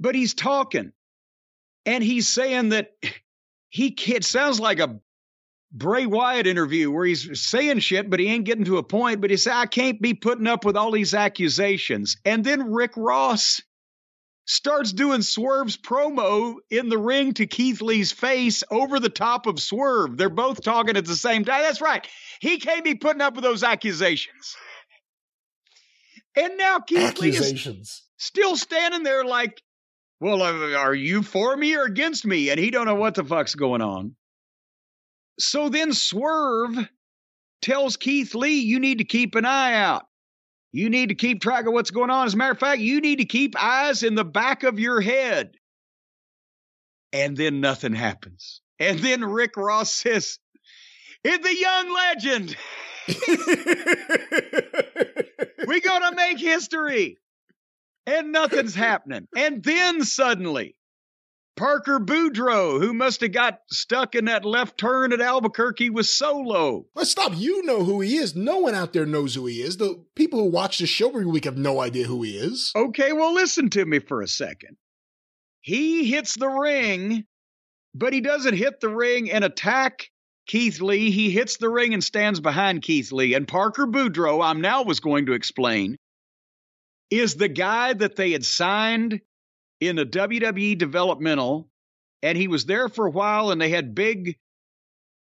[0.00, 0.92] But he's talking.
[1.86, 2.92] And he's saying that
[3.68, 5.00] he it sounds like a
[5.76, 9.20] Bray Wyatt interview where he's saying shit, but he ain't getting to a point.
[9.20, 12.16] But he said, I can't be putting up with all these accusations.
[12.24, 13.60] And then Rick Ross
[14.46, 19.58] starts doing Swerve's promo in the ring to Keith Lee's face over the top of
[19.58, 20.16] Swerve.
[20.16, 21.62] They're both talking at the same time.
[21.62, 22.06] That's right.
[22.40, 24.54] He can't be putting up with those accusations.
[26.36, 29.60] And now Keith Lee is still standing there like,
[30.20, 32.50] well, are you for me or against me?
[32.50, 34.14] And he don't know what the fuck's going on.
[35.38, 36.88] So then Swerve
[37.62, 40.04] tells Keith Lee, you need to keep an eye out.
[40.72, 42.26] You need to keep track of what's going on.
[42.26, 45.00] As a matter of fact, you need to keep eyes in the back of your
[45.00, 45.52] head.
[47.12, 48.60] And then nothing happens.
[48.80, 50.38] And then Rick Ross says,
[51.22, 52.56] It's the young legend.
[55.66, 57.18] We're going to make history.
[58.06, 59.28] And nothing's happening.
[59.36, 60.74] And then suddenly,
[61.56, 66.86] Parker Boudreaux, who must have got stuck in that left turn at Albuquerque, was solo.
[66.94, 67.32] Let's stop.
[67.36, 68.34] You know who he is.
[68.34, 69.76] No one out there knows who he is.
[69.76, 72.72] The people who watch the show every week have no idea who he is.
[72.74, 74.76] Okay, well, listen to me for a second.
[75.60, 77.24] He hits the ring,
[77.94, 80.10] but he doesn't hit the ring and attack
[80.46, 81.10] Keith Lee.
[81.10, 83.34] He hits the ring and stands behind Keith Lee.
[83.34, 85.96] And Parker Boudreaux, I'm now was going to explain,
[87.10, 89.20] is the guy that they had signed
[89.80, 91.68] in a WWE developmental,
[92.22, 94.36] and he was there for a while, and they had big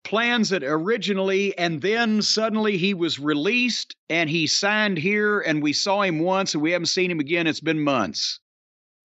[0.04, 5.72] plans that originally, and then suddenly he was released and he signed here, and we
[5.72, 7.46] saw him once, and we haven't seen him again.
[7.46, 8.40] It's been months.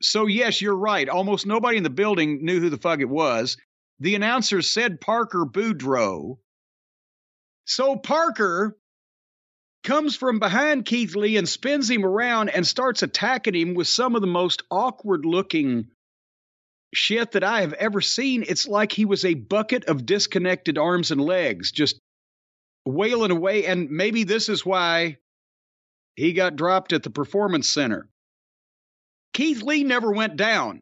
[0.01, 1.09] So, yes, you're right.
[1.09, 3.58] Almost nobody in the building knew who the fuck it was.
[4.00, 6.38] The announcer said Parker Boudreaux.
[7.66, 8.77] So, Parker
[9.88, 14.16] comes from behind Keith Lee and spins him around and starts attacking him with some
[14.16, 15.88] of the most awkward looking
[16.93, 18.43] shit that I have ever seen.
[18.45, 22.01] It's like he was a bucket of disconnected arms and legs, just
[22.85, 23.66] wailing away.
[23.66, 25.19] And maybe this is why
[26.17, 28.09] he got dropped at the Performance Center.
[29.33, 30.82] Keith Lee never went down.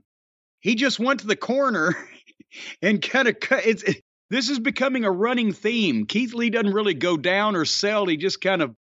[0.61, 1.95] He just went to the corner
[2.81, 3.67] and kind of cut.
[3.67, 4.01] It's, it,
[4.31, 6.07] this is becoming a running theme.
[6.07, 8.07] Keith Lee doesn't really go down or sell.
[8.07, 8.75] He just kind of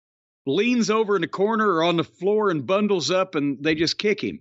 [0.47, 3.99] leans over in the corner or on the floor and bundles up, and they just
[3.99, 4.41] kick him.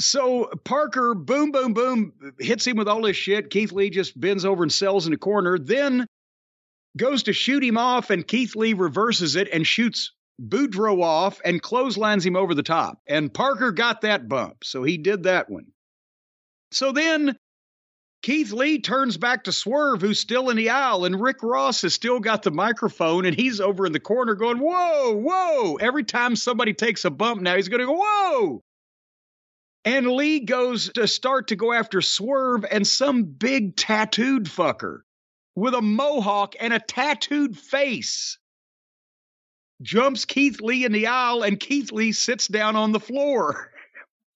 [0.00, 3.50] So Parker, boom, boom, boom, hits him with all this shit.
[3.50, 6.06] Keith Lee just bends over and sells in the corner, then
[6.96, 11.60] goes to shoot him off, and Keith Lee reverses it and shoots Boudreaux off and
[11.60, 12.98] clotheslines him over the top.
[13.08, 15.66] And Parker got that bump, so he did that one.
[16.70, 17.36] So then
[18.22, 21.94] Keith Lee turns back to Swerve, who's still in the aisle, and Rick Ross has
[21.94, 25.76] still got the microphone, and he's over in the corner going, Whoa, whoa.
[25.76, 28.62] Every time somebody takes a bump now, he's going to go, Whoa.
[29.84, 35.00] And Lee goes to start to go after Swerve, and some big tattooed fucker
[35.54, 38.38] with a mohawk and a tattooed face
[39.80, 43.70] jumps Keith Lee in the aisle, and Keith Lee sits down on the floor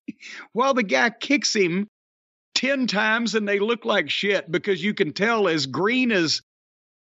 [0.52, 1.88] while the guy kicks him
[2.62, 6.42] 10 times and they look like shit because you can tell as green as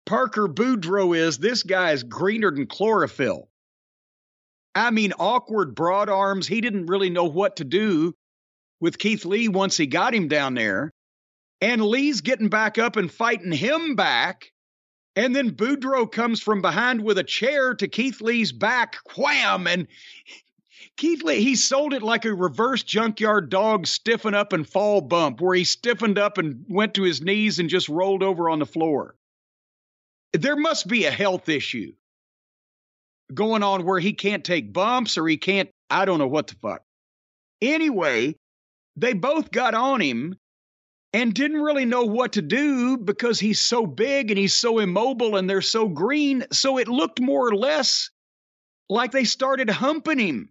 [0.06, 3.50] Parker Boudreaux is, this guy is greener than chlorophyll.
[4.74, 6.46] I mean, awkward broad arms.
[6.46, 8.14] He didn't really know what to do
[8.80, 10.90] with Keith Lee once he got him down there.
[11.60, 14.52] And Lee's getting back up and fighting him back.
[15.14, 19.66] And then Boudreaux comes from behind with a chair to Keith Lee's back, wham!
[19.66, 19.88] And
[20.96, 25.40] Keith Lee, he sold it like a reverse junkyard dog stiffen up and fall bump,
[25.40, 28.66] where he stiffened up and went to his knees and just rolled over on the
[28.66, 29.14] floor.
[30.32, 31.92] There must be a health issue
[33.32, 36.56] going on where he can't take bumps or he can't, I don't know what the
[36.56, 36.82] fuck.
[37.62, 38.36] Anyway,
[38.96, 40.36] they both got on him
[41.12, 45.36] and didn't really know what to do because he's so big and he's so immobile
[45.36, 46.44] and they're so green.
[46.52, 48.10] So it looked more or less
[48.88, 50.48] like they started humping him.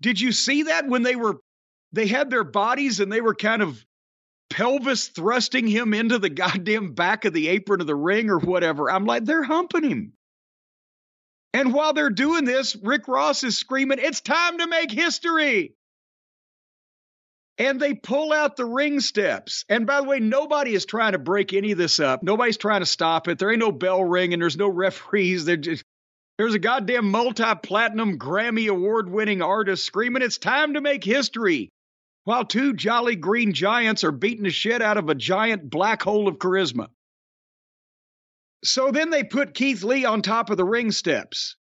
[0.00, 1.38] Did you see that when they were,
[1.92, 3.84] they had their bodies and they were kind of
[4.48, 8.90] pelvis thrusting him into the goddamn back of the apron of the ring or whatever?
[8.90, 10.12] I'm like, they're humping him.
[11.52, 15.74] And while they're doing this, Rick Ross is screaming, It's time to make history
[17.60, 19.66] and they pull out the ring steps.
[19.68, 22.22] And by the way, nobody is trying to break any of this up.
[22.22, 23.38] Nobody's trying to stop it.
[23.38, 25.44] There ain't no bell ring and there's no referees.
[25.44, 25.84] They're just,
[26.40, 31.68] there's a goddamn multi platinum Grammy award winning artist screaming, It's time to make history.
[32.24, 36.28] While two jolly green giants are beating the shit out of a giant black hole
[36.28, 36.88] of charisma.
[38.64, 41.56] So then they put Keith Lee on top of the ring steps.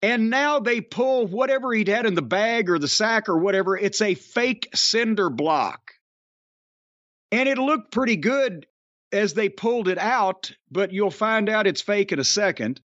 [0.00, 3.76] And now they pull whatever he'd had in the bag or the sack or whatever.
[3.76, 5.92] It's a fake cinder block.
[7.32, 8.66] And it looked pretty good
[9.12, 12.80] as they pulled it out, but you'll find out it's fake in a second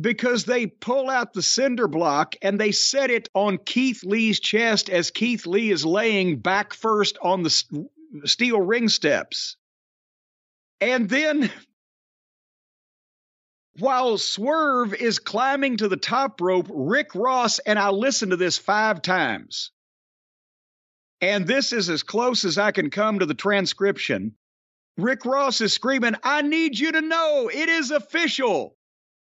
[0.00, 4.88] because they pull out the cinder block and they set it on Keith Lee's chest
[4.88, 7.88] as Keith Lee is laying back first on the
[8.24, 9.56] steel ring steps.
[10.80, 11.50] And then
[13.78, 18.58] while Swerve is climbing to the top rope, Rick Ross, and I listened to this
[18.58, 19.70] five times.
[21.20, 24.34] And this is as close as I can come to the transcription.
[24.96, 28.76] Rick Ross is screaming, I need you to know it is official.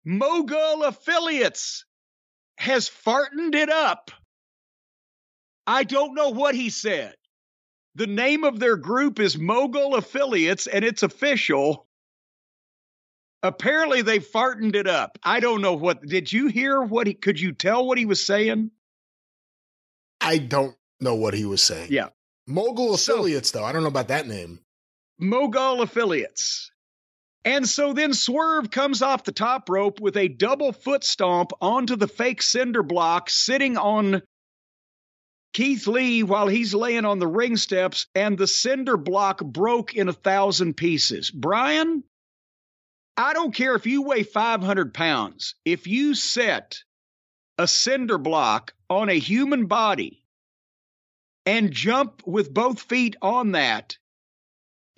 [0.08, 1.84] Mogul Affiliates
[2.56, 4.10] has fartened it up.
[5.66, 7.14] I don't know what he said.
[7.94, 11.86] The name of their group is Mogul Affiliates, and it's official.
[13.42, 15.18] Apparently they fartened it up.
[15.24, 18.24] I don't know what did you hear what he could you tell what he was
[18.24, 18.70] saying?
[20.22, 21.88] I don't know what he was saying.
[21.90, 22.08] Yeah.
[22.46, 23.64] Mogul affiliates so, though.
[23.66, 24.60] I don't know about that name.
[25.18, 26.70] Mogul affiliates.
[27.48, 31.96] And so then Swerve comes off the top rope with a double foot stomp onto
[31.96, 34.20] the fake cinder block sitting on
[35.54, 40.10] Keith Lee while he's laying on the ring steps, and the cinder block broke in
[40.10, 41.30] a thousand pieces.
[41.30, 42.04] Brian,
[43.16, 46.82] I don't care if you weigh 500 pounds, if you set
[47.56, 50.22] a cinder block on a human body
[51.46, 53.96] and jump with both feet on that,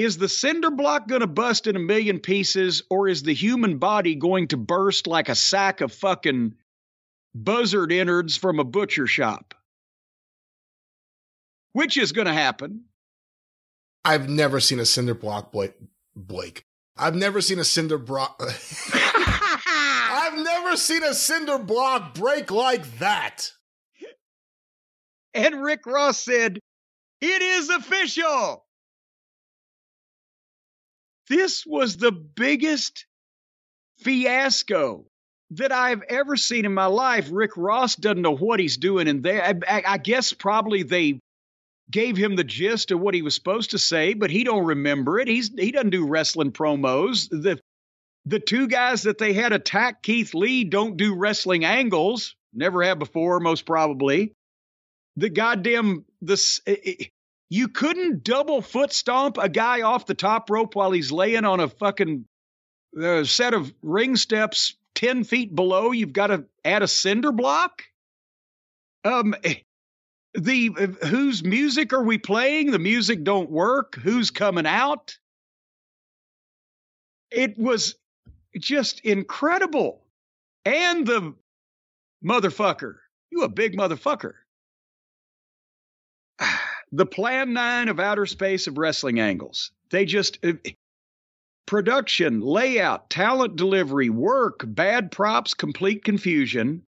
[0.03, 3.79] is the cinder block going to bust in a million pieces or is the human
[3.79, 6.55] body going to burst like a sack of fucking
[7.35, 9.55] buzzard innards from a butcher shop?
[11.73, 12.85] Which is going to happen?
[14.05, 15.55] I've never seen a cinder block,
[16.17, 16.65] Blake.
[16.97, 18.41] I've never seen a cinder block.
[18.95, 23.53] I've never seen a cinder block break like that.
[25.35, 26.59] And Rick Ross said,
[27.21, 28.65] It is official.
[31.31, 33.07] This was the biggest
[34.01, 35.07] fiasco
[35.53, 37.29] that I've ever seen in my life.
[37.31, 39.45] Rick Ross doesn't know what he's doing in there.
[39.45, 41.21] I, I, I guess probably they
[41.89, 45.21] gave him the gist of what he was supposed to say, but he don't remember
[45.21, 45.29] it.
[45.29, 47.29] He's he doesn't do wrestling promos.
[47.31, 47.61] The
[48.27, 52.35] the two guys that they had attack Keith Lee don't do wrestling angles.
[52.53, 54.33] Never have before, most probably.
[55.17, 56.61] The goddamn this
[57.51, 61.59] you couldn't double foot stomp a guy off the top rope while he's laying on
[61.59, 62.25] a fucking
[63.01, 65.91] uh, set of ring steps 10 feet below.
[65.91, 67.83] You've got to add a cinder block.
[69.05, 69.35] Um,
[70.35, 72.71] the uh, whose music are we playing?
[72.71, 73.97] The music don't work.
[73.97, 75.17] Who's coming out?
[77.33, 77.97] It was
[78.57, 80.03] just incredible.
[80.65, 81.35] And the
[82.25, 82.97] motherfucker,
[83.31, 84.35] you a big motherfucker.
[86.93, 89.71] The Plan 9 of outer space of wrestling angles.
[89.91, 90.55] They just uh,
[91.67, 96.83] production, layout, talent delivery, work, bad props, complete confusion.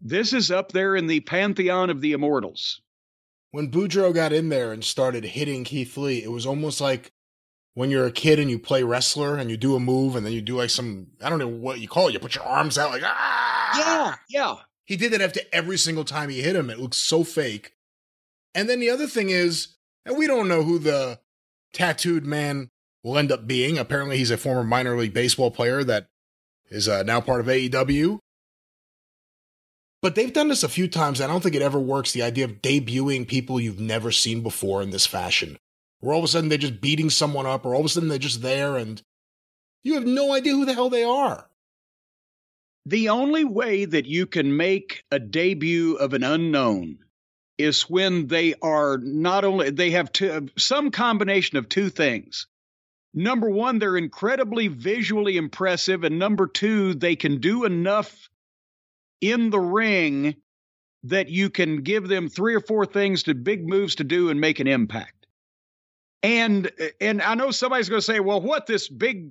[0.00, 2.82] This is up there in the pantheon of the immortals.
[3.52, 7.10] When Boudreaux got in there and started hitting Keith Lee, it was almost like
[7.72, 10.32] when you're a kid and you play wrestler and you do a move and then
[10.32, 12.12] you do like some I don't know what you call it.
[12.12, 13.78] You put your arms out like ah.
[13.78, 14.54] Yeah, yeah.
[14.84, 16.68] He did that after every single time he hit him.
[16.68, 17.72] It looks so fake.
[18.54, 19.68] And then the other thing is,
[20.06, 21.20] and we don't know who the
[21.72, 22.70] tattooed man
[23.02, 23.78] will end up being.
[23.78, 26.08] Apparently, he's a former minor league baseball player that
[26.70, 28.18] is uh, now part of AEW.
[30.00, 31.20] But they've done this a few times.
[31.20, 32.12] I don't think it ever works.
[32.12, 35.58] The idea of debuting people you've never seen before in this fashion,
[36.00, 38.08] where all of a sudden they're just beating someone up, or all of a sudden
[38.08, 39.02] they're just there and
[39.82, 41.48] you have no idea who the hell they are.
[42.86, 47.03] The only way that you can make a debut of an unknown
[47.58, 50.10] is when they are not only they have
[50.58, 52.46] some combination of two things.
[53.14, 58.28] Number one, they're incredibly visually impressive, and number two, they can do enough
[59.20, 60.34] in the ring
[61.04, 64.40] that you can give them three or four things to big moves to do and
[64.40, 65.26] make an impact.
[66.22, 69.30] And and I know somebody's going to say, "Well, what this big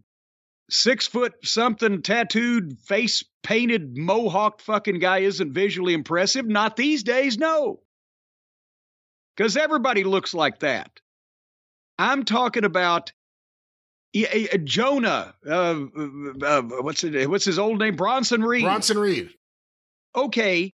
[0.69, 7.37] six foot something tattooed face painted mohawked fucking guy isn't visually impressive?" Not these days,
[7.37, 7.82] no.
[9.35, 10.99] Because everybody looks like that.
[11.97, 13.11] I'm talking about
[14.63, 15.33] Jonah.
[15.45, 15.85] Uh,
[16.41, 17.29] uh, what's it?
[17.29, 17.95] What's his old name?
[17.95, 18.63] Bronson Reed.
[18.63, 19.29] Bronson Reed.
[20.15, 20.71] Okay,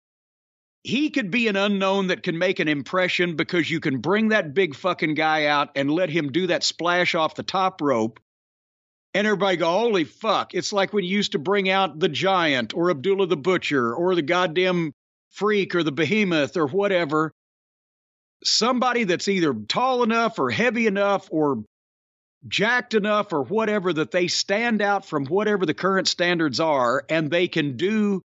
[0.84, 4.54] he could be an unknown that can make an impression because you can bring that
[4.54, 8.20] big fucking guy out and let him do that splash off the top rope,
[9.14, 12.74] and everybody go, "Holy fuck!" It's like when you used to bring out the Giant
[12.74, 14.94] or Abdullah the Butcher or the goddamn
[15.32, 17.32] Freak or the Behemoth or whatever.
[18.44, 21.64] Somebody that's either tall enough or heavy enough or
[22.48, 27.30] jacked enough or whatever that they stand out from whatever the current standards are and
[27.30, 28.22] they can do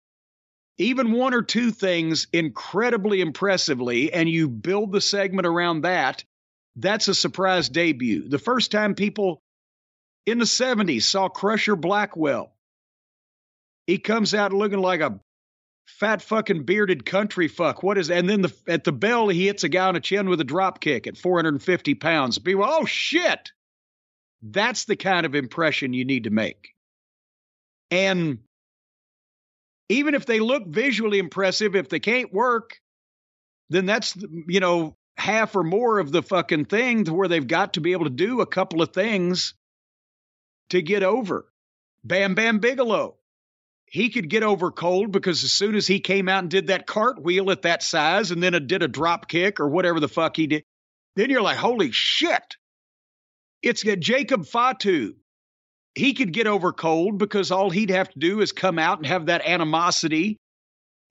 [0.80, 6.24] even one or two things incredibly impressively and you build the segment around that
[6.76, 8.30] that's a surprise debut.
[8.30, 9.42] The first time people
[10.26, 12.54] in the 70s saw crusher blackwell
[13.86, 15.20] he comes out looking like a
[16.00, 19.64] fat fucking bearded country fuck what is and then the, at the bell he hits
[19.64, 23.52] a guy on the chin with a drop kick at 450 pounds people oh shit
[24.42, 26.74] that's the kind of impression you need to make.
[27.92, 28.40] And
[29.90, 32.80] even if they look visually impressive, if they can't work,
[33.70, 34.16] then that's,
[34.48, 37.92] you know, half or more of the fucking thing to where they've got to be
[37.92, 39.54] able to do a couple of things
[40.70, 41.46] to get over.
[42.04, 43.18] Bam Bam Bigelow.
[43.92, 46.86] He could get over cold because as soon as he came out and did that
[46.86, 50.36] cartwheel at that size and then a, did a drop kick or whatever the fuck
[50.36, 50.64] he did,
[51.16, 52.56] then you're like, holy shit.
[53.64, 55.16] It's Jacob Fatu.
[55.96, 59.08] He could get over cold because all he'd have to do is come out and
[59.08, 60.38] have that animosity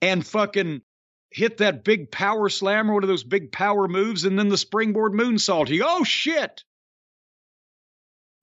[0.01, 0.81] and fucking
[1.31, 4.57] hit that big power slam or one of those big power moves and then the
[4.57, 5.69] springboard moonsault.
[5.69, 6.63] You oh shit.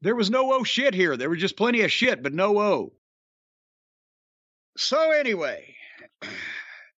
[0.02, 1.16] There was no oh shit here.
[1.16, 2.94] There was just plenty of shit, but no oh.
[4.78, 5.76] So anyway,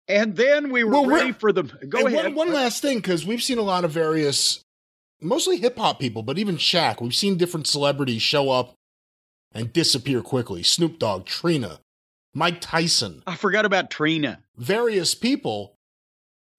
[0.07, 1.63] and then we were Well, ready for the.
[1.63, 2.25] Go ahead.
[2.25, 4.61] One, one last thing, because we've seen a lot of various,
[5.21, 7.01] mostly hip hop people, but even Shaq.
[7.01, 8.73] We've seen different celebrities show up
[9.53, 10.63] and disappear quickly.
[10.63, 11.79] Snoop Dogg, Trina,
[12.33, 14.39] Mike Tyson, I forgot about Trina.
[14.55, 15.73] various people.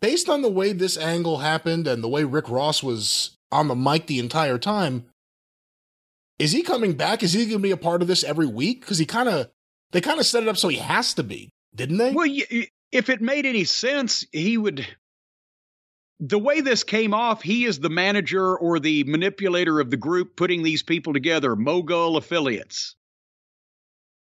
[0.01, 3.75] Based on the way this angle happened and the way Rick Ross was on the
[3.75, 5.07] mic the entire time,
[6.39, 7.25] is he coming back?
[7.25, 8.81] Is he going to be a part of this every week?
[8.81, 9.51] Because he kind of,
[9.93, 12.13] they kind of set it up so he has to be, didn't they?
[12.13, 12.29] Well,
[12.93, 14.87] if it made any sense, he would.
[16.21, 20.37] The way this came off, he is the manager or the manipulator of the group
[20.37, 22.97] putting these people together, Mogul affiliates.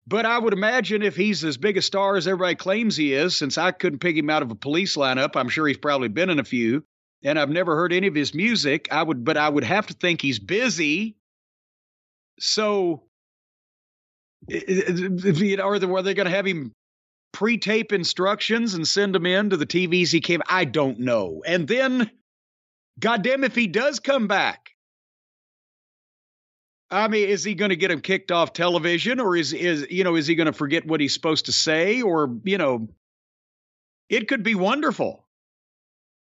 [0.09, 3.37] But I would imagine if he's as big a star as everybody claims he is,
[3.37, 6.31] since I couldn't pick him out of a police lineup, I'm sure he's probably been
[6.31, 6.85] in a few,
[7.25, 8.89] and I've never heard any of his music.
[8.93, 11.17] I would, but I would have to think he's busy.
[12.39, 13.03] So,
[14.51, 16.73] i- i- are they, they going to have him
[17.33, 20.43] pre-tape instructions and send them in to the TVs he came.
[20.49, 21.43] I don't know.
[21.47, 22.11] And then,
[22.99, 24.71] goddamn, if he does come back,
[26.91, 30.05] I mean, is he going to get him kicked off television, or is is you
[30.05, 32.89] know is he going to forget what he's supposed to say, or you know,
[34.09, 35.27] it could be wonderful.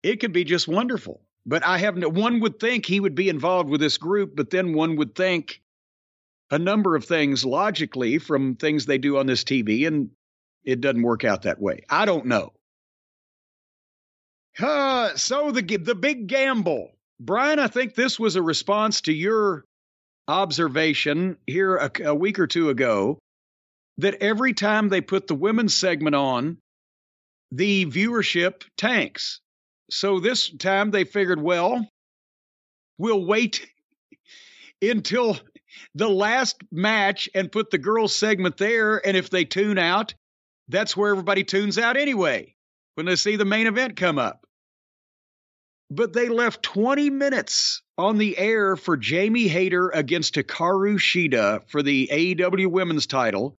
[0.02, 1.22] It could be just wonderful.
[1.44, 2.08] But I have no.
[2.08, 5.60] One would think he would be involved with this group, but then one would think
[6.54, 10.10] a number of things logically from things they do on this TV, and
[10.64, 11.80] it doesn't work out that way.
[11.90, 12.52] I don't know.
[14.60, 17.58] Uh, so the the big gamble, Brian.
[17.58, 19.64] I think this was a response to your
[20.28, 23.18] observation here a, a week or two ago
[23.98, 26.58] that every time they put the women's segment on,
[27.50, 29.40] the viewership tanks.
[29.90, 31.84] So this time they figured, well,
[32.96, 33.66] we'll wait
[34.82, 35.36] until
[35.94, 39.04] the last match and put the girls segment there.
[39.06, 40.14] And if they tune out,
[40.68, 42.54] that's where everybody tunes out anyway
[42.94, 44.46] when they see the main event come up.
[45.90, 51.82] But they left 20 minutes on the air for Jamie Hayter against Hikaru Shida for
[51.82, 53.56] the AEW women's title.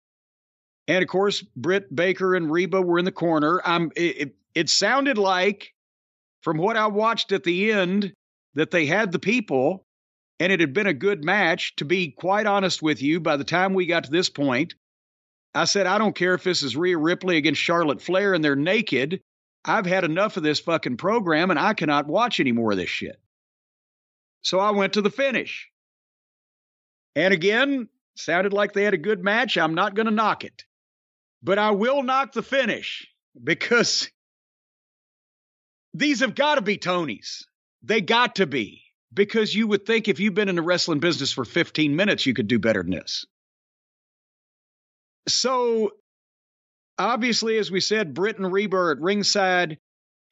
[0.87, 3.61] And of course, Britt Baker and Reba were in the corner.
[3.63, 5.73] I'm, it, it sounded like,
[6.41, 8.13] from what I watched at the end,
[8.55, 9.84] that they had the people
[10.39, 11.75] and it had been a good match.
[11.77, 14.75] To be quite honest with you, by the time we got to this point,
[15.53, 18.55] I said, I don't care if this is Rhea Ripley against Charlotte Flair and they're
[18.55, 19.21] naked.
[19.63, 22.89] I've had enough of this fucking program and I cannot watch any more of this
[22.89, 23.19] shit.
[24.41, 25.69] So I went to the finish.
[27.15, 29.57] And again, sounded like they had a good match.
[29.57, 30.65] I'm not going to knock it.
[31.41, 33.07] But I will knock the finish
[33.41, 34.09] because
[35.93, 37.47] these have got to be Tony's.
[37.81, 38.84] They got to be
[39.15, 42.33] because you would think if you've been in the wrestling business for 15 minutes, you
[42.33, 43.25] could do better than this.
[45.27, 45.91] So,
[46.99, 49.79] obviously, as we said, Britt and Reba at ringside.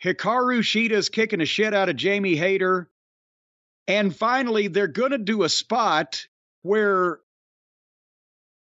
[0.04, 2.90] Hikaru Shida's kicking the shit out of Jamie Hayter.
[3.88, 6.28] And finally, they're going to do a spot
[6.62, 7.20] where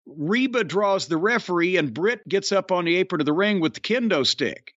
[0.07, 3.75] Reba draws the referee and Britt gets up on the apron of the ring with
[3.75, 4.75] the kendo stick.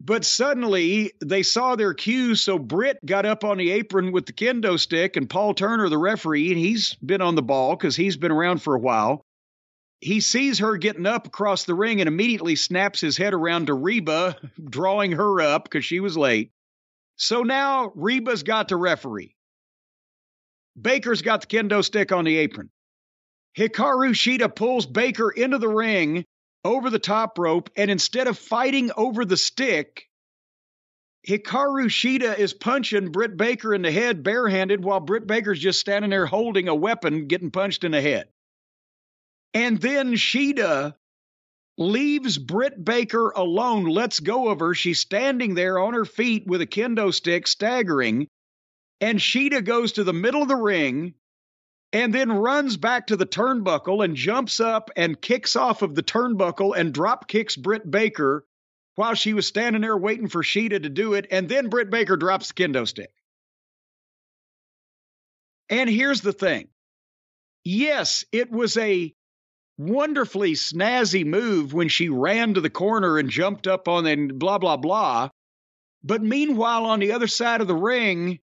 [0.00, 4.32] But suddenly they saw their cue, so Britt got up on the apron with the
[4.32, 8.16] kendo stick, and Paul Turner, the referee, and he's been on the ball because he's
[8.16, 9.24] been around for a while.
[10.00, 13.74] He sees her getting up across the ring and immediately snaps his head around to
[13.74, 14.36] Reba,
[14.70, 16.52] drawing her up because she was late.
[17.16, 19.34] So now Reba's got the referee.
[20.80, 22.70] Baker's got the kendo stick on the apron.
[23.56, 26.24] Hikaru Shida pulls Baker into the ring
[26.64, 30.08] over the top rope, and instead of fighting over the stick,
[31.26, 36.10] Hikaru Shida is punching Britt Baker in the head barehanded while Britt Baker's just standing
[36.10, 38.28] there holding a weapon, getting punched in the head.
[39.54, 40.94] And then Shida
[41.76, 44.74] leaves Britt Baker alone, lets go of her.
[44.74, 48.28] She's standing there on her feet with a kendo stick, staggering.
[49.00, 51.14] And Shida goes to the middle of the ring
[51.92, 56.02] and then runs back to the turnbuckle and jumps up and kicks off of the
[56.02, 58.44] turnbuckle and drop kicks Britt Baker
[58.94, 61.26] while she was standing there waiting for Shida to do it.
[61.30, 63.10] And then Britt Baker drops the kendo stick.
[65.70, 66.68] And here's the thing
[67.64, 69.14] yes, it was a
[69.78, 74.58] wonderfully snazzy move when she ran to the corner and jumped up on and blah,
[74.58, 75.30] blah, blah.
[76.02, 78.40] But meanwhile, on the other side of the ring,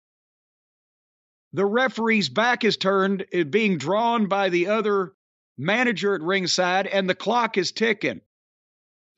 [1.53, 5.13] the referee's back is turned, uh, being drawn by the other
[5.57, 8.21] manager at ringside, and the clock is ticking.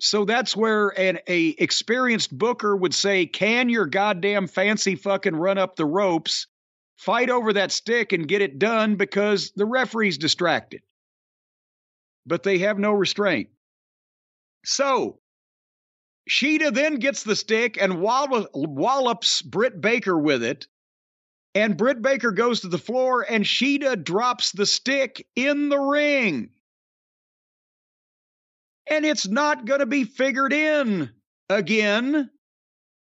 [0.02, 5.58] So that's where an a experienced booker would say, "Can your goddamn fancy fucking run
[5.58, 6.48] up the ropes,
[6.98, 10.82] fight over that stick, and get it done?" Because the referee's distracted,
[12.26, 13.50] but they have no restraint.
[14.66, 15.22] So
[16.30, 20.68] Shida then gets the stick and wallops Britt Baker with it
[21.56, 26.50] and Britt Baker goes to the floor and Shida drops the stick in the ring.
[28.88, 31.10] And it's not going to be figured in
[31.50, 32.30] again.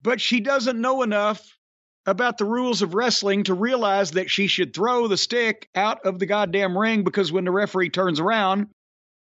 [0.03, 1.57] But she doesn't know enough
[2.05, 6.19] about the rules of wrestling to realize that she should throw the stick out of
[6.19, 8.69] the goddamn ring because when the referee turns around,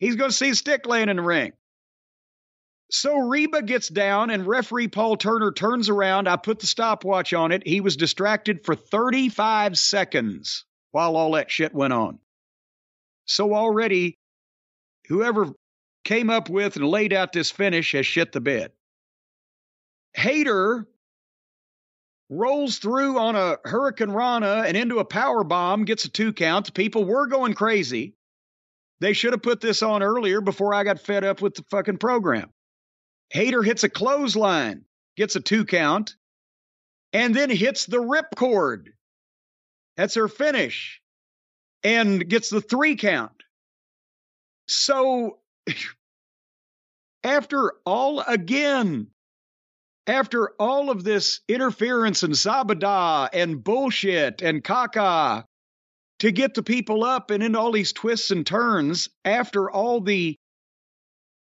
[0.00, 1.52] he's going to see a stick laying in the ring.
[2.90, 6.28] So Reba gets down, and referee Paul Turner turns around.
[6.28, 7.66] I put the stopwatch on it.
[7.66, 12.18] He was distracted for 35 seconds while all that shit went on.
[13.26, 14.18] So already,
[15.08, 15.48] whoever
[16.04, 18.70] came up with and laid out this finish has shit the bed.
[20.14, 20.86] Hayter
[22.30, 26.66] rolls through on a Hurricane Rana and into a power bomb, gets a two count.
[26.66, 28.14] The people were going crazy.
[29.00, 31.98] They should have put this on earlier before I got fed up with the fucking
[31.98, 32.53] program.
[33.30, 34.84] Hayter hits a clothesline,
[35.16, 36.16] gets a two count,
[37.12, 38.88] and then hits the ripcord.
[39.96, 41.00] That's her finish
[41.84, 43.42] and gets the three count.
[44.66, 45.38] So,
[47.24, 49.08] after all again,
[50.06, 55.44] after all of this interference and sabada and bullshit and caca
[56.18, 60.36] to get the people up and into all these twists and turns, after all the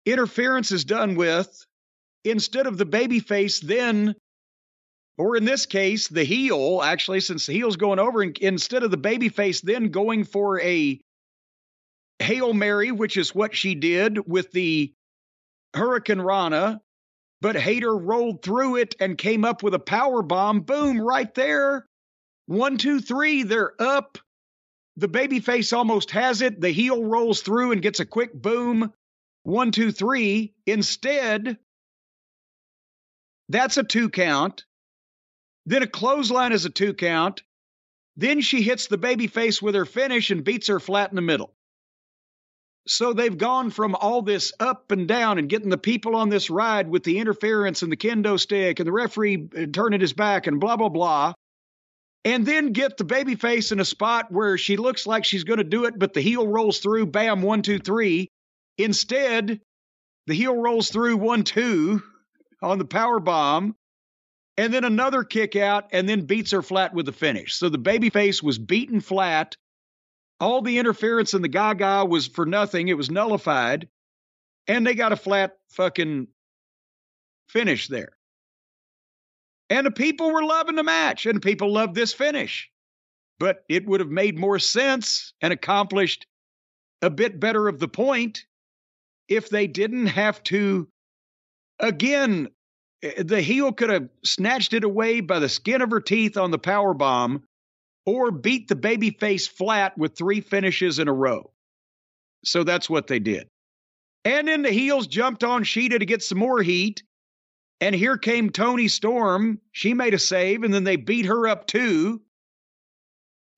[0.06, 1.66] interference is done with,
[2.24, 4.16] instead of the baby face then
[5.18, 8.98] Or in this case, the heel, actually, since the heel's going over, instead of the
[8.98, 11.00] babyface then going for a
[12.20, 14.92] Hail Mary, which is what she did with the
[15.76, 16.82] Hurricane Rana,
[17.42, 20.62] but Hayter rolled through it and came up with a power bomb.
[20.62, 21.86] Boom, right there.
[22.48, 24.18] One, two, three, they're up.
[24.98, 26.60] The babyface almost has it.
[26.60, 28.92] The heel rolls through and gets a quick boom.
[29.44, 30.54] One, two, three.
[30.66, 31.58] Instead,
[33.50, 34.66] that's a two count.
[35.66, 37.44] Then a clothesline is a two count.
[38.16, 41.54] Then she hits the babyface with her finish and beats her flat in the middle.
[42.86, 46.50] So they've gone from all this up and down and getting the people on this
[46.50, 50.48] ride with the interference and the kendo stick and the referee uh, turning his back
[50.48, 51.34] and blah, blah, blah.
[52.26, 55.64] And then get the babyface in a spot where she looks like she's going to
[55.64, 58.30] do it, but the heel rolls through, bam, one, two, three.
[58.78, 59.62] Instead,
[60.28, 62.02] the heel rolls through one, two
[62.62, 63.76] on the power bomb,
[64.58, 67.56] and then another kick out, and then beats her flat with the finish.
[67.56, 69.56] So the babyface was beaten flat
[70.44, 72.90] all the interference in the Gaga was for nothing.
[72.90, 73.88] It was nullified.
[74.68, 76.28] And they got a flat fucking
[77.48, 78.18] finish there.
[79.70, 82.70] And the people were loving the match, and people loved this finish.
[83.40, 86.28] But it would have made more sense and accomplished
[87.02, 88.46] a bit better of the point
[89.28, 90.88] if they didn't have to,
[91.80, 92.50] again,
[93.18, 96.60] the heel could have snatched it away by the skin of her teeth on the
[96.60, 97.44] power bomb
[98.06, 101.52] or beat the babyface flat with three finishes in a row.
[102.46, 103.48] So that's what they did.
[104.26, 107.04] And then the heels jumped on Shida to get some more heat.
[107.82, 109.60] And here came Toni Storm.
[109.74, 112.22] She made a save, and then they beat her up too.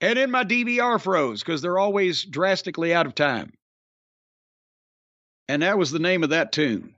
[0.02, 3.54] And then my DVR froze because they're always drastically out of time.
[5.48, 6.96] And that was the name of that tune.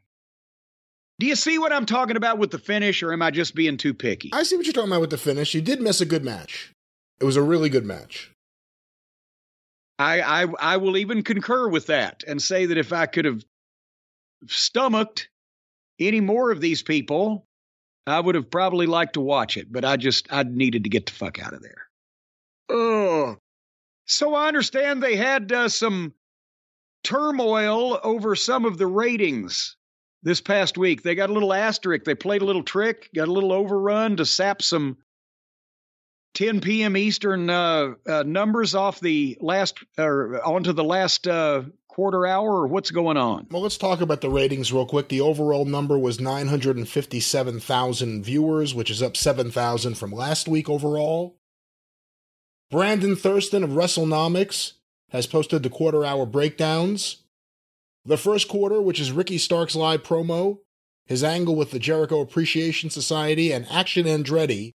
[1.20, 3.78] Do you see what I'm talking about with the finish, or am I just being
[3.78, 4.30] too picky?
[4.34, 5.54] I see what you're talking about with the finish.
[5.54, 6.72] You did miss a good match.
[7.20, 8.32] It was a really good match.
[10.00, 13.44] I, I I will even concur with that and say that if I could have
[14.46, 15.30] stomached
[16.00, 17.48] any more of these people,
[18.06, 21.08] I would have probably liked to watch it, but I just I needed to get
[21.08, 21.88] the fuck out of there.
[22.70, 23.38] Oh,
[24.06, 26.14] so I understand they had uh, some
[27.08, 29.78] turmoil over some of the ratings
[30.24, 31.04] this past week.
[31.04, 32.04] They got a little asterisk.
[32.04, 34.98] They played a little trick, got a little overrun to sap some
[36.34, 36.98] 10 p.m.
[36.98, 42.68] Eastern uh, uh, numbers off the last or onto the last uh, quarter hour, or
[42.68, 43.48] what's going on?
[43.50, 45.08] Well, let's talk about the ratings real quick.
[45.08, 51.38] The overall number was 957,000 viewers, which is up 7,000 from last week overall.
[52.70, 54.74] Brandon Thurston of WrestleNomics
[55.10, 57.24] has posted the quarter hour breakdowns.
[58.06, 60.60] The first quarter, which is Ricky Starks' live promo,
[61.06, 64.72] his angle with the Jericho Appreciation Society, and Action Andretti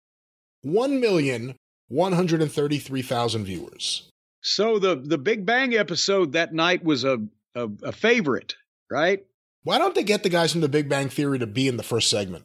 [0.64, 4.08] 1,133,000 viewers.
[4.40, 7.18] So the the Big Bang episode that night was a,
[7.54, 8.56] a a favorite,
[8.90, 9.24] right?
[9.64, 11.82] Why don't they get the guys from the Big Bang Theory to be in the
[11.82, 12.44] first segment?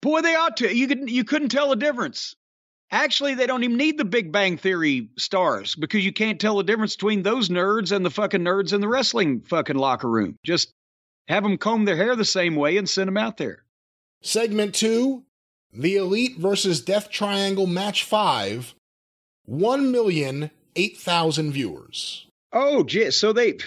[0.00, 0.72] Boy, they ought to.
[0.74, 2.36] You could you couldn't tell the difference.
[2.90, 6.64] Actually, they don't even need the Big Bang Theory stars because you can't tell the
[6.64, 10.36] difference between those nerds and the fucking nerds in the wrestling fucking locker room.
[10.42, 10.72] Just
[11.28, 13.62] have them comb their hair the same way and send them out there.
[14.22, 15.24] Segment two
[15.72, 18.74] the Elite versus Death Triangle Match 5,
[19.48, 22.26] 1,008,000 viewers.
[22.52, 23.10] Oh, gee.
[23.10, 23.58] So they.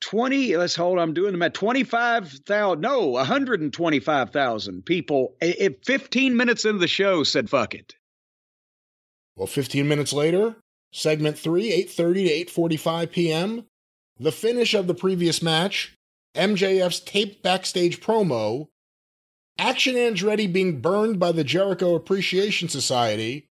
[0.00, 6.78] 20 let's hold i'm doing them at 25,000 no 125,000 people at 15 minutes into
[6.78, 7.94] the show said fuck it
[9.36, 10.56] well 15 minutes later
[10.92, 13.66] segment 3 8:30 to 8:45 p.m.
[14.18, 15.94] the finish of the previous match
[16.34, 18.68] MJF's taped backstage promo
[19.58, 23.46] Action Andretti being burned by the Jericho Appreciation Society,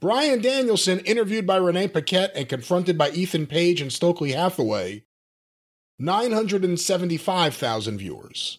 [0.00, 5.04] Bryan Danielson interviewed by Renee Paquette and confronted by Ethan Page and Stokely Hathaway,
[5.98, 8.58] 975,000 viewers.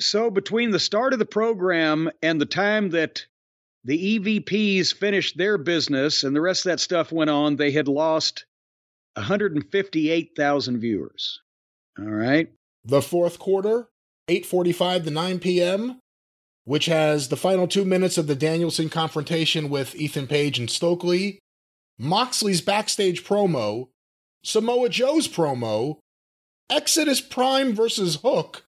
[0.00, 3.26] So, between the start of the program and the time that
[3.84, 7.88] the EVPs finished their business and the rest of that stuff went on, they had
[7.88, 8.44] lost
[9.14, 11.40] 158,000 viewers.
[11.98, 12.50] All right.
[12.84, 13.88] The fourth quarter,
[14.28, 16.00] 8:45 to 9 p.m.,
[16.64, 21.40] which has the final 2 minutes of the Danielson confrontation with Ethan Page and Stokely,
[21.98, 23.88] Moxley's backstage promo,
[24.44, 25.98] Samoa Joe's promo,
[26.70, 28.64] Exodus Prime versus Hook,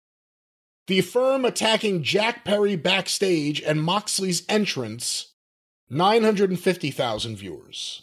[0.87, 5.33] the firm attacking Jack Perry backstage and Moxley's entrance,
[5.91, 8.03] 950,000 viewers.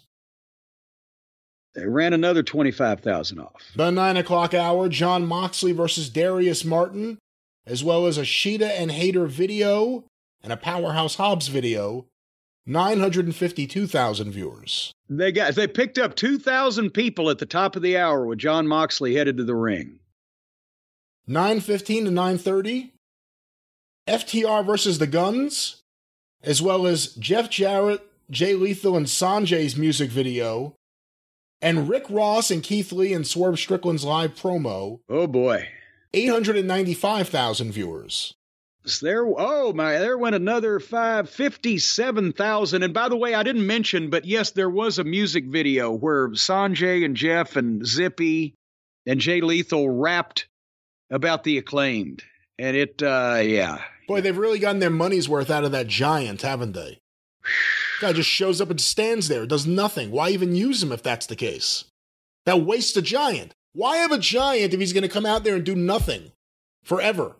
[1.73, 3.71] They ran another 25,000 off.
[3.75, 7.17] The 9 o'clock hour, Jon Moxley versus Darius Martin,
[7.65, 10.03] as well as a Shida and Hayter video
[10.43, 12.07] and a Powerhouse Hobbs video,
[12.65, 14.91] 952,000 viewers.
[15.09, 18.67] They got they picked up 2,000 people at the top of the hour with Jon
[18.67, 19.99] Moxley headed to the ring.
[21.27, 22.93] 915 to 930,
[24.07, 25.81] FTR versus the Gunns,
[26.43, 30.75] as well as Jeff Jarrett, Jay Lethal, and Sonjay's music video,
[31.61, 35.67] and Rick Ross and Keith Lee and Swerve Strickland's live promo, Oh boy.
[36.13, 38.33] 895,000 viewers.
[38.85, 42.81] So there oh my there went another five fifty-seven thousand.
[42.81, 46.29] And by the way, I didn't mention, but yes, there was a music video where
[46.29, 48.55] Sanjay and Jeff and Zippy
[49.05, 50.47] and Jay Lethal rapped
[51.11, 52.23] about the acclaimed.
[52.57, 53.83] And it uh yeah.
[54.07, 56.99] Boy, they've really gotten their money's worth out of that giant, haven't they?
[58.01, 60.09] Guy just shows up and stands there, does nothing.
[60.09, 61.85] Why even use him if that's the case?
[62.45, 63.53] That wastes a giant.
[63.73, 66.31] Why have a giant if he's going to come out there and do nothing
[66.83, 67.35] forever?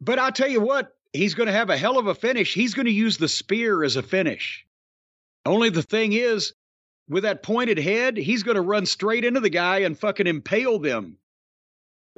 [0.00, 2.52] But I'll tell you what, he's going to have a hell of a finish.
[2.52, 4.66] He's going to use the spear as a finish.
[5.46, 6.52] Only the thing is,
[7.08, 10.78] with that pointed head, he's going to run straight into the guy and fucking impale
[10.78, 11.18] them.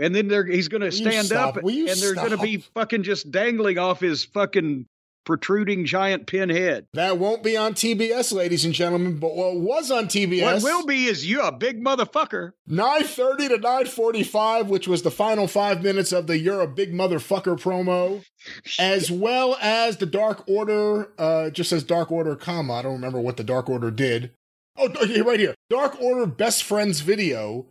[0.00, 3.30] And then they're, he's going to stand up and they're going to be fucking just
[3.30, 4.86] dangling off his fucking
[5.28, 6.86] protruding giant pinhead.
[6.94, 10.42] That won't be on TBS, ladies and gentlemen, but what was on TBS?
[10.42, 12.52] What will be is you a big motherfucker.
[12.66, 17.60] 9:30 to 9:45, which was the final 5 minutes of the You're a Big Motherfucker
[17.60, 18.24] promo,
[18.78, 22.94] as well as the Dark Order uh it just says Dark Order comma, I don't
[22.94, 24.30] remember what the Dark Order did.
[24.78, 25.54] Oh, okay, right here.
[25.68, 27.66] Dark Order Best Friends video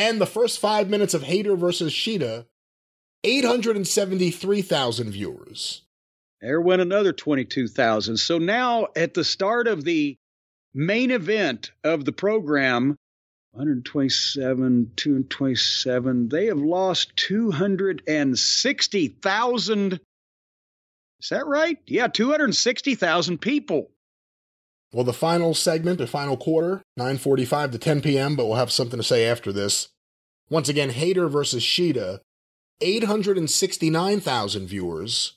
[0.00, 2.46] and the first 5 minutes of Hayter versus Shida
[3.22, 5.82] 873,000 viewers.
[6.40, 8.16] There went another 22,000.
[8.16, 10.16] So now at the start of the
[10.72, 12.96] main event of the program,
[13.50, 20.00] 127, 227, they have lost 260,000.
[21.20, 21.76] Is that right?
[21.86, 23.90] Yeah, 260,000 people.
[24.92, 28.98] Well, the final segment, the final quarter, 9:45 to 10 p.m., but we'll have something
[28.98, 29.88] to say after this.
[30.48, 32.20] Once again, Hayter versus Shida,
[32.80, 35.34] 869,000 viewers.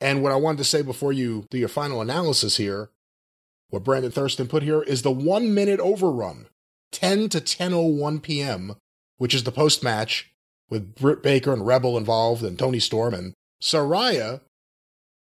[0.00, 2.90] And what I wanted to say before you do your final analysis here,
[3.70, 6.48] what Brandon Thurston put here is the one minute overrun,
[6.90, 8.74] 10 to 10:01 p.m.,
[9.18, 10.32] which is the post match
[10.68, 14.40] with Britt Baker and Rebel involved and Toni Storm and Saraya.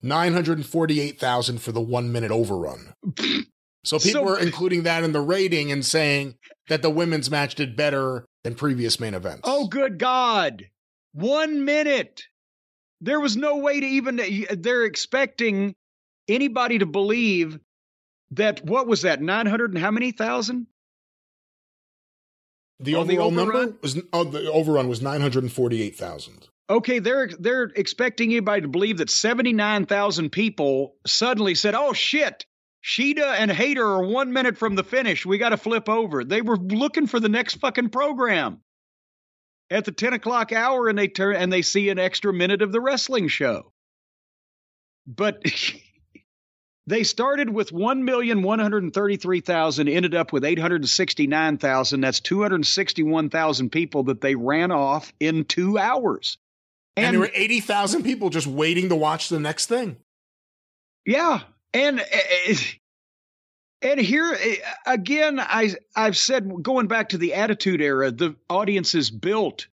[0.05, 2.94] 948,000 for the one minute overrun.
[3.84, 6.36] So people So- were including that in the rating and saying
[6.68, 9.42] that the women's match did better than previous main events.
[9.44, 10.65] Oh, good God.
[11.12, 12.23] One minute.
[13.02, 14.18] There was no way to even,
[14.57, 15.74] they're expecting
[16.28, 17.58] anybody to believe
[18.31, 20.66] that, what was that, 900 and how many thousand?
[22.81, 26.49] the oh, the number was oh, the overrun was 948,000.
[26.70, 32.47] Okay, they're they're expecting anybody to believe that 79,000 people suddenly said, "Oh shit,
[32.83, 35.26] Shida and Hayter are 1 minute from the finish.
[35.26, 38.62] We got to flip over." They were looking for the next fucking program.
[39.70, 42.73] At the 10 o'clock hour and they turn and they see an extra minute of
[42.73, 43.73] the wrestling show.
[45.07, 45.43] But
[46.86, 52.01] they started with 1,133,000 ended up with 869,000.
[52.01, 56.39] That's 261,000 people that they ran off in 2 hours.
[56.97, 59.97] And, there were 80,000 people just waiting to watch the next thing.
[61.05, 61.40] Yeah,
[61.73, 62.55] and uh,
[63.82, 64.55] and here uh,
[64.86, 69.66] again, I I've said going back to the Attitude Era, the audience is built.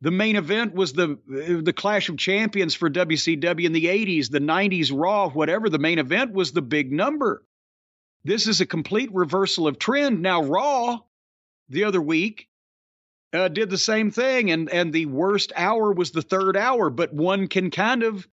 [0.00, 1.18] The main event was the
[1.62, 5.68] the Clash of Champions for WCW in the '80s, the '90s Raw, whatever.
[5.68, 7.44] The main event was the big number.
[8.24, 10.22] This is a complete reversal of trend.
[10.22, 11.00] Now Raw,
[11.68, 12.48] the other week,
[13.32, 16.90] uh, did the same thing, and and the worst hour was the third hour.
[16.90, 18.26] But one can kind of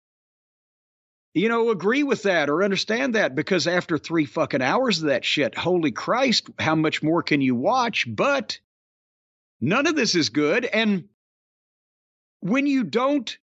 [1.38, 5.24] you know, agree with that or understand that because after three fucking hours of that
[5.24, 8.06] shit, holy Christ, how much more can you watch?
[8.08, 8.60] But
[9.62, 10.66] none of this is good.
[10.66, 11.10] And
[12.40, 13.38] when you don't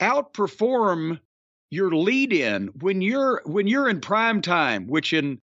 [0.00, 1.20] outperform
[1.70, 5.40] your lead in, when you're when you're in prime time, which in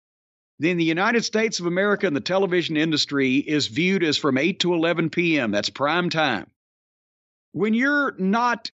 [0.60, 4.60] in the United States of America and the television industry is viewed as from 8
[4.60, 5.50] to 11 p.m.
[5.50, 6.50] That's prime time.
[7.52, 8.70] When you're not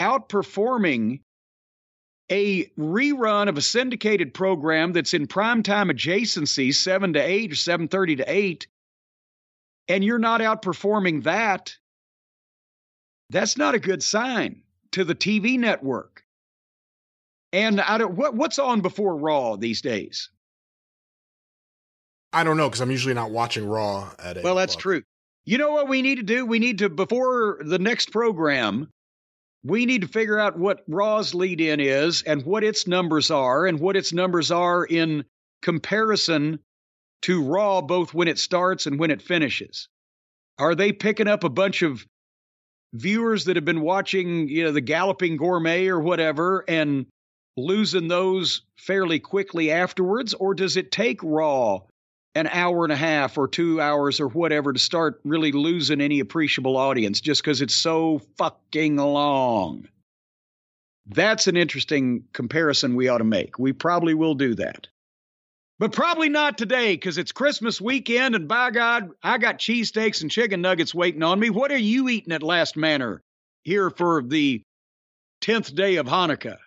[0.00, 1.20] outperforming
[2.30, 7.54] a rerun of a syndicated program that's in prime time adjacency, 7 to 8 or
[7.54, 8.66] 7:30 to 8,
[9.88, 11.76] and you're not outperforming that,
[13.28, 16.24] that's not a good sign to the TV network.
[17.52, 20.30] And I don't, what what's on before Raw these days?
[22.32, 24.82] I don't know because I'm usually not watching Raw at 8 Well, that's o'clock.
[24.82, 25.02] true.
[25.44, 26.46] You know what we need to do?
[26.46, 28.88] We need to before the next program,
[29.64, 33.66] we need to figure out what Raw's lead in is and what its numbers are
[33.66, 35.24] and what its numbers are in
[35.62, 36.58] comparison
[37.22, 39.88] to Raw, both when it starts and when it finishes.
[40.58, 42.06] Are they picking up a bunch of
[42.94, 47.06] viewers that have been watching, you know, the Galloping Gourmet or whatever and
[47.56, 50.34] losing those fairly quickly afterwards?
[50.34, 51.82] Or does it take Raw
[52.34, 56.20] an hour and a half or two hours or whatever to start really losing any
[56.20, 59.88] appreciable audience just because it's so fucking long?
[61.06, 63.58] That's an interesting comparison we ought to make.
[63.58, 64.88] We probably will do that.
[65.78, 70.30] But probably not today because it's Christmas weekend and by God, I got cheesesteaks and
[70.30, 71.50] chicken nuggets waiting on me.
[71.50, 73.20] What are you eating at Last Manor
[73.64, 74.62] here for the
[75.42, 76.58] 10th day of Hanukkah?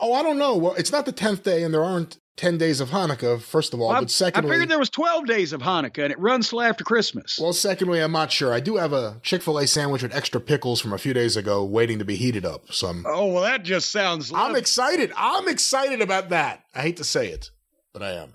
[0.00, 0.56] Oh, I don't know.
[0.56, 3.80] Well, it's not the 10th day, and there aren't 10 days of Hanukkah, first of
[3.80, 3.90] all.
[3.90, 6.60] Well, but secondly, I figured there was 12 days of Hanukkah and it runs till
[6.60, 7.38] after Christmas.
[7.40, 8.52] well, secondly, I'm not sure.
[8.52, 11.36] I do have a Chick fil A sandwich with extra pickles from a few days
[11.36, 12.72] ago waiting to be heated up.
[12.72, 15.12] So I'm, oh, well, that just sounds I'm excited.
[15.16, 16.64] I'm excited about that.
[16.74, 17.50] I hate to say it,
[17.92, 18.32] but I am.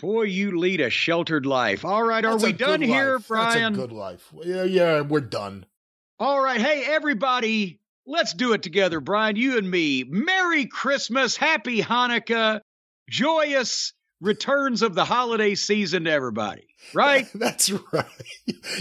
[0.00, 1.84] Boy, you lead a sheltered life.
[1.84, 3.20] All right, are That's we a good done here.
[3.20, 3.72] Brian?
[3.72, 4.28] That's a good life.
[4.42, 5.66] Yeah, yeah, we're done.
[6.18, 6.60] All right.
[6.60, 10.04] Hey, everybody, let's do it together, Brian, you and me.
[10.04, 12.60] Merry Christmas, Happy Hanukkah,
[13.08, 17.26] joyous returns of the holiday season to everybody, right?
[17.34, 18.06] That's right.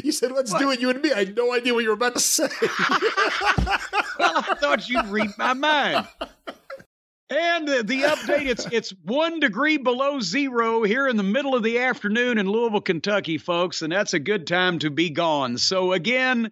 [0.04, 1.12] You said, let's do it, you and me.
[1.12, 2.50] I had no idea what you were about to say.
[2.62, 2.70] well,
[4.20, 6.08] I thought you'd read my mind.
[7.30, 11.64] And the, the update it's it's one degree below zero here in the middle of
[11.64, 15.58] the afternoon in Louisville, Kentucky, folks, and that's a good time to be gone.
[15.58, 16.52] So again,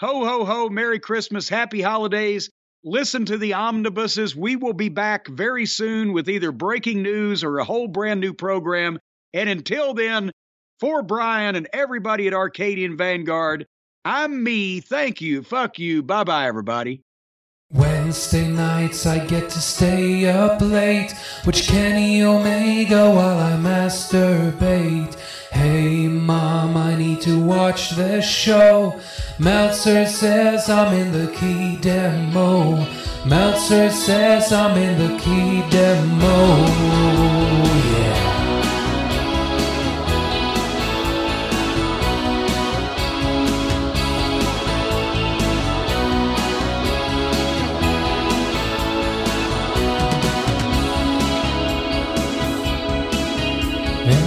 [0.00, 2.48] ho ho ho, Merry Christmas, Happy Holidays.
[2.82, 4.34] Listen to the omnibuses.
[4.34, 8.32] We will be back very soon with either breaking news or a whole brand new
[8.32, 8.98] program.
[9.34, 10.30] And until then,
[10.80, 13.66] for Brian and everybody at Arcadian Vanguard,
[14.02, 14.80] I'm me.
[14.80, 15.42] Thank you.
[15.42, 16.02] Fuck you.
[16.02, 17.02] Bye bye, everybody.
[17.70, 21.12] Wednesday nights I get to stay up late,
[21.44, 25.16] which Kenny Omega while I masturbate.
[25.50, 29.00] Hey mom, I need to watch this show.
[29.38, 32.86] Meltzer says I'm in the key demo.
[33.26, 36.66] Meltzer says I'm in the key demo.
[37.94, 38.36] Yeah.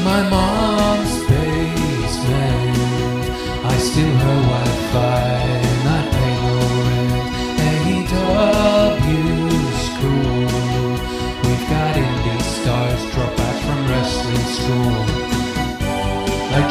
[0.03, 0.52] My mom's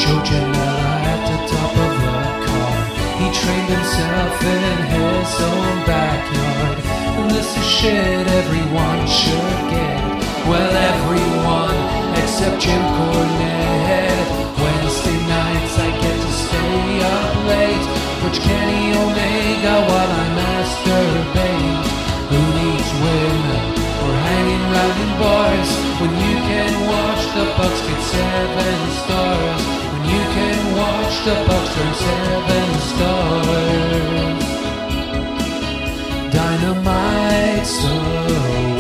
[0.03, 2.75] Joe Janela at the top of the car,
[3.23, 6.79] he trained himself in his own backyard.
[7.23, 10.03] And this is shit everyone should get.
[10.51, 11.79] Well, everyone
[12.19, 14.27] except Jim Cornette.
[14.59, 17.87] Wednesday nights I get to stay up late.
[18.27, 21.87] Watch Kenny Omega while I masturbate.
[22.27, 23.65] Who needs women
[24.03, 25.71] or hanging round in bars
[26.03, 29.72] when you can watch the Bucks get seven stars?
[30.13, 34.45] You can watch the Bucks turn seven stars.
[36.35, 37.97] Dynamite's the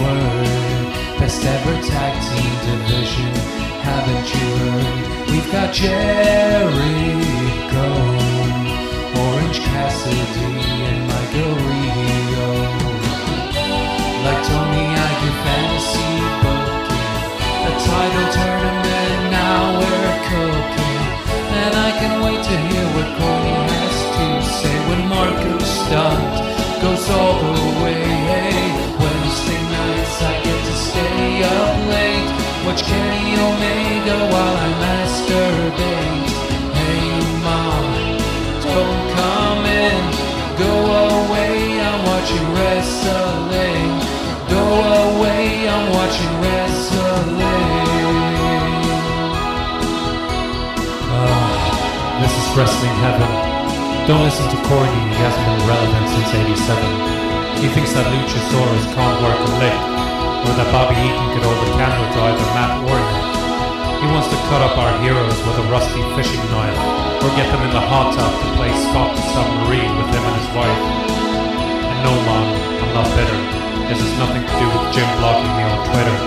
[0.02, 0.88] word.
[1.18, 3.32] Best ever tag team division.
[3.88, 5.30] Haven't you heard?
[5.30, 7.88] We've got Jericho,
[9.24, 10.51] Orange Cassidy,
[24.92, 26.34] when Marko Stunt
[26.82, 28.52] goes all the way.
[29.00, 32.30] Wednesday nights I get to stay up late.
[32.66, 36.30] Watch Kenny Omega while I masturbate.
[36.78, 37.08] Hey
[37.46, 37.84] mom,
[38.68, 40.02] don't come in.
[40.64, 40.74] Go
[41.12, 41.56] away,
[41.88, 43.90] I'm watching wrestling.
[44.54, 44.64] Go
[45.06, 47.40] away, I'm watching wrestling.
[51.16, 53.51] Ah, this is wrestling heaven.
[54.10, 57.62] Don't listen to Corny, he hasn't been relevant since 87.
[57.62, 59.78] He thinks that Luchasaurus can't work a lick,
[60.42, 63.32] or that Bobby Eaton could hold a candle to either Matt or Nick.
[64.02, 66.74] He wants to cut up our heroes with a rusty fishing knife,
[67.22, 70.34] or get them in the hot tub to play Scott the Submarine with him and
[70.34, 70.82] his wife.
[71.86, 72.46] And no, Mom,
[72.82, 73.38] I'm not bitter.
[73.86, 76.18] This has nothing to do with Jim blocking me on Twitter.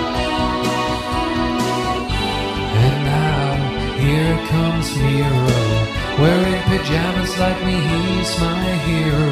[2.71, 3.59] And now,
[3.99, 9.31] here comes Miro, wearing pajamas like me, he's my hero.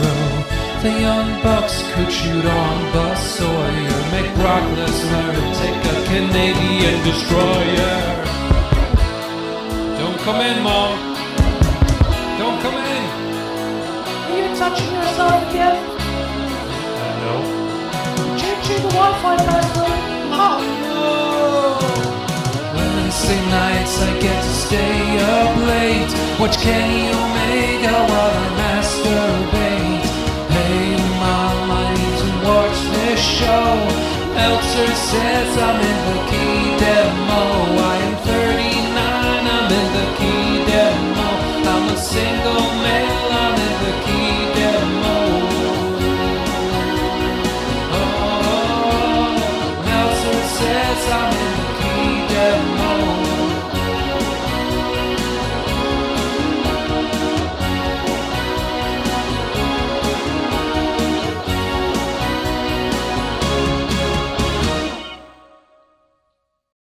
[0.84, 7.98] the Young Bucks could shoot on Buzz Sawyer, make Brock Lesnar take a Canadian destroyer.
[10.00, 10.92] Don't come in, Mom.
[12.38, 13.04] Don't come in.
[14.28, 15.78] Are you touching yourself again?
[17.24, 17.36] No.
[18.38, 20.00] Changing the Wi-Fi password?
[20.36, 20.83] Oh
[23.24, 26.12] Wednesday nights I get to stay up late.
[26.40, 30.04] Watch Kenny Omega while I masturbate.
[30.52, 33.70] Hey mom, I need to watch this show.
[34.36, 37.44] Elter says I'm in the key demo.
[37.80, 39.00] I am 39,
[39.56, 41.30] I'm in the key demo.
[41.72, 42.63] I'm a single